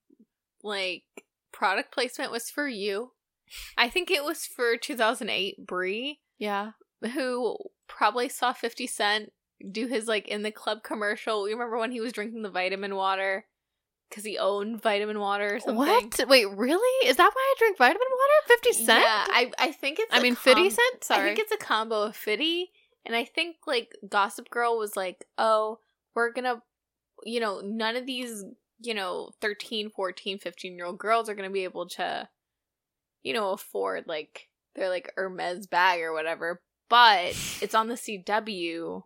like 0.62 1.03
product 1.53 1.92
placement 1.92 2.31
was 2.33 2.48
for 2.51 2.66
you. 2.68 3.12
I 3.77 3.88
think 3.90 4.11
it 4.11 4.25
was 4.25 4.46
for 4.46 4.79
2008 4.79 5.66
Brie, 5.66 6.20
Yeah. 6.38 6.70
who 7.14 7.59
probably 7.87 8.31
saw 8.31 8.55
50 8.55 8.87
Cent 8.87 9.33
do 9.70 9.87
his 9.88 10.07
like 10.07 10.27
in 10.27 10.42
the 10.42 10.51
club 10.51 10.83
commercial. 10.83 11.46
You 11.46 11.55
remember 11.55 11.77
when 11.79 11.92
he 11.92 12.01
was 12.01 12.12
drinking 12.14 12.42
the 12.42 12.51
vitamin 12.51 12.94
water 12.96 13.44
because 14.12 14.25
he 14.25 14.37
owned 14.37 14.83
vitamin 14.83 15.18
water 15.18 15.55
or 15.55 15.59
something? 15.59 15.77
What? 15.77 16.29
Wait, 16.29 16.46
really? 16.51 17.09
Is 17.09 17.16
that 17.16 17.31
why 17.33 17.40
I 17.40 17.55
drink 17.59 17.79
vitamin 17.79 17.96
water? 18.11 18.61
50 18.62 18.72
cent? 18.72 19.01
Yeah, 19.01 19.25
I 19.29 19.51
I 19.59 19.72
think 19.72 19.98
it's. 19.98 20.12
I 20.12 20.18
a 20.18 20.22
mean, 20.22 20.35
50 20.35 20.53
com- 20.55 20.70
cent? 20.70 21.05
Sorry. 21.05 21.22
I 21.22 21.25
think 21.35 21.38
it's 21.38 21.53
a 21.53 21.57
combo 21.57 22.03
of 22.03 22.16
Fitty, 22.16 22.70
and 23.07 23.16
I 23.16 23.25
think 23.25 23.57
like 23.66 23.96
Gossip 24.07 24.51
Girl 24.51 24.77
was 24.77 24.96
like, 24.96 25.25
oh, 25.38 25.79
we're 26.14 26.31
gonna, 26.31 26.62
you 27.25 27.40
know, 27.40 27.62
none 27.64 27.96
of 27.96 28.05
these, 28.05 28.44
you 28.81 28.92
know, 28.92 29.31
13, 29.40 29.88
14, 29.90 30.38
15 30.38 30.77
year 30.77 30.85
old 30.85 30.98
girls 30.98 31.31
are 31.31 31.35
gonna 31.35 31.48
be 31.51 31.64
able 31.64 31.88
to, 31.90 32.29
you 33.22 33.33
know, 33.33 33.53
afford 33.53 34.07
like 34.07 34.48
their 34.75 34.90
like 34.90 35.11
Hermes 35.16 35.66
bag 35.66 36.01
or 36.01 36.12
whatever. 36.12 36.61
But 36.90 37.31
it's 37.62 37.75
on 37.75 37.88
the 37.88 37.94
CW. 37.94 39.03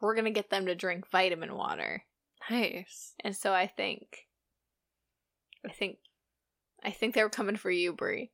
We're 0.00 0.14
gonna 0.14 0.30
get 0.30 0.50
them 0.50 0.66
to 0.66 0.76
drink 0.76 1.10
vitamin 1.10 1.56
water, 1.56 2.04
nice. 2.48 3.14
and 3.24 3.34
so 3.34 3.52
I 3.52 3.66
think, 3.66 4.27
I 5.68 5.72
think, 5.72 5.98
I 6.84 6.90
think 6.90 7.14
they 7.14 7.22
were 7.22 7.28
coming 7.30 7.56
for 7.56 7.70
you, 7.70 7.92
Brie. 7.92 8.30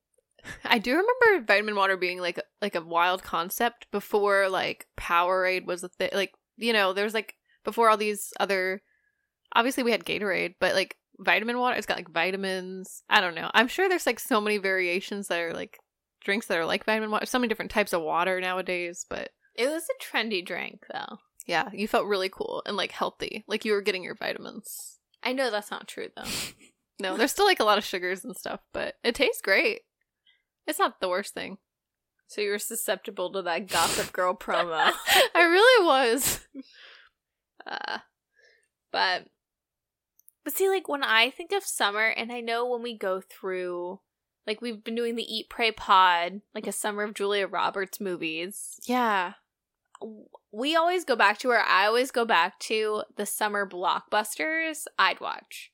I 0.65 0.79
do 0.79 0.91
remember 0.91 1.47
vitamin 1.47 1.75
water 1.75 1.97
being 1.97 2.21
like 2.21 2.39
like 2.61 2.75
a 2.75 2.81
wild 2.83 3.23
concept 3.23 3.87
before 3.91 4.49
like 4.51 4.87
Powerade 4.97 5.65
was 5.65 5.83
a 5.83 5.89
thing. 5.89 6.11
Like 6.13 6.33
you 6.57 6.73
know, 6.75 6.93
there 6.93 7.05
was 7.05 7.15
like 7.15 7.35
before 7.65 7.89
all 7.89 7.97
these 7.97 8.33
other. 8.39 8.83
Obviously, 9.55 9.83
we 9.85 9.93
had 9.93 10.05
Gatorade, 10.05 10.57
but 10.61 10.75
like 10.75 10.97
vitamin 11.19 11.59
water, 11.59 11.77
it's 11.77 11.87
got 11.87 11.97
like 11.97 12.11
vitamins. 12.11 13.03
I 13.09 13.21
don't 13.23 13.35
know. 13.35 13.51
I'm 13.55 13.69
sure 13.69 13.89
there's 13.89 14.05
like 14.07 14.21
so 14.21 14.41
many 14.41 14.59
variations 14.59 15.29
that 15.29 15.41
are 15.41 15.55
like 15.55 15.79
drinks 16.23 16.47
that 16.49 16.59
are 16.59 16.67
like 16.67 16.85
vitamin 16.85 17.11
water. 17.11 17.25
So 17.27 17.39
many 17.39 17.49
different 17.49 17.71
types 17.71 17.93
of 17.95 18.03
water 18.03 18.39
nowadays, 18.41 19.07
but 19.09 19.31
It 19.55 19.69
was 19.69 19.85
a 19.85 20.05
trendy 20.05 20.45
drink, 20.45 20.85
though. 20.93 21.19
yeah, 21.47 21.71
you 21.73 21.87
felt 21.89 22.07
really 22.07 22.29
cool 22.29 22.63
and 22.67 22.77
like 22.77 22.93
healthy, 22.93 23.45
like 23.49 23.65
you 23.65 23.73
were 23.73 23.81
getting 23.83 24.03
your 24.03 24.17
vitamins. 24.17 24.99
I 25.23 25.33
know 25.33 25.51
that's 25.51 25.71
not 25.71 25.89
true 25.89 26.09
though. 26.15 26.25
No, 27.01 27.17
there's 27.17 27.33
still 27.33 27.47
like 27.47 27.61
a 27.61 27.65
lot 27.65 27.79
of 27.79 27.85
sugars 27.85 28.25
and 28.25 28.37
stuff, 28.37 28.61
but 28.73 28.95
it 29.03 29.15
tastes 29.15 29.43
great. 29.43 29.81
It's 30.67 30.79
not 30.79 31.01
the 31.01 31.09
worst 31.09 31.35
thing. 31.35 31.59
so 32.27 32.41
you 32.41 32.51
were 32.51 32.59
susceptible 32.59 33.31
to 33.33 33.43
that 33.43 33.69
Gossip 33.69 34.13
Girl 34.13 34.35
promo. 34.35 34.93
I 35.35 35.43
really 35.43 35.87
was. 35.87 36.41
Uh, 37.67 37.99
but 38.93 39.25
but 40.45 40.53
see, 40.53 40.69
like 40.69 40.87
when 40.87 41.03
I 41.03 41.31
think 41.31 41.51
of 41.53 41.65
summer, 41.65 42.09
and 42.09 42.31
I 42.31 42.41
know 42.41 42.69
when 42.69 42.83
we 42.83 42.95
go 42.95 43.23
through, 43.23 44.01
like 44.47 44.61
we've 44.61 44.85
been 44.85 44.95
doing 44.95 45.17
the 45.17 45.23
Eat 45.35 45.49
Pray 45.49 45.73
Pod, 45.73 46.43
like 46.55 46.67
a 46.67 46.73
summer 46.73 47.03
of 47.05 47.15
Julia 47.15 47.47
Roberts 47.47 48.01
movies. 48.03 48.79
Yeah. 48.85 49.35
We 50.53 50.77
always 50.77 51.07
go 51.07 51.17
back 51.17 51.39
to, 51.39 51.49
where 51.49 51.63
I 51.65 51.87
always 51.87 52.11
go 52.11 52.27
back 52.27 52.59
to 52.61 53.05
the 53.17 53.25
summer 53.25 53.67
blockbusters 53.67 54.85
I'd 54.99 55.21
watch, 55.21 55.73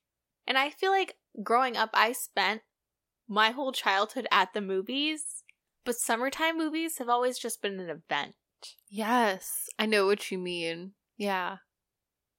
and 0.50 0.58
I 0.58 0.68
feel 0.68 0.90
like 0.90 1.14
growing 1.44 1.76
up, 1.76 1.90
I 1.94 2.10
spent 2.10 2.62
my 3.28 3.52
whole 3.52 3.70
childhood 3.70 4.26
at 4.32 4.52
the 4.52 4.60
movies, 4.60 5.44
but 5.84 5.94
summertime 5.94 6.58
movies 6.58 6.98
have 6.98 7.08
always 7.08 7.38
just 7.38 7.62
been 7.62 7.78
an 7.78 7.88
event. 7.88 8.34
Yes. 8.88 9.68
I 9.78 9.86
know 9.86 10.06
what 10.06 10.28
you 10.32 10.38
mean. 10.38 10.94
Yeah. 11.16 11.58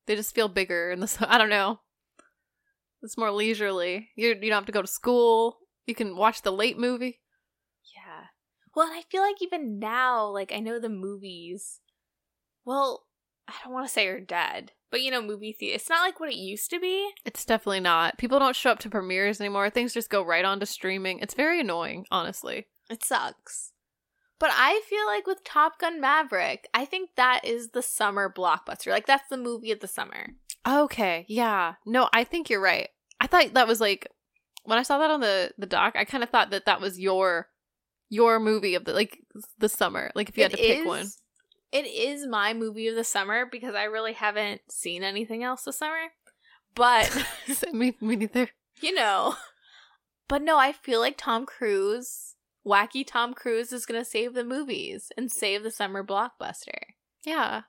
They 0.07 0.17
just 0.17 0.35
feel 0.35 0.49
bigger 0.49 0.91
in 0.91 0.99
the 0.99 1.25
I 1.25 1.37
don't 1.37 1.49
know. 1.49 1.79
It's 3.01 3.17
more 3.17 3.31
leisurely. 3.31 4.09
You 4.17 4.27
you 4.27 4.49
don't 4.49 4.51
have 4.51 4.65
to 4.65 4.73
go 4.73 4.81
to 4.81 4.87
school. 4.89 5.59
You 5.85 5.95
can 5.95 6.17
watch 6.17 6.41
the 6.41 6.51
late 6.51 6.77
movie. 6.77 7.21
Yeah. 7.95 8.25
Well, 8.75 8.87
and 8.87 8.97
I 8.97 9.03
feel 9.09 9.21
like 9.21 9.41
even 9.41 9.79
now, 9.79 10.27
like 10.27 10.51
I 10.53 10.59
know 10.59 10.81
the 10.81 10.89
movies. 10.89 11.79
Well, 12.65 13.05
I 13.47 13.53
don't 13.63 13.73
want 13.73 13.87
to 13.87 13.91
say 13.93 14.07
are 14.07 14.19
dead, 14.19 14.71
but 14.89 15.01
you 15.01 15.11
know, 15.11 15.21
movie 15.21 15.51
theater. 15.51 15.75
It's 15.75 15.89
not 15.89 16.01
like 16.01 16.19
what 16.19 16.29
it 16.29 16.37
used 16.37 16.69
to 16.71 16.79
be. 16.79 17.09
It's 17.25 17.45
definitely 17.45 17.79
not. 17.81 18.17
People 18.17 18.39
don't 18.39 18.55
show 18.55 18.71
up 18.71 18.79
to 18.79 18.89
premieres 18.89 19.41
anymore. 19.41 19.69
Things 19.69 19.93
just 19.93 20.09
go 20.09 20.23
right 20.23 20.45
on 20.45 20.59
to 20.59 20.65
streaming. 20.65 21.19
It's 21.19 21.33
very 21.33 21.59
annoying, 21.61 22.05
honestly. 22.11 22.67
It 22.89 23.03
sucks. 23.03 23.71
But 24.39 24.49
I 24.53 24.81
feel 24.89 25.05
like 25.05 25.27
with 25.27 25.43
Top 25.43 25.77
Gun 25.79 26.01
Maverick, 26.01 26.67
I 26.73 26.85
think 26.85 27.11
that 27.15 27.41
is 27.43 27.69
the 27.69 27.83
summer 27.83 28.33
blockbuster. 28.35 28.87
Like 28.91 29.05
that's 29.05 29.29
the 29.29 29.37
movie 29.37 29.71
of 29.71 29.81
the 29.81 29.87
summer. 29.87 30.29
Okay, 30.67 31.25
yeah. 31.27 31.75
No, 31.85 32.09
I 32.11 32.23
think 32.23 32.49
you're 32.49 32.61
right. 32.61 32.89
I 33.19 33.27
thought 33.27 33.53
that 33.53 33.67
was 33.67 33.79
like 33.79 34.07
when 34.63 34.79
I 34.79 34.83
saw 34.83 34.97
that 34.99 35.11
on 35.11 35.21
the 35.21 35.51
the 35.57 35.67
doc, 35.67 35.93
I 35.95 36.05
kind 36.05 36.23
of 36.23 36.29
thought 36.29 36.49
that 36.51 36.65
that 36.65 36.81
was 36.81 36.99
your 36.99 37.49
your 38.09 38.39
movie 38.39 38.75
of 38.75 38.85
the 38.85 38.93
like 38.93 39.19
the 39.59 39.69
summer. 39.69 40.11
Like 40.15 40.29
if 40.29 40.37
you 40.37 40.43
had 40.43 40.51
to 40.51 40.57
pick 40.57 40.79
is- 40.79 40.87
one. 40.87 41.05
It 41.71 41.85
is 41.85 42.27
my 42.27 42.53
movie 42.53 42.87
of 42.87 42.95
the 42.95 43.03
summer 43.03 43.45
because 43.49 43.75
I 43.75 43.83
really 43.83 44.13
haven't 44.13 44.61
seen 44.69 45.03
anything 45.03 45.43
else 45.43 45.63
this 45.63 45.77
summer. 45.77 46.11
But 46.75 47.25
me, 47.73 47.95
me 48.01 48.15
neither. 48.15 48.49
you 48.81 48.93
know. 48.93 49.35
But 50.27 50.41
no, 50.41 50.57
I 50.57 50.71
feel 50.71 50.99
like 50.99 51.17
Tom 51.17 51.45
Cruise, 51.45 52.35
wacky 52.65 53.05
Tom 53.05 53.33
Cruise, 53.33 53.73
is 53.73 53.85
going 53.85 53.99
to 53.99 54.09
save 54.09 54.33
the 54.33 54.43
movies 54.43 55.11
and 55.17 55.31
save 55.31 55.63
the 55.63 55.71
summer 55.71 56.03
blockbuster. 56.03 56.79
Yeah. 57.23 57.63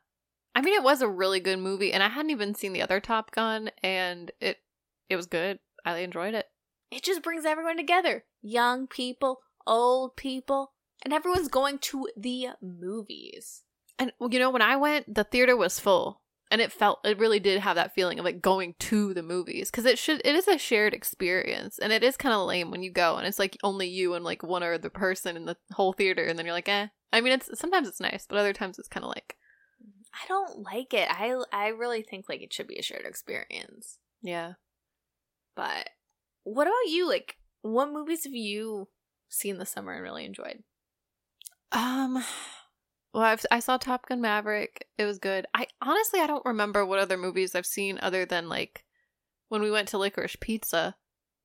I 0.54 0.60
mean, 0.60 0.74
it 0.74 0.82
was 0.82 1.00
a 1.00 1.08
really 1.08 1.40
good 1.40 1.58
movie, 1.58 1.92
and 1.92 2.02
I 2.02 2.08
hadn't 2.08 2.30
even 2.30 2.54
seen 2.54 2.72
the 2.72 2.82
other 2.82 3.00
Top 3.00 3.30
Gun, 3.30 3.70
and 3.82 4.30
it 4.40 4.58
it 5.08 5.16
was 5.16 5.26
good. 5.26 5.58
I 5.84 5.98
enjoyed 5.98 6.34
it. 6.34 6.46
It 6.90 7.02
just 7.02 7.22
brings 7.22 7.44
everyone 7.44 7.76
together. 7.76 8.24
Young 8.42 8.86
people, 8.86 9.40
old 9.66 10.16
people, 10.16 10.72
and 11.02 11.12
everyone's 11.12 11.48
going 11.48 11.78
to 11.78 12.08
the 12.16 12.48
movies. 12.60 13.62
And 13.98 14.12
you 14.30 14.38
know, 14.38 14.50
when 14.50 14.62
I 14.62 14.76
went, 14.76 15.12
the 15.14 15.24
theater 15.24 15.56
was 15.56 15.78
full, 15.78 16.22
and 16.50 16.60
it 16.60 16.72
felt 16.72 17.00
it 17.04 17.18
really 17.18 17.40
did 17.40 17.60
have 17.60 17.76
that 17.76 17.94
feeling 17.94 18.18
of 18.18 18.24
like 18.24 18.42
going 18.42 18.74
to 18.80 19.14
the 19.14 19.22
movies 19.22 19.70
because 19.70 19.84
it 19.84 19.98
should 19.98 20.20
it 20.24 20.34
is 20.34 20.48
a 20.48 20.58
shared 20.58 20.94
experience, 20.94 21.78
and 21.78 21.92
it 21.92 22.02
is 22.02 22.16
kind 22.16 22.34
of 22.34 22.46
lame 22.46 22.70
when 22.70 22.82
you 22.82 22.90
go 22.90 23.16
and 23.16 23.26
it's 23.26 23.38
like 23.38 23.56
only 23.62 23.88
you 23.88 24.14
and 24.14 24.24
like 24.24 24.42
one 24.42 24.62
other 24.62 24.90
person 24.90 25.36
in 25.36 25.44
the 25.44 25.56
whole 25.72 25.92
theater, 25.92 26.24
and 26.24 26.38
then 26.38 26.46
you're 26.46 26.54
like, 26.54 26.68
eh. 26.68 26.88
I 27.12 27.20
mean, 27.20 27.34
it's 27.34 27.58
sometimes 27.58 27.86
it's 27.88 28.00
nice, 28.00 28.26
but 28.28 28.38
other 28.38 28.54
times 28.54 28.78
it's 28.78 28.88
kind 28.88 29.04
of 29.04 29.10
like, 29.10 29.36
I 30.14 30.26
don't 30.28 30.60
like 30.62 30.94
it. 30.94 31.08
I 31.10 31.36
I 31.52 31.68
really 31.68 32.02
think 32.02 32.26
like 32.28 32.40
it 32.42 32.52
should 32.52 32.66
be 32.68 32.78
a 32.78 32.82
shared 32.82 33.04
experience. 33.06 33.98
yeah. 34.22 34.54
But 35.54 35.90
what 36.44 36.66
about 36.66 36.88
you? 36.88 37.06
Like, 37.06 37.36
what 37.60 37.92
movies 37.92 38.24
have 38.24 38.32
you 38.32 38.88
seen 39.28 39.58
this 39.58 39.70
summer 39.70 39.92
and 39.92 40.02
really 40.02 40.24
enjoyed? 40.24 40.62
Um, 41.72 42.22
well, 43.12 43.24
I've, 43.24 43.44
I 43.50 43.60
saw 43.60 43.76
Top 43.76 44.06
Gun 44.08 44.20
Maverick. 44.20 44.86
It 44.96 45.04
was 45.04 45.18
good. 45.18 45.46
I 45.54 45.66
honestly 45.82 46.20
I 46.20 46.26
don't 46.26 46.44
remember 46.44 46.84
what 46.84 46.98
other 46.98 47.16
movies 47.18 47.54
I've 47.54 47.66
seen 47.66 47.98
other 48.02 48.24
than 48.24 48.48
like 48.48 48.84
when 49.48 49.62
we 49.62 49.70
went 49.70 49.88
to 49.88 49.98
Licorice 49.98 50.36
Pizza. 50.40 50.94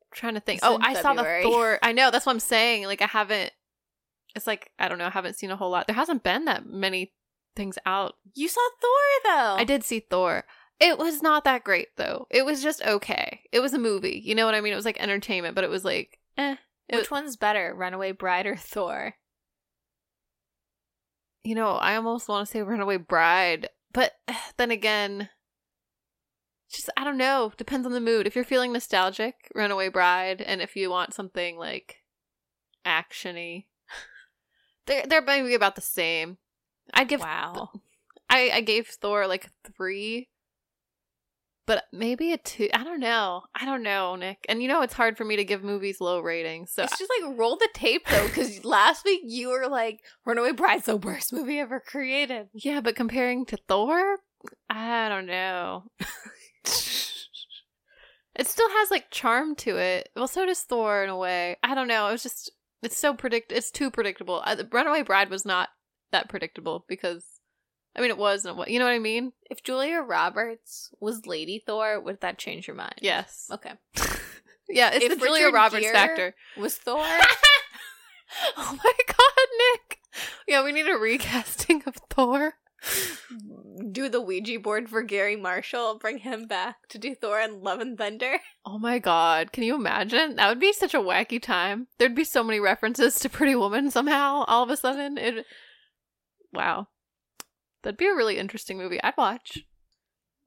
I'm 0.01 0.15
trying 0.15 0.35
to 0.35 0.39
think. 0.39 0.59
It's 0.59 0.65
oh, 0.65 0.79
I 0.81 0.93
saw 0.93 1.13
the 1.13 1.23
February. 1.23 1.43
Thor. 1.43 1.79
I 1.83 1.91
know 1.91 2.09
that's 2.09 2.25
what 2.25 2.31
I'm 2.31 2.39
saying. 2.39 2.85
Like 2.85 3.01
I 3.01 3.07
haven't. 3.07 3.51
It's 4.35 4.47
like 4.47 4.71
I 4.79 4.87
don't 4.87 4.97
know. 4.97 5.07
I 5.07 5.11
haven't 5.11 5.35
seen 5.35 5.51
a 5.51 5.57
whole 5.57 5.69
lot. 5.69 5.87
There 5.87 5.95
hasn't 5.95 6.23
been 6.23 6.45
that 6.45 6.65
many 6.65 7.13
things 7.55 7.77
out. 7.85 8.15
You 8.33 8.47
saw 8.47 8.61
Thor 8.81 9.33
though. 9.33 9.55
I 9.57 9.65
did 9.65 9.83
see 9.83 9.99
Thor. 9.99 10.45
It 10.79 10.97
was 10.97 11.21
not 11.21 11.43
that 11.43 11.63
great 11.63 11.89
though. 11.97 12.27
It 12.29 12.45
was 12.45 12.63
just 12.63 12.81
okay. 12.85 13.41
It 13.51 13.59
was 13.59 13.73
a 13.73 13.79
movie. 13.79 14.21
You 14.23 14.35
know 14.35 14.45
what 14.45 14.55
I 14.55 14.61
mean? 14.61 14.71
It 14.71 14.77
was 14.77 14.85
like 14.85 15.01
entertainment, 15.01 15.55
but 15.55 15.65
it 15.65 15.69
was 15.69 15.83
like 15.83 16.19
eh. 16.37 16.55
It 16.87 16.95
Which 16.95 17.11
one's 17.11 17.35
better, 17.35 17.73
Runaway 17.75 18.13
Bride 18.13 18.45
or 18.45 18.55
Thor? 18.55 19.15
You 21.47 21.55
know, 21.55 21.71
I 21.71 21.95
almost 21.95 22.27
want 22.27 22.45
to 22.45 22.51
say 22.51 22.61
Runaway 22.61 22.97
Bride, 22.97 23.69
but 23.93 24.11
eh, 24.27 24.35
then 24.57 24.69
again, 24.69 25.29
just 26.69 26.89
I 26.97 27.05
don't 27.05 27.17
know. 27.17 27.53
Depends 27.55 27.85
on 27.85 27.93
the 27.93 28.01
mood. 28.01 28.27
If 28.27 28.35
you're 28.35 28.43
feeling 28.43 28.73
nostalgic, 28.73 29.49
Runaway 29.55 29.87
Bride, 29.87 30.41
and 30.41 30.61
if 30.61 30.75
you 30.75 30.89
want 30.89 31.13
something 31.13 31.57
like 31.57 32.03
actiony, 32.85 33.67
they're 34.87 35.05
they're 35.07 35.21
maybe 35.21 35.53
about 35.53 35.75
the 35.75 35.81
same. 35.81 36.37
I'd 36.93 37.07
give 37.07 37.21
Wow. 37.21 37.71
I 38.29 38.51
I 38.55 38.59
gave 38.59 38.87
Thor 38.87 39.25
like 39.25 39.49
three, 39.77 40.27
but 41.67 41.83
maybe 41.91 42.33
a 42.33 42.37
two. 42.37 42.69
I 42.73 42.83
don't 42.83 42.99
know. 42.99 43.43
I 43.53 43.65
don't 43.65 43.83
know, 43.83 44.15
Nick. 44.15 44.45
And 44.49 44.61
you 44.61 44.67
know, 44.67 44.81
it's 44.81 44.95
hard 44.95 45.17
for 45.17 45.25
me 45.25 45.35
to 45.35 45.43
give 45.43 45.63
movies 45.63 46.01
low 46.01 46.19
ratings. 46.21 46.71
So 46.71 46.83
it's 46.83 46.97
just 46.97 47.11
like 47.21 47.37
roll 47.37 47.57
the 47.57 47.69
tape 47.73 48.07
though, 48.09 48.25
because 48.25 48.65
last 48.65 49.05
week 49.05 49.21
you 49.23 49.49
were 49.49 49.67
like, 49.67 49.99
"Runaway 50.25 50.53
Bride's 50.53 50.85
the 50.85 50.97
worst 50.97 51.31
movie 51.31 51.59
ever 51.59 51.79
created." 51.79 52.47
Yeah, 52.53 52.81
but 52.81 52.95
comparing 52.95 53.45
to 53.47 53.57
Thor, 53.67 54.17
I 54.69 55.09
don't 55.09 55.27
know. 55.27 55.83
it 58.33 58.47
still 58.47 58.69
has 58.69 58.89
like 58.89 59.11
charm 59.11 59.55
to 59.57 59.77
it. 59.77 60.09
Well, 60.15 60.27
so 60.27 60.45
does 60.45 60.61
Thor 60.61 61.03
in 61.03 61.09
a 61.09 61.17
way. 61.17 61.57
I 61.61 61.75
don't 61.75 61.87
know. 61.87 62.07
It 62.07 62.13
was 62.13 62.23
just 62.23 62.51
it's 62.81 62.97
so 62.97 63.13
predict. 63.13 63.51
It's 63.51 63.71
too 63.71 63.91
predictable. 63.91 64.41
Uh, 64.45 64.55
the 64.55 64.69
Runaway 64.71 65.01
Bride 65.03 65.29
was 65.29 65.45
not 65.45 65.69
that 66.11 66.29
predictable 66.29 66.85
because, 66.87 67.25
I 67.97 68.01
mean, 68.01 68.11
it 68.11 68.17
was 68.17 68.45
and 68.45 68.51
it 68.53 68.57
wa- 68.57 68.65
You 68.67 68.77
know 68.79 68.85
what 68.85 68.93
I 68.93 68.99
mean? 68.99 69.33
If 69.49 69.63
Julia 69.63 70.01
Roberts 70.01 70.93
was 70.99 71.25
Lady 71.25 71.63
Thor, 71.65 71.99
would 71.99 72.21
that 72.21 72.37
change 72.37 72.67
your 72.67 72.75
mind? 72.75 72.95
Yes. 73.01 73.49
Okay. 73.51 73.71
Yeah, 74.69 74.89
it's 74.93 75.05
If 75.05 75.17
the 75.17 75.25
Julia 75.25 75.49
Roberts 75.49 75.81
Gere- 75.85 75.93
factor. 75.93 76.35
Was 76.57 76.75
Thor? 76.75 76.97
oh 78.57 78.77
my 78.83 78.91
god, 79.07 79.47
Nick. 79.57 79.99
Yeah, 80.45 80.61
we 80.61 80.73
need 80.73 80.89
a 80.89 80.97
recasting 80.97 81.83
of 81.85 81.95
Thor. 82.09 82.55
do 83.93 84.09
the 84.09 84.19
Ouija 84.19 84.59
board 84.59 84.89
for 84.89 85.03
Garry 85.03 85.37
Marshall, 85.37 85.97
bring 85.99 86.17
him 86.17 86.47
back 86.47 86.87
to 86.89 86.97
do 86.97 87.15
Thor 87.15 87.39
and 87.39 87.61
Love 87.63 87.79
and 87.79 87.97
Thunder. 87.97 88.39
Oh 88.65 88.77
my 88.77 88.99
god, 88.99 89.53
can 89.53 89.63
you 89.63 89.75
imagine? 89.75 90.35
That 90.35 90.49
would 90.49 90.59
be 90.59 90.73
such 90.73 90.93
a 90.93 90.99
wacky 90.99 91.41
time. 91.41 91.87
There'd 91.97 92.13
be 92.13 92.25
so 92.25 92.43
many 92.43 92.59
references 92.59 93.17
to 93.19 93.29
Pretty 93.29 93.55
Woman 93.55 93.89
somehow, 93.89 94.43
all 94.47 94.63
of 94.63 94.69
a 94.69 94.75
sudden. 94.75 95.17
It 95.17 95.45
Wow. 96.53 96.89
That'd 97.83 97.97
be 97.97 98.07
a 98.07 98.15
really 98.15 98.37
interesting 98.37 98.77
movie. 98.77 99.01
I'd 99.03 99.17
watch. 99.17 99.59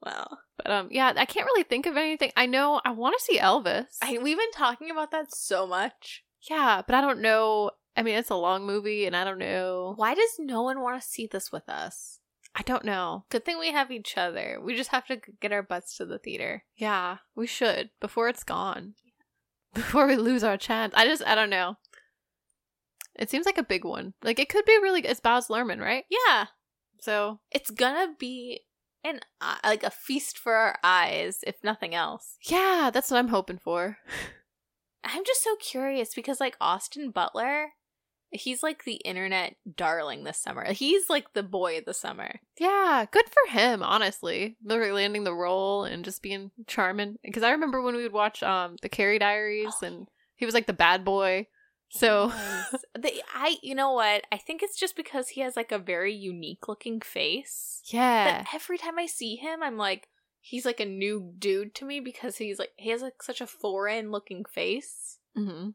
Wow. 0.05 0.39
But 0.57 0.71
um 0.71 0.89
yeah, 0.91 1.13
I 1.17 1.25
can't 1.25 1.47
really 1.47 1.63
think 1.63 1.87
of 1.87 1.97
anything. 1.97 2.33
I 2.37 2.47
know 2.47 2.81
I 2.85 2.91
want 2.93 3.17
to 3.19 3.25
see 3.25 3.39
Elvis. 3.39 3.99
I, 4.03 4.19
we've 4.19 4.39
been 4.39 4.53
talking 4.53 4.91
about 4.91 5.11
that 5.13 5.35
so 5.35 5.67
much. 5.67 6.25
yeah, 6.49 6.83
but 6.87 6.95
I 6.95 7.01
don't 7.01 7.21
know. 7.21 7.73
I 7.97 8.03
mean, 8.03 8.17
it's 8.17 8.31
a 8.31 8.37
long 8.37 8.67
movie 8.67 9.05
and 9.07 9.17
I 9.17 9.25
don't 9.25 9.39
know. 9.39 9.95
Why 9.97 10.15
does 10.15 10.37
no 10.39 10.63
one 10.63 10.81
want 10.81 11.01
to 11.01 11.07
see 11.07 11.27
this 11.27 11.53
with 11.53 11.69
us? 11.69 12.19
I 12.55 12.63
don't 12.63 12.85
know. 12.85 13.25
Good 13.31 13.45
thing 13.45 13.59
we 13.59 13.73
have 13.73 13.91
each 13.91 14.17
other. 14.17 14.59
We 14.63 14.75
just 14.75 14.91
have 14.91 15.07
to 15.07 15.21
get 15.41 15.53
our 15.53 15.63
butts 15.63 15.97
to 15.97 16.07
the 16.07 16.19
theater. 16.19 16.65
Yeah, 16.77 17.19
we 17.37 17.47
should 17.47 17.91
before 18.01 18.29
it's 18.29 18.45
gone. 18.45 18.95
Before 19.73 20.07
we 20.09 20.17
lose 20.17 20.43
our 20.43 20.57
chance. 20.57 20.93
I 20.97 21.07
just 21.07 21.25
I 21.25 21.37
don't 21.37 21.51
know. 21.51 21.77
It 23.15 23.31
seems 23.31 23.47
like 23.47 23.59
a 23.59 23.63
big 23.63 23.85
one. 23.85 24.15
Like 24.23 24.39
it 24.39 24.49
could 24.49 24.65
be 24.65 24.79
really 24.83 25.01
it's 25.03 25.21
Baz 25.21 25.49
Luhrmann, 25.49 25.81
right? 25.81 26.05
Yeah, 26.11 26.47
So 27.01 27.41
it's 27.51 27.71
gonna 27.71 28.15
be 28.19 28.63
an 29.05 29.21
uh, 29.41 29.57
like 29.65 29.83
a 29.83 29.91
feast 29.91 30.39
for 30.39 30.55
our 30.55 30.77
eyes, 30.85 31.39
if 31.47 31.57
nothing 31.65 31.95
else. 31.95 32.37
yeah, 32.43 32.91
that's 32.93 33.11
what 33.11 33.19
I'm 33.19 33.29
hoping 33.29 33.59
for. 33.59 33.99
I'm 35.05 35.25
just 35.25 35.43
so 35.43 35.57
curious 35.57 36.15
because 36.15 36.41
like 36.41 36.57
Austin 36.61 37.11
Butler, 37.11 37.71
he's 38.31 38.63
like 38.63 38.85
the 38.85 38.97
internet 38.97 39.57
darling 39.77 40.25
this 40.25 40.37
summer. 40.39 40.71
He's 40.73 41.09
like 41.09 41.33
the 41.33 41.43
boy 41.43 41.79
of 41.79 41.87
the 41.87 41.95
summer. 41.95 42.41
Yeah, 42.59 43.07
good 43.11 43.25
for 43.29 43.51
him, 43.59 43.83
honestly. 43.83 44.57
They're 44.63 44.93
landing 44.93 45.25
the 45.25 45.35
role 45.35 45.85
and 45.85 46.05
just 46.05 46.23
being 46.23 46.51
charming. 46.67 47.17
Because 47.25 47.43
I 47.43 47.53
remember 47.53 47.81
when 47.81 47.97
we 47.97 48.03
would 48.03 48.13
watch 48.13 48.43
um 48.43 48.77
the 48.83 48.91
Carrie 48.91 49.19
Diaries 49.19 49.75
Oh. 49.83 49.87
and 49.87 50.09
he 50.37 50.45
was 50.45 50.55
like 50.55 50.67
the 50.67 50.73
bad 50.75 51.05
boy. 51.05 51.47
So 51.93 52.33
the, 52.95 53.13
I 53.35 53.57
you 53.63 53.75
know 53.75 53.93
what? 53.93 54.25
I 54.31 54.37
think 54.37 54.63
it's 54.63 54.79
just 54.79 54.95
because 54.97 55.29
he 55.31 55.41
has 55.41 55.57
like 55.57 55.73
a 55.73 55.79
very 55.79 56.15
unique 56.15 56.69
looking 56.69 57.01
face. 57.01 57.83
yeah, 57.87 58.45
every 58.55 58.79
time 58.79 58.99
I 58.99 59.07
see 59.07 59.37
him, 59.37 59.63
I'm 59.63 59.77
like 59.77 60.09
he's 60.41 60.65
like 60.65 60.81
a 60.81 60.85
new 60.87 61.35
dude 61.39 61.75
to 61.75 61.85
me 61.85 62.01
because 62.01 62.37
he's 62.39 62.59
like 62.59 62.71
he 62.77 62.91
has 62.91 63.03
like 63.03 63.23
such 63.23 63.41
a 63.41 63.47
foreign 63.47 64.11
looking 64.11 64.45
face. 64.45 65.19
hmm 65.37 65.71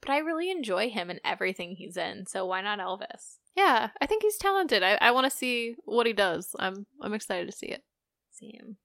But 0.00 0.10
I 0.10 0.18
really 0.18 0.50
enjoy 0.50 0.88
him 0.90 1.10
and 1.10 1.20
everything 1.24 1.76
he's 1.76 1.96
in. 1.96 2.26
So 2.26 2.46
why 2.46 2.62
not 2.62 2.78
Elvis? 2.78 3.36
yeah. 3.54 3.90
I 4.00 4.06
think 4.06 4.22
he's 4.22 4.36
talented. 4.38 4.82
I, 4.82 4.98
I 5.00 5.10
want 5.12 5.24
to 5.30 5.36
see 5.36 5.76
what 5.84 6.06
he 6.06 6.12
does. 6.12 6.54
I'm 6.58 6.86
I'm 7.02 7.14
excited 7.14 7.46
to 7.50 7.56
see 7.56 7.66
it. 7.66 7.84
see 8.30 8.52
him. 8.58 8.78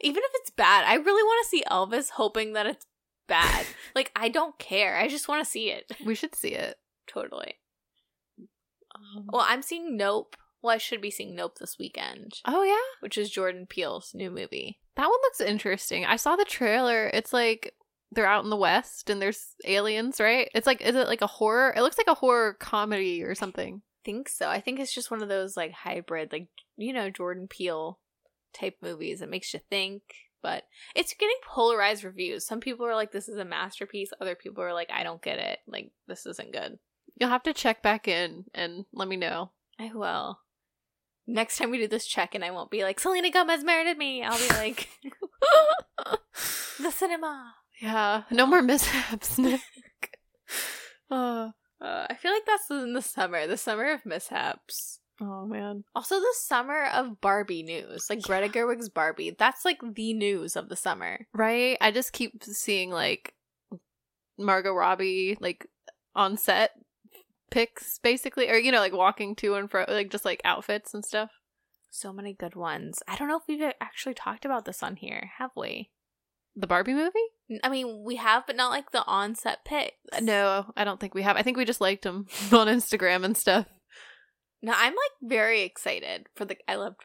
Even 0.00 0.22
if 0.22 0.30
it's 0.34 0.50
bad, 0.50 0.84
I 0.86 0.94
really 0.94 1.22
want 1.22 1.44
to 1.44 1.48
see 1.48 1.64
Elvis 1.70 2.10
hoping 2.10 2.52
that 2.52 2.66
it's 2.66 2.86
bad. 3.28 3.66
like 3.94 4.10
I 4.16 4.28
don't 4.28 4.58
care. 4.58 4.96
I 4.96 5.06
just 5.08 5.28
want 5.28 5.44
to 5.44 5.50
see 5.50 5.70
it. 5.70 5.92
We 6.04 6.14
should 6.14 6.34
see 6.34 6.54
it. 6.54 6.76
Totally. 7.06 7.54
Um, 8.94 9.26
Well, 9.32 9.44
I'm 9.46 9.62
seeing 9.62 9.96
Nope. 9.96 10.36
Well, 10.60 10.74
I 10.74 10.78
should 10.78 11.00
be 11.00 11.10
seeing 11.12 11.36
Nope 11.36 11.58
this 11.58 11.76
weekend, 11.78 12.40
oh 12.44 12.64
yeah, 12.64 12.96
which 13.00 13.16
is 13.16 13.30
Jordan 13.30 13.66
Peele's 13.66 14.10
new 14.12 14.28
movie. 14.30 14.80
that 14.96 15.06
one 15.06 15.18
looks 15.22 15.40
interesting. 15.40 16.04
I 16.04 16.16
saw 16.16 16.34
the 16.34 16.44
trailer. 16.44 17.06
It's 17.14 17.32
like 17.32 17.74
they're 18.10 18.26
out 18.26 18.42
in 18.42 18.50
the 18.50 18.56
west 18.56 19.08
and 19.08 19.22
there's 19.22 19.54
aliens, 19.64 20.18
right? 20.18 20.50
It's 20.54 20.66
like 20.66 20.80
is 20.80 20.96
it 20.96 21.06
like 21.06 21.22
a 21.22 21.28
horror? 21.28 21.72
It 21.76 21.82
looks 21.82 21.96
like 21.98 22.08
a 22.08 22.14
horror 22.18 22.54
comedy 22.54 23.22
or 23.22 23.34
something. 23.36 23.82
think 24.04 24.28
so. 24.28 24.48
I 24.48 24.60
think 24.60 24.80
it's 24.80 24.94
just 24.94 25.10
one 25.12 25.22
of 25.22 25.28
those 25.28 25.56
like 25.56 25.72
hybrid, 25.72 26.32
like 26.32 26.48
you 26.76 26.92
know, 26.92 27.08
Jordan 27.08 27.46
Peele 27.48 28.00
type 28.52 28.78
movies 28.82 29.20
that 29.20 29.30
makes 29.30 29.54
you 29.54 29.60
think. 29.70 30.02
But 30.42 30.64
it's 30.94 31.14
getting 31.14 31.36
polarized 31.46 32.04
reviews. 32.04 32.46
Some 32.46 32.60
people 32.60 32.86
are 32.86 32.94
like, 32.94 33.12
"This 33.12 33.28
is 33.28 33.38
a 33.38 33.44
masterpiece." 33.44 34.12
Other 34.20 34.34
people 34.34 34.62
are 34.62 34.72
like, 34.74 34.90
"I 34.90 35.02
don't 35.02 35.22
get 35.22 35.38
it. 35.38 35.58
Like 35.66 35.90
this 36.06 36.26
isn't 36.26 36.52
good." 36.52 36.78
You'll 37.16 37.30
have 37.30 37.42
to 37.44 37.52
check 37.52 37.82
back 37.82 38.06
in 38.06 38.44
and 38.54 38.84
let 38.92 39.08
me 39.08 39.16
know. 39.16 39.50
I 39.78 39.92
will. 39.92 40.40
Next 41.26 41.58
time 41.58 41.70
we 41.70 41.78
do 41.78 41.88
this 41.88 42.06
check 42.06 42.34
in, 42.34 42.42
I 42.42 42.50
won't 42.52 42.70
be 42.70 42.84
like, 42.84 42.98
Selena 42.98 43.30
Gomez 43.30 43.62
murdered 43.62 43.98
me. 43.98 44.22
I'll 44.22 44.38
be 44.38 44.48
like, 44.54 44.88
the 46.80 46.90
cinema. 46.90 47.54
Yeah, 47.80 48.22
no 48.30 48.46
more 48.46 48.62
mishaps, 48.62 49.36
Nick. 49.38 49.60
oh, 51.10 51.52
Uh, 51.80 52.06
I 52.10 52.14
feel 52.14 52.32
like 52.32 52.44
that's 52.44 52.68
in 52.70 52.92
the 52.92 53.02
summer, 53.02 53.46
the 53.46 53.56
summer 53.56 53.92
of 53.92 54.04
mishaps. 54.04 54.98
Oh 55.20 55.46
man. 55.46 55.84
Also, 55.94 56.16
the 56.16 56.34
summer 56.36 56.86
of 56.92 57.20
Barbie 57.20 57.62
news. 57.62 58.06
Like 58.08 58.22
Greta 58.22 58.48
Gerwig's 58.48 58.88
Barbie. 58.88 59.34
That's 59.38 59.64
like 59.64 59.78
the 59.94 60.14
news 60.14 60.56
of 60.56 60.68
the 60.68 60.76
summer. 60.76 61.26
Right? 61.32 61.76
I 61.80 61.90
just 61.90 62.12
keep 62.12 62.42
seeing 62.44 62.90
like 62.90 63.34
Margot 64.38 64.72
Robbie 64.72 65.36
like 65.40 65.66
on 66.14 66.36
set 66.36 66.72
pics 67.50 67.98
basically 68.02 68.50
or 68.50 68.56
you 68.56 68.70
know 68.70 68.80
like 68.80 68.92
walking 68.92 69.34
to 69.34 69.54
and 69.54 69.70
fro 69.70 69.84
like 69.88 70.10
just 70.10 70.24
like 70.24 70.40
outfits 70.44 70.94
and 70.94 71.04
stuff. 71.04 71.30
So 71.90 72.12
many 72.12 72.34
good 72.34 72.54
ones. 72.54 73.02
I 73.08 73.16
don't 73.16 73.28
know 73.28 73.38
if 73.38 73.44
we've 73.48 73.72
actually 73.80 74.14
talked 74.14 74.44
about 74.44 74.66
this 74.66 74.82
on 74.82 74.96
here, 74.96 75.30
have 75.38 75.50
we? 75.56 75.90
The 76.54 76.66
Barbie 76.66 76.92
movie? 76.92 77.18
I 77.62 77.68
mean, 77.70 78.02
we 78.04 78.16
have, 78.16 78.46
but 78.46 78.56
not 78.56 78.70
like 78.70 78.90
the 78.90 79.04
on-set 79.06 79.64
pics. 79.64 79.96
No, 80.20 80.66
I 80.76 80.84
don't 80.84 81.00
think 81.00 81.14
we 81.14 81.22
have. 81.22 81.36
I 81.36 81.42
think 81.42 81.56
we 81.56 81.64
just 81.64 81.80
liked 81.80 82.02
them 82.02 82.26
on 82.52 82.66
Instagram 82.66 83.24
and 83.24 83.36
stuff. 83.36 83.66
No, 84.62 84.72
I'm 84.76 84.92
like 84.92 85.30
very 85.30 85.62
excited 85.62 86.26
for 86.34 86.44
the. 86.44 86.56
I 86.68 86.76
loved 86.76 87.04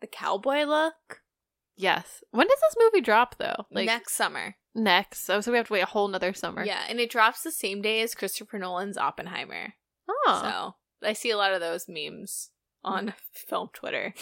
the 0.00 0.06
cowboy 0.06 0.64
look 0.64 1.20
Yes. 1.76 2.22
When 2.30 2.46
does 2.46 2.58
this 2.60 2.76
movie 2.78 3.00
drop 3.02 3.36
though? 3.38 3.66
Like 3.70 3.86
next 3.86 4.14
summer. 4.14 4.56
next. 4.74 5.24
So, 5.24 5.40
so 5.40 5.50
we 5.50 5.58
have 5.58 5.66
to 5.68 5.72
wait 5.72 5.82
a 5.82 5.86
whole 5.86 6.08
nother 6.08 6.32
summer. 6.32 6.64
Yeah, 6.64 6.84
and 6.88 7.00
it 7.00 7.10
drops 7.10 7.42
the 7.42 7.50
same 7.50 7.82
day 7.82 8.00
as 8.02 8.14
Christopher 8.14 8.58
Nolan's 8.58 8.96
Oppenheimer. 8.98 9.74
Oh. 10.08 10.74
So 11.02 11.08
I 11.08 11.12
see 11.12 11.30
a 11.30 11.36
lot 11.36 11.52
of 11.52 11.60
those 11.60 11.86
memes 11.88 12.50
on 12.84 13.14
film 13.32 13.70
Twitter. 13.72 14.14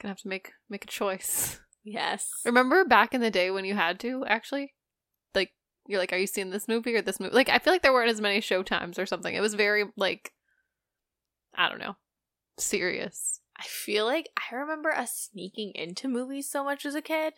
Gonna 0.00 0.10
have 0.12 0.18
to 0.18 0.28
make 0.28 0.52
make 0.68 0.84
a 0.84 0.88
choice. 0.88 1.60
Yes. 1.84 2.30
Remember 2.44 2.84
back 2.84 3.12
in 3.14 3.20
the 3.20 3.30
day 3.30 3.50
when 3.50 3.64
you 3.64 3.74
had 3.74 3.98
to 4.00 4.24
actually, 4.26 4.72
like, 5.34 5.50
you're 5.88 5.98
like, 5.98 6.12
are 6.12 6.16
you 6.16 6.28
seeing 6.28 6.50
this 6.50 6.68
movie 6.68 6.94
or 6.94 7.02
this 7.02 7.18
movie? 7.18 7.34
Like, 7.34 7.48
I 7.48 7.58
feel 7.58 7.72
like 7.72 7.82
there 7.82 7.92
weren't 7.92 8.10
as 8.10 8.20
many 8.20 8.40
show 8.40 8.62
times 8.62 9.00
or 9.00 9.06
something. 9.06 9.34
It 9.34 9.40
was 9.40 9.54
very 9.54 9.86
like, 9.96 10.32
I 11.54 11.68
don't 11.68 11.78
know, 11.78 11.96
serious. 12.58 13.40
I 13.58 13.64
feel 13.64 14.06
like 14.06 14.30
I 14.36 14.54
remember 14.54 14.90
us 14.92 15.28
sneaking 15.32 15.72
into 15.74 16.08
movies 16.08 16.48
so 16.50 16.64
much 16.64 16.84
as 16.86 16.94
a 16.94 17.02
kid. 17.02 17.34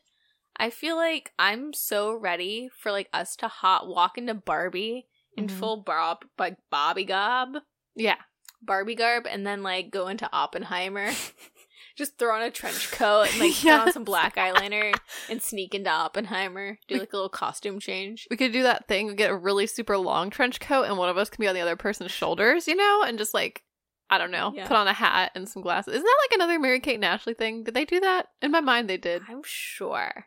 I 0.57 0.71
feel 0.71 0.97
like 0.97 1.33
I'm 1.39 1.73
so 1.73 2.15
ready 2.15 2.71
for 2.79 2.93
like 2.93 3.09
us 3.12 3.35
to 3.37 3.49
hot 3.49 3.89
walk 3.89 4.17
into 4.17 4.35
Barbie 4.35 5.09
in 5.37 5.49
Mhm. 5.49 5.51
full 5.59 5.77
bob 5.79 6.25
like 6.39 6.57
Bobby 6.71 7.05
Gob, 7.05 7.57
Yeah. 7.97 8.17
Barbie 8.62 8.95
garb, 8.95 9.27
and 9.27 9.47
then 9.47 9.62
like 9.62 9.91
go 9.91 10.07
into 10.09 10.31
Oppenheimer. 10.33 11.11
Just 11.97 12.19
throw 12.19 12.35
on 12.35 12.43
a 12.43 12.51
trench 12.51 12.91
coat 12.93 13.29
and 13.31 13.39
like 13.41 13.55
put 13.61 13.71
on 13.71 13.93
some 13.93 14.05
black 14.05 14.37
eyeliner 14.37 14.99
and 15.29 15.41
sneak 15.43 15.75
into 15.75 15.91
Oppenheimer. 15.91 16.79
Do 16.89 16.97
like 16.99 17.12
a 17.12 17.17
little 17.17 17.29
costume 17.29 17.79
change. 17.79 18.27
We 18.31 18.37
could 18.37 18.53
do 18.53 18.62
that 18.65 18.89
thing, 18.89 19.07
we 19.09 19.15
get 19.15 19.31
a 19.31 19.37
really 19.37 19.67
super 19.67 19.97
long 19.99 20.31
trench 20.31 20.59
coat, 20.61 20.85
and 20.85 20.97
one 20.99 21.09
of 21.09 21.19
us 21.19 21.29
can 21.31 21.43
be 21.43 21.47
on 21.49 21.55
the 21.55 21.61
other 21.61 21.77
person's 21.77 22.11
shoulders, 22.12 22.67
you 22.67 22.75
know, 22.77 23.03
and 23.07 23.19
just 23.19 23.35
like, 23.35 23.62
I 24.11 24.19
don't 24.19 24.31
know, 24.31 24.53
Yeah. 24.55 24.67
put 24.69 24.77
on 24.77 24.87
a 24.87 24.93
hat 24.93 25.33
and 25.35 25.49
some 25.49 25.63
glasses. 25.63 25.95
Isn't 25.95 26.05
that 26.05 26.19
like 26.31 26.35
another 26.37 26.59
Mary 26.59 26.79
Kate 26.81 26.97
and 26.97 27.05
Ashley 27.05 27.35
thing? 27.35 27.65
Did 27.65 27.75
they 27.75 27.85
do 27.85 28.01
that? 28.01 28.27
In 28.43 28.51
my 28.51 28.61
mind, 28.61 28.89
they 28.89 28.97
did. 28.99 29.23
I'm 29.29 29.43
sure. 29.45 30.27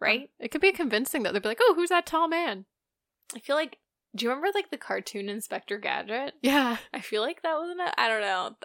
Right? 0.00 0.30
It 0.38 0.50
could 0.50 0.60
be 0.60 0.72
convincing 0.72 1.22
that 1.22 1.32
they'd 1.32 1.42
be 1.42 1.48
like, 1.48 1.58
oh, 1.60 1.74
who's 1.76 1.88
that 1.90 2.06
tall 2.06 2.28
man? 2.28 2.64
I 3.34 3.40
feel 3.40 3.56
like 3.56 3.78
do 4.16 4.24
you 4.24 4.30
remember 4.30 4.48
like 4.54 4.70
the 4.70 4.78
cartoon 4.78 5.28
Inspector 5.28 5.76
Gadget? 5.78 6.34
Yeah, 6.42 6.78
I 6.94 7.00
feel 7.00 7.20
like 7.22 7.42
that 7.42 7.58
wasn't 7.58 7.80
a, 7.80 8.00
I 8.00 8.08
don't 8.08 8.22
know. 8.22 8.56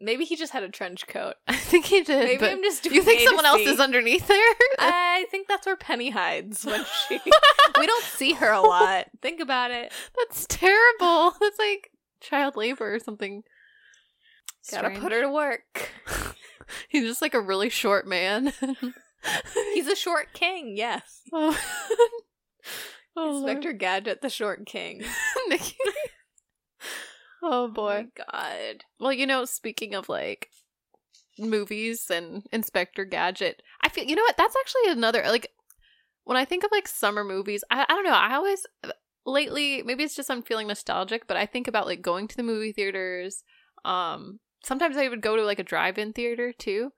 Maybe 0.00 0.24
he 0.24 0.34
just 0.36 0.52
had 0.52 0.62
a 0.62 0.70
trench 0.70 1.06
coat. 1.06 1.34
I 1.48 1.54
think 1.54 1.84
he 1.84 2.02
did. 2.02 2.24
Maybe 2.24 2.46
I'm 2.46 2.62
just 2.62 2.82
doing 2.82 2.96
you 2.96 3.02
think 3.02 3.20
someone 3.20 3.44
else 3.44 3.60
is 3.60 3.78
underneath 3.78 4.26
there? 4.26 4.54
I 4.78 5.26
think 5.30 5.46
that's 5.48 5.66
where 5.66 5.76
Penny 5.76 6.08
hides 6.10 6.64
when 6.64 6.82
she. 7.08 7.20
we 7.78 7.86
don't 7.86 8.04
see 8.04 8.32
her 8.32 8.50
a 8.50 8.62
lot. 8.62 9.06
Think 9.20 9.40
about 9.40 9.70
it. 9.70 9.92
That's 10.16 10.46
terrible. 10.48 11.32
That's 11.38 11.58
like 11.58 11.90
child 12.22 12.56
labor 12.56 12.94
or 12.94 12.98
something. 12.98 13.42
Gotta 14.70 14.98
put 14.98 15.12
her 15.12 15.22
to 15.22 15.30
work. 15.30 15.90
He's 16.88 17.04
just 17.04 17.22
like 17.22 17.34
a 17.34 17.40
really 17.40 17.68
short 17.68 18.06
man. 18.06 18.52
He's 19.74 19.86
a 19.86 19.96
short 19.96 20.32
king. 20.32 20.76
Yes, 20.76 21.22
oh. 21.32 21.58
oh, 23.16 23.30
Lord. 23.30 23.36
Inspector 23.36 23.72
Gadget, 23.74 24.22
the 24.22 24.30
short 24.30 24.66
king. 24.66 25.02
Nikki. 25.48 25.76
oh 27.42 27.68
boy. 27.68 28.06
Oh 28.06 28.22
my 28.24 28.24
God. 28.32 28.84
Well, 28.98 29.12
you 29.12 29.26
know, 29.26 29.44
speaking 29.44 29.94
of 29.94 30.08
like 30.08 30.48
movies 31.38 32.06
and 32.10 32.44
Inspector 32.52 33.04
Gadget, 33.06 33.62
I 33.82 33.88
feel 33.88 34.04
you 34.04 34.16
know 34.16 34.22
what? 34.22 34.36
That's 34.36 34.56
actually 34.56 34.92
another 34.92 35.22
like 35.26 35.48
when 36.24 36.36
I 36.36 36.44
think 36.44 36.64
of 36.64 36.70
like 36.72 36.86
summer 36.86 37.24
movies, 37.24 37.64
I, 37.70 37.84
I 37.88 37.94
don't 37.94 38.04
know, 38.04 38.12
I 38.12 38.34
always 38.34 38.64
lately 39.26 39.82
maybe 39.82 40.04
it's 40.04 40.16
just 40.16 40.30
I'm 40.30 40.42
feeling 40.42 40.68
nostalgic, 40.68 41.26
but 41.26 41.36
I 41.36 41.46
think 41.46 41.68
about 41.68 41.86
like 41.86 42.02
going 42.02 42.28
to 42.28 42.36
the 42.36 42.42
movie 42.42 42.72
theaters. 42.72 43.42
Um 43.84 44.40
sometimes 44.62 44.96
I 44.96 45.08
would 45.08 45.22
go 45.22 45.36
to 45.36 45.44
like 45.44 45.58
a 45.58 45.64
drive-in 45.64 46.12
theater 46.12 46.52
too. 46.52 46.92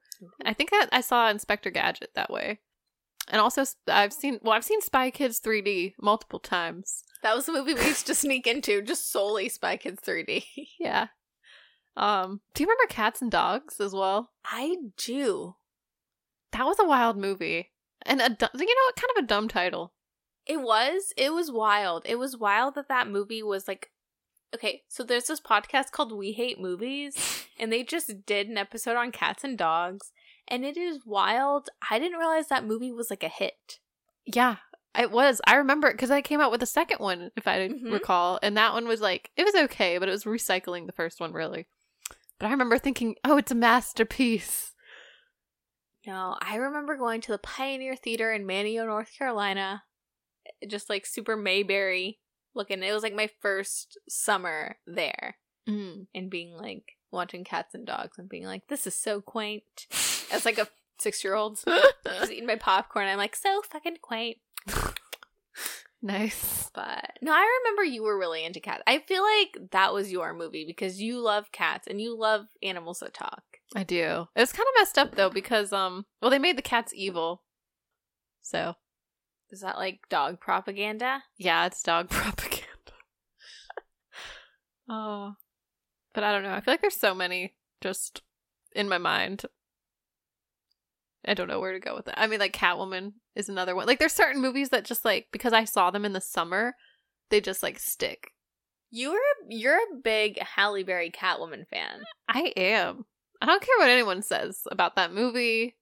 I 0.45 0.53
think 0.53 0.71
that 0.71 0.89
I 0.91 1.01
saw 1.01 1.29
Inspector 1.29 1.69
Gadget 1.71 2.11
that 2.15 2.29
way. 2.31 2.59
And 3.29 3.39
also 3.39 3.63
I've 3.87 4.13
seen 4.13 4.39
well, 4.41 4.53
I've 4.53 4.65
seen 4.65 4.81
Spy 4.81 5.09
Kids 5.11 5.39
3D 5.39 5.93
multiple 6.01 6.39
times. 6.39 7.03
That 7.21 7.35
was 7.35 7.45
the 7.45 7.53
movie 7.53 7.73
we 7.73 7.85
used 7.85 8.07
to 8.07 8.15
sneak 8.15 8.47
into, 8.47 8.81
just 8.81 9.11
solely 9.11 9.49
Spy 9.49 9.77
Kids 9.77 10.01
3D. 10.05 10.43
Yeah. 10.79 11.07
Um, 11.95 12.41
do 12.53 12.63
you 12.63 12.67
remember 12.67 12.87
Cats 12.89 13.21
and 13.21 13.31
Dogs 13.31 13.79
as 13.79 13.93
well? 13.93 14.31
I 14.43 14.75
do. 14.97 15.55
That 16.51 16.65
was 16.65 16.77
a 16.79 16.87
wild 16.87 17.17
movie. 17.17 17.71
And 18.05 18.19
a 18.19 18.29
du- 18.29 18.49
you 18.53 18.65
know, 18.65 18.91
kind 18.95 19.17
of 19.17 19.23
a 19.23 19.27
dumb 19.27 19.47
title. 19.47 19.93
It 20.45 20.59
was. 20.61 21.13
It 21.15 21.33
was 21.33 21.51
wild. 21.51 22.03
It 22.05 22.17
was 22.17 22.35
wild 22.35 22.75
that 22.75 22.89
that 22.89 23.07
movie 23.07 23.43
was 23.43 23.67
like. 23.67 23.91
Okay, 24.53 24.83
so 24.87 25.03
there's 25.03 25.25
this 25.25 25.41
podcast 25.41 25.91
called 25.91 26.11
We 26.15 26.31
Hate 26.33 26.59
Movies, 26.59 27.45
and 27.59 27.71
they 27.71 27.83
just 27.83 28.25
did 28.25 28.47
an 28.47 28.57
episode 28.57 28.95
on 28.95 29.11
cats 29.11 29.43
and 29.43 29.57
dogs, 29.57 30.11
and 30.47 30.63
it 30.63 30.77
is 30.77 30.99
wild. 31.05 31.69
I 31.89 31.97
didn't 31.99 32.19
realize 32.19 32.47
that 32.49 32.65
movie 32.65 32.91
was 32.91 33.09
like 33.09 33.23
a 33.23 33.27
hit. 33.29 33.79
Yeah, 34.25 34.57
it 34.97 35.09
was. 35.11 35.41
I 35.47 35.55
remember 35.55 35.87
it 35.87 35.93
because 35.93 36.11
I 36.11 36.21
came 36.21 36.39
out 36.39 36.51
with 36.51 36.61
a 36.61 36.67
second 36.67 36.99
one, 36.99 37.31
if 37.35 37.47
I 37.47 37.67
Mhm. 37.67 37.91
recall, 37.91 38.39
and 38.43 38.55
that 38.57 38.73
one 38.73 38.87
was 38.87 39.01
like 39.01 39.31
it 39.35 39.43
was 39.43 39.55
okay, 39.55 39.97
but 39.97 40.07
it 40.07 40.11
was 40.11 40.23
recycling 40.25 40.85
the 40.85 40.91
first 40.93 41.19
one 41.19 41.33
really. 41.33 41.65
But 42.39 42.47
I 42.47 42.51
remember 42.51 42.77
thinking, 42.77 43.15
oh, 43.23 43.37
it's 43.37 43.51
a 43.51 43.55
masterpiece. 43.55 44.73
No, 46.05 46.35
I 46.41 46.57
remember 46.57 46.97
going 46.97 47.21
to 47.21 47.31
the 47.31 47.37
Pioneer 47.37 47.95
Theater 47.95 48.31
in 48.33 48.45
Manteo, 48.45 48.85
North 48.85 49.11
Carolina, 49.17 49.83
just 50.67 50.89
like 50.89 51.05
super 51.05 51.37
Mayberry 51.37 52.19
looking. 52.55 52.83
It 52.83 52.93
was 52.93 53.03
like 53.03 53.15
my 53.15 53.29
first 53.41 53.97
summer 54.09 54.77
there, 54.87 55.35
Mm. 55.67 56.07
and 56.13 56.29
being 56.29 56.53
like 56.57 56.97
watching 57.11 57.43
cats 57.43 57.73
and 57.73 57.85
dogs 57.85 58.17
and 58.17 58.27
being 58.27 58.45
like, 58.45 58.67
this 58.67 58.85
is 58.87 58.95
so 58.95 59.21
quaint. 59.21 59.63
As 60.31 60.45
like 60.45 60.57
a 60.57 60.67
six 60.99 61.23
year 61.23 61.35
old, 61.35 61.59
just 62.05 62.31
eating 62.31 62.45
my 62.47 62.55
popcorn. 62.57 63.07
I'm 63.07 63.17
like, 63.17 63.35
so 63.35 63.61
fucking 63.61 63.97
quaint. 64.01 64.37
nice. 66.01 66.69
But 66.73 67.11
no, 67.21 67.31
I 67.31 67.59
remember 67.63 67.83
you 67.83 68.03
were 68.03 68.17
really 68.17 68.43
into 68.43 68.59
cats. 68.59 68.83
I 68.87 68.99
feel 68.99 69.23
like 69.23 69.71
that 69.71 69.93
was 69.93 70.11
your 70.11 70.33
movie 70.33 70.65
because 70.65 71.01
you 71.01 71.19
love 71.21 71.51
cats 71.51 71.87
and 71.87 72.01
you 72.01 72.17
love 72.17 72.47
animals 72.61 72.99
that 72.99 73.13
talk. 73.13 73.43
I 73.75 73.83
do. 73.83 74.27
It 74.35 74.39
was 74.39 74.51
kind 74.51 74.67
of 74.67 74.81
messed 74.81 74.97
up 74.97 75.15
though 75.15 75.29
because 75.29 75.71
um, 75.73 76.05
well, 76.21 76.29
they 76.31 76.39
made 76.39 76.57
the 76.57 76.61
cats 76.61 76.93
evil, 76.95 77.43
so 78.41 78.75
Is 79.49 79.61
that 79.61 79.77
like 79.77 79.99
dog 80.09 80.39
propaganda? 80.39 81.23
Yeah, 81.37 81.65
it's 81.67 81.81
dog 81.83 82.09
propaganda. 82.11 82.42
Oh. 84.89 85.33
But 86.13 86.23
I 86.23 86.31
don't 86.31 86.43
know. 86.43 86.53
I 86.53 86.61
feel 86.61 86.73
like 86.73 86.81
there's 86.81 86.95
so 86.95 87.15
many 87.15 87.55
just 87.81 88.21
in 88.75 88.87
my 88.87 88.97
mind. 88.97 89.45
I 91.25 91.33
don't 91.33 91.47
know 91.47 91.59
where 91.59 91.73
to 91.73 91.79
go 91.79 91.95
with 91.95 92.07
it. 92.07 92.15
I 92.17 92.27
mean, 92.27 92.39
like 92.39 92.53
Catwoman 92.53 93.13
is 93.35 93.49
another 93.49 93.75
one. 93.75 93.87
Like 93.87 93.99
there's 93.99 94.13
certain 94.13 94.41
movies 94.41 94.69
that 94.69 94.85
just 94.85 95.05
like 95.05 95.27
because 95.31 95.53
I 95.53 95.63
saw 95.63 95.89
them 95.89 96.05
in 96.05 96.13
the 96.13 96.21
summer, 96.21 96.75
they 97.29 97.41
just 97.41 97.63
like 97.63 97.79
stick. 97.79 98.31
You're 98.91 99.19
you're 99.49 99.77
a 99.77 100.01
big 100.03 100.39
Halle 100.39 100.83
Berry 100.83 101.11
Catwoman 101.11 101.67
fan. 101.67 102.03
I 102.27 102.53
am. 102.57 103.05
I 103.41 103.45
don't 103.45 103.61
care 103.61 103.75
what 103.79 103.89
anyone 103.89 104.21
says 104.21 104.61
about 104.69 104.95
that 104.97 105.13
movie. 105.13 105.75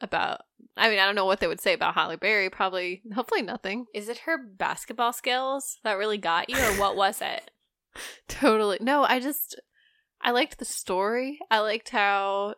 About 0.00 0.42
I 0.76 0.88
mean, 0.88 0.98
I 0.98 1.04
don't 1.04 1.14
know 1.14 1.26
what 1.26 1.40
they 1.40 1.46
would 1.46 1.60
say 1.60 1.74
about 1.74 1.94
Halle 1.94 2.16
Berry. 2.16 2.48
Probably 2.48 3.02
hopefully 3.14 3.42
nothing. 3.42 3.86
Is 3.92 4.08
it 4.08 4.18
her 4.18 4.38
basketball 4.38 5.12
skills 5.12 5.78
that 5.84 5.98
really 5.98 6.18
got 6.18 6.48
you, 6.48 6.56
or 6.56 6.78
what 6.78 6.96
was 6.96 7.20
it? 7.20 7.50
Totally. 8.28 8.78
No, 8.80 9.04
I 9.04 9.20
just 9.20 9.60
I 10.20 10.30
liked 10.30 10.58
the 10.58 10.64
story. 10.64 11.38
I 11.50 11.60
liked 11.60 11.90
how 11.90 12.54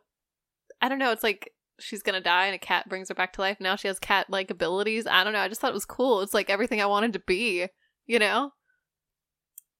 I 0.81 0.89
don't 0.89 0.99
know, 0.99 1.13
it's 1.13 1.23
like 1.23 1.51
she's 1.81 2.03
gonna 2.03 2.21
die 2.21 2.47
and 2.47 2.55
a 2.55 2.59
cat 2.59 2.89
brings 2.89 3.09
her 3.09 3.15
back 3.15 3.33
to 3.35 3.41
life. 3.41 3.59
Now 3.61 3.77
she 3.77 3.89
has 3.89 3.99
cat 3.99 4.27
like 4.31 4.51
abilities. 4.51 5.07
I 5.07 5.25
don't 5.25 5.33
know. 5.33 5.41
I 5.41 5.49
just 5.49 5.61
thought 5.61 5.71
it 5.71 5.75
was 5.75 5.85
cool. 5.85 6.21
It's 6.21 6.35
like 6.35 6.51
everything 6.51 6.81
I 6.81 6.87
wanted 6.87 7.13
to 7.15 7.23
be, 7.27 7.67
you 8.07 8.19
know? 8.19 8.53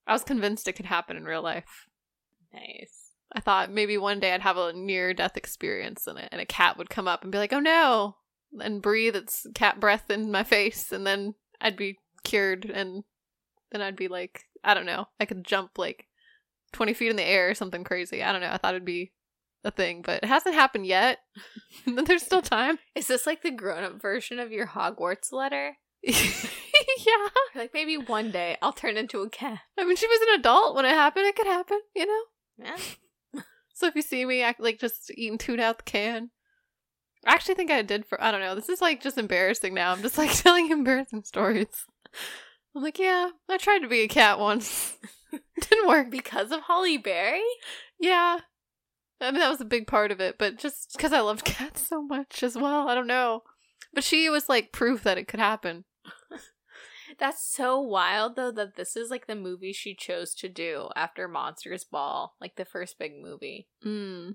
I 0.07 0.13
was 0.13 0.25
convinced 0.25 0.69
it 0.69 0.75
could 0.75 0.87
happen 0.87 1.17
in 1.17 1.25
real 1.25 1.43
life. 1.43 1.89
Nice. 2.53 3.13
I 3.33 3.41
thought 3.41 3.73
maybe 3.73 3.97
one 3.99 4.21
day 4.21 4.33
I'd 4.33 4.43
have 4.43 4.57
a 4.57 4.73
near 4.73 5.13
death 5.13 5.37
experience 5.37 6.07
and 6.07 6.19
a, 6.19 6.33
and 6.33 6.41
a 6.41 6.47
cat 6.47 6.79
would 6.79 6.91
come 6.91 7.09
up 7.09 7.23
and 7.23 7.33
be 7.33 7.39
like, 7.39 7.53
oh 7.53 7.61
no, 7.61 8.17
and 8.61 8.83
breathe 8.83 9.17
its 9.17 9.47
cat 9.55 9.81
breath 9.81 10.11
in 10.11 10.31
my 10.31 10.45
face, 10.45 10.93
and 10.93 11.07
then 11.07 11.35
I'd 11.61 11.77
be 11.77 11.99
cured, 12.23 12.67
and 12.67 13.05
then 13.75 13.83
I'd 13.83 13.97
be 13.97 14.09
like, 14.09 14.45
I 14.63 14.75
don't 14.75 14.87
know, 14.87 15.09
I 15.21 15.25
could 15.25 15.45
jump 15.45 15.79
like 15.79 16.07
20 16.73 16.95
feet 16.95 17.11
in 17.11 17.17
the 17.17 17.25
air 17.25 17.51
or 17.51 17.55
something 17.55 17.85
crazy. 17.85 18.23
I 18.23 18.33
don't 18.33 18.41
know. 18.41 18.51
I 18.51 18.59
thought 18.59 18.75
it'd 18.75 18.85
be 18.85 19.13
a 19.65 19.71
thing, 19.71 20.03
but 20.03 20.23
it 20.23 20.27
hasn't 20.27 20.55
happened 20.55 20.87
yet. 20.87 21.21
But 21.87 22.07
there's 22.07 22.23
still 22.23 22.41
time. 22.41 22.79
Is 22.95 23.09
this 23.09 23.27
like 23.27 23.43
the 23.43 23.51
grown 23.51 23.85
up 23.85 24.01
version 24.01 24.39
of 24.39 24.51
your 24.51 24.69
Hogwarts 24.69 25.33
letter? 25.33 25.77
yeah. 26.03 27.29
Like 27.55 27.73
maybe 27.75 27.99
one 27.99 28.31
day 28.31 28.57
I'll 28.63 28.73
turn 28.73 28.97
into 28.97 29.21
a 29.21 29.29
cat. 29.29 29.61
I 29.79 29.85
mean, 29.85 29.97
she 29.97 30.07
was 30.07 30.21
an 30.23 30.41
adult 30.41 30.75
when 30.75 30.85
it 30.85 30.91
happened. 30.91 31.27
It 31.27 31.37
could 31.37 31.47
happen, 31.47 31.81
you 31.95 32.07
know? 32.07 32.23
Yeah. 32.59 32.77
So 33.77 33.89
if 33.89 33.97
you 33.97 34.03
see 34.03 34.25
me 34.25 34.41
act 34.41 34.61
like 34.61 34.79
just 34.79 35.11
eating 35.17 35.37
tuna 35.37 35.65
out 35.65 35.79
the 35.79 35.83
can, 35.83 36.31
I 37.27 37.33
actually 37.33 37.57
think 37.57 37.73
I 37.73 37.83
did 37.83 38.07
for 38.07 38.23
I 38.23 38.31
don't 38.31 38.41
know. 38.41 38.55
This 38.55 38.69
is 38.69 38.81
like 38.81 39.03
just 39.03 39.19
embarrassing 39.19 39.75
now. 39.75 39.91
I'm 39.91 40.01
just 40.01 40.17
like 40.17 40.33
telling 40.33 40.71
embarrassing 40.71 41.25
stories. 41.25 41.67
I'm 42.75 42.83
like, 42.83 42.99
yeah, 42.99 43.31
I 43.49 43.57
tried 43.57 43.81
to 43.81 43.89
be 43.89 44.01
a 44.01 44.09
cat 44.09 44.39
once. 44.39 44.97
Didn't 45.61 45.89
work. 45.89 46.11
Because 46.11 46.51
of 46.51 46.63
Halle 46.63 46.97
Berry? 46.97 47.43
Yeah. 48.01 48.39
I 49.21 49.31
mean, 49.31 49.41
that 49.41 49.51
was 49.51 49.61
a 49.61 49.67
big 49.67 49.87
part 49.87 50.11
of 50.11 50.21
it, 50.21 50.37
but 50.39 50.59
just 50.59 50.93
because 50.97 51.13
I 51.13 51.21
loved 51.21 51.45
cats 51.45 51.87
so 51.87 52.03
much 52.03 52.43
as 52.43 52.57
well. 52.57 52.89
I 52.89 52.95
don't 52.95 53.07
know. 53.07 53.43
But 53.93 54.05
she 54.05 54.29
was 54.29 54.49
like 54.49 54.73
proof 54.73 55.05
that 55.05 55.19
it 55.19 55.29
could 55.29 55.41
happen. 55.41 55.85
That's 57.19 57.47
so 57.47 57.81
wild 57.81 58.35
though 58.35 58.51
that 58.51 58.75
this 58.75 58.97
is 58.97 59.09
like 59.09 59.29
the 59.29 59.37
movie 59.37 59.73
she 59.73 59.95
chose 59.95 60.35
to 60.35 60.49
do 60.49 60.89
after 60.97 61.29
Monsters 61.29 61.85
Ball, 61.85 62.35
like 62.41 62.57
the 62.57 62.65
first 62.65 62.99
big 62.99 63.13
movie. 63.17 63.69
Mm. 63.85 64.35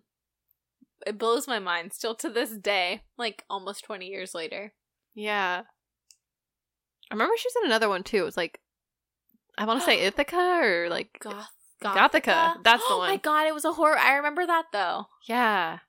It 1.06 1.18
blows 1.18 1.48
my 1.48 1.60
mind 1.60 1.94
still 1.94 2.16
to 2.16 2.30
this 2.30 2.52
day, 2.52 3.04
like 3.18 3.44
almost 3.50 3.84
20 3.84 4.06
years 4.06 4.34
later. 4.34 4.74
Yeah. 5.14 5.64
I 7.12 7.16
remember 7.16 7.34
she's 7.38 7.56
in 7.62 7.66
another 7.66 7.90
one 7.90 8.04
too. 8.04 8.18
It 8.18 8.26
was 8.26 8.38
like, 8.38 8.60
I 9.58 9.66
want 9.66 9.80
to 9.82 9.86
say 9.86 10.00
Ithaca 10.06 10.60
or 10.64 10.90
like. 10.90 11.18
Goth 11.20 11.50
Gothika. 11.84 12.62
That's 12.64 12.86
the 12.90 12.98
one. 12.98 13.10
Oh 13.10 13.12
my 13.14 13.18
god, 13.18 13.48
it 13.48 13.54
was 13.54 13.64
a 13.66 13.72
horror. 13.74 13.98
I 13.98 14.16
remember 14.16 14.46
that 14.46 14.66
though. 14.74 15.06
Yeah. 15.28 15.80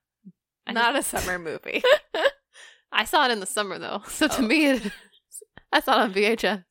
I 0.66 0.72
Not 0.72 0.94
a 0.96 1.02
summer 1.02 1.38
movie. 1.38 1.82
I 2.92 3.04
saw 3.04 3.24
it 3.26 3.32
in 3.32 3.40
the 3.40 3.46
summer 3.46 3.78
though, 3.78 4.02
so 4.08 4.28
to 4.28 4.38
Oh. 4.38 4.46
me, 4.46 4.66
it, 4.66 4.92
I 5.72 5.80
saw 5.80 6.00
it 6.00 6.02
on 6.04 6.14
VHS. 6.14 6.62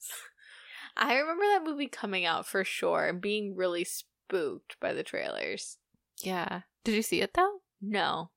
I 0.97 1.15
remember 1.17 1.43
that 1.47 1.63
movie 1.65 1.87
coming 1.87 2.25
out 2.25 2.45
for 2.45 2.63
sure 2.63 3.07
and 3.07 3.19
being 3.21 3.55
really 3.55 3.83
spooked 3.83 4.77
by 4.79 4.93
the 4.93 5.03
trailers. 5.03 5.77
Yeah. 6.21 6.61
Did 6.83 6.95
you 6.95 7.01
see 7.01 7.21
it 7.21 7.33
though? 7.33 7.59
No. 7.81 8.31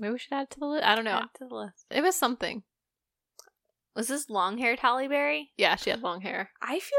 Maybe 0.00 0.12
we 0.12 0.18
should 0.18 0.32
add 0.32 0.42
it 0.44 0.50
to 0.50 0.60
the 0.60 0.66
list. 0.66 0.84
I 0.84 0.94
don't 0.94 1.04
know. 1.04 1.10
Add 1.12 1.28
to 1.38 1.46
the 1.48 1.54
list. 1.54 1.86
It 1.90 2.02
was 2.02 2.14
something. 2.14 2.62
Was 3.98 4.06
this 4.06 4.30
long 4.30 4.58
haired 4.58 4.78
Halle 4.78 5.08
Berry? 5.08 5.50
Yeah, 5.56 5.74
she 5.74 5.90
had 5.90 6.02
long 6.02 6.20
hair. 6.20 6.50
I 6.62 6.78
feel 6.78 6.98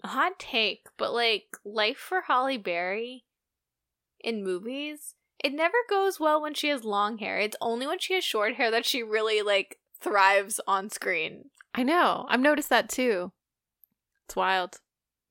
like 0.00 0.10
hot 0.10 0.38
take, 0.38 0.86
but 0.96 1.12
like 1.12 1.58
life 1.62 1.98
for 1.98 2.22
Halle 2.22 2.56
Berry 2.56 3.26
in 4.18 4.42
movies, 4.42 5.14
it 5.44 5.52
never 5.52 5.76
goes 5.90 6.18
well 6.18 6.40
when 6.40 6.54
she 6.54 6.68
has 6.68 6.84
long 6.84 7.18
hair. 7.18 7.38
It's 7.38 7.56
only 7.60 7.86
when 7.86 7.98
she 7.98 8.14
has 8.14 8.24
short 8.24 8.54
hair 8.54 8.70
that 8.70 8.86
she 8.86 9.02
really 9.02 9.42
like 9.42 9.76
thrives 10.00 10.58
on 10.66 10.88
screen. 10.88 11.50
I 11.74 11.82
know. 11.82 12.24
I've 12.30 12.40
noticed 12.40 12.70
that 12.70 12.88
too. 12.88 13.32
It's 14.24 14.34
wild. 14.34 14.80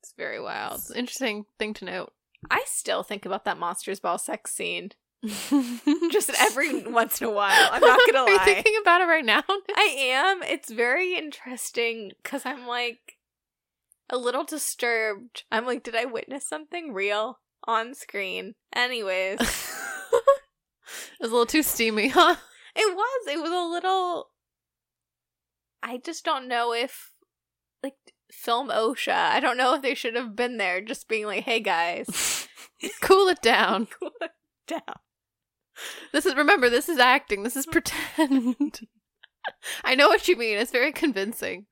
It's 0.03 0.13
very 0.15 0.39
wild. 0.39 0.81
It's 0.81 0.91
an 0.91 0.97
interesting 0.97 1.47
thing 1.57 1.73
to 1.73 1.85
note. 1.85 2.13
I 2.51 2.63
still 2.67 3.01
think 3.01 3.25
about 3.25 3.43
that 3.45 3.57
Monsters 3.57 3.99
Ball 3.99 4.19
sex 4.19 4.51
scene 4.51 4.91
just 5.23 6.31
every 6.39 6.83
once 6.83 7.21
in 7.21 7.27
a 7.27 7.31
while. 7.31 7.69
I'm 7.71 7.81
not 7.81 7.99
gonna 8.09 8.25
lie. 8.25 8.31
Are 8.39 8.47
you 8.49 8.53
thinking 8.53 8.77
about 8.81 9.01
it 9.01 9.05
right 9.05 9.25
now? 9.25 9.43
I 9.75 9.95
am. 9.97 10.43
It's 10.43 10.71
very 10.71 11.15
interesting 11.15 12.11
because 12.23 12.45
I'm 12.45 12.67
like 12.67 13.17
a 14.09 14.17
little 14.17 14.43
disturbed. 14.43 15.43
I'm 15.51 15.65
like, 15.65 15.83
did 15.83 15.95
I 15.95 16.05
witness 16.05 16.47
something 16.47 16.93
real 16.93 17.39
on 17.65 17.93
screen? 17.93 18.55
Anyways, 18.73 19.39
it 19.41 19.45
was 21.19 21.31
a 21.31 21.33
little 21.33 21.45
too 21.45 21.63
steamy, 21.63 22.09
huh? 22.09 22.35
it 22.75 22.95
was. 22.95 23.27
It 23.27 23.41
was 23.41 23.51
a 23.51 23.71
little. 23.71 24.29
I 25.81 25.97
just 25.97 26.25
don't 26.25 26.47
know 26.49 26.73
if, 26.73 27.13
like, 27.81 27.95
film 28.31 28.69
OSHA. 28.69 29.13
I 29.13 29.39
don't 29.39 29.55
know 29.55 29.75
if 29.75 29.81
they 29.81 29.95
should 29.95 30.15
have 30.15 30.35
been 30.35 30.57
there, 30.57 30.81
just 30.81 31.07
being 31.07 31.25
like, 31.25 31.43
"Hey 31.43 31.59
guys, 31.59 32.47
cool 33.01 33.27
it 33.27 33.41
down. 33.41 33.87
cool 33.87 34.11
it 34.21 34.31
down." 34.67 34.95
This 36.11 36.25
is 36.25 36.35
remember, 36.35 36.69
this 36.69 36.89
is 36.89 36.99
acting. 36.99 37.43
This 37.43 37.55
is 37.55 37.65
pretend. 37.71 38.79
I 39.83 39.95
know 39.95 40.07
what 40.07 40.27
you 40.27 40.35
mean. 40.35 40.57
It's 40.57 40.71
very 40.71 40.91
convincing. 40.91 41.65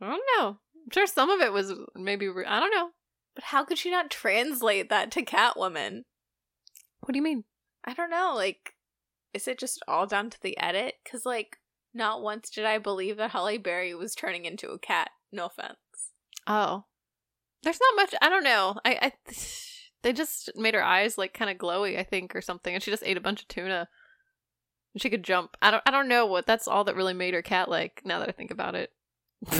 I 0.00 0.08
don't 0.08 0.22
know. 0.38 0.58
I'm 0.76 0.90
sure 0.92 1.06
some 1.06 1.30
of 1.30 1.40
it 1.40 1.52
was 1.52 1.72
maybe 1.94 2.28
re- 2.28 2.46
I 2.46 2.60
don't 2.60 2.74
know. 2.74 2.90
But 3.34 3.44
how 3.44 3.64
could 3.64 3.78
she 3.78 3.90
not 3.90 4.10
translate 4.10 4.88
that 4.90 5.10
to 5.12 5.22
Catwoman? 5.24 6.02
What 7.00 7.12
do 7.12 7.16
you 7.16 7.22
mean? 7.22 7.44
I 7.84 7.94
don't 7.94 8.10
know. 8.10 8.32
Like, 8.34 8.74
is 9.32 9.46
it 9.46 9.58
just 9.58 9.82
all 9.86 10.06
down 10.06 10.30
to 10.30 10.42
the 10.42 10.58
edit? 10.58 10.94
Because, 11.04 11.24
like, 11.24 11.58
not 11.94 12.22
once 12.22 12.50
did 12.50 12.64
I 12.64 12.78
believe 12.78 13.16
that 13.16 13.30
Halle 13.30 13.58
Berry 13.58 13.94
was 13.94 14.14
turning 14.14 14.44
into 14.44 14.70
a 14.70 14.78
cat. 14.78 15.10
No 15.32 15.46
offense. 15.46 15.76
Oh, 16.46 16.84
there's 17.62 17.80
not 17.80 17.96
much. 17.96 18.14
I 18.20 18.28
don't 18.28 18.44
know. 18.44 18.76
I, 18.84 18.98
I 19.02 19.32
they 20.02 20.12
just 20.12 20.50
made 20.56 20.74
her 20.74 20.82
eyes 20.82 21.18
like 21.18 21.34
kind 21.34 21.50
of 21.50 21.56
glowy, 21.58 21.98
I 21.98 22.02
think, 22.02 22.34
or 22.34 22.40
something, 22.40 22.74
and 22.74 22.82
she 22.82 22.90
just 22.90 23.04
ate 23.04 23.16
a 23.16 23.20
bunch 23.20 23.42
of 23.42 23.48
tuna. 23.48 23.88
And 24.94 25.00
she 25.02 25.10
could 25.10 25.22
jump. 25.22 25.56
I 25.62 25.70
don't. 25.70 25.82
I 25.86 25.90
don't 25.90 26.08
know 26.08 26.26
what. 26.26 26.46
That's 26.46 26.66
all 26.66 26.84
that 26.84 26.96
really 26.96 27.14
made 27.14 27.34
her 27.34 27.42
cat 27.42 27.68
like. 27.68 28.02
Now 28.04 28.18
that 28.20 28.28
I 28.28 28.32
think 28.32 28.50
about 28.50 28.74
it. 28.74 28.90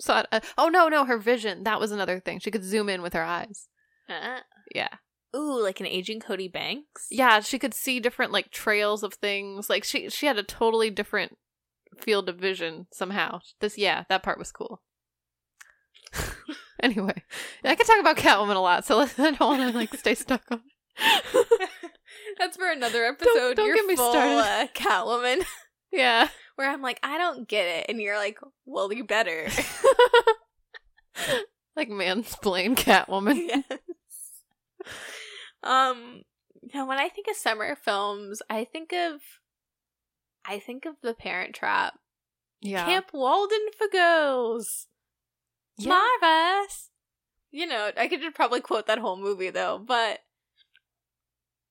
so, 0.00 0.14
I, 0.14 0.24
uh, 0.32 0.40
oh 0.56 0.68
no, 0.68 0.88
no, 0.88 1.04
her 1.04 1.18
vision. 1.18 1.64
That 1.64 1.80
was 1.80 1.92
another 1.92 2.20
thing. 2.20 2.38
She 2.38 2.50
could 2.50 2.64
zoom 2.64 2.88
in 2.88 3.02
with 3.02 3.14
her 3.14 3.22
eyes. 3.22 3.68
Uh, 4.08 4.40
Yeah. 4.74 4.88
ooh, 5.36 5.62
like 5.62 5.80
an 5.80 5.86
Agent 5.86 6.24
Cody 6.24 6.48
Banks? 6.48 7.06
Yeah, 7.10 7.40
she 7.40 7.58
could 7.58 7.74
see 7.74 8.00
different 8.00 8.32
like 8.32 8.50
trails 8.50 9.02
of 9.02 9.14
things. 9.14 9.68
Like 9.70 9.84
she 9.84 10.08
she 10.10 10.26
had 10.26 10.38
a 10.38 10.42
totally 10.42 10.90
different 10.90 11.36
field 11.98 12.28
of 12.28 12.36
vision 12.36 12.86
somehow. 12.92 13.40
This 13.60 13.76
yeah, 13.78 14.04
that 14.08 14.22
part 14.22 14.38
was 14.38 14.52
cool. 14.52 14.82
anyway, 16.82 17.22
I 17.64 17.74
could 17.74 17.86
talk 17.86 18.00
about 18.00 18.16
Catwoman 18.16 18.56
a 18.56 18.60
lot, 18.60 18.84
so 18.84 19.00
I 19.18 19.30
don't 19.32 19.40
want 19.40 19.72
to 19.72 19.76
like 19.78 19.94
stay 19.96 20.14
stuck 20.14 20.42
on. 20.50 20.62
That's 22.38 22.56
for 22.56 22.70
another 22.70 23.04
episode. 23.04 23.56
don't 23.56 23.66
You're 23.66 23.76
get 23.76 23.86
me 23.86 23.96
full, 23.96 24.10
started. 24.12 24.38
Uh, 24.38 24.66
Catwoman, 24.74 25.44
Yeah, 25.92 26.28
where 26.56 26.70
I'm 26.70 26.82
like, 26.82 27.00
I 27.02 27.18
don't 27.18 27.48
get 27.48 27.66
it. 27.66 27.86
And 27.88 28.00
you're 28.00 28.16
like, 28.16 28.38
well, 28.66 28.92
you 28.92 29.04
better. 29.04 29.48
like 31.76 31.88
mansplain 31.88 32.76
Catwoman. 32.76 33.36
yes. 33.48 33.64
Um, 35.62 36.22
now 36.74 36.86
when 36.86 36.98
I 36.98 37.08
think 37.08 37.26
of 37.28 37.36
summer 37.36 37.76
films, 37.76 38.42
I 38.48 38.64
think 38.64 38.92
of, 38.92 39.20
I 40.44 40.58
think 40.58 40.84
of 40.84 40.94
The 41.02 41.14
Parent 41.14 41.54
Trap. 41.54 41.94
Yeah, 42.60 42.84
Camp 42.86 43.10
Walden 43.12 43.66
for 43.76 43.86
girls. 43.88 44.86
Yeah. 45.78 45.90
Marvelous. 46.20 46.90
You 47.50 47.66
know, 47.66 47.90
I 47.96 48.08
could 48.08 48.20
probably 48.34 48.60
quote 48.60 48.86
that 48.86 48.98
whole 48.98 49.16
movie 49.16 49.50
though, 49.50 49.78
but 49.78 50.20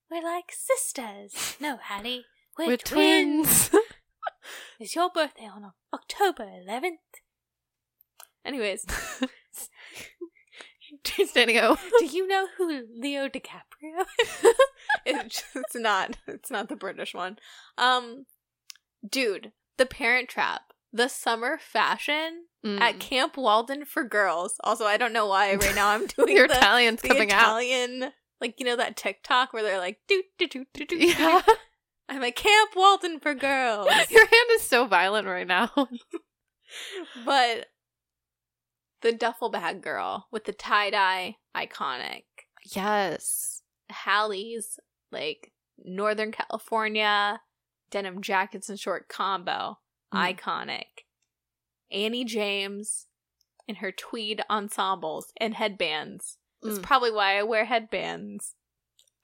we're 0.09 0.23
like 0.23 0.51
sisters. 0.51 1.55
No, 1.61 1.77
Hallie, 1.81 2.25
we're, 2.57 2.67
We're 2.67 2.77
twins. 2.77 3.69
twins. 3.69 3.83
It's 4.79 4.95
your 4.95 5.09
birthday 5.09 5.45
on 5.47 5.73
October 5.93 6.43
11th. 6.45 6.99
Anyways, 8.45 8.85
Standing 11.25 11.57
O. 11.57 11.77
do 11.99 12.05
you 12.05 12.27
know 12.27 12.47
who 12.57 12.83
Leo 12.97 13.27
DiCaprio 13.27 14.05
is? 14.21 14.45
it's, 15.05 15.43
it's 15.55 15.75
not. 15.75 16.17
It's 16.27 16.49
not 16.51 16.69
the 16.69 16.75
British 16.77 17.13
one. 17.13 17.37
Um, 17.77 18.25
dude, 19.07 19.51
The 19.77 19.85
Parent 19.85 20.29
Trap, 20.29 20.61
the 20.93 21.07
summer 21.09 21.57
fashion 21.57 22.45
Mm. 22.67 22.81
at 22.81 22.99
Camp 22.99 23.37
Walden 23.37 23.85
for 23.85 24.03
girls. 24.03 24.55
Also, 24.63 24.85
I 24.85 24.97
don't 24.97 25.13
know 25.13 25.27
why 25.27 25.55
right 25.55 25.75
now 25.75 25.89
I'm 25.89 26.05
doing 26.17 26.35
Your 26.35 26.47
the, 26.47 26.55
Italian's 26.57 27.01
the 27.01 27.07
coming 27.07 27.31
out. 27.31 27.41
Italian, 27.61 28.11
like 28.41 28.59
you 28.59 28.65
know 28.65 28.75
that 28.75 28.97
TikTok 28.97 29.53
where 29.53 29.63
they're 29.63 29.77
like 29.79 29.99
do 30.07 30.21
do 30.37 30.47
do 30.47 30.65
do 30.73 30.85
do. 30.85 30.95
Yeah, 30.97 31.41
I'm 32.09 32.23
at 32.23 32.35
Camp 32.35 32.71
Walden 32.75 33.19
for 33.19 33.33
girls, 33.49 33.87
your 34.09 34.25
hand 34.25 34.49
is 34.51 34.63
so 34.63 34.85
violent 34.85 35.27
right 35.27 35.47
now. 35.47 35.71
but 37.25 37.67
the 39.01 39.11
duffel 39.13 39.49
bag 39.49 39.81
girl 39.81 40.27
with 40.31 40.45
the 40.45 40.53
tie 40.53 40.89
dye, 40.89 41.35
iconic. 41.55 42.23
yes. 42.75 43.61
Hallie's 43.89 44.79
like 45.11 45.53
Northern 45.83 46.31
California 46.33 47.39
denim 47.89 48.21
jackets 48.21 48.67
and 48.69 48.79
short 48.79 49.07
combo, 49.07 49.77
Mm. 50.13 50.35
iconic. 50.37 51.05
Annie 51.91 52.25
James 52.25 53.07
in 53.67 53.75
her 53.75 53.91
tweed 53.91 54.41
ensembles 54.49 55.31
and 55.37 55.53
headbands. 55.55 56.37
That's 56.61 56.79
Mm. 56.79 56.83
probably 56.83 57.11
why 57.11 57.37
I 57.37 57.43
wear 57.43 57.65
headbands. 57.65 58.55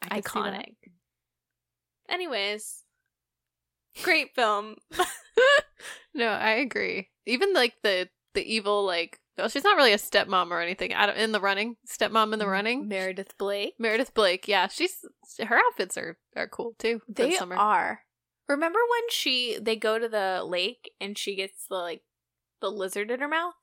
I 0.01 0.22
could 0.22 0.32
see 0.32 0.39
that. 0.41 0.53
Iconic. 0.53 0.76
Anyways, 2.09 2.84
great 4.03 4.34
film. 4.36 4.76
No, 6.16 6.28
I 6.28 6.51
agree. 6.51 7.09
Even 7.26 7.53
like 7.53 7.74
the 7.82 8.07
the 8.36 8.43
evil 8.43 8.86
like 8.86 9.20
well, 9.38 9.49
she's 9.49 9.64
not 9.64 9.76
really 9.78 9.93
a 9.93 9.97
stepmom 9.97 10.51
or 10.51 10.61
anything. 10.61 10.93
I 10.93 11.07
don't, 11.07 11.18
in 11.18 11.32
the 11.32 11.41
running, 11.41 11.76
stepmom 11.89 12.34
in 12.34 12.39
the 12.39 12.47
running. 12.47 12.88
Meredith 12.88 13.36
Blake. 13.39 13.74
Meredith 13.80 14.14
Blake, 14.14 14.47
yeah, 14.47 14.68
she's 14.68 15.03
her 15.45 15.57
outfits 15.57 15.97
are 15.97 16.18
are 16.36 16.47
cool 16.47 16.76
too. 16.78 17.01
They 17.09 17.32
summer. 17.32 17.55
are. 17.55 18.01
Remember 18.47 18.78
when 18.80 19.09
she 19.09 19.57
they 19.59 19.76
go 19.76 19.97
to 19.97 20.07
the 20.07 20.43
lake 20.47 20.91
and 21.01 21.18
she 21.18 21.36
gets 21.36 21.66
the 21.68 21.76
like 21.76 22.03
the 22.64 22.72
lizard 22.72 23.11
in 23.11 23.20
her 23.20 23.28
mouth? 23.28 23.53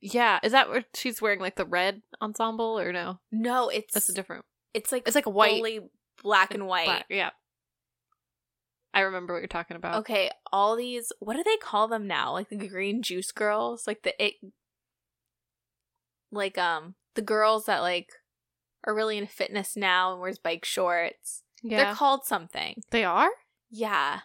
Yeah, 0.00 0.40
is 0.42 0.52
that 0.52 0.68
what 0.68 0.86
she's 0.94 1.20
wearing? 1.22 1.40
Like 1.40 1.56
the 1.56 1.64
red 1.66 2.02
ensemble 2.20 2.78
or 2.80 2.92
no? 2.92 3.20
No, 3.30 3.68
it's 3.68 3.94
That's 3.94 4.08
a 4.08 4.14
different. 4.14 4.44
it's 4.74 4.90
like 4.92 5.04
It's 5.06 5.14
like 5.14 5.26
a 5.26 5.30
white- 5.30 5.58
fully 5.58 5.80
black 6.22 6.54
and 6.54 6.66
white. 6.66 6.86
Black- 6.86 7.06
yeah. 7.10 7.30
I 8.94 9.00
remember 9.00 9.34
what 9.34 9.40
you're 9.40 9.48
talking 9.48 9.76
about. 9.76 9.96
Okay, 10.00 10.30
all 10.52 10.74
these 10.74 11.12
what 11.20 11.36
do 11.36 11.42
they 11.44 11.56
call 11.58 11.86
them 11.86 12.06
now? 12.06 12.32
Like 12.32 12.48
the 12.48 12.56
green 12.68 13.02
juice 13.02 13.30
girls? 13.30 13.86
Like 13.86 14.02
the 14.02 14.14
it 14.24 14.34
like 16.32 16.58
um 16.58 16.94
the 17.14 17.22
girls 17.22 17.66
that 17.66 17.80
like 17.80 18.08
are 18.86 18.94
really 18.94 19.18
into 19.18 19.30
fitness 19.32 19.76
now 19.76 20.12
and 20.12 20.20
wears 20.20 20.38
bike 20.38 20.64
shorts. 20.64 21.42
Yeah. 21.62 21.84
They're 21.84 21.94
called 21.94 22.24
something. 22.24 22.82
they 22.90 23.04
are? 23.04 23.28
Yeah. 23.70 24.20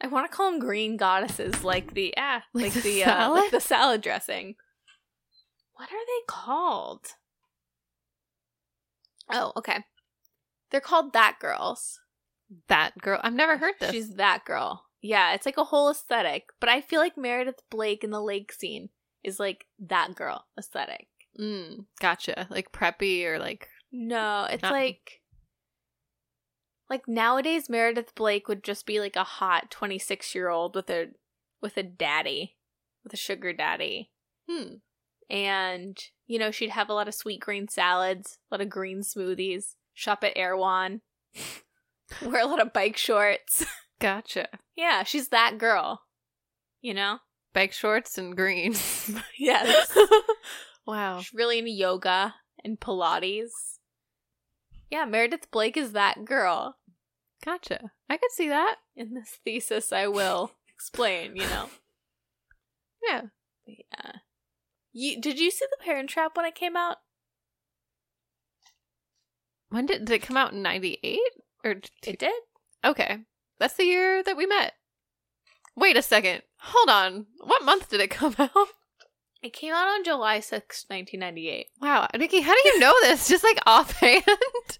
I 0.00 0.06
want 0.06 0.30
to 0.30 0.34
call 0.36 0.50
them 0.50 0.60
green 0.60 0.96
goddesses 0.96 1.64
like 1.64 1.94
the 1.94 2.14
ah 2.16 2.42
Like 2.54 2.74
like, 2.74 2.74
the 2.74 2.80
the, 2.82 3.04
uh, 3.04 3.06
salad? 3.06 3.40
like 3.40 3.50
the 3.50 3.60
salad 3.60 4.00
dressing. 4.02 4.54
What 5.74 5.88
are 5.90 6.06
they 6.06 6.24
called? 6.26 7.06
Oh, 9.30 9.52
okay. 9.56 9.84
They're 10.70 10.80
called 10.80 11.12
that 11.12 11.36
girls. 11.40 12.00
That 12.68 12.98
girl. 12.98 13.20
I've 13.22 13.34
never 13.34 13.56
heard 13.58 13.74
this. 13.78 13.90
She's 13.90 14.14
that 14.14 14.44
girl. 14.44 14.84
Yeah, 15.02 15.34
it's 15.34 15.46
like 15.46 15.58
a 15.58 15.64
whole 15.64 15.90
aesthetic. 15.90 16.48
But 16.60 16.68
I 16.68 16.80
feel 16.80 17.00
like 17.00 17.16
Meredith 17.16 17.62
Blake 17.70 18.02
in 18.04 18.10
the 18.10 18.22
lake 18.22 18.52
scene 18.52 18.88
is 19.22 19.38
like 19.38 19.66
that 19.78 20.14
girl 20.14 20.46
aesthetic. 20.58 21.08
mm, 21.38 21.84
gotcha. 22.00 22.46
Like 22.50 22.72
preppy 22.72 23.24
or 23.24 23.38
like 23.38 23.68
No, 23.92 24.46
it's 24.50 24.62
Not- 24.62 24.72
like 24.72 25.20
like 26.90 27.06
nowadays 27.06 27.68
Meredith 27.68 28.14
Blake 28.14 28.48
would 28.48 28.64
just 28.64 28.86
be 28.86 29.00
like 29.00 29.16
a 29.16 29.24
hot 29.24 29.70
26-year-old 29.70 30.74
with 30.74 30.90
a 30.90 31.08
with 31.60 31.76
a 31.76 31.82
daddy, 31.82 32.56
with 33.04 33.12
a 33.12 33.16
sugar 33.16 33.52
daddy. 33.52 34.10
hmm. 34.48 34.74
And 35.30 35.98
you 36.26 36.38
know, 36.38 36.50
she'd 36.50 36.70
have 36.70 36.88
a 36.88 36.94
lot 36.94 37.08
of 37.08 37.14
Sweetgreen 37.14 37.70
salads, 37.70 38.38
a 38.50 38.54
lot 38.54 38.60
of 38.60 38.68
green 38.70 39.00
smoothies, 39.00 39.74
shop 39.92 40.24
at 40.24 40.36
Erewhon, 40.36 41.00
wear 42.22 42.42
a 42.42 42.46
lot 42.46 42.60
of 42.60 42.72
bike 42.72 42.96
shorts. 42.96 43.64
Gotcha. 44.00 44.48
yeah, 44.76 45.02
she's 45.02 45.28
that 45.28 45.58
girl. 45.58 46.02
You 46.80 46.94
know? 46.94 47.18
Bike 47.52 47.72
shorts 47.72 48.16
and 48.16 48.36
green. 48.36 48.74
Yes. 49.38 49.96
wow. 50.86 51.20
She's 51.20 51.34
really 51.34 51.58
into 51.58 51.70
yoga 51.70 52.34
and 52.64 52.78
Pilates. 52.78 53.78
Yeah, 54.90 55.04
Meredith 55.04 55.50
Blake 55.50 55.76
is 55.76 55.92
that 55.92 56.24
girl. 56.24 56.77
Gotcha. 57.44 57.92
I 58.08 58.16
could 58.16 58.30
see 58.32 58.48
that. 58.48 58.76
In 58.96 59.14
this 59.14 59.38
thesis, 59.44 59.92
I 59.92 60.06
will 60.08 60.52
explain, 60.74 61.36
you 61.36 61.42
know. 61.42 61.66
Yeah. 63.06 63.22
Yeah. 63.66 64.12
You, 64.92 65.20
did 65.20 65.38
you 65.38 65.50
see 65.50 65.66
The 65.70 65.84
Parent 65.84 66.10
Trap 66.10 66.36
when 66.36 66.46
it 66.46 66.54
came 66.54 66.76
out? 66.76 66.96
When 69.68 69.86
did, 69.86 70.04
did 70.06 70.14
it 70.14 70.22
come 70.22 70.36
out 70.36 70.52
in 70.52 70.62
98? 70.62 71.18
Or 71.64 71.70
It 71.72 72.18
did. 72.18 72.32
Okay. 72.84 73.18
That's 73.58 73.74
the 73.74 73.84
year 73.84 74.22
that 74.22 74.36
we 74.36 74.46
met. 74.46 74.72
Wait 75.76 75.96
a 75.96 76.02
second. 76.02 76.42
Hold 76.60 76.88
on. 76.88 77.26
What 77.38 77.64
month 77.64 77.90
did 77.90 78.00
it 78.00 78.10
come 78.10 78.34
out? 78.38 78.50
It 79.42 79.52
came 79.52 79.72
out 79.72 79.86
on 79.86 80.02
July 80.02 80.40
sixth, 80.40 80.86
1998. 80.88 81.66
Wow. 81.80 82.08
Nikki, 82.16 82.40
how 82.40 82.52
do 82.54 82.68
you 82.68 82.80
know 82.80 82.94
this? 83.02 83.28
Just 83.28 83.44
like 83.44 83.58
offhand? 83.66 84.24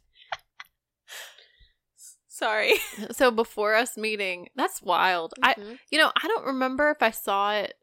Sorry. 2.38 2.74
so 3.10 3.30
before 3.30 3.74
us 3.74 3.96
meeting, 3.96 4.48
that's 4.54 4.80
wild. 4.82 5.34
I 5.42 5.54
Mhm. 5.54 5.78
you 5.90 5.98
know, 5.98 6.12
I 6.22 6.28
don't 6.28 6.46
remember 6.46 6.90
if 6.90 7.02
I 7.02 7.10
saw 7.10 7.52
it 7.54 7.74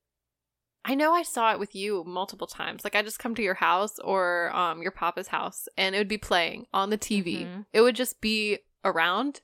I 0.87 0.93
know 0.93 1.13
I 1.13 1.23
saw 1.23 1.51
it 1.51 1.57
with 1.59 1.73
you 1.73 2.03
multiple 2.05 2.45
times. 2.45 2.83
Like 2.83 2.95
I 2.95 3.01
just 3.01 3.17
come 3.17 3.33
to 3.35 3.41
your 3.41 3.55
house 3.55 3.97
or 3.99 4.55
um 4.55 4.81
your 4.81 4.91
papa's 4.91 5.27
house 5.29 5.67
and 5.77 5.95
it 5.95 5.97
would 5.97 6.07
be 6.07 6.17
playing 6.19 6.67
on 6.73 6.89
the 6.91 6.97
TV. 6.97 7.45
Mhm. 7.45 7.65
It 7.73 7.81
would 7.81 7.95
just 7.95 8.21
be 8.21 8.59
around. 8.83 9.41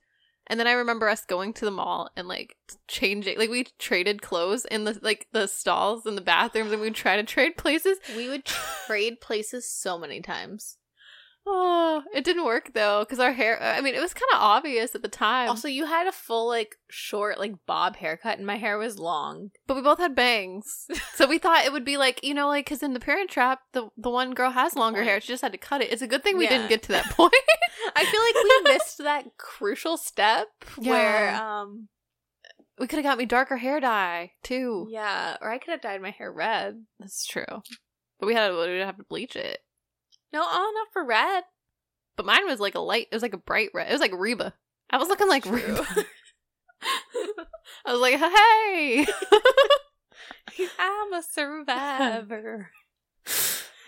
And 0.47 0.59
then 0.59 0.67
I 0.67 0.73
remember 0.73 1.07
us 1.07 1.25
going 1.25 1.53
to 1.53 1.65
the 1.65 1.71
mall 1.71 2.09
and 2.15 2.27
like 2.27 2.57
changing 2.87 3.37
like 3.39 3.49
we 3.49 3.63
traded 3.79 4.21
clothes 4.21 4.65
in 4.65 4.83
the 4.83 4.99
like 5.01 5.27
the 5.31 5.47
stalls 5.47 6.05
in 6.05 6.15
the 6.15 6.21
bathrooms 6.21 6.71
and 6.71 6.81
we'd 6.81 6.93
try 6.95 7.15
to 7.15 7.23
trade 7.23 7.57
places. 7.57 7.97
we 8.15 8.27
would 8.29 8.45
trade 8.45 9.19
places 9.21 9.67
so 9.67 9.97
many 9.97 10.21
times. 10.21 10.77
Oh, 11.45 12.03
it 12.13 12.23
didn't 12.23 12.45
work 12.45 12.71
though 12.75 12.99
because 13.01 13.19
our 13.19 13.31
hair 13.31 13.61
I 13.61 13.81
mean, 13.81 13.95
it 13.95 14.01
was 14.01 14.13
kind 14.13 14.29
of 14.33 14.39
obvious 14.41 14.93
at 14.93 15.01
the 15.01 15.07
time. 15.09 15.49
Also, 15.49 15.67
you 15.67 15.85
had 15.87 16.05
a 16.05 16.11
full, 16.11 16.47
like, 16.47 16.75
short, 16.89 17.39
like, 17.39 17.53
bob 17.65 17.95
haircut, 17.95 18.37
and 18.37 18.45
my 18.45 18.57
hair 18.57 18.77
was 18.77 18.99
long. 18.99 19.49
but 19.65 19.75
we 19.75 19.81
both 19.81 19.97
had 19.97 20.15
bangs. 20.15 20.85
so 21.15 21.25
we 21.27 21.39
thought 21.39 21.65
it 21.65 21.71
would 21.73 21.83
be 21.85 21.97
like, 21.97 22.23
you 22.23 22.33
know, 22.35 22.47
like 22.47 22.67
cuz 22.67 22.83
in 22.83 22.93
the 22.93 22.99
parent 22.99 23.29
trap, 23.29 23.61
the 23.73 23.89
the 23.97 24.09
one 24.11 24.33
girl 24.33 24.51
has 24.51 24.75
longer 24.75 25.03
hair. 25.03 25.19
She 25.19 25.29
just 25.29 25.41
had 25.41 25.51
to 25.51 25.57
cut 25.57 25.81
it. 25.81 25.91
It's 25.91 26.01
a 26.03 26.07
good 26.07 26.23
thing 26.23 26.37
we 26.37 26.43
Yeah. 26.45 26.51
didn't 26.51 26.69
get 26.69 26.83
to 26.83 26.91
that 26.93 27.05
point. 27.11 27.33
I 27.95 28.05
feel 28.05 28.21
like 28.21 28.35
we 28.65 28.73
missed 28.73 28.97
that 28.99 29.25
crucial 29.37 29.97
step 29.97 30.47
where, 30.77 31.33
um, 31.35 31.89
we 32.77 32.85
could 32.87 32.97
have 32.97 33.03
got 33.03 33.17
me 33.17 33.25
darker 33.25 33.57
hair 33.57 33.79
dye, 33.79 34.31
too. 34.43 34.87
yeah, 34.89 35.37
or 35.41 35.51
I 35.51 35.57
could 35.57 35.71
have 35.71 35.81
dyed 35.81 36.01
my 36.01 36.11
hair 36.11 36.31
red. 36.31 36.85
That's 36.99 37.25
true. 37.25 37.45
But 38.19 38.27
we 38.27 38.35
had 38.35 38.49
to, 38.49 38.53
we 38.53 38.59
would 38.77 38.81
have 38.85 38.97
to 38.97 39.03
bleach 39.03 39.35
it. 39.35 39.59
No, 40.33 40.41
oh, 40.43 40.71
not 40.75 40.93
for 40.93 41.05
red. 41.05 41.43
But 42.15 42.25
mine 42.25 42.45
was 42.45 42.59
like 42.59 42.75
a 42.75 42.79
light, 42.79 43.07
it 43.11 43.15
was 43.15 43.23
like 43.23 43.33
a 43.33 43.37
bright 43.37 43.69
red. 43.73 43.89
It 43.89 43.93
was 43.93 44.01
like 44.01 44.13
Reba. 44.13 44.53
I 44.89 44.97
was 44.97 45.07
looking 45.07 45.29
like 45.29 45.43
True. 45.43 45.55
Reba. 45.55 45.85
I 47.85 47.93
was 47.93 48.01
like, 48.01 48.19
hey. 48.19 49.07
I'm 50.79 51.13
a 51.13 51.23
survivor. 51.23 52.71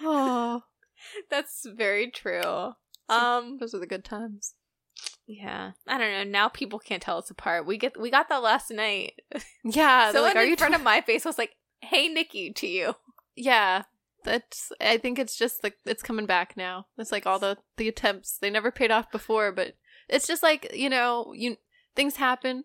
oh, 0.02 0.64
That's 1.30 1.66
very 1.66 2.10
true. 2.10 2.74
Um, 3.10 3.58
those 3.60 3.74
are 3.74 3.80
the 3.80 3.88
good 3.88 4.04
times. 4.06 4.56
yeah, 5.28 5.72
I 5.88 5.98
don't 5.98 6.12
know. 6.12 6.24
Now 6.24 6.48
people 6.50 6.80
can't 6.80 7.02
tell 7.02 7.18
us 7.18 7.30
apart. 7.30 7.66
We 7.66 7.78
get 7.78 8.00
we 8.00 8.10
got 8.10 8.30
that 8.30 8.42
last 8.42 8.72
night. 8.72 9.14
Yeah, 9.64 10.12
Someone 10.12 10.34
like, 10.34 10.48
in 10.48 10.56
front 10.56 10.76
of 10.76 10.82
my 10.82 11.02
face 11.02 11.26
was 11.26 11.38
like, 11.38 11.52
"Hey, 11.82 12.08
Nikki," 12.08 12.52
to 12.54 12.68
you. 12.68 12.96
Yeah, 13.36 13.84
that's. 14.24 14.72
I 14.82 14.98
think 14.98 15.20
it's 15.20 15.36
just 15.38 15.64
like 15.64 15.76
it's 15.86 16.04
coming 16.04 16.26
back 16.26 16.56
now. 16.58 16.88
It's 16.98 17.12
like 17.12 17.26
all 17.26 17.40
the 17.40 17.58
the 17.78 17.88
attempts 17.88 18.38
they 18.38 18.50
never 18.50 18.72
paid 18.72 18.92
off 18.92 19.12
before, 19.12 19.52
but 19.52 19.76
it's 20.10 20.28
just 20.28 20.44
like 20.44 20.72
you 20.74 20.90
know 20.90 21.34
you 21.36 21.58
things 21.96 22.16
happen. 22.18 22.64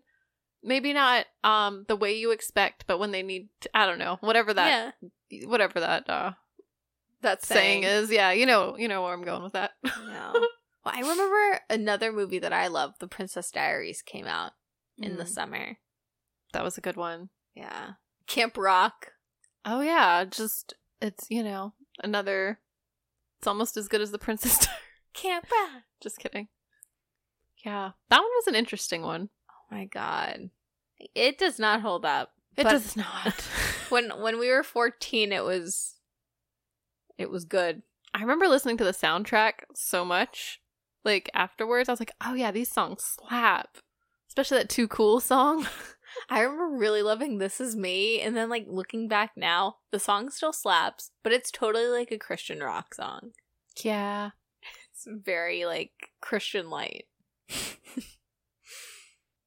Maybe 0.63 0.91
not 0.93 1.25
um 1.43 1.85
the 1.87 1.95
way 1.95 2.13
you 2.17 2.31
expect, 2.31 2.85
but 2.87 2.99
when 2.99 3.11
they 3.11 3.23
need, 3.23 3.49
to, 3.61 3.69
I 3.73 3.85
don't 3.85 3.99
know, 3.99 4.17
whatever 4.21 4.53
that, 4.53 4.95
yeah, 5.29 5.47
whatever 5.47 5.79
that 5.79 6.09
uh 6.09 6.31
that 7.21 7.43
saying 7.45 7.83
is. 7.83 8.11
Yeah, 8.11 8.31
you 8.31 8.45
know, 8.45 8.77
you 8.77 8.87
know 8.87 9.01
where 9.03 9.13
I'm 9.13 9.23
going 9.23 9.43
with 9.43 9.53
that. 9.53 9.71
No. 9.83 10.33
Well, 10.85 10.95
I 10.95 11.01
remember 11.01 11.59
another 11.69 12.13
movie 12.13 12.39
that 12.39 12.53
I 12.53 12.67
love, 12.67 12.93
The 13.01 13.07
Princess 13.09 13.51
Diaries, 13.51 14.01
came 14.01 14.25
out 14.25 14.53
in 14.97 15.17
the 15.17 15.25
Mm, 15.25 15.27
summer. 15.27 15.77
that 16.53 16.63
was 16.63 16.77
a 16.77 16.81
good 16.81 16.95
one. 16.95 17.31
Yeah. 17.53 17.91
Camp 18.27 18.55
Rock. 18.57 19.11
Oh 19.65 19.81
yeah, 19.81 20.23
just 20.23 20.73
it's 21.01 21.25
you 21.29 21.43
know 21.43 21.73
another. 22.03 22.59
It's 23.39 23.47
almost 23.47 23.77
as 23.77 23.87
good 23.87 24.01
as 24.01 24.11
the 24.11 24.19
Princess. 24.19 24.67
Diaries. 25.23 25.43
Just 26.01 26.19
kidding. 26.19 26.47
Yeah, 27.65 27.91
that 28.09 28.19
one 28.19 28.29
was 28.37 28.47
an 28.47 28.55
interesting 28.55 29.01
one. 29.01 29.29
Oh 29.49 29.75
my 29.75 29.85
god. 29.85 30.49
It 31.15 31.37
does 31.37 31.59
not 31.59 31.81
hold 31.81 32.05
up. 32.05 32.33
It 32.57 32.63
does 32.63 32.95
not. 32.95 33.45
When 33.89 34.21
when 34.21 34.37
we 34.37 34.49
were 34.49 34.61
14, 34.61 35.31
it 35.31 35.43
was 35.43 35.95
it 37.17 37.31
was 37.31 37.43
good. 37.43 37.81
I 38.13 38.21
remember 38.21 38.47
listening 38.47 38.77
to 38.77 38.83
the 38.83 38.91
soundtrack 38.91 39.63
so 39.73 40.05
much. 40.05 40.61
Like 41.03 41.29
afterwards, 41.33 41.89
I 41.89 41.93
was 41.93 41.99
like, 41.99 42.11
"Oh 42.23 42.35
yeah, 42.35 42.51
these 42.51 42.71
songs 42.71 43.03
slap." 43.03 43.77
Especially 44.27 44.59
that 44.59 44.69
"Too 44.69 44.87
Cool" 44.87 45.19
song. 45.19 45.67
I 46.29 46.41
remember 46.41 46.77
really 46.77 47.01
loving 47.01 47.37
This 47.39 47.59
Is 47.59 47.75
Me 47.75 48.21
and 48.21 48.35
then 48.37 48.49
like 48.49 48.65
looking 48.67 49.07
back 49.07 49.31
now, 49.35 49.77
the 49.91 49.99
song 49.99 50.29
still 50.29 50.53
slaps, 50.53 51.11
but 51.23 51.33
it's 51.33 51.49
totally 51.51 51.87
like 51.87 52.11
a 52.11 52.17
Christian 52.19 52.59
rock 52.59 52.93
song. 52.93 53.31
yeah. 53.83 54.31
It's 54.93 55.07
very 55.09 55.65
like 55.65 55.91
Christian 56.21 56.69
light. 56.69 57.05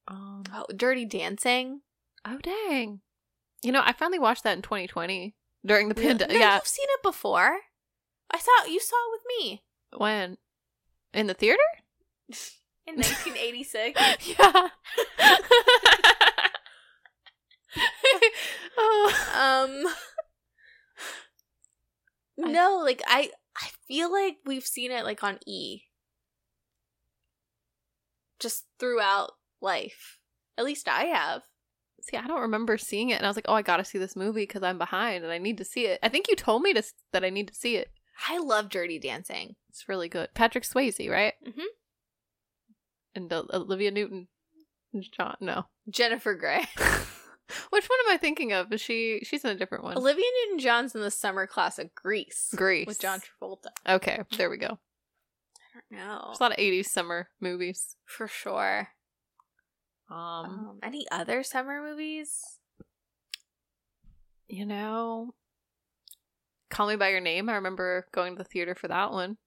Um, 0.07 0.43
Oh, 0.53 0.65
Dirty 0.75 1.05
Dancing. 1.05 1.81
oh 2.25 2.37
dang. 2.41 2.99
You 3.61 3.71
know, 3.71 3.81
I 3.85 3.93
finally 3.93 4.19
watched 4.19 4.43
that 4.43 4.55
in 4.57 4.61
2020 4.61 5.33
during 5.65 5.87
the 5.87 5.95
No, 5.95 6.01
pandemic. 6.01 6.37
Yeah. 6.37 6.55
you've 6.55 6.67
seen 6.67 6.87
it 6.89 7.01
before. 7.03 7.57
I 8.29 8.37
saw 8.39 8.65
you 8.67 8.79
saw 8.81 8.95
it 8.95 9.11
with 9.11 9.21
me 9.39 9.63
When? 9.95 10.37
In 11.13 11.27
the 11.27 11.33
theater? 11.33 11.61
in 12.85 12.95
1986. 12.95 13.97
yeah. 14.39 14.67
oh. 18.77 19.83
um, 22.37 22.51
no, 22.51 22.77
like 22.83 23.01
I, 23.07 23.29
I 23.57 23.69
feel 23.87 24.11
like 24.11 24.37
we've 24.45 24.65
seen 24.65 24.91
it 24.91 25.03
like 25.03 25.23
on 25.23 25.39
E, 25.45 25.83
just 28.39 28.65
throughout 28.79 29.31
life. 29.61 30.17
At 30.57 30.65
least 30.65 30.87
I 30.87 31.05
have. 31.05 31.43
See, 32.01 32.17
I 32.17 32.27
don't 32.27 32.41
remember 32.41 32.77
seeing 32.77 33.09
it, 33.09 33.15
and 33.17 33.25
I 33.25 33.29
was 33.29 33.37
like, 33.37 33.45
"Oh, 33.47 33.53
I 33.53 33.61
gotta 33.61 33.85
see 33.85 33.97
this 33.97 34.15
movie 34.15 34.43
because 34.43 34.63
I'm 34.63 34.77
behind 34.77 35.23
and 35.23 35.31
I 35.31 35.37
need 35.37 35.57
to 35.59 35.65
see 35.65 35.85
it." 35.85 35.99
I 36.03 36.09
think 36.09 36.27
you 36.27 36.35
told 36.35 36.61
me 36.61 36.73
to 36.73 36.83
that 37.13 37.23
I 37.23 37.29
need 37.29 37.47
to 37.47 37.55
see 37.55 37.77
it. 37.77 37.91
I 38.27 38.37
love 38.39 38.69
Dirty 38.69 38.99
Dancing. 38.99 39.55
It's 39.69 39.87
really 39.89 40.09
good. 40.09 40.29
Patrick 40.33 40.63
Swayze, 40.65 41.09
right? 41.09 41.33
Mhm. 41.47 41.63
and 43.15 43.31
uh, 43.31 43.43
Olivia 43.53 43.91
Newton 43.91 44.27
John. 45.17 45.37
No, 45.39 45.65
Jennifer 45.89 46.35
Grey. 46.35 46.65
which 47.69 47.85
one 47.89 47.99
am 48.07 48.13
I 48.13 48.17
thinking 48.17 48.53
of? 48.53 48.71
Is 48.71 48.81
she? 48.81 49.21
She's 49.23 49.43
in 49.43 49.51
a 49.51 49.55
different 49.55 49.83
one. 49.83 49.97
Olivia 49.97 50.25
Newton 50.45 50.59
John's 50.59 50.95
in 50.95 51.01
the 51.01 51.11
summer 51.11 51.45
class 51.47 51.77
of 51.79 51.93
Grease. 51.95 52.49
Grease 52.55 52.87
With 52.87 52.99
John 52.99 53.19
Travolta. 53.19 53.67
Okay, 53.87 54.21
there 54.37 54.49
we 54.49 54.57
go. 54.57 54.79
No. 55.91 56.21
There's 56.27 56.39
a 56.39 56.43
lot 56.43 56.51
of 56.51 56.57
'80s 56.57 56.85
summer 56.85 57.29
movies. 57.39 57.95
For 58.05 58.27
sure. 58.27 58.89
Um, 60.09 60.17
Um, 60.17 60.79
any 60.83 61.05
other 61.11 61.43
summer 61.43 61.81
movies? 61.81 62.59
you 64.47 64.65
know, 64.65 65.33
Call 66.69 66.87
Me 66.87 66.95
by 66.95 67.09
Your 67.09 67.21
Name. 67.21 67.49
I 67.49 67.55
remember 67.55 68.05
going 68.11 68.35
to 68.35 68.43
the 68.43 68.47
theater 68.47 68.75
for 68.75 68.87
that 68.87 69.11
one. 69.11 69.37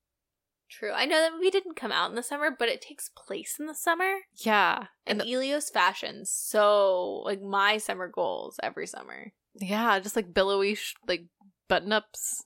True. 0.68 0.90
I 0.92 1.06
know 1.06 1.20
that 1.20 1.32
movie 1.32 1.50
didn't 1.50 1.76
come 1.76 1.92
out 1.92 2.10
in 2.10 2.16
the 2.16 2.22
summer, 2.22 2.50
but 2.56 2.68
it 2.68 2.82
takes 2.82 3.10
place 3.16 3.56
in 3.60 3.66
the 3.66 3.74
summer. 3.74 4.12
Yeah, 4.36 4.86
And 5.06 5.20
and 5.20 5.30
Elios 5.30 5.72
fashions 5.72 6.30
so 6.30 7.22
like 7.24 7.40
my 7.40 7.78
summer 7.78 8.08
goals 8.08 8.58
every 8.62 8.86
summer. 8.86 9.32
yeah, 9.54 9.98
just 10.00 10.16
like 10.16 10.34
billowy, 10.34 10.74
sh- 10.74 10.94
like 11.06 11.26
button 11.68 11.92
ups. 11.92 12.44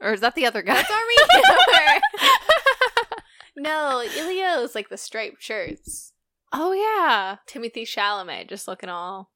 Or 0.00 0.12
is 0.12 0.20
that 0.20 0.34
the 0.34 0.44
other 0.46 0.60
guy? 0.62 0.74
That's 0.74 0.90
no, 3.56 4.02
Elios 4.06 4.74
like 4.74 4.88
the 4.90 4.98
striped 4.98 5.42
shirts. 5.42 6.12
oh 6.52 6.72
yeah, 6.72 7.36
Timothée 7.48 7.86
Chalamet 7.88 8.48
just 8.48 8.68
looking 8.68 8.90
all 8.90 9.30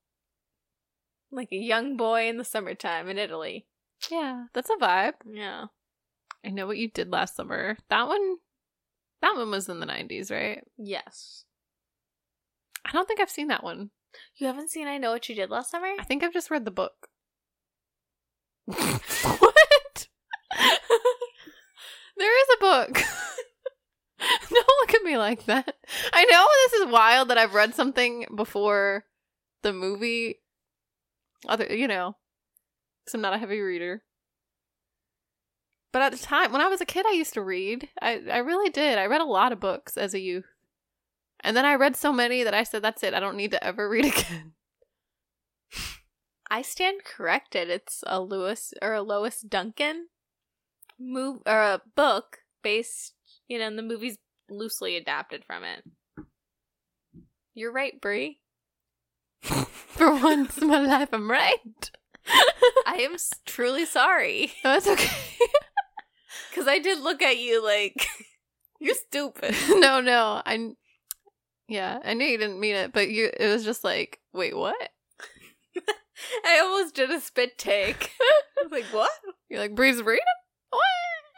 like 1.32 1.48
a 1.52 1.56
young 1.56 1.96
boy 1.96 2.28
in 2.28 2.36
the 2.36 2.44
summertime 2.44 3.08
in 3.08 3.16
Italy. 3.18 3.66
yeah, 4.10 4.44
that's 4.52 4.70
a 4.70 4.74
vibe. 4.76 5.14
Yeah. 5.24 5.66
I 6.45 6.51
know 6.51 6.66
what 6.66 6.78
you 6.78 6.88
did 6.88 7.11
last 7.11 7.36
summer. 7.36 7.76
That 7.88 8.09
one, 8.09 8.36
that 9.22 9.36
one 9.36 9.51
was 9.51 9.68
in 9.68 9.80
the 9.80 9.86
'90s, 9.86 10.30
right? 10.30 10.64
Yes. 10.78 11.45
I 12.84 12.93
don't 12.93 13.07
think 13.07 13.20
I've 13.20 13.30
seen 13.30 13.49
that 13.49 13.64
one. 13.64 13.91
You 14.36 14.47
haven't 14.47 14.70
seen 14.70 14.88
I 14.88 14.99
Know 14.99 15.12
What 15.12 15.28
You 15.28 15.34
Did 15.34 15.51
Last 15.51 15.70
Summer? 15.70 15.93
I 15.99 16.05
think 16.05 16.22
I've 16.22 16.32
just 16.32 16.51
read 16.51 16.64
the 16.64 16.70
book. 16.70 17.09
what? 18.64 20.09
there 22.16 22.41
is 22.41 22.49
a 22.57 22.61
book. 22.61 22.95
Don't 24.51 24.66
look 24.80 24.95
at 24.95 25.03
me 25.03 25.16
like 25.16 25.47
that. 25.47 25.76
I 26.12 26.24
know 26.24 26.47
this 26.64 26.80
is 26.80 26.93
wild 26.93 27.28
that 27.28 27.38
I've 27.38 27.55
read 27.55 27.74
something 27.74 28.26
before 28.34 29.05
the 29.62 29.72
movie. 29.72 30.41
Other, 31.49 31.66
you 31.74 31.88
know, 31.88 32.16
because 33.05 33.14
I'm 33.14 33.22
not 33.22 33.32
a 33.32 33.38
heavy 33.38 33.61
reader. 33.61 34.03
But 35.93 36.03
at 36.03 36.12
the 36.12 36.18
time, 36.18 36.53
when 36.53 36.61
I 36.61 36.68
was 36.68 36.80
a 36.80 36.86
kid, 36.86 37.05
I 37.07 37.12
used 37.12 37.34
to 37.34 37.43
read. 37.43 37.88
I, 38.01 38.20
I 38.30 38.38
really 38.38 38.70
did. 38.70 38.99
I 38.99 39.07
read 39.07 39.20
a 39.20 39.24
lot 39.24 39.53
of 39.53 39.61
books 39.61 39.97
as 39.97 40.14
a 40.14 40.20
youth. 40.20 40.47
And 41.41 41.57
then 41.57 41.64
I 41.64 41.74
read 41.74 41.97
so 41.97 42.12
many 42.12 42.45
that 42.45 42.55
I 42.55 42.62
said, 42.62 42.82
that's 42.82 43.03
it. 43.03 43.14
I 43.14 43.20
don't 43.20 43.36
need 43.36 43.51
to 43.53 43.64
ever 43.64 43.88
read 43.88 44.05
again. 44.18 44.53
I 46.51 46.62
stand 46.62 47.05
corrected. 47.05 47.70
It's 47.70 48.05
a 48.07 48.20
Lewis 48.20 48.74
or 48.82 48.93
a 48.95 49.03
Lois 49.03 49.41
Duncan 49.41 50.09
move 50.99 51.43
or 51.47 51.61
a 51.61 51.82
book 51.97 52.38
based, 52.62 53.14
you 53.49 53.59
know, 53.59 53.66
and 53.66 53.78
the 53.78 53.82
movie's 53.82 54.18
loosely 54.49 54.97
adapted 54.97 55.45
from 55.47 55.62
it. 55.64 55.84
You're 57.55 57.72
right, 57.72 58.01
Brie. 58.01 58.41
For 59.43 60.12
once 60.12 60.59
in 60.59 60.68
my 60.68 60.80
life, 60.80 61.09
I'm 61.12 61.30
right. 61.30 61.91
I 62.86 62.97
am 62.97 63.16
truly 63.47 63.86
sorry 63.86 64.53
No, 64.64 64.76
it's 64.76 64.86
okay. 64.86 65.09
Because 66.50 66.68
I 66.68 66.78
did 66.78 67.00
look 67.00 67.22
at 67.22 67.38
you 67.38 67.64
like 67.64 68.06
you're 68.80 68.94
stupid. 68.94 69.54
no, 69.68 70.00
no. 70.00 70.42
I, 70.44 70.70
yeah, 71.68 72.00
I 72.04 72.14
knew 72.14 72.26
you 72.26 72.38
didn't 72.38 72.60
mean 72.60 72.74
it, 72.74 72.92
but 72.92 73.10
you. 73.10 73.30
It 73.38 73.48
was 73.48 73.64
just 73.64 73.84
like, 73.84 74.20
wait, 74.32 74.56
what? 74.56 74.90
I 76.44 76.60
almost 76.60 76.94
did 76.94 77.10
a 77.10 77.20
spit 77.20 77.58
take. 77.58 78.12
I 78.20 78.62
was 78.62 78.72
like, 78.72 78.84
what? 78.92 79.10
You're 79.48 79.60
like, 79.60 79.74
Brie's 79.74 80.02
reading? 80.02 80.24
What? 80.70 80.82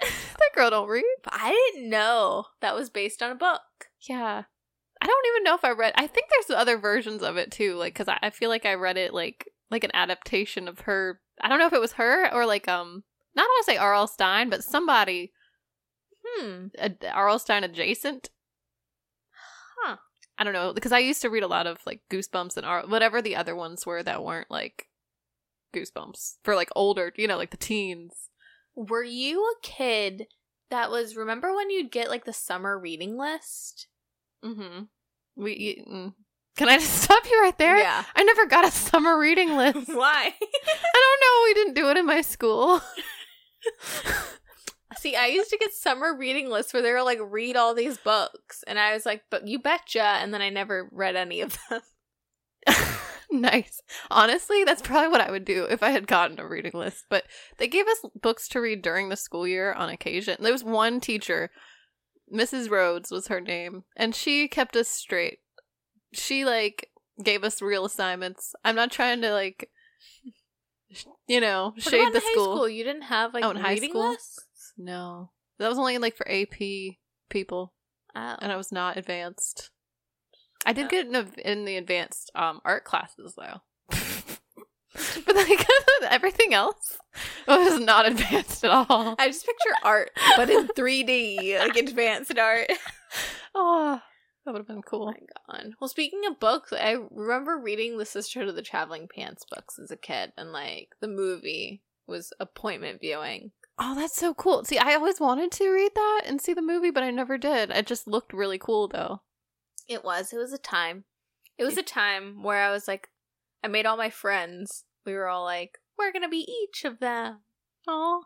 that 0.03 0.51
girl 0.55 0.71
don't 0.71 0.89
read. 0.89 1.05
But 1.23 1.35
I 1.37 1.73
didn't 1.75 1.91
know 1.91 2.47
that 2.61 2.75
was 2.75 2.91
based 2.91 3.23
on 3.23 3.31
a 3.31 3.37
book. 3.37 3.61
Yeah, 4.09 4.43
I 5.01 5.07
don't 5.07 5.27
even 5.35 5.45
know 5.45 5.55
if 5.55 5.65
I 5.65 5.71
read. 5.71 5.95
I 5.97 6.07
think 6.07 6.29
there's 6.31 6.57
other 6.57 6.79
versions 6.79 7.23
of 7.23 7.37
it 7.37 7.51
too, 7.51 7.77
like 7.77 7.95
because 7.95 8.09
I, 8.09 8.19
I 8.23 8.31
feel 8.31 8.49
like 8.49 8.67
I 8.67 8.75
read 8.75 8.97
it 8.97 9.13
like 9.13 9.49
like 9.71 9.85
an 9.85 9.91
adaptation 9.95 10.69
of 10.69 10.81
her. 10.81 11.21
I 11.41 11.49
don't 11.49 11.59
know 11.59 11.67
if 11.67 11.73
it 11.73 11.81
was 11.81 11.93
her 11.93 12.33
or 12.33 12.47
like 12.47 12.69
um, 12.69 13.05
not 13.35 13.43
want 13.45 13.67
to 13.67 13.73
say 13.73 13.77
R.L. 13.79 14.07
Stine, 14.07 14.51
but 14.51 14.65
somebody 14.65 15.33
Hmm. 16.25 16.67
R.L. 17.13 17.39
Stine 17.39 17.65
adjacent. 17.65 18.31
Huh. 19.83 19.97
I 20.39 20.45
don't 20.45 20.53
know 20.53 20.73
because 20.73 20.93
I 20.93 20.99
used 21.01 21.21
to 21.23 21.31
read 21.31 21.43
a 21.43 21.49
lot 21.49 21.67
of 21.67 21.79
like 21.87 22.01
Goosebumps 22.11 22.57
and 22.57 22.65
R- 22.67 22.87
whatever 22.87 23.21
the 23.21 23.37
other 23.37 23.55
ones 23.57 23.85
were 23.85 24.03
that 24.03 24.25
weren't 24.25 24.51
like 24.51 24.87
Goosebumps 25.75 26.37
for 26.43 26.55
like 26.55 26.71
older, 26.77 27.13
you 27.17 27.27
know, 27.27 27.37
like 27.37 27.51
the 27.51 27.57
teens. 27.57 28.13
Were 28.75 29.03
you 29.05 29.43
a 29.43 29.55
kid 29.67 30.27
that 30.71 30.91
was 30.91 31.17
remember 31.17 31.55
when 31.55 31.71
you'd 31.71 31.91
get 31.93 32.09
like 32.09 32.25
the 32.25 32.33
summer 32.33 32.79
reading 32.79 33.19
list? 33.19 33.89
Mm-hmm. 34.45 34.85
We 35.37 35.57
you- 35.57 35.85
mm. 35.93 36.15
can 36.57 36.69
I 36.69 36.79
just 36.79 36.95
stop 37.03 37.25
you 37.31 37.41
right 37.43 37.59
there? 37.59 37.79
Yeah. 37.79 38.05
I 38.15 38.23
never 38.23 38.47
got 38.47 38.65
a 38.67 38.71
summer 38.71 39.19
reading 39.19 39.57
list. 39.57 39.89
Why? 39.89 40.33
I 40.65 40.95
don't 40.95 41.21
know. 41.21 41.45
We 41.45 41.55
didn't 41.55 41.75
do 41.75 41.91
it 41.91 41.97
in 41.97 42.07
my 42.07 42.23
school. 42.23 42.81
See, 44.99 45.17
I 45.17 45.27
used 45.27 45.51
to 45.51 45.59
get 45.59 45.73
summer 45.73 46.15
reading 46.17 46.51
lists 46.51 46.73
where 46.73 46.83
they 46.83 46.93
were 46.93 47.03
like, 47.03 47.19
read 47.21 47.57
all 47.57 47.75
these 47.75 47.97
books. 47.99 48.63
And 48.67 48.79
I 48.79 48.93
was 48.93 49.07
like, 49.07 49.23
but 49.31 49.49
you 49.49 49.59
betcha. 49.59 50.03
And 50.03 50.33
then 50.33 50.43
I 50.43 50.51
never 50.51 50.89
read 50.93 51.17
any 51.17 51.41
of 51.41 51.57
them. 51.71 51.81
nice. 53.31 53.81
Honestly, 54.11 54.65
that's 54.65 54.83
probably 54.83 55.09
what 55.09 55.21
I 55.21 55.31
would 55.31 55.45
do 55.45 55.65
if 55.65 55.83
I 55.83 55.91
had 55.91 56.07
gotten 56.07 56.39
a 56.39 56.47
reading 56.47 56.73
list. 56.75 57.07
But 57.09 57.25
they 57.59 57.69
gave 57.69 57.87
us 57.87 58.05
books 58.21 58.49
to 58.49 58.61
read 58.61 58.83
during 58.83 59.09
the 59.09 59.17
school 59.17 59.47
year 59.47 59.73
on 59.73 59.89
occasion. 59.89 60.37
There 60.41 60.53
was 60.53 60.65
one 60.65 61.01
teacher, 61.01 61.51
Mrs. 62.33 62.71
Rhodes 62.71 63.11
was 63.11 63.29
her 63.29 63.41
name, 63.41 63.85
and 63.97 64.15
she 64.15 64.49
kept 64.49 64.77
us 64.77 64.89
straight. 64.89 65.39
She 66.13 66.45
like 66.45 66.91
gave 67.23 67.45
us 67.45 67.63
real 67.63 67.85
assignments. 67.85 68.55
I'm 68.65 68.77
not 68.77 68.91
trying 68.91 69.21
to 69.23 69.33
like 69.33 69.71
you 71.29 71.41
know, 71.41 71.73
What 71.75 71.83
shade 71.83 72.13
the 72.13 72.19
in 72.19 72.23
high 72.25 72.33
school. 72.33 72.69
You 72.69 72.85
didn't 72.85 73.03
have 73.03 73.35
like 73.35 73.45
Oh, 73.45 73.51
in 73.51 73.57
high 73.57 73.77
school? 73.77 74.11
lists? 74.11 74.47
No. 74.77 75.31
That 75.59 75.69
was 75.69 75.79
only 75.79 75.99
like 75.99 76.17
for 76.17 76.29
AP 76.31 76.97
people. 77.31 77.73
Oh. 78.15 78.37
and 78.41 78.53
I 78.53 78.57
was 78.57 78.71
not 78.73 78.97
advanced. 78.99 79.71
I 80.67 80.73
did 80.73 80.87
Oh. 80.87 80.89
get 80.89 81.07
in, 81.07 81.15
a, 81.17 81.27
in 81.45 81.65
the 81.65 81.77
advanced 81.77 82.31
um, 82.35 82.61
art 82.65 82.85
classes 82.85 83.35
though, 83.37 83.61
but 85.27 85.35
like 85.35 85.67
everything 86.11 86.53
else 86.55 86.99
was 87.49 87.81
not 87.81 88.07
advanced 88.07 88.65
at 88.65 88.71
all. 88.71 89.15
I 89.19 89.29
just 89.29 89.47
picture 89.47 89.75
art, 89.83 90.11
but 90.37 90.51
in 90.51 90.69
3D, 90.69 91.59
like 91.59 91.77
advanced 91.77 92.39
art. 92.39 92.71
Oh, 93.55 94.01
that 94.45 94.53
would 94.53 94.59
have 94.61 94.67
been 94.67 94.79
Oh 94.79 94.83
cool. 94.83 95.07
my 95.07 95.19
god. 95.61 95.73
Well, 95.81 95.89
speaking 95.89 96.23
of 96.27 96.41
books, 96.41 96.73
I 96.73 96.97
remember 97.11 97.59
reading 97.59 97.99
the 97.99 98.05
Sisterhood 98.05 98.49
of 98.49 98.55
the 98.57 98.63
Traveling 98.63 99.09
Pants 99.15 99.45
books 99.51 99.79
as 99.79 99.91
a 99.91 99.97
kid, 99.97 100.33
and 100.37 100.53
like 100.53 100.91
the 101.01 101.09
movie 101.09 101.83
was 102.07 102.33
appointment 102.41 103.01
viewing. 103.01 103.53
Oh, 103.79 103.95
that's 103.95 104.17
so 104.17 104.35
cool. 104.35 104.65
See, 104.65 104.79
I 104.79 104.95
always 104.95 105.19
wanted 105.21 105.51
to 105.53 105.71
read 105.71 105.93
that 105.95 106.23
and 106.27 106.41
see 106.41 106.53
the 106.55 106.61
movie, 106.63 106.91
but 106.91 107.03
I 107.03 107.11
never 107.11 107.39
did. 107.39 107.71
It 107.71 107.87
just 107.87 108.07
looked 108.07 108.33
really 108.33 108.59
cool 108.59 108.89
though. 108.89 109.23
It 109.89 110.05
was. 110.05 110.33
It 110.33 110.37
was 110.39 110.53
a 110.53 110.59
time. 110.59 111.05
It 111.59 111.65
was 111.65 111.77
a 111.79 111.83
time 111.83 112.43
where 112.43 112.63
I 112.63 112.71
was 112.71 112.87
like, 112.89 113.09
I 113.65 113.69
made 113.69 113.87
all 113.87 113.97
my 113.97 114.11
friends. 114.11 114.85
We 115.07 115.15
were 115.15 115.29
all 115.29 115.45
like, 115.45 115.79
we're 115.99 116.13
gonna 116.13 116.29
be 116.29 116.47
each 116.65 116.85
of 116.85 116.99
them. 117.01 117.41
Oh, 117.89 118.25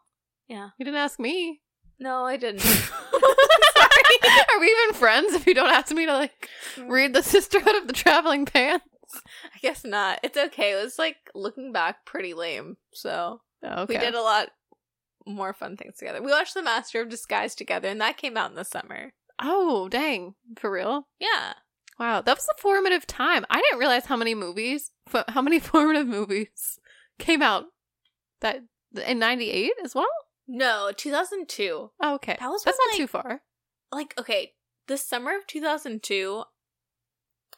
Yeah. 0.49 0.71
you 0.79 0.85
didn't 0.85 0.99
ask 1.01 1.19
me. 1.19 1.61
No, 1.99 2.25
I 2.25 2.37
didn't. 2.37 2.63
Are 4.55 4.61
we 4.61 4.67
even 4.67 4.95
friends 4.95 5.33
if 5.35 5.47
you 5.47 5.55
don't 5.55 5.71
ask 5.73 5.93
me 5.95 6.07
to 6.07 6.13
like 6.13 6.49
read 6.87 7.13
the 7.15 7.23
Sisterhood 7.23 7.75
of 7.77 7.87
the 7.87 7.93
Traveling 7.93 8.45
Pants? 8.47 8.85
I 9.55 9.59
guess 9.61 9.85
not. 9.85 10.21
It's 10.23 10.37
okay. 10.37 10.73
It 10.73 10.83
was 10.83 10.99
like 10.99 11.17
looking 11.35 11.73
back, 11.73 12.05
pretty 12.05 12.35
lame. 12.35 12.77
So 12.93 13.41
Okay. 13.65 13.95
we 13.95 13.99
did 13.99 14.15
a 14.15 14.21
lot 14.23 14.49
more 15.27 15.53
fun 15.53 15.77
things 15.77 15.97
together. 15.97 16.23
We 16.23 16.31
watched 16.31 16.55
The 16.55 16.63
Master 16.63 17.01
of 17.01 17.09
Disguise 17.09 17.55
together, 17.55 17.89
and 17.89 18.01
that 18.01 18.17
came 18.17 18.37
out 18.37 18.51
in 18.51 18.57
the 18.57 18.65
summer. 18.65 19.13
Oh, 19.41 19.89
dang. 19.89 20.35
For 20.59 20.71
real? 20.71 21.09
Yeah. 21.19 21.55
Wow, 21.99 22.21
that 22.21 22.37
was 22.37 22.47
a 22.47 22.61
formative 22.61 23.07
time. 23.07 23.45
I 23.51 23.61
didn't 23.61 23.79
realize 23.79 24.07
how 24.07 24.17
many 24.17 24.35
movies, 24.35 24.91
how 25.29 25.41
many 25.43 25.59
formative 25.61 26.07
movies 26.07 26.79
came 27.19 27.43
out 27.43 27.65
that 28.41 28.61
in 29.07 29.19
98 29.19 29.73
as 29.83 29.95
well? 29.95 30.07
No, 30.47 30.93
2002. 30.97 31.91
Oh, 32.03 32.15
okay. 32.17 32.37
That 32.39 32.49
was 32.49 32.63
That's 32.65 32.79
not 32.79 32.91
like- 32.93 32.97
too 32.99 33.07
far. 33.07 33.43
Like, 33.93 34.15
okay, 34.19 34.55
the 34.87 34.97
summer 34.97 35.37
of 35.37 35.47
2002, 35.47 36.45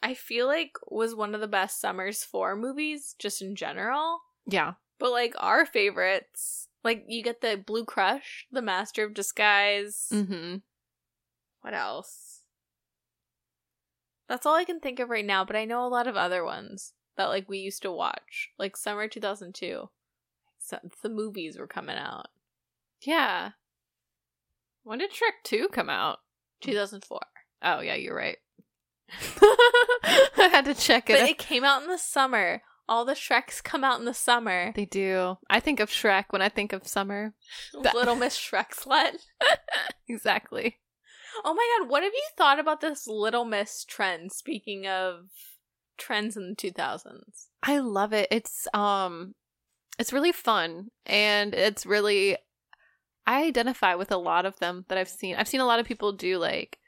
I 0.01 0.13
feel 0.13 0.47
like 0.47 0.73
was 0.87 1.15
one 1.15 1.35
of 1.35 1.41
the 1.41 1.47
best 1.47 1.81
summers 1.81 2.23
for 2.23 2.55
movies, 2.55 3.15
just 3.19 3.41
in 3.41 3.55
general. 3.55 4.19
Yeah. 4.45 4.73
But 4.99 5.11
like 5.11 5.33
our 5.37 5.65
favorites, 5.65 6.67
like 6.83 7.05
you 7.07 7.23
get 7.23 7.41
the 7.41 7.57
Blue 7.57 7.85
Crush, 7.85 8.47
The 8.51 8.61
Master 8.61 9.03
of 9.03 9.13
Disguise. 9.13 10.07
Mm-hmm. 10.11 10.57
What 11.61 11.73
else? 11.73 12.41
That's 14.27 14.45
all 14.45 14.55
I 14.55 14.63
can 14.63 14.79
think 14.79 14.99
of 14.99 15.09
right 15.09 15.25
now, 15.25 15.43
but 15.43 15.55
I 15.55 15.65
know 15.65 15.85
a 15.85 15.89
lot 15.89 16.07
of 16.07 16.15
other 16.15 16.45
ones 16.45 16.93
that 17.17 17.25
like 17.25 17.49
we 17.49 17.57
used 17.57 17.81
to 17.81 17.91
watch, 17.91 18.49
like 18.57 18.77
summer 18.77 19.07
2002. 19.07 19.89
So 20.59 20.79
the 21.01 21.09
movies 21.09 21.57
were 21.57 21.67
coming 21.67 21.97
out. 21.97 22.27
Yeah. 23.01 23.51
When 24.83 24.99
did 24.99 25.11
Shrek 25.11 25.43
2 25.43 25.69
come 25.71 25.89
out? 25.89 26.19
2004. 26.61 27.19
Oh, 27.61 27.79
yeah, 27.81 27.95
you're 27.95 28.15
right. 28.15 28.37
I 29.41 30.49
had 30.51 30.65
to 30.65 30.73
check 30.73 31.09
it. 31.09 31.19
But 31.19 31.29
it 31.29 31.37
came 31.37 31.63
out 31.63 31.83
in 31.83 31.89
the 31.89 31.97
summer. 31.97 32.61
All 32.87 33.05
the 33.05 33.13
Shreks 33.13 33.63
come 33.63 33.83
out 33.83 33.99
in 33.99 34.05
the 34.05 34.13
summer. 34.13 34.73
they 34.75 34.85
do. 34.85 35.37
I 35.49 35.59
think 35.59 35.79
of 35.79 35.89
Shrek 35.89 36.25
when 36.31 36.41
I 36.41 36.49
think 36.49 36.73
of 36.73 36.87
summer. 36.87 37.33
Little 37.73 38.15
Miss 38.15 38.37
Shrek 38.37 38.71
slut. 38.73 39.17
Exactly. 40.07 40.79
Oh 41.45 41.53
my 41.53 41.77
god, 41.79 41.89
what 41.89 42.03
have 42.03 42.13
you 42.13 42.23
thought 42.35 42.59
about 42.59 42.81
this 42.81 43.05
Little 43.07 43.45
Miss 43.45 43.85
trend? 43.85 44.31
Speaking 44.31 44.87
of 44.87 45.27
trends 45.99 46.35
in 46.35 46.49
the 46.49 46.55
2000s. 46.55 47.47
I 47.61 47.77
love 47.77 48.11
it. 48.13 48.27
It's 48.31 48.67
um 48.73 49.35
it's 49.99 50.13
really 50.13 50.31
fun 50.31 50.87
and 51.05 51.53
it's 51.53 51.85
really 51.85 52.37
I 53.29 53.43
identify 53.43 53.93
with 53.93 54.11
a 54.11 54.17
lot 54.17 54.47
of 54.47 54.57
them 54.57 54.85
that 54.87 54.97
I've 54.97 55.07
seen. 55.07 55.35
I've 55.35 55.47
seen 55.47 55.59
a 55.59 55.65
lot 55.65 55.79
of 55.79 55.85
people 55.85 56.13
do 56.13 56.39
like 56.39 56.79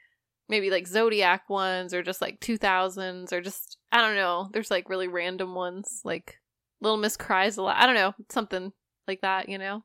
maybe 0.48 0.70
like 0.70 0.88
zodiac 0.88 1.48
ones 1.48 1.94
or 1.94 2.02
just 2.02 2.20
like 2.20 2.40
2000s 2.40 3.32
or 3.32 3.40
just 3.40 3.78
I 3.92 4.00
don't 4.00 4.16
know. 4.16 4.50
There's 4.52 4.70
like 4.70 4.90
really 4.90 5.06
random 5.06 5.54
ones 5.54 6.00
like 6.04 6.40
Little 6.80 6.96
Miss 6.96 7.16
cries 7.16 7.58
a 7.58 7.62
lot. 7.62 7.76
I 7.76 7.86
don't 7.86 7.94
know, 7.94 8.12
something 8.28 8.72
like 9.06 9.20
that, 9.20 9.48
you 9.48 9.56
know. 9.56 9.84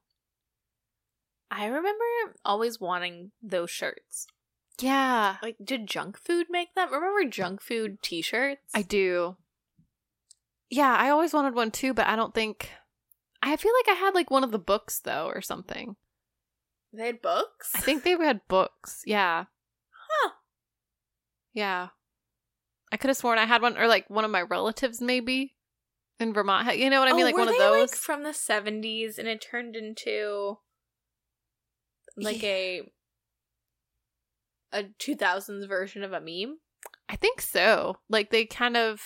I 1.51 1.67
remember 1.67 2.03
always 2.43 2.81
wanting 2.81 3.33
those 3.39 3.69
shirts. 3.69 4.25
Yeah. 4.81 5.37
Like, 5.43 5.57
did 5.63 5.85
junk 5.85 6.17
food 6.17 6.47
make 6.49 6.73
them? 6.73 6.91
Remember 6.91 7.29
junk 7.29 7.61
food 7.61 8.01
t 8.01 8.23
shirts? 8.23 8.63
I 8.73 8.81
do. 8.81 9.37
Yeah, 10.71 10.95
I 10.95 11.09
always 11.09 11.33
wanted 11.33 11.53
one 11.53 11.69
too, 11.69 11.93
but 11.93 12.07
I 12.07 12.15
don't 12.15 12.33
think 12.33 12.71
I 13.43 13.55
feel 13.57 13.73
like 13.85 13.95
I 13.95 13.99
had 13.99 14.15
like 14.15 14.31
one 14.31 14.43
of 14.43 14.51
the 14.51 14.57
books 14.57 14.99
though 14.99 15.27
or 15.27 15.41
something. 15.41 15.95
They 16.97 17.05
had 17.07 17.21
books? 17.21 17.71
I 17.75 17.81
think 17.81 18.03
they 18.03 18.11
had 18.11 18.41
books. 18.47 19.03
Yeah. 19.05 19.45
Huh. 20.09 20.31
Yeah. 21.53 21.89
I 22.91 22.97
could 22.97 23.09
have 23.09 23.17
sworn 23.17 23.37
I 23.37 23.45
had 23.45 23.61
one, 23.61 23.77
or 23.77 23.87
like 23.87 24.09
one 24.09 24.25
of 24.25 24.31
my 24.31 24.41
relatives 24.41 24.99
maybe 24.99 25.55
in 26.19 26.33
Vermont. 26.33 26.75
You 26.77 26.89
know 26.89 26.99
what 26.99 27.09
I 27.09 27.13
mean? 27.13 27.21
Oh, 27.21 27.25
like 27.25 27.37
one 27.37 27.49
of 27.49 27.57
those. 27.57 27.91
like, 27.91 27.95
from 27.95 28.23
the 28.23 28.31
70s 28.31 29.19
and 29.19 29.27
it 29.27 29.41
turned 29.41 29.75
into 29.75 30.57
like 32.15 32.43
a 32.43 32.81
a 34.73 34.83
2000s 34.99 35.67
version 35.67 36.03
of 36.03 36.13
a 36.13 36.19
meme. 36.19 36.57
I 37.07 37.15
think 37.15 37.41
so. 37.41 37.97
Like 38.09 38.31
they 38.31 38.45
kind 38.45 38.75
of. 38.75 39.01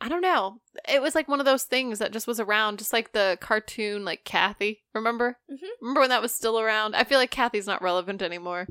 I 0.00 0.08
don't 0.08 0.20
know. 0.20 0.60
It 0.88 1.02
was 1.02 1.14
like 1.16 1.26
one 1.28 1.40
of 1.40 1.46
those 1.46 1.64
things 1.64 1.98
that 1.98 2.12
just 2.12 2.26
was 2.28 2.38
around, 2.38 2.78
just 2.78 2.92
like 2.92 3.12
the 3.12 3.36
cartoon, 3.40 4.04
like 4.04 4.24
Cathy. 4.24 4.84
Remember? 4.94 5.38
Mhm. 5.50 5.56
Remember 5.80 6.00
when 6.00 6.10
that 6.10 6.22
was 6.22 6.32
still 6.32 6.58
around? 6.60 6.94
I 6.94 7.02
feel 7.04 7.18
like 7.18 7.30
Cathy's 7.32 7.66
not 7.66 7.82
relevant 7.82 8.22
anymore. 8.22 8.68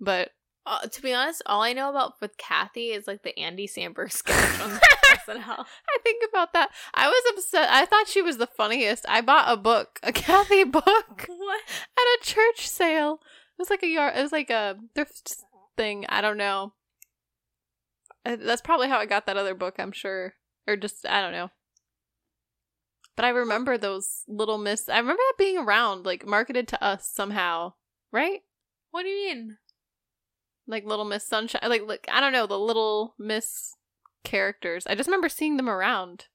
But 0.00 0.30
Uh, 0.66 0.80
to 0.88 1.00
be 1.02 1.12
honest, 1.14 1.40
all 1.46 1.62
I 1.62 1.72
know 1.72 1.88
about 1.88 2.20
with 2.20 2.36
Cathy 2.36 2.90
is 2.90 3.06
like 3.06 3.22
the 3.22 3.36
Andy 3.38 3.66
Samberg 3.66 4.12
sketch 4.20 4.60
on 4.60 4.70
SNL. 5.26 5.64
I 5.88 5.98
think 6.02 6.22
about 6.28 6.52
that. 6.52 6.70
I 6.94 7.08
was 7.08 7.22
upset. 7.32 7.70
I 7.70 7.86
thought 7.86 8.08
she 8.08 8.20
was 8.20 8.36
the 8.36 8.46
funniest. 8.46 9.06
I 9.08 9.20
bought 9.22 9.50
a 9.50 9.56
book, 9.56 9.98
a 10.02 10.12
Cathy 10.26 10.64
book. 10.64 11.24
What? 11.28 11.60
at 11.96 12.20
a 12.20 12.24
church 12.24 12.68
sale. 12.68 13.20
It 13.58 13.58
was 13.62 13.70
like 13.70 13.82
a 13.82 13.86
yard. 13.88 14.14
It 14.16 14.22
was 14.22 14.32
like 14.32 14.50
a 14.50 14.76
thrift 14.94 15.34
thing. 15.76 16.04
I 16.08 16.20
don't 16.20 16.36
know. 16.36 16.74
That's 18.24 18.60
probably 18.62 18.88
how 18.88 18.98
I 18.98 19.06
got 19.06 19.26
that 19.26 19.36
other 19.38 19.54
book. 19.54 19.76
I'm 19.78 19.92
sure, 19.92 20.34
or 20.70 20.76
just 20.76 21.06
I 21.06 21.20
don't 21.20 21.32
know. 21.32 21.50
But 23.16 23.24
I 23.24 23.30
remember 23.30 23.76
those 23.76 24.24
little 24.28 24.58
miss. 24.58 24.88
I 24.88 24.98
remember 24.98 25.20
that 25.28 25.38
being 25.38 25.58
around, 25.58 26.06
like 26.06 26.26
marketed 26.26 26.68
to 26.68 26.82
us 26.82 27.08
somehow, 27.12 27.74
right? 28.12 28.40
What 28.90 29.02
do 29.02 29.08
you 29.08 29.28
mean? 29.28 29.58
Like 30.66 30.84
Little 30.84 31.04
Miss 31.04 31.26
Sunshine. 31.26 31.68
Like, 31.68 31.82
like 31.86 32.08
I 32.10 32.20
don't 32.20 32.32
know 32.32 32.46
the 32.46 32.58
Little 32.58 33.14
Miss 33.18 33.74
characters. 34.24 34.86
I 34.86 34.94
just 34.94 35.08
remember 35.08 35.28
seeing 35.28 35.56
them 35.56 35.68
around. 35.68 36.26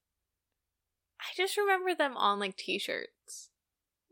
I 1.20 1.34
just 1.36 1.56
remember 1.56 1.94
them 1.94 2.16
on 2.16 2.38
like 2.38 2.56
t-shirts. 2.56 3.50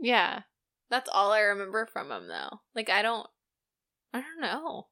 Yeah. 0.01 0.43
That's 0.91 1.11
all 1.13 1.33
I 1.33 1.41
remember 1.41 1.87
from 1.87 2.09
them 2.09 2.29
though. 2.29 2.61
Like 2.75 2.91
I 2.91 3.03
don't 3.03 3.27
I 4.13 4.21
don't 4.21 4.41
know. 4.41 4.89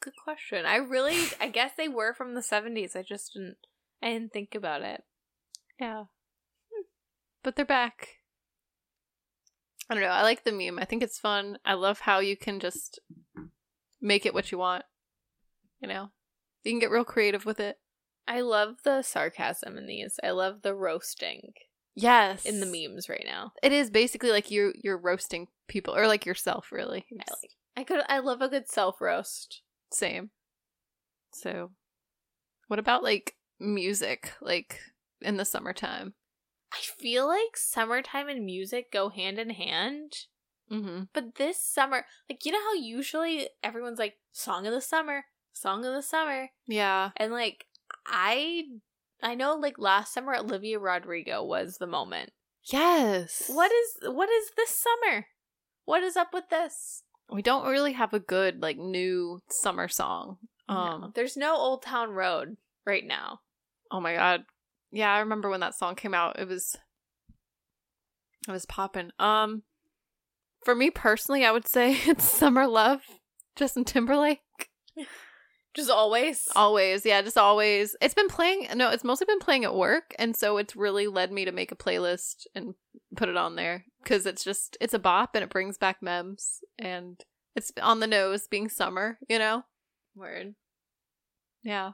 Good 0.00 0.14
question. 0.22 0.66
I 0.66 0.76
really 0.76 1.16
I 1.40 1.48
guess 1.48 1.72
they 1.76 1.88
were 1.88 2.14
from 2.14 2.34
the 2.34 2.40
70s. 2.40 2.96
I 2.96 3.02
just 3.02 3.32
didn't 3.34 3.56
I 4.02 4.08
didn't 4.10 4.32
think 4.32 4.54
about 4.54 4.82
it. 4.82 5.02
Yeah. 5.80 6.04
Hmm. 6.72 6.82
But 7.42 7.56
they're 7.56 7.64
back. 7.64 8.08
I 9.90 9.94
don't 9.94 10.02
know. 10.02 10.10
I 10.10 10.22
like 10.22 10.44
the 10.44 10.52
meme. 10.52 10.78
I 10.78 10.84
think 10.84 11.02
it's 11.02 11.18
fun. 11.18 11.58
I 11.64 11.74
love 11.74 12.00
how 12.00 12.18
you 12.18 12.36
can 12.36 12.60
just 12.60 13.00
make 14.00 14.26
it 14.26 14.34
what 14.34 14.52
you 14.52 14.58
want. 14.58 14.84
You 15.80 15.88
know? 15.88 16.10
You 16.64 16.72
can 16.72 16.78
get 16.78 16.90
real 16.90 17.04
creative 17.04 17.46
with 17.46 17.58
it. 17.60 17.78
I 18.26 18.42
love 18.42 18.76
the 18.84 19.00
sarcasm 19.02 19.78
in 19.78 19.86
these. 19.86 20.20
I 20.22 20.30
love 20.30 20.60
the 20.62 20.74
roasting 20.74 21.52
Yes. 21.94 22.44
in 22.44 22.60
the 22.60 22.66
memes 22.66 23.08
right 23.08 23.24
now. 23.26 23.52
It 23.62 23.72
is 23.72 23.88
basically 23.90 24.30
like 24.30 24.50
you 24.50 24.72
you're 24.84 24.98
roasting 24.98 25.48
people 25.66 25.96
or 25.96 26.06
like 26.06 26.26
yourself 26.26 26.70
really. 26.70 27.06
I 27.12 27.14
like 27.30 27.50
I 27.76 27.84
could 27.84 28.00
I 28.08 28.18
love 28.18 28.42
a 28.42 28.48
good 28.48 28.68
self 28.68 29.00
roast. 29.00 29.62
same. 29.90 30.30
So 31.32 31.70
what 32.66 32.78
about 32.78 33.02
like 33.02 33.34
music 33.58 34.32
like 34.40 34.80
in 35.20 35.36
the 35.36 35.44
summertime? 35.44 36.14
I 36.72 36.78
feel 36.78 37.26
like 37.26 37.56
summertime 37.56 38.28
and 38.28 38.44
music 38.44 38.92
go 38.92 39.08
hand 39.08 39.38
in 39.38 39.50
hand. 39.50 40.12
Mhm. 40.70 41.08
But 41.14 41.36
this 41.36 41.62
summer, 41.62 42.04
like 42.28 42.44
you 42.44 42.52
know 42.52 42.60
how 42.60 42.74
usually 42.74 43.48
everyone's 43.62 43.98
like 43.98 44.18
song 44.32 44.66
of 44.66 44.72
the 44.74 44.80
summer, 44.82 45.24
song 45.52 45.84
of 45.84 45.94
the 45.94 46.02
summer, 46.02 46.50
Yeah. 46.66 47.10
and 47.16 47.32
like 47.32 47.66
I 48.06 48.64
I 49.22 49.34
know 49.34 49.54
like 49.56 49.78
last 49.78 50.12
summer 50.12 50.34
Olivia 50.36 50.78
Rodrigo 50.78 51.42
was 51.42 51.78
the 51.78 51.86
moment. 51.86 52.32
Yes. 52.64 53.48
What 53.48 53.72
is 53.72 53.96
what 54.10 54.28
is 54.28 54.50
this 54.56 54.70
summer? 54.70 55.26
What 55.86 56.02
is 56.02 56.16
up 56.16 56.34
with 56.34 56.50
this? 56.50 57.02
We 57.30 57.40
don't 57.40 57.66
really 57.66 57.94
have 57.94 58.12
a 58.12 58.20
good 58.20 58.60
like 58.60 58.76
new 58.76 59.40
summer 59.48 59.88
song. 59.88 60.36
Um 60.68 61.00
No, 61.00 61.12
there's 61.14 61.36
no 61.36 61.56
Old 61.56 61.82
Town 61.82 62.10
Road 62.10 62.58
right 62.84 63.06
now. 63.06 63.40
Oh 63.90 64.00
my 64.00 64.14
god. 64.14 64.44
Yeah, 64.90 65.12
I 65.12 65.20
remember 65.20 65.50
when 65.50 65.60
that 65.60 65.74
song 65.74 65.94
came 65.94 66.14
out. 66.14 66.38
It 66.38 66.48
was 66.48 66.76
it 68.46 68.52
was 68.52 68.66
popping. 68.66 69.10
Um 69.18 69.62
for 70.64 70.74
me 70.74 70.90
personally, 70.90 71.44
I 71.44 71.52
would 71.52 71.66
say 71.68 71.92
it's 72.06 72.24
Summer 72.24 72.66
Love, 72.66 73.02
Justin 73.56 73.84
Timberlake. 73.84 74.40
Just 75.74 75.90
always. 75.90 76.48
Always. 76.56 77.06
Yeah, 77.06 77.22
just 77.22 77.38
always. 77.38 77.94
It's 78.00 78.14
been 78.14 78.28
playing 78.28 78.66
no, 78.74 78.90
it's 78.90 79.04
mostly 79.04 79.26
been 79.26 79.38
playing 79.38 79.64
at 79.64 79.74
work 79.74 80.12
and 80.18 80.34
so 80.34 80.56
it's 80.56 80.74
really 80.74 81.06
led 81.06 81.30
me 81.30 81.44
to 81.44 81.52
make 81.52 81.70
a 81.70 81.76
playlist 81.76 82.46
and 82.54 82.74
put 83.16 83.28
it 83.28 83.36
on 83.36 83.54
there 83.54 83.84
cuz 84.04 84.26
it's 84.26 84.42
just 84.42 84.76
it's 84.80 84.94
a 84.94 84.98
bop 84.98 85.34
and 85.34 85.44
it 85.44 85.50
brings 85.50 85.78
back 85.78 86.02
memes 86.02 86.62
and 86.78 87.22
it's 87.54 87.70
on 87.80 88.00
the 88.00 88.06
nose 88.08 88.48
being 88.48 88.68
summer, 88.68 89.18
you 89.28 89.38
know? 89.38 89.64
Word. 90.16 90.54
Yeah. 91.62 91.92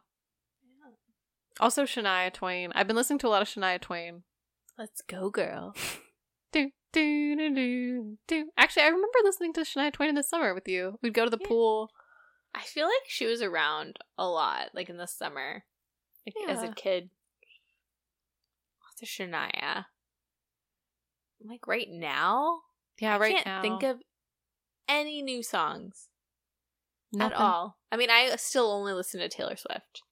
Also 1.61 1.85
Shania 1.85 2.33
Twain. 2.33 2.73
I've 2.75 2.87
been 2.87 2.97
listening 2.97 3.19
to 3.21 3.29
a 3.29 3.31
lot 3.31 3.43
of 3.43 3.49
Shania 3.49 3.81
Twain. 3.81 4.23
Let's 4.79 5.03
go, 5.03 5.31
girl. 5.31 5.75
Do, 6.53 6.71
do, 6.93 7.37
do, 7.37 7.53
do, 7.55 8.19
do. 8.29 8.51
Actually, 8.57 8.83
I 8.85 8.87
remember 8.89 9.19
listening 9.25 9.53
to 9.55 9.63
Shania 9.63 9.93
Twain 9.93 10.11
in 10.11 10.15
the 10.15 10.23
summer 10.23 10.55
with 10.55 10.69
you. 10.69 10.99
We'd 11.03 11.13
go 11.15 11.25
to 11.25 11.31
the 11.31 11.39
Yeah. 11.41 11.49
pool. 11.49 11.91
I 12.55 12.61
feel 12.63 12.87
like 12.87 13.03
she 13.09 13.27
was 13.27 13.43
around 13.43 13.99
a 14.17 14.29
lot, 14.29 14.69
like 14.73 14.89
in 14.89 14.97
the 14.97 15.09
summer, 15.09 15.65
like 16.25 16.49
as 16.49 16.63
a 16.63 16.69
kid. 16.69 17.11
What's 18.81 19.03
a 19.03 19.07
Shania? 19.07 19.87
Like 21.45 21.67
right 21.67 21.89
now, 21.91 22.61
Yeah, 23.01 23.11
right. 23.13 23.17
I 23.17 23.19
right 23.19 23.35
can't 23.35 23.47
now. 23.47 23.63
think 23.63 23.83
of 23.83 24.01
any 24.89 25.21
new 25.23 25.43
songs 25.43 26.09
Nothing. 27.13 27.33
at 27.33 27.39
all. 27.41 27.79
I 27.91 27.97
mean, 27.97 28.11
I 28.11 28.35
still 28.37 28.71
only 28.71 28.93
listen 28.93 29.19
to 29.21 29.29
Taylor 29.29 29.57
Swift, 29.57 30.03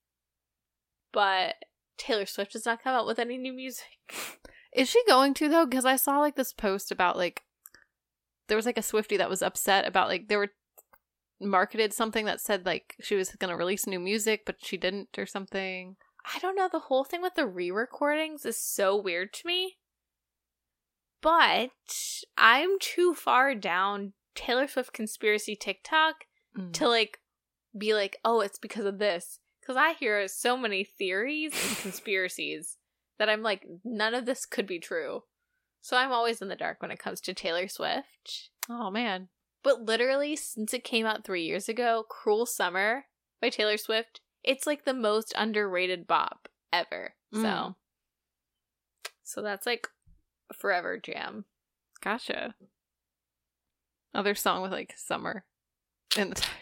but 1.13 1.57
Taylor 1.99 2.27
Swift 2.27 2.53
does 2.53 2.67
not 2.67 2.83
come 2.83 2.95
out 2.95 3.07
with 3.07 3.19
any 3.19 3.39
new 3.39 3.53
music. 3.53 3.87
Is 4.75 4.89
she 4.89 5.03
going 5.07 5.35
to 5.35 5.49
though? 5.49 5.67
Because 5.67 5.85
I 5.85 5.97
saw 5.97 6.19
like 6.19 6.37
this 6.37 6.53
post 6.53 6.91
about 6.91 7.17
like 7.17 7.43
there 8.49 8.57
was 8.57 8.67
like 8.67 8.79
a 8.79 8.83
Swifty 8.83 9.17
that 9.19 9.31
was 9.31 9.43
upset 9.43 9.87
about 9.87 10.09
like 10.09 10.29
they 10.29 10.37
were 10.37 10.51
marketed 11.41 11.93
something 11.93 12.25
that 12.27 12.41
said 12.41 12.65
like 12.65 12.95
she 13.01 13.15
was 13.15 13.31
gonna 13.31 13.57
release 13.57 13.87
new 13.87 14.01
music, 14.01 14.43
but 14.47 14.57
she 14.65 14.77
didn't 14.77 15.19
or 15.19 15.27
something. 15.27 15.97
I 16.35 16.39
don't 16.39 16.57
know. 16.57 16.69
The 16.71 16.79
whole 16.79 17.05
thing 17.05 17.21
with 17.21 17.35
the 17.35 17.47
re-recordings 17.47 18.45
is 18.47 18.57
so 18.57 18.97
weird 18.97 19.33
to 19.35 19.47
me. 19.47 19.79
But 21.21 21.71
I'm 22.37 22.79
too 22.81 23.15
far 23.15 23.55
down 23.55 24.13
Taylor 24.35 24.67
Swift 24.67 24.93
conspiracy 24.93 25.55
TikTok 25.57 26.25
Mm. 26.57 26.73
to 26.75 26.87
like 26.89 27.19
be 27.77 27.95
like, 27.95 28.19
oh, 28.27 28.41
it's 28.41 28.59
because 28.59 28.85
of 28.85 28.99
this. 28.99 29.41
Because 29.63 29.77
I 29.77 29.93
hear 29.95 30.27
so 30.29 30.57
many 30.57 30.83
theories 30.85 31.53
and 31.53 31.77
conspiracies 31.79 32.77
that 33.19 33.29
I'm 33.31 33.43
like, 33.43 33.65
none 33.85 34.15
of 34.15 34.27
this 34.27 34.45
could 34.45 34.67
be 34.67 34.81
true. 34.81 35.23
So 35.81 35.97
I'm 35.97 36.13
always 36.13 36.43
in 36.43 36.49
the 36.49 36.57
dark 36.57 36.83
when 36.83 36.91
it 36.91 36.99
comes 36.99 37.21
to 37.23 37.33
Taylor 37.35 37.69
Swift. 37.69 38.51
Oh 38.69 38.91
man. 38.91 39.29
But 39.65 39.83
literally, 39.83 40.35
since 40.35 40.75
it 40.75 40.83
came 40.85 41.07
out 41.07 41.25
three 41.25 41.45
years 41.45 41.69
ago, 41.69 42.05
Cruel 42.09 42.47
Summer 42.47 43.05
by 43.41 43.49
Taylor 43.49 43.77
Swift, 43.77 44.21
it's 44.43 44.67
like 44.67 44.85
the 44.85 44.95
most 44.95 45.33
underrated 45.37 46.07
bop 46.09 46.49
ever. 46.73 47.15
So, 47.33 47.39
Mm. 47.41 47.75
so 49.23 49.41
that's 49.43 49.67
like 49.67 49.87
a 50.51 50.55
forever 50.55 50.99
jam. 50.99 51.45
Gotcha. 52.01 52.55
Other 54.15 54.35
song 54.35 54.63
with 54.63 54.73
like 54.73 54.95
summer 54.97 55.45
in 56.17 56.29
the 56.31 56.35
title. 56.37 56.62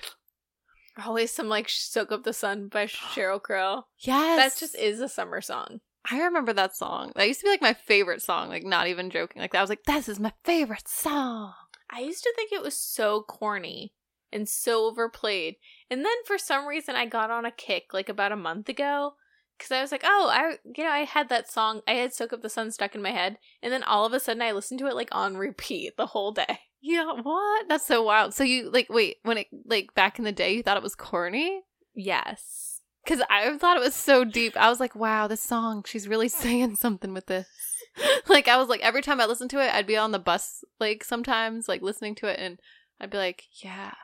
Always 1.05 1.31
some 1.31 1.49
like 1.49 1.69
"Soak 1.69 2.13
Up 2.13 2.25
the 2.25 2.33
Sun" 2.33 2.69
by 2.69 2.87
Sheryl 2.87 3.43
Crow. 3.43 3.85
Yes. 3.99 4.39
That 4.39 4.59
just 4.59 4.75
is 4.77 5.01
a 5.01 5.09
summer 5.09 5.41
song. 5.41 5.81
I 6.11 6.23
remember 6.23 6.53
that 6.53 6.77
song. 6.77 7.13
That 7.15 7.29
used 7.29 7.41
to 7.41 7.45
be 7.45 7.51
like 7.51 7.63
my 7.63 7.75
favorite 7.75 8.23
song, 8.23 8.49
like 8.49 8.65
not 8.65 8.87
even 8.87 9.11
joking. 9.11 9.43
Like 9.43 9.53
that 9.53 9.59
I 9.59 9.63
was 9.63 9.71
like, 9.71 9.85
this 9.85 10.09
is 10.09 10.19
my 10.19 10.33
favorite 10.45 10.89
song. 10.89 11.53
I 11.91 12.01
used 12.01 12.23
to 12.23 12.33
think 12.37 12.53
it 12.53 12.63
was 12.63 12.77
so 12.77 13.23
corny 13.23 13.93
and 14.33 14.49
so 14.49 14.87
overplayed. 14.87 15.57
And 15.91 16.05
then 16.05 16.25
for 16.27 16.39
some 16.39 16.67
reason 16.67 16.95
I 16.95 17.07
got 17.07 17.31
on 17.31 17.45
a 17.45 17.51
kick 17.51 17.93
like 17.93 18.09
about 18.09 18.33
a 18.33 18.37
month 18.37 18.69
ago 18.69 19.15
cuz 19.59 19.71
I 19.71 19.83
was 19.83 19.93
like, 19.93 20.03
"Oh, 20.05 20.31
I 20.33 20.59
you 20.65 20.85
know, 20.85 20.91
I 20.91 21.05
had 21.05 21.29
that 21.29 21.51
song. 21.51 21.83
I 21.87 21.95
had 21.95 22.15
Soak 22.15 22.33
Up 22.33 22.41
the 22.41 22.49
Sun 22.49 22.71
stuck 22.71 22.95
in 22.95 23.03
my 23.03 23.11
head." 23.11 23.39
And 23.63 23.73
then 23.73 23.83
all 23.83 24.07
of 24.07 24.15
a 24.15 24.21
sudden 24.21 24.41
I 24.41 24.53
listened 24.53 24.81
to 24.81 24.87
it 24.87 24.95
like 24.95 25.11
on 25.13 25.37
repeat 25.37 25.97
the 25.97 26.07
whole 26.07 26.33
day. 26.33 26.61
Yeah, 26.83 27.13
what? 27.23 27.69
That's 27.69 27.87
so 27.87 28.03
wild. 28.03 28.33
So 28.35 28.43
you 28.45 28.71
like 28.71 28.89
wait, 28.89 29.19
when 29.23 29.39
it 29.39 29.49
like 29.67 29.95
back 29.95 30.19
in 30.19 30.25
the 30.25 30.33
day 30.33 30.55
you 30.55 30.63
thought 30.63 30.77
it 30.77 30.83
was 30.83 30.95
corny? 30.95 31.63
Yes. 31.95 32.81
Cuz 33.07 33.21
I 33.29 33.57
thought 33.59 33.77
it 33.77 33.83
was 33.83 33.95
so 33.95 34.25
deep. 34.25 34.57
I 34.57 34.71
was 34.71 34.81
like, 34.81 34.95
wow, 34.95 35.27
this 35.27 35.43
song, 35.43 35.85
she's 35.87 36.09
really 36.09 36.29
saying 36.43 36.77
something 36.77 37.13
with 37.13 37.27
this. 37.27 37.49
like 38.29 38.49
I 38.49 38.57
was 38.57 38.69
like 38.69 38.81
every 38.81 39.03
time 39.03 39.21
I 39.21 39.27
listened 39.27 39.51
to 39.51 39.65
it, 39.65 39.75
I'd 39.75 39.87
be 39.87 39.97
on 39.97 40.13
the 40.13 40.19
bus 40.19 40.65
like 40.79 41.05
sometimes 41.05 41.69
like 41.69 41.83
listening 41.83 42.15
to 42.17 42.27
it 42.27 42.39
and 42.39 42.59
I'd 43.01 43.11
be 43.11 43.19
like, 43.19 43.45
yeah. 43.63 43.95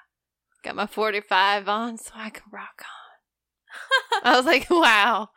Got 0.63 0.77
my 0.77 0.87
45 0.87 1.69
on 1.69 1.97
so 1.97 2.13
I 2.15 2.31
can 2.31 2.43
rock 2.51 2.83
on. 2.83 4.23
I 4.25 4.37
was 4.37 4.47
like, 4.47 4.69
wow. 4.69 5.31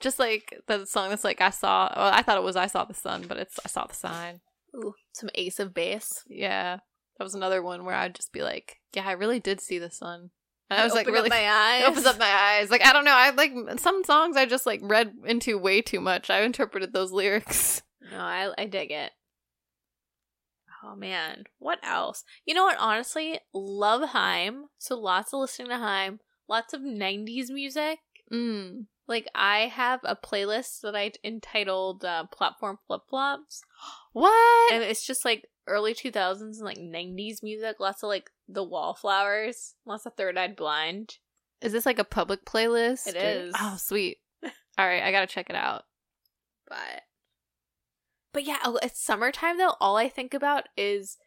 Just 0.00 0.18
like 0.18 0.58
the 0.66 0.86
song 0.86 1.10
that's 1.10 1.24
like 1.24 1.40
I 1.40 1.50
saw 1.50 1.92
well, 1.94 2.12
I 2.12 2.22
thought 2.22 2.38
it 2.38 2.42
was 2.42 2.56
I 2.56 2.66
saw 2.66 2.84
the 2.84 2.94
sun, 2.94 3.26
but 3.28 3.36
it's 3.36 3.58
I 3.64 3.68
saw 3.68 3.86
the 3.86 3.94
sign. 3.94 4.40
Ooh, 4.76 4.94
some 5.12 5.30
Ace 5.34 5.58
of 5.58 5.74
Base. 5.74 6.24
Yeah. 6.28 6.78
That 7.18 7.24
was 7.24 7.34
another 7.34 7.62
one 7.62 7.84
where 7.84 7.94
I'd 7.94 8.14
just 8.14 8.32
be 8.32 8.42
like, 8.42 8.78
yeah, 8.94 9.06
I 9.06 9.12
really 9.12 9.38
did 9.40 9.60
see 9.60 9.78
the 9.78 9.90
sun. 9.90 10.30
And 10.70 10.80
I 10.80 10.84
was 10.84 10.94
like 10.94 11.06
really 11.06 11.28
up 11.30 11.36
my 11.36 11.48
eyes. 11.50 11.82
it 11.82 11.88
opens 11.88 12.06
up 12.06 12.18
my 12.18 12.30
eyes. 12.30 12.70
Like 12.70 12.82
I 12.84 12.92
don't 12.94 13.04
know, 13.04 13.14
I 13.14 13.30
like 13.30 13.52
some 13.78 14.02
songs 14.04 14.36
I 14.36 14.46
just 14.46 14.64
like 14.64 14.80
read 14.82 15.12
into 15.26 15.58
way 15.58 15.82
too 15.82 16.00
much. 16.00 16.30
I 16.30 16.42
interpreted 16.42 16.92
those 16.92 17.12
lyrics. 17.12 17.82
No, 18.10 18.18
I 18.18 18.52
I 18.58 18.66
dig 18.66 18.90
it. 18.90 19.12
Oh 20.82 20.96
man, 20.96 21.44
what 21.60 21.78
else? 21.84 22.24
You 22.44 22.52
know 22.54 22.64
what? 22.64 22.76
Honestly, 22.78 23.38
love 23.54 24.08
Haim. 24.10 24.64
So 24.78 24.98
lots 24.98 25.32
of 25.32 25.38
listening 25.40 25.68
to 25.68 25.78
Haim. 25.78 26.18
Lots 26.48 26.74
of 26.74 26.80
'90s 26.80 27.48
music. 27.50 28.00
Mm. 28.32 28.86
Like 29.08 29.28
I 29.34 29.66
have 29.66 30.00
a 30.04 30.16
playlist 30.16 30.80
that 30.82 30.94
I 30.94 31.12
entitled 31.24 32.04
uh, 32.04 32.26
"Platform 32.32 32.78
Flip 32.86 33.02
Flops," 33.10 33.62
What? 34.12 34.72
and 34.72 34.82
it's 34.82 35.06
just 35.06 35.24
like 35.24 35.46
early 35.66 35.94
2000s 35.94 36.40
and 36.40 36.60
like 36.60 36.78
90s 36.78 37.42
music. 37.42 37.76
Lots 37.80 38.02
of 38.02 38.08
like 38.08 38.30
the 38.48 38.64
Wallflowers. 38.64 39.74
Lots 39.86 40.06
of 40.06 40.14
Third 40.14 40.38
Eye 40.38 40.48
Blind. 40.48 41.18
Is 41.60 41.72
this 41.72 41.86
like 41.86 41.98
a 41.98 42.04
public 42.04 42.44
playlist? 42.44 43.06
It 43.08 43.16
or- 43.16 43.46
is. 43.48 43.54
Oh, 43.60 43.76
sweet. 43.78 44.18
All 44.78 44.86
right, 44.86 45.02
I 45.02 45.10
gotta 45.12 45.26
check 45.26 45.50
it 45.50 45.56
out. 45.56 45.82
but 46.68 47.02
but 48.32 48.44
yeah 48.44 48.56
oh, 48.64 48.78
it's 48.82 48.98
summertime 49.02 49.58
though 49.58 49.74
all 49.78 49.98
i 49.98 50.08
think 50.08 50.32
about 50.32 50.64
is 50.74 51.18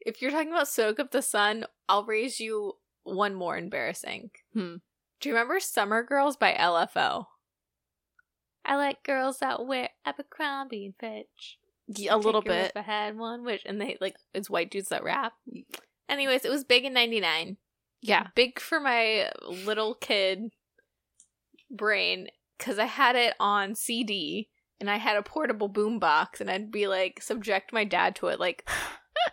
if 0.00 0.20
you're 0.20 0.30
talking 0.30 0.50
about 0.52 0.68
soak 0.68 1.00
up 1.00 1.10
the 1.10 1.22
sun 1.22 1.64
i'll 1.88 2.04
raise 2.04 2.38
you 2.38 2.74
one 3.02 3.34
more 3.34 3.56
embarrassing 3.56 4.30
Hmm. 4.52 4.76
Do 5.20 5.28
you 5.28 5.34
remember 5.34 5.60
summer 5.60 6.02
girls 6.02 6.36
by 6.36 6.52
lfo 6.54 7.26
i 8.64 8.76
like 8.76 9.02
girls 9.04 9.38
that 9.38 9.66
wear 9.66 9.90
abercrombie 10.04 10.86
and 10.86 10.94
fitch 10.98 11.58
Yeah, 11.88 12.14
a 12.14 12.16
little 12.16 12.42
bit. 12.42 12.72
if 12.74 12.76
i 12.76 12.80
had 12.82 13.16
one 13.18 13.44
which 13.44 13.62
and 13.66 13.80
they 13.80 13.96
like 14.00 14.16
it's 14.34 14.50
white 14.50 14.70
dudes 14.70 14.88
that 14.88 15.04
rap 15.04 15.34
anyways 16.08 16.44
it 16.44 16.50
was 16.50 16.64
big 16.64 16.84
in 16.84 16.92
99 16.92 17.56
Yeah. 18.02 18.28
big 18.34 18.58
for 18.60 18.80
my 18.80 19.30
little 19.46 19.94
kid 19.94 20.50
brain 21.70 22.28
because 22.58 22.78
I 22.78 22.86
had 22.86 23.14
it 23.16 23.34
on 23.38 23.74
CD 23.74 24.48
and 24.80 24.90
I 24.90 24.96
had 24.96 25.16
a 25.16 25.22
portable 25.22 25.68
boombox 25.70 26.40
and 26.40 26.50
I'd 26.50 26.70
be 26.72 26.88
like 26.88 27.22
subject 27.22 27.72
my 27.72 27.84
dad 27.84 28.16
to 28.16 28.26
it 28.26 28.40
like 28.40 28.68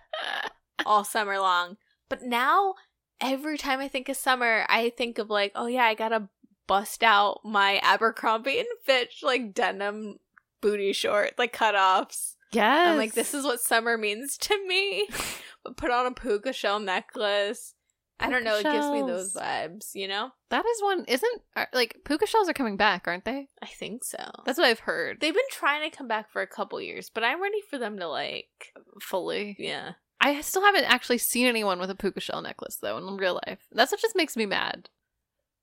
all 0.85 1.03
summer 1.03 1.39
long. 1.39 1.77
But 2.09 2.21
now 2.23 2.75
every 3.21 3.57
time 3.57 3.79
I 3.79 3.87
think 3.87 4.09
of 4.09 4.17
summer, 4.17 4.65
I 4.69 4.89
think 4.91 5.17
of 5.17 5.29
like, 5.29 5.51
oh 5.55 5.67
yeah, 5.67 5.83
I 5.83 5.93
gotta 5.95 6.29
bust 6.67 7.03
out 7.03 7.39
my 7.43 7.79
Abercrombie 7.83 8.59
and 8.59 8.67
Fitch 8.83 9.21
like 9.23 9.53
denim 9.53 10.17
booty 10.61 10.93
short, 10.93 11.33
like 11.37 11.55
cutoffs. 11.55 12.35
Yes. 12.51 12.87
I'm 12.87 12.97
like, 12.97 13.13
this 13.13 13.33
is 13.33 13.43
what 13.43 13.59
summer 13.59 13.97
means 13.97 14.37
to 14.37 14.67
me. 14.67 15.07
but 15.63 15.77
put 15.77 15.91
on 15.91 16.05
a 16.05 16.11
puka 16.11 16.53
shell 16.53 16.79
necklace. 16.79 17.73
I 18.19 18.29
don't 18.31 18.43
Puka 18.43 18.49
know. 18.49 18.57
It 18.57 18.73
gives 18.73 18.89
me 18.89 19.01
those 19.01 19.33
vibes, 19.33 19.93
you 19.93 20.07
know? 20.07 20.31
that 20.49 20.65
is 20.65 20.81
one. 20.81 21.05
Isn't 21.07 21.41
like 21.73 21.97
puka 22.03 22.25
shells 22.25 22.49
are 22.49 22.53
coming 22.53 22.77
back, 22.77 23.07
aren't 23.07 23.25
they? 23.25 23.47
I 23.61 23.67
think 23.67 24.03
so. 24.03 24.17
That's 24.45 24.57
what 24.57 24.65
I've 24.65 24.79
heard. 24.79 25.19
They've 25.21 25.33
been 25.33 25.43
trying 25.51 25.87
to 25.87 25.95
come 25.95 26.07
back 26.07 26.31
for 26.31 26.41
a 26.41 26.47
couple 26.47 26.81
years, 26.81 27.11
but 27.13 27.23
I'm 27.23 27.41
ready 27.41 27.61
for 27.69 27.77
them 27.77 27.99
to 27.99 28.07
like, 28.07 28.73
fully. 29.01 29.55
yeah. 29.59 29.91
I 30.19 30.41
still 30.41 30.63
haven't 30.63 30.85
actually 30.85 31.19
seen 31.19 31.47
anyone 31.47 31.79
with 31.79 31.89
a 31.89 31.95
puka 31.95 32.19
shell 32.19 32.41
necklace 32.41 32.77
though 32.77 32.97
in 32.97 33.17
real 33.17 33.39
life. 33.47 33.59
That's 33.71 33.91
what 33.91 34.01
just 34.01 34.15
makes 34.15 34.35
me 34.35 34.45
mad. 34.45 34.89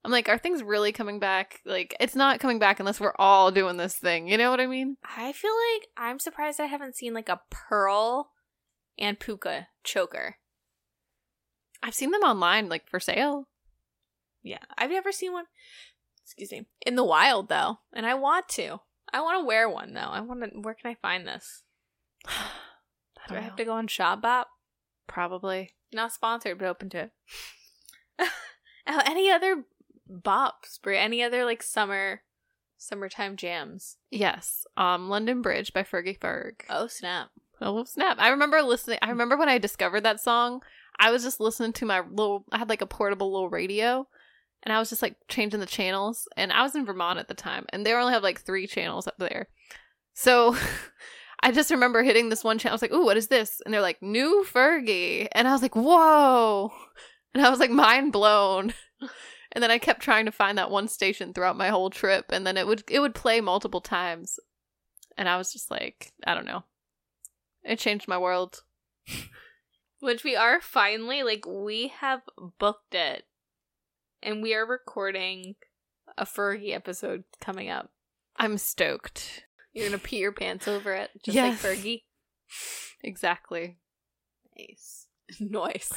I'm 0.05 0.11
like, 0.11 0.29
are 0.29 0.37
things 0.37 0.61
really 0.61 0.91
coming 0.91 1.17
back? 1.17 1.61
Like, 1.65 1.95
it's 1.99 2.15
not 2.15 2.39
coming 2.39 2.59
back 2.59 2.79
unless 2.79 2.99
we're 2.99 3.15
all 3.17 3.49
doing 3.49 3.77
this 3.77 3.95
thing. 3.95 4.27
You 4.27 4.37
know 4.37 4.51
what 4.51 4.59
I 4.59 4.67
mean? 4.67 4.97
I 5.03 5.31
feel 5.31 5.51
like 5.73 5.87
I'm 5.97 6.19
surprised 6.19 6.59
I 6.59 6.67
haven't 6.67 6.95
seen 6.95 7.15
like 7.15 7.27
a 7.27 7.41
pearl 7.49 8.29
and 8.99 9.19
puka 9.19 9.67
choker. 9.83 10.35
I've 11.81 11.95
seen 11.95 12.11
them 12.11 12.21
online, 12.21 12.69
like 12.69 12.87
for 12.87 12.99
sale. 12.99 13.47
Yeah, 14.43 14.59
I've 14.77 14.91
never 14.91 15.11
seen 15.11 15.33
one. 15.33 15.45
Excuse 16.23 16.51
me. 16.51 16.67
In 16.85 16.95
the 16.95 17.03
wild 17.03 17.49
though, 17.49 17.79
and 17.91 18.05
I 18.05 18.13
want 18.13 18.47
to. 18.49 18.81
I 19.11 19.21
want 19.21 19.41
to 19.41 19.45
wear 19.45 19.67
one 19.67 19.93
though. 19.93 20.01
I 20.01 20.21
want 20.21 20.43
to. 20.43 20.59
Where 20.59 20.75
can 20.75 20.91
I 20.91 20.95
find 20.95 21.27
this? 21.27 21.63
I 23.25 23.29
Do 23.29 23.35
I 23.35 23.37
know. 23.39 23.43
have 23.45 23.55
to 23.57 23.65
go 23.65 23.73
on 23.73 23.87
Shopbop? 23.87 24.45
Probably. 25.07 25.71
Not 25.93 26.11
sponsored, 26.13 26.57
but 26.59 26.67
open 26.67 26.89
to 26.89 26.97
it. 26.99 27.11
Oh, 28.87 29.01
any 29.07 29.31
other 29.31 29.63
bops, 30.07 30.79
Brie? 30.79 30.97
Any 30.99 31.23
other 31.23 31.43
like 31.43 31.63
summer, 31.63 32.21
summertime 32.77 33.35
jams? 33.35 33.97
Yes. 34.11 34.67
Um, 34.77 35.09
London 35.09 35.41
Bridge 35.41 35.73
by 35.73 35.81
Fergie 35.81 36.19
Ferg. 36.19 36.61
Oh 36.69 36.85
snap! 36.85 37.29
Oh 37.59 37.83
snap! 37.85 38.17
I 38.19 38.29
remember 38.29 38.61
listening. 38.61 38.99
I 39.01 39.09
remember 39.09 39.37
when 39.37 39.49
I 39.49 39.57
discovered 39.57 40.01
that 40.01 40.19
song. 40.19 40.61
I 40.99 41.09
was 41.09 41.23
just 41.23 41.39
listening 41.39 41.73
to 41.73 41.85
my 41.87 42.01
little. 42.01 42.45
I 42.51 42.59
had 42.59 42.69
like 42.69 42.81
a 42.81 42.85
portable 42.85 43.31
little 43.33 43.49
radio, 43.49 44.07
and 44.61 44.71
I 44.71 44.77
was 44.77 44.89
just 44.89 45.01
like 45.01 45.15
changing 45.29 45.61
the 45.61 45.65
channels. 45.65 46.27
And 46.37 46.53
I 46.53 46.61
was 46.61 46.75
in 46.75 46.85
Vermont 46.85 47.17
at 47.17 47.27
the 47.27 47.33
time, 47.33 47.65
and 47.69 47.83
they 47.83 47.93
only 47.93 48.13
have 48.13 48.21
like 48.21 48.41
three 48.41 48.67
channels 48.67 49.07
up 49.07 49.15
there. 49.17 49.47
So 50.13 50.55
I 51.45 51.51
just 51.51 51.71
remember 51.71 52.03
hitting 52.03 52.29
this 52.29 52.43
one 52.43 52.57
channel. 52.57 52.73
I 52.73 52.75
was 52.75 52.81
like, 52.81 52.91
"Ooh, 52.91 53.05
what 53.05 53.17
is 53.17 53.27
this?" 53.27 53.61
And 53.63 53.73
they're 53.73 53.81
like, 53.81 54.01
"New 54.01 54.45
Fergie," 54.51 55.27
and 55.31 55.47
I 55.47 55.53
was 55.53 55.61
like, 55.61 55.75
"Whoa!" 55.75 56.73
And 57.35 57.45
I 57.45 57.49
was 57.49 57.59
like, 57.59 57.69
mind 57.69 58.13
blown. 58.13 58.73
And 59.51 59.63
then 59.63 59.71
I 59.71 59.77
kept 59.77 60.01
trying 60.01 60.25
to 60.25 60.33
find 60.33 60.57
that 60.57 60.71
one 60.71 60.87
station 60.89 61.33
throughout 61.33 61.57
my 61.57 61.69
whole 61.69 61.89
trip, 61.89 62.25
and 62.29 62.45
then 62.45 62.57
it 62.57 62.67
would 62.67 62.83
it 62.89 62.99
would 62.99 63.15
play 63.15 63.39
multiple 63.39 63.79
times, 63.79 64.37
and 65.17 65.29
I 65.29 65.37
was 65.37 65.53
just 65.53 65.71
like, 65.71 66.11
I 66.27 66.33
don't 66.33 66.45
know. 66.45 66.63
It 67.63 67.79
changed 67.79 68.09
my 68.09 68.17
world. 68.17 68.63
Which 70.01 70.25
we 70.25 70.35
are 70.35 70.59
finally 70.59 71.23
like 71.23 71.45
we 71.47 71.87
have 71.99 72.21
booked 72.59 72.95
it, 72.95 73.23
and 74.21 74.41
we 74.41 74.53
are 74.53 74.65
recording 74.65 75.55
a 76.17 76.25
Fergie 76.25 76.75
episode 76.75 77.23
coming 77.39 77.69
up. 77.69 77.91
I'm 78.35 78.57
stoked. 78.57 79.44
You're 79.75 79.87
gonna 79.89 79.99
pee 79.99 80.17
your 80.17 80.31
pants 80.31 80.67
over 80.67 80.93
it, 80.93 81.11
just 81.23 81.35
Yes. 81.35 81.63
like 81.63 81.77
Fergie. 81.77 82.01
Exactly. 83.03 83.77
Nice, 84.57 85.07
nice. 85.39 85.91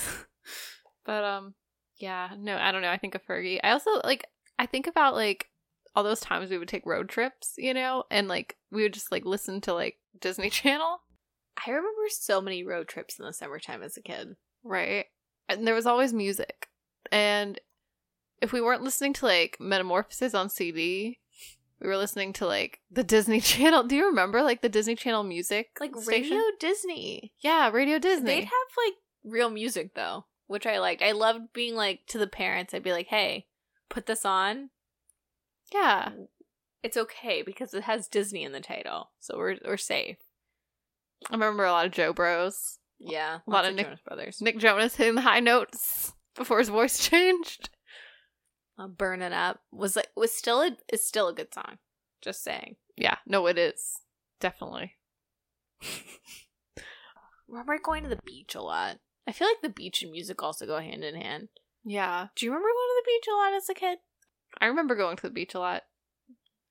But 1.05 1.25
um 1.25 1.55
yeah, 1.97 2.31
no, 2.37 2.57
I 2.57 2.71
don't 2.73 2.83
know. 2.83 2.91
I 2.91 2.99
think 2.99 3.15
of 3.15 3.25
Fergie. 3.25 3.61
I 3.65 3.71
also 3.71 3.91
like 4.05 4.27
I 4.59 4.67
think 4.67 4.87
about 4.87 5.15
like 5.15 5.47
all 5.97 6.05
those 6.05 6.21
times 6.21 6.51
we 6.51 6.59
would 6.59 6.69
take 6.69 6.85
road 6.87 7.09
trips, 7.09 7.55
you 7.57 7.73
know, 7.75 8.05
and 8.11 8.29
like 8.29 8.57
we 8.71 8.83
would 8.83 8.93
just 8.95 9.11
like 9.11 9.25
listen 9.25 9.61
to 9.63 9.75
like 9.75 9.97
Disney 10.21 10.51
Channel, 10.61 10.99
I 11.67 11.71
remember 11.71 12.03
so 12.11 12.41
many 12.41 12.63
road 12.65 12.89
trips 12.89 13.19
in 13.19 13.25
the 13.25 13.33
summertime 13.33 13.83
as 13.83 13.97
a 13.97 14.03
kid. 14.03 14.37
right? 14.63 15.07
And 15.49 15.67
there 15.67 15.75
was 15.75 15.87
always 15.87 16.13
music. 16.13 16.69
And 17.11 17.59
if 18.43 18.53
we 18.53 18.61
weren't 18.61 18.83
listening 18.83 19.15
to 19.15 19.25
like 19.27 19.57
Metamorphosis 19.59 20.35
on 20.35 20.51
CD, 20.51 21.19
we 21.81 21.89
were 21.89 21.97
listening 21.97 22.33
to 22.35 22.47
like 22.47 22.81
the 22.91 23.05
Disney 23.05 23.41
Channel. 23.53 23.85
Do 23.85 23.97
you 23.97 24.07
remember 24.07 24.43
like 24.43 24.63
the 24.63 24.69
Disney 24.69 24.95
Channel 24.97 25.23
music? 25.25 25.69
Like 25.81 25.97
station? 25.97 26.37
Radio 26.37 26.43
Disney. 26.61 27.33
Yeah, 27.41 27.71
Radio 27.71 27.99
Disney. 27.99 28.27
They'd 28.27 28.45
have 28.45 28.51
like 28.87 28.95
real 29.25 29.51
music 29.51 29.95
though, 29.95 30.27
which 30.47 30.67
I 30.67 30.79
liked. 30.79 31.03
I 31.03 31.13
loved 31.13 31.53
being 31.53 31.75
like 31.75 32.01
to 32.09 32.19
the 32.19 32.27
parents. 32.27 32.75
I'd 32.75 32.83
be 32.83 32.93
like, 32.93 33.09
"Hey, 33.09 33.47
put 33.89 34.07
this 34.07 34.25
on. 34.25 34.71
yeah. 35.73 36.11
It's 36.83 36.97
okay 36.97 37.43
because 37.43 37.75
it 37.75 37.83
has 37.83 38.07
Disney 38.07 38.45
in 38.45 38.53
the 38.53 38.61
title, 38.61 39.11
so 39.19 39.37
we're 39.37 39.57
we're 39.67 39.77
safe." 39.77 40.19
I 41.29 41.35
remember 41.35 41.65
a 41.65 41.73
lot 41.73 41.87
of 41.87 41.93
Jo 41.93 42.13
Bros. 42.13 42.79
Yeah, 43.01 43.39
A 43.47 43.51
lot 43.51 43.59
lots 43.65 43.69
of 43.69 43.75
Nick- 43.75 43.87
Jonas 43.87 44.01
Brothers. 44.07 44.41
Nick 44.41 44.59
Jonas 44.59 44.95
hitting 44.97 45.15
the 45.17 45.21
high 45.23 45.41
notes 45.41 46.13
before 46.37 46.59
his 46.61 46.69
voice 46.69 46.99
changed. 47.09 47.71
Uh, 48.79 48.87
Burnin' 48.87 49.33
Up 49.33 49.61
was 49.73 49.97
like 49.97 50.09
was 50.17 50.33
still 50.33 50.63
a 50.63 50.77
is 50.93 51.05
still 51.05 51.29
a 51.29 51.35
good 51.35 51.53
song. 51.53 51.79
Just 52.21 52.43
saying. 52.45 52.77
Yeah, 52.97 53.17
no, 53.27 53.47
it 53.47 53.59
is. 53.59 54.01
Definitely. 54.41 54.95
Remember 57.49 57.79
going 57.83 58.03
to 58.05 58.09
the 58.09 58.21
beach 58.25 58.55
a 58.55 58.61
lot. 58.61 58.99
I 59.27 59.33
feel 59.33 59.49
like 59.49 59.63
the 59.63 59.69
beach 59.69 60.03
and 60.03 60.13
music 60.13 60.43
also 60.43 60.67
go 60.67 60.79
hand 60.81 61.03
in 61.05 61.15
hand. 61.15 61.49
Yeah. 61.85 62.29
Do 62.37 62.45
you 62.47 62.53
remember 62.53 62.69
going 62.69 62.89
to 62.89 63.03
the 63.03 63.11
beach 63.11 63.29
a 63.33 63.37
lot 63.37 63.55
as 63.55 63.69
a 63.69 63.75
kid? 63.75 63.99
I 64.61 64.67
remember 64.67 64.95
going 64.95 65.17
to 65.17 65.23
the 65.23 65.31
beach 65.31 65.55
a 65.55 65.59
lot. 65.59 65.83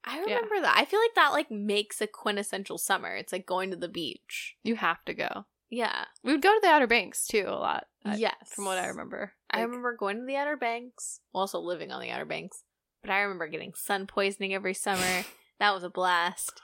I 0.04 0.18
Yeah. 0.18 0.36
remember 0.36 0.62
that. 0.62 0.78
I 0.78 0.86
feel 0.86 1.00
like 1.00 1.16
that 1.16 1.32
like 1.34 1.50
makes 1.52 2.00
a 2.02 2.08
quintessential 2.08 2.78
summer. 2.78 3.16
It's 3.16 3.32
like 3.34 3.46
going 3.46 3.72
to 3.72 3.76
the 3.76 3.88
beach. 3.90 4.56
You 4.64 4.76
have 4.76 5.04
to 5.06 5.14
go. 5.14 5.46
Yeah. 5.70 6.06
We 6.24 6.32
would 6.32 6.42
go 6.42 6.54
to 6.54 6.60
the 6.62 6.70
Outer 6.70 6.88
Banks 6.88 7.28
too 7.28 7.46
a 7.48 7.52
lot. 7.52 7.88
Yes. 8.16 8.36
From 8.56 8.66
what 8.66 8.78
I 8.78 8.88
remember. 8.88 9.34
I 9.52 9.62
remember 9.62 9.96
going 9.96 10.20
to 10.20 10.26
the 10.26 10.38
Outer 10.38 10.58
Banks, 10.58 11.20
also 11.34 11.60
living 11.60 11.92
on 11.92 12.02
the 12.02 12.10
Outer 12.10 12.26
Banks. 12.26 12.64
But 13.02 13.12
I 13.12 13.22
remember 13.22 13.48
getting 13.48 13.74
sun 13.74 14.08
poisoning 14.08 14.54
every 14.54 14.74
summer. 14.74 15.26
that 15.60 15.74
was 15.74 15.84
a 15.84 15.90
blast. 15.90 16.62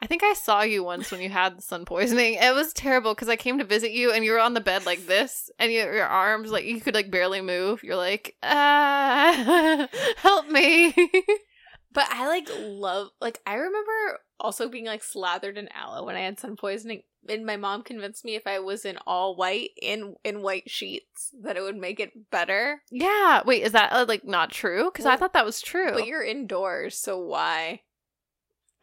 I 0.00 0.06
think 0.06 0.24
I 0.24 0.32
saw 0.32 0.62
you 0.62 0.82
once 0.82 1.12
when 1.12 1.20
you 1.20 1.28
had 1.28 1.56
the 1.56 1.62
sun 1.62 1.84
poisoning. 1.84 2.34
It 2.34 2.54
was 2.54 2.72
terrible 2.72 3.14
because 3.14 3.28
I 3.28 3.36
came 3.36 3.58
to 3.58 3.64
visit 3.64 3.92
you 3.92 4.10
and 4.10 4.24
you 4.24 4.32
were 4.32 4.40
on 4.40 4.54
the 4.54 4.60
bed 4.60 4.84
like 4.84 5.06
this, 5.06 5.48
and 5.60 5.70
you, 5.70 5.78
your 5.78 6.06
arms 6.06 6.50
like 6.50 6.64
you 6.64 6.80
could 6.80 6.94
like 6.94 7.10
barely 7.10 7.40
move. 7.40 7.84
You're 7.84 7.96
like, 7.96 8.34
ah, 8.42 9.88
help 10.16 10.48
me. 10.48 10.92
But 11.92 12.06
I 12.10 12.26
like 12.26 12.48
love 12.58 13.08
like 13.20 13.40
I 13.46 13.54
remember 13.54 14.20
also 14.40 14.68
being 14.68 14.86
like 14.86 15.02
slathered 15.02 15.58
in 15.58 15.68
aloe 15.74 16.04
when 16.04 16.16
I 16.16 16.20
had 16.20 16.38
sun 16.40 16.56
poisoning. 16.56 17.02
And 17.28 17.46
my 17.46 17.56
mom 17.56 17.82
convinced 17.82 18.24
me 18.24 18.34
if 18.34 18.46
I 18.48 18.58
was 18.58 18.84
in 18.84 18.98
all 19.06 19.36
white 19.36 19.70
in 19.80 20.16
in 20.24 20.42
white 20.42 20.68
sheets 20.68 21.30
that 21.42 21.56
it 21.56 21.62
would 21.62 21.76
make 21.76 22.00
it 22.00 22.30
better. 22.30 22.82
yeah. 22.90 23.42
Wait, 23.44 23.62
is 23.62 23.72
that 23.72 23.92
uh, 23.92 24.04
like 24.08 24.24
not 24.24 24.50
true? 24.50 24.90
Because 24.90 25.06
I 25.06 25.16
thought 25.16 25.32
that 25.34 25.44
was 25.44 25.60
true. 25.60 25.92
But 25.92 26.06
you're 26.06 26.24
indoors, 26.24 26.98
so 26.98 27.18
why? 27.18 27.82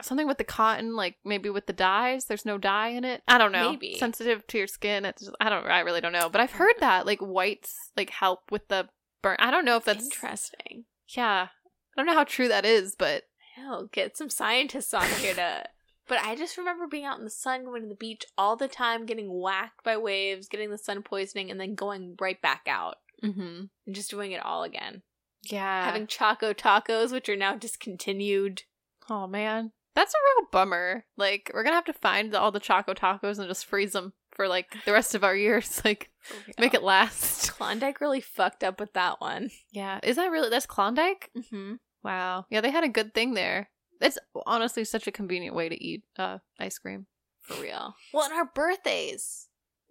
Something 0.02 0.28
with 0.28 0.38
the 0.38 0.46
cotton, 0.46 0.96
like 0.96 1.18
maybe 1.26 1.50
with 1.50 1.66
the 1.66 1.74
dyes. 1.74 2.26
There's 2.26 2.46
no 2.46 2.58
dye 2.58 2.90
in 2.90 3.04
it. 3.04 3.22
I 3.28 3.38
don't 3.38 3.52
know. 3.52 3.72
Maybe. 3.72 3.98
sensitive 4.00 4.48
to 4.48 4.58
your 4.58 4.68
skin. 4.68 5.04
It's 5.04 5.22
just, 5.22 5.36
I 5.42 5.50
don't. 5.50 5.66
I 5.68 5.82
really 5.82 6.00
don't 6.00 6.14
know. 6.14 6.30
But 6.30 6.40
I've 6.40 6.54
heard 6.54 6.76
that 6.80 7.06
like 7.06 7.20
whites 7.20 7.76
like 7.98 8.10
help 8.10 8.44
with 8.50 8.70
the 8.70 8.88
burn. 9.22 9.36
I 9.40 9.52
don't 9.52 9.66
know 9.66 9.76
if 9.76 9.84
that's 9.84 10.06
interesting. 10.06 10.86
Yeah, 11.10 11.48
I 11.96 12.02
don't 12.02 12.06
know 12.06 12.14
how 12.14 12.24
true 12.24 12.48
that 12.48 12.66
is, 12.66 12.96
but 12.96 13.24
Hell, 13.56 13.90
get 13.92 14.18
some 14.18 14.30
scientists 14.30 14.94
on 14.94 15.08
here 15.22 15.34
to. 15.36 15.64
But 16.08 16.24
I 16.24 16.36
just 16.36 16.58
remember 16.58 16.88
being 16.88 17.06
out 17.06 17.20
in 17.20 17.24
the 17.24 17.30
sun, 17.30 17.66
going 17.66 17.84
to 17.84 17.88
the 17.88 17.94
beach 17.94 18.26
all 18.36 18.56
the 18.56 18.68
time, 18.68 19.06
getting 19.06 19.32
whacked 19.32 19.84
by 19.84 19.96
waves, 19.96 20.48
getting 20.48 20.72
the 20.72 20.78
sun 20.80 21.04
poisoning, 21.04 21.52
and 21.52 21.60
then 21.60 21.76
going 21.76 22.16
right 22.20 22.42
back 22.42 22.64
out 22.68 22.96
mm-hmm. 23.24 23.66
and 23.86 23.96
just 23.96 24.10
doing 24.10 24.32
it 24.32 24.44
all 24.44 24.64
again. 24.64 25.04
yeah. 25.44 25.86
Having 25.86 26.08
Choco 26.08 26.52
tacos, 26.52 27.12
which 27.12 27.30
are 27.30 27.36
now 27.36 27.56
discontinued. 27.56 28.64
Oh 29.08 29.28
man, 29.28 29.72
that's 29.94 30.16
a 30.16 30.42
real 30.42 30.48
bummer. 30.52 31.06
Like 31.16 31.52
we're 31.54 31.64
gonna 31.64 31.76
have 31.76 31.86
to 31.86 31.94
find 31.94 32.34
all 32.34 32.52
the 32.52 32.60
choco 32.60 32.96
tacos 32.96 33.38
and 33.38 33.48
just 33.48 33.68
freeze 33.68 33.92
them 33.92 34.14
for 34.40 34.48
like 34.48 34.74
the 34.86 34.94
rest 34.94 35.16
of 35.16 35.26
our 35.26 35.36
years. 35.36 35.82
Like 35.90 36.12
make 36.58 36.74
it 36.74 36.84
last. 36.84 37.52
Klondike 37.54 38.00
really 38.00 38.22
fucked 38.22 38.64
up 38.64 38.80
with 38.80 38.94
that 38.94 39.20
one. 39.20 39.50
Yeah, 39.72 40.00
is 40.02 40.16
that 40.16 40.32
really? 40.32 40.50
That's 40.50 40.66
Klondike. 40.66 41.30
Mm-hmm. 41.36 41.74
Wow. 42.04 42.46
Yeah, 42.50 42.62
they 42.62 42.70
had 42.72 42.84
a 42.86 42.90
good 42.90 43.14
thing 43.14 43.34
there. 43.34 43.70
It's 44.00 44.18
honestly 44.46 44.86
such 44.86 45.08
a 45.08 45.12
convenient 45.12 45.56
way 45.56 45.68
to 45.68 45.84
eat 45.84 46.04
uh 46.18 46.38
ice 46.58 46.78
cream. 46.78 47.08
For 47.42 47.62
real. 47.62 47.96
Well, 48.14 48.26
and 48.26 48.34
our 48.34 48.50
birthdays 48.54 49.48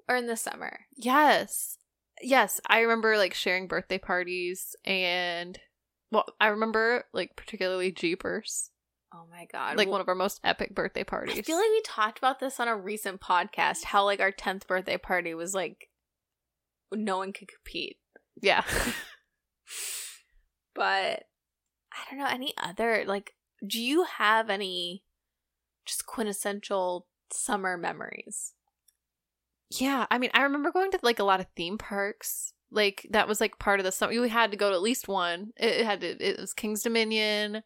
are 0.09 0.17
in 0.17 0.29
the 0.29 0.37
summer. 0.37 0.81
Yes. 0.97 1.77
Yes, 2.23 2.59
I 2.67 2.81
remember 2.81 3.19
like 3.19 3.35
sharing 3.35 3.67
birthday 3.67 3.99
parties 3.99 4.75
and 4.87 5.59
well, 6.11 6.27
I 6.41 6.47
remember 6.49 7.05
like 7.13 7.37
particularly 7.37 7.93
Jeepers. 7.93 8.71
Oh 9.13 9.25
my 9.31 9.47
god. 9.51 9.77
Like 9.77 9.87
Well, 9.87 9.93
one 9.93 10.01
of 10.01 10.09
our 10.09 10.15
most 10.15 10.41
epic 10.45 10.75
birthday 10.75 11.05
parties. 11.05 11.39
I 11.39 11.43
feel 11.43 11.57
like 11.57 11.71
we 11.71 11.83
talked 11.83 12.19
about 12.19 12.41
this 12.41 12.61
on 12.61 12.69
a 12.69 12.77
recent 12.77 13.21
podcast. 13.21 13.85
How 13.85 14.05
like 14.05 14.21
our 14.21 14.31
tenth 14.33 14.67
birthday 14.67 14.99
party 14.99 15.35
was 15.35 15.55
like 15.55 15.89
no 16.93 17.19
one 17.19 17.33
could 17.33 17.49
compete. 17.49 17.99
yeah. 18.41 18.63
But 20.75 21.25
I 21.93 22.11
don't 22.11 22.19
know 22.21 22.27
any 22.29 22.55
other 22.57 23.05
like. 23.07 23.33
Do 23.67 23.81
you 23.83 24.05
have 24.05 24.49
any 24.49 25.03
just 25.85 26.07
quintessential 26.07 27.07
summer 27.33 27.77
memories? 27.77 28.55
Yeah, 29.71 30.07
I 30.11 30.19
mean, 30.19 30.31
I 30.33 30.43
remember 30.43 30.71
going 30.71 30.93
to 30.93 30.99
like 31.03 31.19
a 31.19 31.25
lot 31.25 31.41
of 31.41 31.47
theme 31.57 31.79
parks. 31.79 32.53
Like 32.71 33.07
that 33.11 33.27
was 33.27 33.41
like 33.41 33.59
part 33.59 33.81
of 33.81 33.85
the 33.85 33.93
summer. 33.93 34.13
We 34.21 34.29
had 34.29 34.53
to 34.53 34.57
go 34.57 34.71
to 34.71 34.77
at 34.77 34.83
least 34.83 35.09
one. 35.09 35.51
It, 35.57 35.81
it 35.81 35.85
had 35.87 36.01
to. 36.03 36.09
It 36.25 36.39
was 36.39 36.53
King's 36.53 36.83
Dominion, 36.83 37.63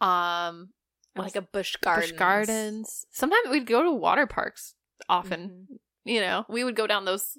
um, 0.00 0.70
like 1.16 1.36
a 1.36 1.42
bush 1.42 1.76
gardens? 1.76 2.10
Busch 2.12 2.18
Gardens. 2.18 3.06
Sometimes 3.10 3.48
we'd 3.50 3.66
go 3.66 3.82
to 3.82 3.90
water 3.92 4.26
parks. 4.26 4.74
Often, 5.08 5.66
Mhm. 5.70 5.78
you 6.04 6.20
know, 6.20 6.44
we 6.48 6.62
would 6.64 6.76
go 6.76 6.86
down 6.86 7.04
those 7.04 7.36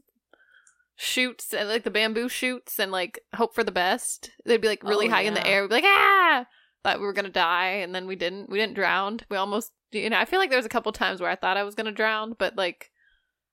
shoots 0.95 1.53
and 1.53 1.67
like 1.69 1.83
the 1.83 1.89
bamboo 1.91 2.29
shoots 2.29 2.79
and 2.79 2.91
like 2.91 3.19
hope 3.35 3.55
for 3.55 3.63
the 3.63 3.71
best. 3.71 4.31
They'd 4.45 4.61
be 4.61 4.67
like 4.67 4.83
really 4.83 5.07
Oh, 5.07 5.11
high 5.11 5.21
in 5.21 5.33
the 5.33 5.45
air. 5.45 5.61
We'd 5.61 5.69
be 5.69 5.75
like 5.75 5.83
ah, 5.85 6.45
thought 6.83 6.99
we 6.99 7.05
were 7.05 7.13
gonna 7.13 7.29
die, 7.29 7.67
and 7.83 7.93
then 7.95 8.07
we 8.07 8.15
didn't. 8.15 8.49
We 8.49 8.57
didn't 8.59 8.75
drown. 8.75 9.19
We 9.29 9.37
almost, 9.37 9.71
you 9.91 10.09
know. 10.09 10.17
I 10.19 10.25
feel 10.25 10.39
like 10.39 10.49
there 10.49 10.59
was 10.59 10.65
a 10.65 10.69
couple 10.69 10.91
times 10.91 11.21
where 11.21 11.29
I 11.29 11.35
thought 11.35 11.57
I 11.57 11.63
was 11.63 11.75
gonna 11.75 11.91
drown, 11.91 12.33
but 12.37 12.55
like 12.55 12.91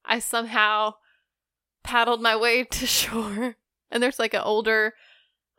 I 0.05 0.19
somehow 0.19 0.95
paddled 1.83 2.21
my 2.21 2.37
way 2.37 2.65
to 2.71 2.87
shore. 2.87 3.57
And 3.91 4.03
there's 4.03 4.19
like 4.19 4.35
an 4.35 4.43
older, 4.43 4.95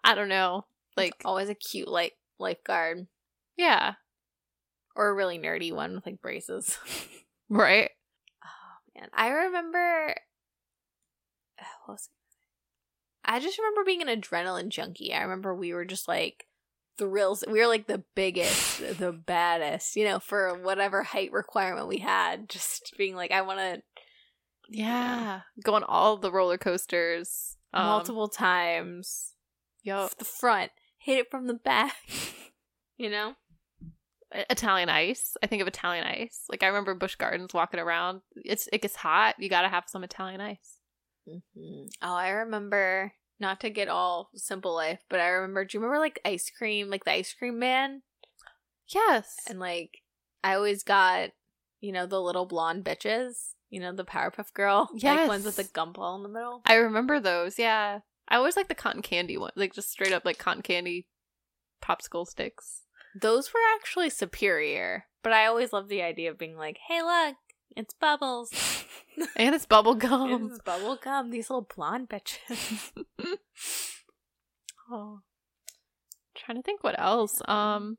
I 0.03 0.13
don't 0.15 0.29
know, 0.29 0.65
like 0.95 1.13
It's 1.15 1.25
always 1.25 1.49
a 1.49 1.55
cute 1.55 1.87
like 1.87 2.17
lifeguard 2.37 3.07
yeah, 3.59 3.95
or 4.95 5.09
a 5.09 5.13
really 5.13 5.37
nerdy 5.37 5.73
one 5.73 5.95
with 5.95 6.05
like 6.05 6.21
braces. 6.21 6.77
right. 7.49 7.89
Oh 8.43 8.99
man, 8.99 9.09
I 9.13 9.29
remember. 9.29 10.15
What 11.57 11.93
was 11.93 12.09
it? 12.09 13.29
I 13.29 13.39
just 13.39 13.57
remember 13.59 13.83
being 13.83 14.01
an 14.01 14.07
adrenaline 14.21 14.69
junkie. 14.69 15.13
I 15.13 15.21
remember 15.21 15.53
we 15.53 15.73
were 15.73 15.83
just 15.85 16.07
like 16.07 16.45
thrills. 16.97 17.43
We 17.47 17.59
were 17.59 17.67
like 17.67 17.87
the 17.87 18.03
biggest, 18.15 18.79
the 18.97 19.11
baddest, 19.11 19.95
you 19.97 20.05
know, 20.05 20.19
for 20.19 20.57
whatever 20.57 21.03
height 21.03 21.31
requirement 21.33 21.87
we 21.87 21.97
had. 21.97 22.47
Just 22.47 22.93
being 22.97 23.15
like, 23.15 23.31
I 23.31 23.41
want 23.41 23.59
to 23.59 23.81
Yeah, 24.69 25.41
go 25.63 25.75
on 25.75 25.83
all 25.83 26.15
the 26.17 26.31
roller 26.31 26.57
coasters. 26.57 27.57
Um, 27.73 27.85
multiple 27.85 28.29
times. 28.29 29.33
Yo, 29.83 30.07
the 30.17 30.25
front, 30.25 30.71
hit 30.97 31.19
it 31.19 31.29
from 31.29 31.47
the 31.47 31.53
back. 31.53 31.95
you 32.97 33.09
know. 33.09 33.35
Italian 34.31 34.89
ice. 34.89 35.35
I 35.41 35.47
think 35.47 35.61
of 35.61 35.67
Italian 35.67 36.05
ice. 36.05 36.43
Like 36.49 36.63
I 36.63 36.67
remember 36.67 36.93
Busch 36.93 37.15
Gardens 37.15 37.53
walking 37.53 37.79
around. 37.79 38.21
It's 38.35 38.69
it 38.71 38.81
gets 38.81 38.95
hot. 38.95 39.35
You 39.39 39.49
got 39.49 39.63
to 39.63 39.69
have 39.69 39.85
some 39.87 40.03
Italian 40.03 40.41
ice. 40.41 40.77
Mm-hmm. 41.27 41.85
Oh, 42.01 42.13
I 42.13 42.29
remember. 42.29 43.13
Not 43.41 43.61
to 43.61 43.69
get 43.69 43.87
all 43.87 44.29
simple 44.35 44.75
life, 44.75 44.99
but 45.09 45.21
I 45.21 45.29
remember. 45.29 45.63
Do 45.63 45.77
you 45.77 45.81
remember 45.81 45.99
like 45.99 46.19
ice 46.25 46.51
cream, 46.55 46.89
like 46.89 47.05
the 47.05 47.13
ice 47.13 47.33
cream 47.33 47.57
man? 47.57 48.01
Yes. 48.87 49.35
And 49.47 49.59
like, 49.59 49.99
I 50.43 50.55
always 50.55 50.83
got, 50.83 51.29
you 51.79 51.93
know, 51.93 52.05
the 52.05 52.21
little 52.21 52.45
blonde 52.45 52.83
bitches. 52.83 53.53
You 53.69 53.79
know, 53.79 53.93
the 53.93 54.03
Powerpuff 54.03 54.53
Girl. 54.53 54.89
Like 55.01 55.27
ones 55.27 55.45
with 55.45 55.55
the 55.55 55.63
gumball 55.63 56.17
in 56.17 56.23
the 56.23 56.29
middle. 56.29 56.61
I 56.65 56.75
remember 56.75 57.19
those. 57.19 57.57
Yeah. 57.57 57.99
I 58.27 58.35
always 58.35 58.57
like 58.57 58.67
the 58.67 58.75
cotton 58.75 59.01
candy 59.01 59.37
one. 59.37 59.51
Like 59.55 59.73
just 59.73 59.91
straight 59.91 60.11
up 60.11 60.25
like 60.25 60.37
cotton 60.37 60.61
candy 60.61 61.07
popsicle 61.81 62.27
sticks. 62.27 62.83
Those 63.15 63.53
were 63.53 63.59
actually 63.75 64.09
superior, 64.09 65.05
but 65.23 65.33
I 65.33 65.45
always 65.45 65.73
loved 65.73 65.89
the 65.89 66.01
idea 66.01 66.29
of 66.31 66.37
being 66.37 66.57
like, 66.57 66.77
"Hey, 66.87 67.01
look, 67.01 67.35
it's 67.75 67.93
Bubbles. 67.93 68.51
And 69.35 69.53
it's 69.53 69.65
bubble 69.65 69.95
gum. 70.07 70.49
it's 70.51 70.61
bubble 70.61 70.95
gum. 70.95 71.29
These 71.31 71.49
little 71.49 71.67
blonde 71.75 72.09
bitches." 72.09 72.91
Oh. 74.91 75.19
Trying 76.35 76.57
to 76.57 76.63
think 76.63 76.83
what 76.83 76.99
else. 76.99 77.41
Um 77.47 77.97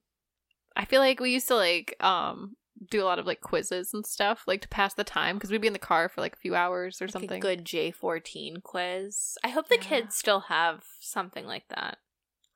I 0.77 0.85
feel 0.85 1.01
like 1.01 1.21
we 1.21 1.33
used 1.33 1.49
to 1.49 1.57
like 1.57 1.95
um 2.01 2.57
do 2.91 3.03
a 3.03 3.05
lot 3.05 3.19
of 3.19 3.27
like 3.27 3.41
quizzes 3.41 3.93
and 3.93 4.07
stuff, 4.07 4.45
like 4.47 4.63
to 4.63 4.69
pass 4.69 4.95
the 4.95 5.05
time 5.05 5.37
because 5.37 5.51
we'd 5.51 5.61
be 5.61 5.67
in 5.67 5.73
the 5.75 5.79
car 5.79 6.09
for 6.09 6.21
like 6.21 6.33
a 6.35 6.39
few 6.41 6.55
hours 6.55 7.01
or 7.01 7.05
Like 7.05 7.13
something. 7.13 7.39
a 7.39 7.41
good 7.41 7.65
J14 7.65 8.63
quiz. 8.63 9.37
I 9.45 9.49
hope 9.51 9.69
the 9.69 9.77
Yeah. 9.77 9.83
kids 9.83 10.17
still 10.17 10.41
have 10.41 10.85
something 11.01 11.45
like 11.47 11.69
that. 11.69 11.99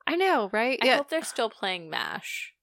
I 0.07 0.15
know, 0.15 0.49
right? 0.53 0.79
I 0.81 0.85
yeah, 0.85 0.97
hope 0.97 1.09
they're 1.09 1.23
still 1.23 1.49
playing 1.49 1.89
MASH. 1.89 2.53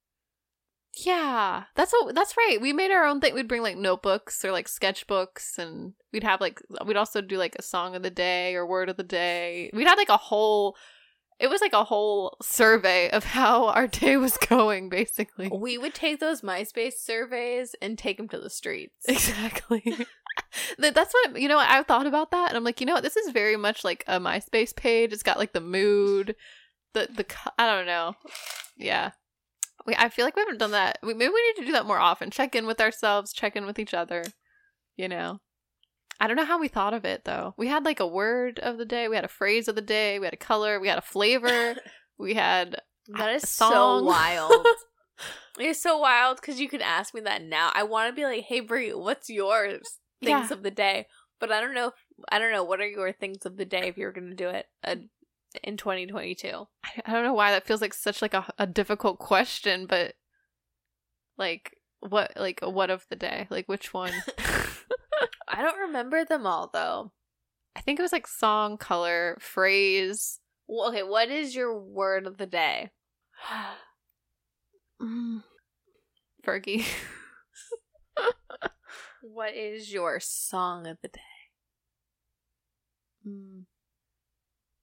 yeah. 1.05 1.65
That's 1.75 1.93
what. 1.93 2.15
That's 2.15 2.37
right. 2.37 2.59
We 2.61 2.73
made 2.73 2.91
our 2.91 3.05
own 3.05 3.21
thing. 3.21 3.35
We'd 3.35 3.49
bring 3.49 3.63
like 3.63 3.77
notebooks 3.77 4.45
or 4.45 4.53
like 4.53 4.67
sketchbooks, 4.69 5.59
and 5.59 5.95
we'd 6.13 6.25
have 6.25 6.41
like 6.41 6.61
we'd 6.85 6.97
also 6.97 7.21
do 7.21 7.39
like 7.39 7.57
a 7.59 7.63
song 7.63 7.95
of 7.97 8.03
the 8.03 8.11
day 8.11 8.55
or 8.55 8.67
word 8.67 8.89
of 8.89 8.97
the 8.97 9.03
day. 9.03 9.71
We'd 9.73 9.87
had 9.89 9.99
like 9.99 10.09
a 10.09 10.17
whole. 10.17 10.77
It 11.41 11.51
was 11.51 11.61
like 11.61 11.73
a 11.73 11.83
whole 11.83 12.37
survey 12.41 13.11
of 13.11 13.25
how 13.25 13.67
our 13.69 13.89
day 13.89 14.17
was 14.17 14.37
going, 14.37 14.89
basically. 14.89 15.51
We 15.53 15.77
would 15.77 15.95
take 15.95 16.21
those 16.21 16.43
MySpace 16.43 16.93
surveys 17.01 17.75
and 17.83 17.99
take 17.99 18.19
them 18.19 18.29
to 18.29 18.39
the 18.39 18.51
streets. 18.51 19.05
Exactly. 19.09 19.83
That's 20.79 21.13
what 21.13 21.41
you 21.41 21.49
know. 21.49 21.59
I 21.59 21.83
thought 21.83 22.07
about 22.07 22.31
that, 22.31 22.49
and 22.49 22.57
I'm 22.57 22.65
like, 22.65 22.81
you 22.81 22.87
know 22.87 22.95
what? 22.95 23.03
This 23.03 23.17
is 23.17 23.33
very 23.33 23.57
much 23.57 23.83
like 23.83 24.05
a 24.07 24.21
MySpace 24.21 24.75
page. 24.77 25.13
It's 25.13 25.23
got 25.23 25.39
like 25.39 25.53
the 25.53 25.61
mood, 25.61 26.37
the 26.95 27.09
the. 27.15 27.27
I 27.59 27.67
don't 27.75 27.87
know. 27.87 28.15
Yeah, 28.77 29.13
we. 29.87 29.95
I 29.97 30.09
feel 30.09 30.25
like 30.25 30.37
we 30.37 30.43
haven't 30.43 30.59
done 30.59 30.71
that. 30.73 30.99
We, 31.03 31.15
maybe 31.15 31.33
we 31.33 31.47
need 31.49 31.61
to 31.61 31.67
do 31.67 31.73
that 31.73 31.87
more 31.87 31.99
often. 31.99 32.31
Check 32.31 32.55
in 32.55 32.67
with 32.67 32.81
ourselves. 32.81 33.33
Check 33.33 33.57
in 33.57 33.67
with 33.67 33.79
each 33.79 33.95
other. 33.95 34.25
You 34.97 35.09
know. 35.09 35.41
I 36.21 36.29
don't 36.29 36.37
know 36.37 36.45
how 36.45 36.61
we 36.61 36.69
thought 36.69 36.95
of 36.95 37.05
it 37.05 37.25
though. 37.25 37.55
We 37.59 37.67
had 37.67 37.85
like 37.85 37.99
a 37.99 38.07
word 38.07 38.61
of 38.61 38.79
the 38.79 38.85
day. 38.85 39.09
We 39.09 39.17
had 39.17 39.25
a 39.25 39.29
phrase 39.29 39.67
of 39.67 39.75
the 39.75 39.81
day. 39.81 40.19
We 40.21 40.27
had 40.27 40.35
a 40.35 40.37
color. 40.37 40.79
We 40.79 40.87
had 40.87 40.99
a 40.99 41.03
flavor. 41.03 41.75
we 42.19 42.35
had 42.35 42.77
That 43.09 43.35
is 43.35 43.43
a 43.43 43.47
so 43.49 44.05
wild. 44.05 44.65
it's 45.59 45.83
so 45.83 45.99
wild 45.99 46.41
because 46.41 46.61
you 46.61 46.69
could 46.69 46.83
ask 46.83 47.13
me 47.13 47.23
that 47.23 47.43
now. 47.43 47.73
I 47.75 47.83
want 47.83 48.09
to 48.09 48.15
be 48.15 48.25
like, 48.25 48.45
"Hey, 48.45 48.61
Brie, 48.61 48.93
what's 48.95 49.29
yours 49.31 49.81
things 50.23 50.51
Yeah. 50.51 50.57
of 50.57 50.63
the 50.63 50.71
day?" 50.71 51.07
But 51.41 51.51
I 51.51 51.61
don't 51.61 51.75
know. 51.75 51.89
If, 51.89 51.95
I 52.31 52.39
don't 52.39 52.53
know. 52.53 52.63
What 52.63 52.81
are 52.81 52.87
your 52.87 53.13
things 53.13 53.45
of 53.45 53.57
the 53.57 53.65
day 53.65 53.89
if 53.89 53.97
you're 53.97 54.13
going 54.13 54.31
to 54.31 54.37
do 54.37 54.49
it 54.49 54.67
uh, 54.85 54.97
in 55.63 55.77
2022? 55.77 56.67
I- 56.85 57.11
don't 57.11 57.25
know 57.25 57.35
why 57.35 57.51
that 57.51 57.67
feels 57.67 57.81
like 57.81 57.95
such 57.95 58.23
like 58.23 58.35
a, 58.35 58.47
a 58.59 58.67
difficult 58.67 59.19
question, 59.19 59.87
but 59.87 60.15
like 61.39 61.77
what 62.01 62.33
like 62.37 62.61
a 62.63 62.71
what 62.71 62.91
of 62.91 63.07
the 63.11 63.17
day? 63.17 63.47
Like 63.51 63.69
which 63.69 63.93
one? 63.95 64.13
I 65.49 65.61
don't 65.63 65.79
remember 65.79 66.25
them 66.25 66.47
all 66.47 66.71
though. 66.73 67.13
I 67.75 67.81
think 67.81 67.99
it 67.99 68.03
was 68.03 68.13
like 68.13 68.27
song, 68.27 68.77
color, 68.77 69.39
phrase. 69.41 70.41
Well, 70.69 70.89
okay, 70.89 71.03
what 71.03 71.31
is 71.31 71.55
your 71.55 71.79
word 71.79 72.27
of 72.27 72.39
the 72.39 72.47
day? 72.47 72.91
Mm. 75.01 75.43
Fergie. 76.47 76.87
What 79.23 79.55
is 79.55 79.93
your 79.93 80.19
song 80.21 80.87
of 80.89 80.99
the 81.01 81.09
day? 81.09 81.21
Mm. 83.27 83.67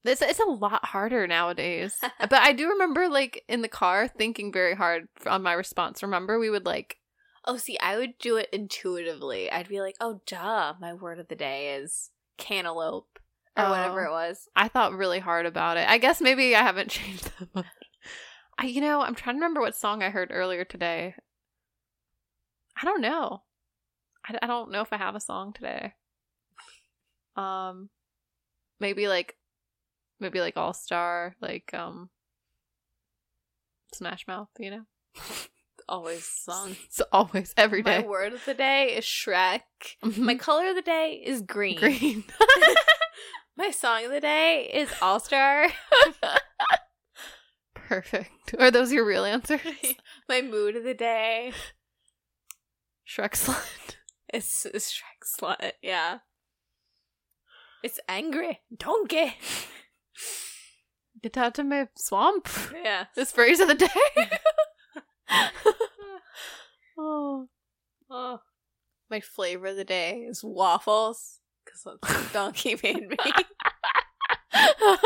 It's 0.04 0.22
it's 0.22 0.40
a 0.40 0.44
lot 0.44 0.84
harder 0.86 1.26
nowadays. 1.26 1.94
but 2.20 2.32
I 2.32 2.52
do 2.52 2.68
remember 2.70 3.08
like 3.08 3.44
in 3.48 3.62
the 3.62 3.68
car 3.68 4.08
thinking 4.08 4.52
very 4.52 4.74
hard 4.74 5.08
on 5.26 5.42
my 5.42 5.52
response. 5.52 6.02
Remember 6.02 6.38
we 6.38 6.50
would 6.50 6.66
like 6.66 6.96
Oh, 7.46 7.56
see, 7.56 7.78
I 7.78 7.96
would 7.96 8.18
do 8.18 8.36
it 8.36 8.48
intuitively. 8.52 9.50
I'd 9.50 9.68
be 9.68 9.80
like, 9.80 9.96
"Oh, 9.98 10.20
duh, 10.26 10.74
my 10.78 10.92
word 10.92 11.18
of 11.18 11.28
the 11.28 11.34
day 11.34 11.74
is 11.76 12.10
cantaloupe 12.36 13.18
or 13.56 13.70
whatever 13.70 14.06
Oh. 14.06 14.10
it 14.10 14.12
was." 14.12 14.48
I 14.54 14.68
thought 14.68 14.92
really 14.92 15.20
hard 15.20 15.46
about 15.46 15.78
it. 15.78 15.88
I 15.88 15.96
guess 15.96 16.20
maybe 16.20 16.54
I 16.54 16.62
haven't 16.62 16.90
changed 16.90 17.32
that 17.38 17.54
much. 17.54 17.66
I, 18.58 18.66
you 18.66 18.82
know, 18.82 19.00
I'm 19.00 19.14
trying 19.14 19.36
to 19.36 19.40
remember 19.40 19.62
what 19.62 19.74
song 19.74 20.02
I 20.02 20.10
heard 20.10 20.30
earlier 20.30 20.66
today. 20.66 21.14
I 22.80 22.84
don't 22.84 23.00
know. 23.00 23.42
I, 24.28 24.38
I 24.42 24.46
don't 24.46 24.70
know 24.70 24.82
if 24.82 24.92
I 24.92 24.98
have 24.98 25.14
a 25.14 25.20
song 25.20 25.54
today. 25.54 25.94
Um, 27.36 27.88
maybe 28.80 29.08
like, 29.08 29.36
maybe 30.20 30.40
like 30.40 30.56
All 30.56 30.72
Star, 30.72 31.34
like 31.40 31.72
um, 31.74 32.10
Smash 33.94 34.26
Mouth. 34.26 34.48
You 34.58 34.70
know, 34.70 34.82
Always 35.88 36.24
song. 36.24 36.76
it's 36.84 37.00
always 37.12 37.52
every 37.56 37.82
day. 37.82 38.02
My 38.02 38.06
word 38.06 38.32
of 38.32 38.44
the 38.44 38.54
day 38.54 38.94
is 38.96 39.04
Shrek. 39.04 39.62
My 40.16 40.36
color 40.36 40.68
of 40.68 40.76
the 40.76 40.82
day 40.82 41.20
is 41.24 41.42
green. 41.42 41.78
green. 41.78 42.24
My 43.56 43.70
song 43.70 44.04
of 44.04 44.10
the 44.12 44.20
day 44.20 44.70
is 44.72 44.88
All 45.02 45.18
Star. 45.20 45.66
Perfect. 47.74 48.54
Are 48.58 48.70
those 48.70 48.92
your 48.92 49.04
real 49.04 49.24
answers? 49.24 49.60
My 50.28 50.40
mood 50.42 50.76
of 50.76 50.84
the 50.84 50.94
day 50.94 51.52
Shrek 53.06 53.32
slut. 53.32 53.96
is, 54.32 54.66
is 54.72 54.84
Shrek 54.84 55.38
slut. 55.40 55.72
Yeah. 55.82 56.18
It's 57.82 57.98
angry. 58.08 58.60
Donkey. 58.74 59.34
Get 61.22 61.36
out 61.36 61.54
to 61.54 61.64
my 61.64 61.88
swamp. 61.96 62.48
Yeah. 62.82 63.06
This 63.14 63.32
phrase 63.32 63.60
of 63.60 63.68
the 63.68 63.74
day. 63.74 63.88
oh. 66.98 67.48
Oh. 68.10 68.40
My 69.10 69.20
flavor 69.20 69.66
of 69.68 69.76
the 69.76 69.84
day 69.84 70.20
is 70.20 70.42
waffles. 70.42 71.40
Because 71.64 71.98
that's 72.02 72.32
Donkey 72.32 72.76
made 72.82 73.08
me. 73.08 73.16
oh 74.54 74.98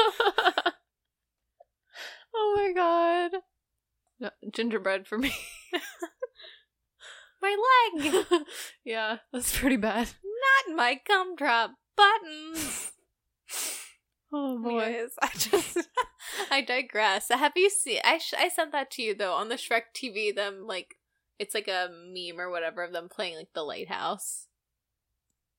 my 2.57 2.73
god. 2.74 3.32
No, 4.20 4.31
gingerbread 4.53 5.07
for 5.07 5.19
me. 5.19 5.35
my 7.43 7.57
leg. 7.97 8.27
yeah, 8.85 9.19
that's 9.32 9.59
pretty 9.59 9.77
bad. 9.77 10.11
Not 10.69 10.77
my 10.77 11.01
gumdrop 11.07 11.73
buttons. 11.97 12.93
Oh 14.36 14.59
boy. 14.59 14.81
Anyways, 14.81 15.11
I 15.23 15.28
just 15.36 15.78
I 16.51 16.61
digress. 16.62 17.28
Have 17.31 17.52
you 17.55 17.70
seen? 17.70 18.01
I 18.05 18.19
sh- 18.19 18.35
I 18.36 18.48
sent 18.48 18.73
that 18.73 18.90
to 18.93 19.02
you 19.02 19.15
though 19.15 19.35
on 19.35 19.48
the 19.48 19.55
Shrek 19.55 19.82
TV. 19.94 20.35
Them 20.35 20.66
like 20.66 20.97
it's 21.39 21.55
like 21.55 21.69
a 21.69 21.89
meme 21.90 22.40
or 22.40 22.51
whatever 22.51 22.82
of 22.82 22.93
them 22.93 23.09
playing 23.09 23.36
like 23.36 23.52
the 23.55 23.62
lighthouse. 23.62 24.48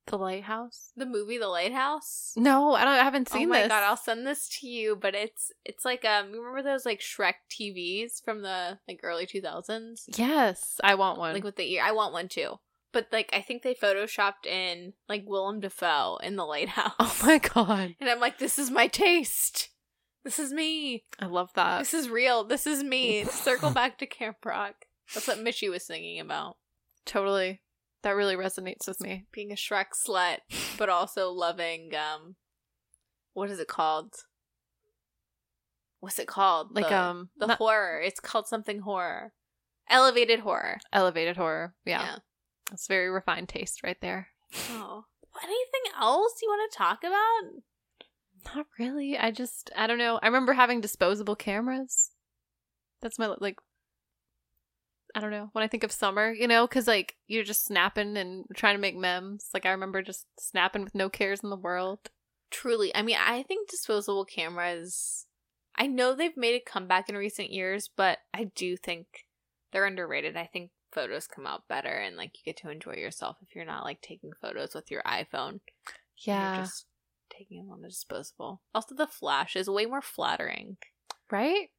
The 0.08 0.18
lighthouse? 0.20 0.92
The 0.96 1.06
movie 1.08 1.40
The 1.40 1.48
Lighthouse. 1.48 2.34
No, 2.36 2.76
I 2.76 2.84
don't 2.84 2.94
I 2.94 3.04
haven't 3.04 3.28
seen. 3.28 3.38
oh 3.38 3.42
seen 3.42 3.50
my 3.50 3.62
this. 3.62 3.70
god, 3.70 3.84
I'll 3.84 3.98
send 3.98 4.28
this 4.28 4.48
to 4.60 4.68
you. 4.68 4.96
But 4.96 5.16
it's 5.16 5.52
it's 5.66 5.84
like 5.84 6.06
um, 6.06 6.32
you 6.32 6.42
remember 6.44 6.62
those 6.70 6.86
like 6.86 7.00
Shrek 7.00 7.34
TVs 7.50 8.24
from 8.24 8.44
the 8.44 8.78
like 8.88 9.00
early 9.02 9.26
two 9.26 9.42
thousands, 9.42 10.06
yes, 10.16 10.80
I 10.84 10.94
want 10.96 11.18
one. 11.18 11.34
like 11.34 11.44
with 11.44 11.56
the 11.56 11.72
ear. 11.74 11.82
I 11.84 11.92
want 11.94 12.14
one 12.14 12.28
too. 12.28 12.60
But 12.96 13.10
like 13.12 13.30
I 13.34 13.42
think 13.42 13.62
they 13.62 13.74
photoshopped 13.74 14.46
in 14.46 14.94
like 15.10 15.26
Willem 15.28 15.60
Dafoe 15.60 16.16
in 16.24 16.38
the 16.38 16.46
lighthouse. 16.46 16.94
oh 16.98 17.18
my 17.26 17.40
god. 17.40 17.94
And 18.00 18.10
I'm 18.10 18.22
like, 18.22 18.38
this 18.40 18.58
is 18.58 18.72
my 18.72 18.88
taste. 18.88 19.68
This 20.24 20.40
is 20.40 20.54
me. 20.54 21.04
I 21.20 21.26
love 21.26 21.50
that. 21.56 21.80
This 21.80 21.94
is 21.94 22.08
real. 22.10 22.46
This 22.46 22.66
is 22.66 22.86
me. 22.86 23.24
Circle 23.30 23.72
back 23.72 23.98
to 23.98 24.06
Camp 24.06 24.38
Rock. 24.46 24.76
That's 25.14 25.28
what 25.28 25.40
Mitchie 25.40 25.70
was 25.70 25.86
singing 25.86 26.22
about. 26.22 26.56
totally. 27.06 27.62
That 28.04 28.12
really 28.16 28.38
resonates 28.38 28.88
with 28.88 29.02
me. 29.02 29.26
Being 29.34 29.52
a 29.52 29.56
Shrek 29.56 29.88
slut, 30.08 30.38
but 30.78 30.88
also 30.88 31.32
loving 31.32 31.92
um 31.96 32.38
what 33.34 33.50
is 33.52 33.60
it 33.60 33.68
called? 33.68 34.14
What's 36.00 36.18
it 36.18 36.28
called? 36.30 36.74
Like 36.74 36.88
the, 36.88 36.98
um 36.98 37.30
the 37.38 37.48
not- 37.48 37.58
horror. 37.58 38.00
It's 38.00 38.22
called 38.22 38.48
something 38.48 38.80
horror. 38.80 39.34
Elevated 39.90 40.40
horror. 40.40 40.78
elevated 40.94 41.36
horror. 41.36 41.76
Yeah. 41.84 42.20
That's 42.70 42.88
very 42.88 43.10
refined 43.10 43.50
taste 43.50 43.84
right 43.84 44.00
there. 44.02 44.30
Oh. 44.70 45.06
Anything 45.44 45.92
else 46.00 46.34
you 46.42 46.48
want 46.48 46.72
to 46.72 46.78
talk 46.78 47.04
about? 47.04 48.56
Not 48.56 48.68
really. 48.80 49.18
I 49.18 49.32
just 49.32 49.70
I 49.76 49.86
don't 49.88 49.98
know. 49.98 50.20
I 50.22 50.28
remember 50.28 50.54
having 50.54 50.80
disposable 50.80 51.36
cameras. 51.36 52.12
That's 53.02 53.20
my 53.20 53.36
like 53.40 53.58
I 55.14 55.20
don't 55.20 55.32
know. 55.32 55.50
When 55.52 55.64
I 55.64 55.68
think 55.68 55.84
of 55.84 55.92
summer, 55.92 56.32
you 56.32 56.48
know, 56.48 56.68
cuz 56.68 56.88
like 56.88 57.16
you're 57.28 57.44
just 57.44 57.66
snapping 57.66 58.16
and 58.18 58.46
trying 58.56 58.76
to 58.76 58.82
make 58.82 58.96
memes. 58.96 59.50
Like 59.54 59.66
I 59.66 59.72
remember 59.72 60.02
just 60.02 60.26
snapping 60.40 60.84
with 60.84 60.96
no 60.96 61.10
cares 61.10 61.42
in 61.44 61.50
the 61.50 61.58
world. 61.58 62.10
Truly. 62.50 62.96
I 62.96 63.02
mean, 63.02 63.18
I 63.20 63.44
think 63.44 63.70
disposable 63.70 64.24
cameras 64.24 65.26
I 65.78 65.88
know 65.88 66.14
they've 66.14 66.38
made 66.38 66.56
a 66.56 66.60
comeback 66.60 67.10
in 67.10 67.18
recent 67.18 67.52
years, 67.52 67.90
but 67.96 68.20
I 68.34 68.46
do 68.56 68.78
think 68.78 69.08
they're 69.72 69.86
underrated. 69.86 70.38
I 70.38 70.46
think 70.46 70.72
photos 70.96 71.28
come 71.28 71.46
out 71.46 71.68
better 71.68 71.90
and 71.90 72.16
like 72.16 72.32
you 72.36 72.42
get 72.46 72.58
to 72.62 72.72
enjoy 72.72 72.94
yourself 72.94 73.38
if 73.42 73.54
you're 73.54 73.66
not 73.66 73.84
like 73.84 74.02
taking 74.02 74.32
photos 74.42 74.74
with 74.74 74.90
your 74.90 75.04
iPhone. 75.04 75.60
Yeah. 76.26 76.56
You're 76.56 76.64
just 76.64 76.86
taking 77.30 77.58
them 77.58 77.72
on 77.72 77.84
a 77.84 77.90
disposable. 77.90 78.62
Also 78.74 78.96
the 78.96 79.06
flash 79.06 79.56
is 79.56 79.70
way 79.70 79.86
more 79.86 80.02
flattering. 80.02 80.78
right? 81.30 81.70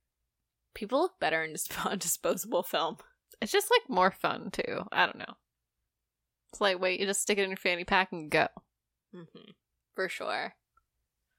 People 0.75 1.01
look 1.01 1.19
better 1.19 1.43
in 1.43 1.53
dis- 1.53 1.69
on 1.85 1.99
disposable 1.99 2.63
film. 2.63 2.99
It's 3.41 3.53
just 3.53 3.71
like 3.71 3.89
more 3.89 4.11
fun 4.11 4.51
too. 4.53 4.85
I 4.93 5.07
don't 5.07 5.19
know. 5.19 5.35
It's 6.53 6.61
lightweight. 6.61 7.01
You 7.01 7.07
just 7.07 7.23
stick 7.23 7.39
it 7.39 7.43
in 7.43 7.51
your 7.51 7.57
fanny 7.57 7.85
pack 7.85 8.13
and 8.13 8.31
go. 8.31 8.49
Mm-hmm. 9.15 9.51
For 9.95 10.09
sure. 10.09 10.55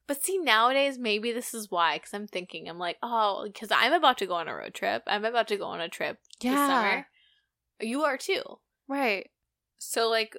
But 0.07 0.23
see, 0.23 0.37
nowadays, 0.37 0.97
maybe 0.97 1.33
this 1.33 1.53
is 1.53 1.69
why, 1.69 1.97
because 1.97 2.13
I'm 2.13 2.27
thinking, 2.27 2.69
I'm 2.69 2.79
like, 2.79 2.97
oh, 3.03 3.43
because 3.45 3.69
I'm 3.71 3.91
about 3.93 4.17
to 4.19 4.25
go 4.25 4.35
on 4.35 4.47
a 4.47 4.55
road 4.55 4.73
trip. 4.73 5.03
I'm 5.05 5.25
about 5.25 5.49
to 5.49 5.57
go 5.57 5.65
on 5.65 5.81
a 5.81 5.89
trip 5.89 6.17
this 6.39 6.53
summer. 6.53 7.07
You 7.79 8.03
are 8.03 8.17
too. 8.17 8.59
Right. 8.87 9.29
So 9.77 10.09
like, 10.09 10.35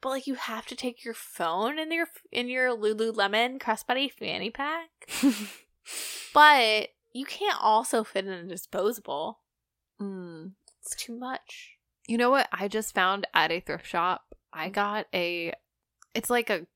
but 0.00 0.10
like 0.10 0.26
you 0.26 0.34
have 0.34 0.66
to 0.66 0.76
take 0.76 1.04
your 1.04 1.14
phone 1.14 1.78
in 1.78 1.90
your 1.90 2.06
in 2.30 2.48
your 2.48 2.76
Lululemon 2.76 3.58
crossbody 3.58 4.10
fanny 4.10 4.50
pack. 4.50 4.88
but 6.34 6.88
you 7.12 7.24
can't 7.24 7.58
also 7.60 8.04
fit 8.04 8.26
in 8.26 8.32
a 8.32 8.44
disposable. 8.44 9.40
Mm. 10.00 10.52
It's 10.82 10.94
too 10.96 11.16
much. 11.16 11.70
You 12.06 12.18
know 12.18 12.30
what? 12.30 12.48
I 12.52 12.68
just 12.68 12.94
found 12.94 13.26
at 13.32 13.50
a 13.50 13.60
thrift 13.60 13.86
shop. 13.86 14.34
I 14.52 14.68
got 14.68 15.06
a. 15.14 15.54
It's 16.14 16.28
like 16.28 16.50
a. 16.50 16.66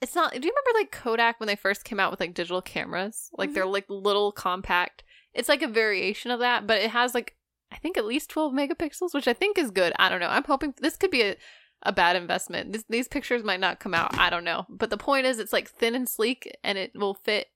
It's 0.00 0.14
not. 0.14 0.32
Do 0.32 0.36
you 0.36 0.52
remember 0.52 0.78
like 0.78 0.92
Kodak 0.92 1.40
when 1.40 1.48
they 1.48 1.56
first 1.56 1.84
came 1.84 1.98
out 1.98 2.12
with 2.12 2.20
like 2.20 2.34
digital 2.34 2.62
cameras? 2.62 3.30
Like 3.36 3.52
they're 3.52 3.66
like 3.66 3.86
little 3.88 4.30
compact. 4.30 5.02
It's 5.34 5.48
like 5.48 5.62
a 5.62 5.68
variation 5.68 6.30
of 6.30 6.40
that, 6.40 6.66
but 6.66 6.80
it 6.80 6.90
has 6.90 7.14
like 7.14 7.34
I 7.72 7.76
think 7.76 7.96
at 7.96 8.06
least 8.06 8.30
twelve 8.30 8.52
megapixels, 8.52 9.12
which 9.12 9.28
I 9.28 9.32
think 9.32 9.58
is 9.58 9.70
good. 9.70 9.92
I 9.98 10.08
don't 10.08 10.20
know. 10.20 10.28
I'm 10.28 10.44
hoping 10.44 10.74
this 10.78 10.96
could 10.96 11.10
be 11.10 11.22
a 11.22 11.36
a 11.82 11.92
bad 11.92 12.16
investment. 12.16 12.72
This, 12.72 12.84
these 12.88 13.08
pictures 13.08 13.44
might 13.44 13.60
not 13.60 13.78
come 13.78 13.94
out. 13.94 14.18
I 14.18 14.30
don't 14.30 14.44
know. 14.44 14.66
But 14.68 14.90
the 14.90 14.96
point 14.96 15.26
is, 15.26 15.38
it's 15.38 15.52
like 15.52 15.70
thin 15.70 15.94
and 15.94 16.08
sleek, 16.08 16.50
and 16.64 16.76
it 16.76 16.92
will 16.94 17.14
fit 17.14 17.48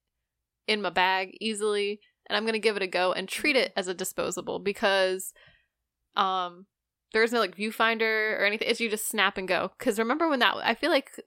in 0.68 0.82
my 0.82 0.90
bag 0.90 1.36
easily. 1.40 2.01
And 2.28 2.36
I'm 2.36 2.47
gonna 2.47 2.59
give 2.59 2.76
it 2.76 2.82
a 2.82 2.86
go 2.86 3.12
and 3.12 3.28
treat 3.28 3.56
it 3.56 3.72
as 3.76 3.89
a 3.89 3.94
disposable 3.94 4.59
because, 4.59 5.32
um, 6.14 6.66
there's 7.12 7.32
no 7.32 7.40
like 7.40 7.56
viewfinder 7.56 8.39
or 8.39 8.44
anything. 8.44 8.68
It's 8.68 8.80
you 8.80 8.89
just 8.89 9.09
snap 9.09 9.36
and 9.36 9.48
go. 9.48 9.72
Because 9.78 9.98
remember 9.98 10.28
when 10.28 10.39
that? 10.39 10.56
I 10.62 10.74
feel 10.74 10.90
like 10.90 11.20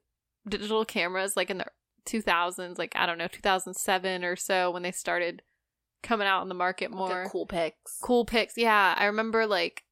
digital 0.48 0.86
cameras, 0.86 1.36
like 1.36 1.50
in 1.50 1.60
the 1.60 1.66
2000s, 2.06 2.78
like 2.78 2.96
I 2.96 3.06
don't 3.06 3.18
know, 3.18 3.28
2007 3.28 4.24
or 4.24 4.36
so, 4.36 4.72
when 4.72 4.84
they 4.84 4.92
started 4.92 5.42
coming 6.06 6.28
out 6.28 6.42
on 6.42 6.50
the 6.50 6.56
market 6.56 6.92
more. 6.92 7.28
cool 7.30 7.46
pics. 7.46 8.00
cool 8.02 8.24
pics. 8.24 8.58
Yeah, 8.58 8.96
I 8.98 9.06
remember 9.06 9.46
like 9.46 9.84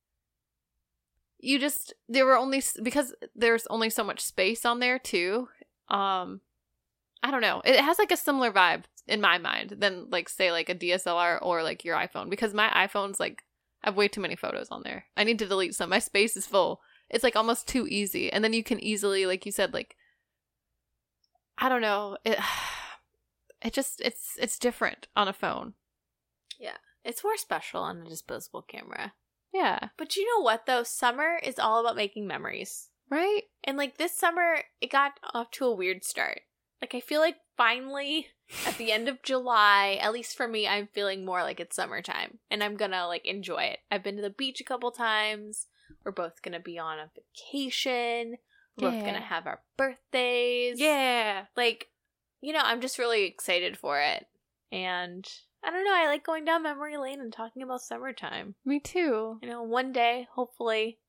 you 1.39 1.59
just 1.59 1.93
there 2.07 2.25
were 2.25 2.37
only 2.37 2.63
because 2.81 3.13
there's 3.35 3.67
only 3.67 3.89
so 3.89 4.03
much 4.03 4.21
space 4.21 4.65
on 4.65 4.79
there 4.79 4.97
too. 4.97 5.49
Um 5.89 6.39
I 7.21 7.31
don't 7.31 7.41
know. 7.41 7.61
It 7.65 7.79
has 7.79 7.99
like 7.99 8.11
a 8.11 8.17
similar 8.17 8.51
vibe 8.51 8.83
in 9.07 9.19
my 9.19 9.37
mind 9.37 9.75
than 9.79 10.09
like 10.09 10.29
say 10.29 10.51
like 10.51 10.69
a 10.69 10.75
DSLR 10.75 11.39
or 11.41 11.63
like 11.63 11.83
your 11.83 11.97
iPhone 11.97 12.29
because 12.29 12.53
my 12.53 12.69
iPhone's 12.69 13.19
like 13.19 13.43
I 13.83 13.87
have 13.87 13.97
way 13.97 14.07
too 14.07 14.21
many 14.21 14.35
photos 14.35 14.69
on 14.69 14.83
there. 14.83 15.05
I 15.17 15.25
need 15.25 15.39
to 15.39 15.47
delete 15.47 15.75
some. 15.75 15.89
My 15.89 15.99
space 15.99 16.37
is 16.37 16.47
full. 16.47 16.79
It's 17.09 17.23
like 17.23 17.35
almost 17.35 17.67
too 17.67 17.87
easy. 17.87 18.31
And 18.31 18.43
then 18.43 18.53
you 18.53 18.63
can 18.63 18.81
easily 18.81 19.25
like 19.25 19.45
you 19.45 19.51
said 19.51 19.73
like 19.73 19.97
I 21.57 21.69
don't 21.69 21.81
know. 21.81 22.17
It 22.23 22.39
it 23.61 23.73
just 23.73 24.01
it's 24.01 24.37
it's 24.39 24.59
different 24.59 25.07
on 25.15 25.27
a 25.27 25.33
phone. 25.33 25.73
It's 27.03 27.23
more 27.23 27.37
special 27.37 27.81
on 27.81 28.01
a 28.01 28.09
disposable 28.09 28.61
camera. 28.61 29.13
Yeah. 29.53 29.89
But 29.97 30.15
you 30.15 30.25
know 30.25 30.43
what 30.43 30.65
though? 30.65 30.83
Summer 30.83 31.39
is 31.43 31.59
all 31.59 31.81
about 31.81 31.95
making 31.95 32.27
memories. 32.27 32.89
Right? 33.09 33.43
And 33.63 33.77
like 33.77 33.97
this 33.97 34.15
summer, 34.15 34.59
it 34.81 34.91
got 34.91 35.19
off 35.33 35.51
to 35.51 35.65
a 35.65 35.75
weird 35.75 36.03
start. 36.03 36.41
Like 36.81 36.95
I 36.95 36.99
feel 36.99 37.21
like 37.21 37.37
finally 37.55 38.27
at 38.65 38.77
the 38.77 38.91
end 38.91 39.07
of 39.07 39.21
July, 39.21 39.99
at 40.01 40.13
least 40.13 40.35
for 40.35 40.47
me, 40.47 40.67
I'm 40.67 40.87
feeling 40.93 41.23
more 41.25 41.43
like 41.43 41.59
it's 41.59 41.75
summertime 41.75 42.39
and 42.49 42.63
I'm 42.63 42.75
gonna 42.75 43.07
like 43.07 43.25
enjoy 43.25 43.63
it. 43.63 43.79
I've 43.91 44.03
been 44.03 44.15
to 44.15 44.21
the 44.21 44.29
beach 44.29 44.59
a 44.59 44.65
couple 44.65 44.91
times. 44.91 45.67
We're 46.03 46.11
both 46.11 46.41
gonna 46.41 46.59
be 46.59 46.79
on 46.79 46.97
a 46.99 47.11
vacation. 47.15 48.37
We're 48.77 48.89
both 48.89 49.05
gonna 49.05 49.21
have 49.21 49.45
our 49.45 49.61
birthdays. 49.77 50.79
Yeah. 50.79 51.45
Like, 51.55 51.89
you 52.41 52.53
know, 52.53 52.61
I'm 52.63 52.81
just 52.81 52.97
really 52.97 53.25
excited 53.25 53.77
for 53.77 53.99
it. 54.01 54.25
And 54.71 55.29
I 55.63 55.69
don't 55.69 55.85
know, 55.85 55.95
I 55.95 56.07
like 56.07 56.25
going 56.25 56.45
down 56.45 56.63
memory 56.63 56.97
lane 56.97 57.21
and 57.21 57.31
talking 57.31 57.63
about 57.63 57.81
summertime. 57.81 58.55
Me 58.65 58.79
too. 58.79 59.39
You 59.41 59.49
know, 59.49 59.63
one 59.63 59.91
day, 59.91 60.27
hopefully, 60.33 60.99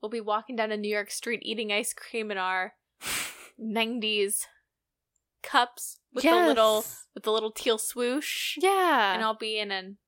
we'll 0.00 0.10
be 0.10 0.20
walking 0.20 0.56
down 0.56 0.72
a 0.72 0.76
New 0.76 0.92
York 0.92 1.10
street 1.10 1.40
eating 1.42 1.72
ice 1.72 1.94
cream 1.94 2.30
in 2.30 2.38
our 2.38 2.74
90s 3.60 4.46
cups 5.42 5.98
with 6.12 6.24
the 6.24 6.30
little 6.30 6.84
with 7.14 7.24
the 7.24 7.32
little 7.32 7.52
teal 7.52 7.78
swoosh. 7.78 8.56
Yeah. 8.58 9.14
And 9.14 9.22
I'll 9.22 9.36
be 9.36 9.58
in 9.58 9.70
an 9.70 9.98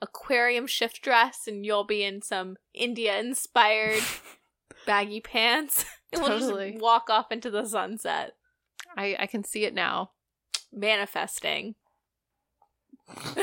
aquarium 0.00 0.66
shift 0.66 1.02
dress 1.02 1.42
and 1.46 1.64
you'll 1.64 1.84
be 1.84 2.04
in 2.04 2.22
some 2.22 2.56
India 2.72 3.18
inspired 3.18 4.02
baggy 4.86 5.20
pants. 5.20 5.84
And 6.14 6.22
we'll 6.22 6.38
just 6.38 6.80
walk 6.80 7.10
off 7.10 7.32
into 7.32 7.50
the 7.50 7.64
sunset. 7.64 8.34
I, 8.96 9.16
I 9.18 9.26
can 9.26 9.42
see 9.42 9.64
it 9.64 9.74
now. 9.74 10.12
Manifesting. 10.72 11.74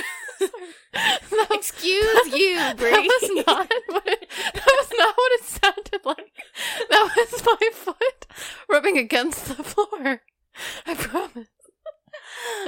that 0.91 1.47
Excuse 1.51 2.33
you, 2.33 2.73
Brie. 2.75 2.91
was 2.91 3.45
not 3.45 3.71
what 3.89 4.07
it, 4.07 4.27
that 4.53 4.65
was 4.65 4.91
not 4.97 5.15
what 5.15 5.31
it 5.33 5.43
sounded 5.43 6.05
like. 6.05 6.33
That 6.89 7.11
was 7.15 7.43
my 7.45 7.69
foot 7.73 8.25
rubbing 8.69 8.97
against 8.97 9.45
the 9.45 9.63
floor. 9.63 10.21
I 10.85 10.95
promise. 10.95 11.47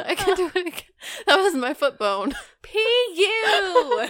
I 0.06 0.16
can 0.16 0.36
do 0.36 0.48
it 0.54 0.68
again. 0.68 0.82
That 1.26 1.38
was 1.38 1.56
my 1.56 1.74
foot 1.74 1.98
bone. 1.98 2.36
P.U. 2.62 2.84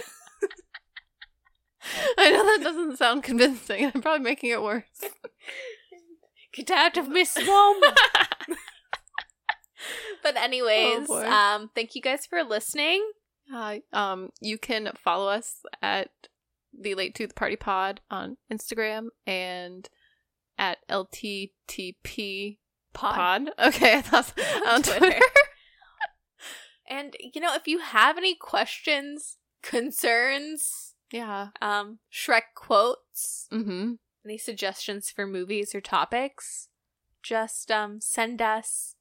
I 2.18 2.30
know 2.30 2.44
that 2.44 2.60
doesn't 2.62 2.96
sound 2.98 3.22
convincing. 3.24 3.86
I'm 3.94 4.02
probably 4.02 4.24
making 4.24 4.50
it 4.50 4.62
worse. 4.62 4.84
Get 6.52 6.70
out 6.70 6.96
of 6.96 7.08
my 7.08 7.24
swamp. 7.24 7.84
but 10.22 10.36
anyways, 10.36 11.06
Oh, 11.08 11.24
um, 11.24 11.70
thank 11.74 11.94
you 11.94 12.02
guys 12.02 12.26
for 12.26 12.42
listening. 12.42 13.04
Hi. 13.50 13.82
Um, 13.92 14.30
you 14.40 14.58
can 14.58 14.90
follow 15.02 15.28
us 15.28 15.60
at 15.82 16.08
the 16.78 16.94
Late 16.94 17.14
to 17.16 17.26
the 17.26 17.34
Party 17.34 17.56
Pod 17.56 18.00
on 18.10 18.36
Instagram 18.52 19.08
and 19.26 19.88
at 20.58 20.78
LTTP 20.90 22.58
Pod. 22.92 23.50
Okay, 23.58 23.98
I 23.98 24.02
thought 24.02 24.32
on 24.68 24.82
Twitter. 24.82 24.98
Twitter. 25.00 25.20
And 26.88 27.16
you 27.34 27.40
know, 27.40 27.54
if 27.54 27.66
you 27.66 27.78
have 27.80 28.18
any 28.18 28.34
questions, 28.34 29.38
concerns, 29.62 30.94
yeah. 31.10 31.48
um, 31.62 31.98
Shrek 32.12 32.52
quotes, 32.54 33.48
Mm-hmm. 33.52 33.92
any 34.24 34.38
suggestions 34.38 35.10
for 35.10 35.26
movies 35.26 35.74
or 35.74 35.80
topics, 35.80 36.68
just 37.22 37.70
um 37.70 38.00
send 38.00 38.42
us 38.42 38.93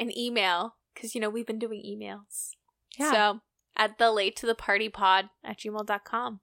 an 0.00 0.16
email 0.18 0.74
because 0.94 1.14
you 1.14 1.20
know 1.20 1.30
we've 1.30 1.46
been 1.46 1.58
doing 1.60 1.82
emails. 1.86 2.50
Yeah. 2.98 3.12
So 3.12 3.40
at 3.76 3.98
the 3.98 4.10
late 4.10 4.34
to 4.36 4.46
the 4.46 4.54
party 4.54 4.88
pod 4.88 5.28
at 5.44 5.58
gmail.com. 5.60 6.40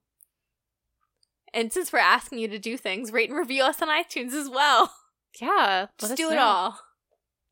And 1.54 1.72
since 1.72 1.92
we're 1.92 1.98
asking 1.98 2.38
you 2.40 2.48
to 2.48 2.58
do 2.58 2.76
things, 2.76 3.12
rate 3.12 3.30
and 3.30 3.38
review 3.38 3.62
us 3.64 3.80
on 3.82 3.88
iTunes 3.88 4.32
as 4.32 4.48
well. 4.48 4.92
yeah. 5.40 5.86
Just 5.98 6.12
us 6.12 6.16
do 6.16 6.30
it 6.30 6.38
all. 6.38 6.78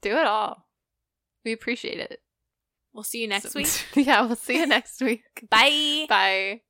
Do 0.03 0.17
it 0.19 0.27
all. 0.27 0.67
We 1.45 1.53
appreciate 1.53 1.99
it. 2.01 2.21
We'll 2.93 3.05
see 3.05 3.21
you 3.23 3.29
next 3.29 3.53
So- 3.53 3.59
week. 3.61 3.87
yeah, 4.07 4.23
we'll 4.23 4.37
see 4.37 4.59
you 4.59 4.67
next 4.67 5.01
week. 5.01 5.23
Bye. 5.51 6.07
Bye. 6.09 6.61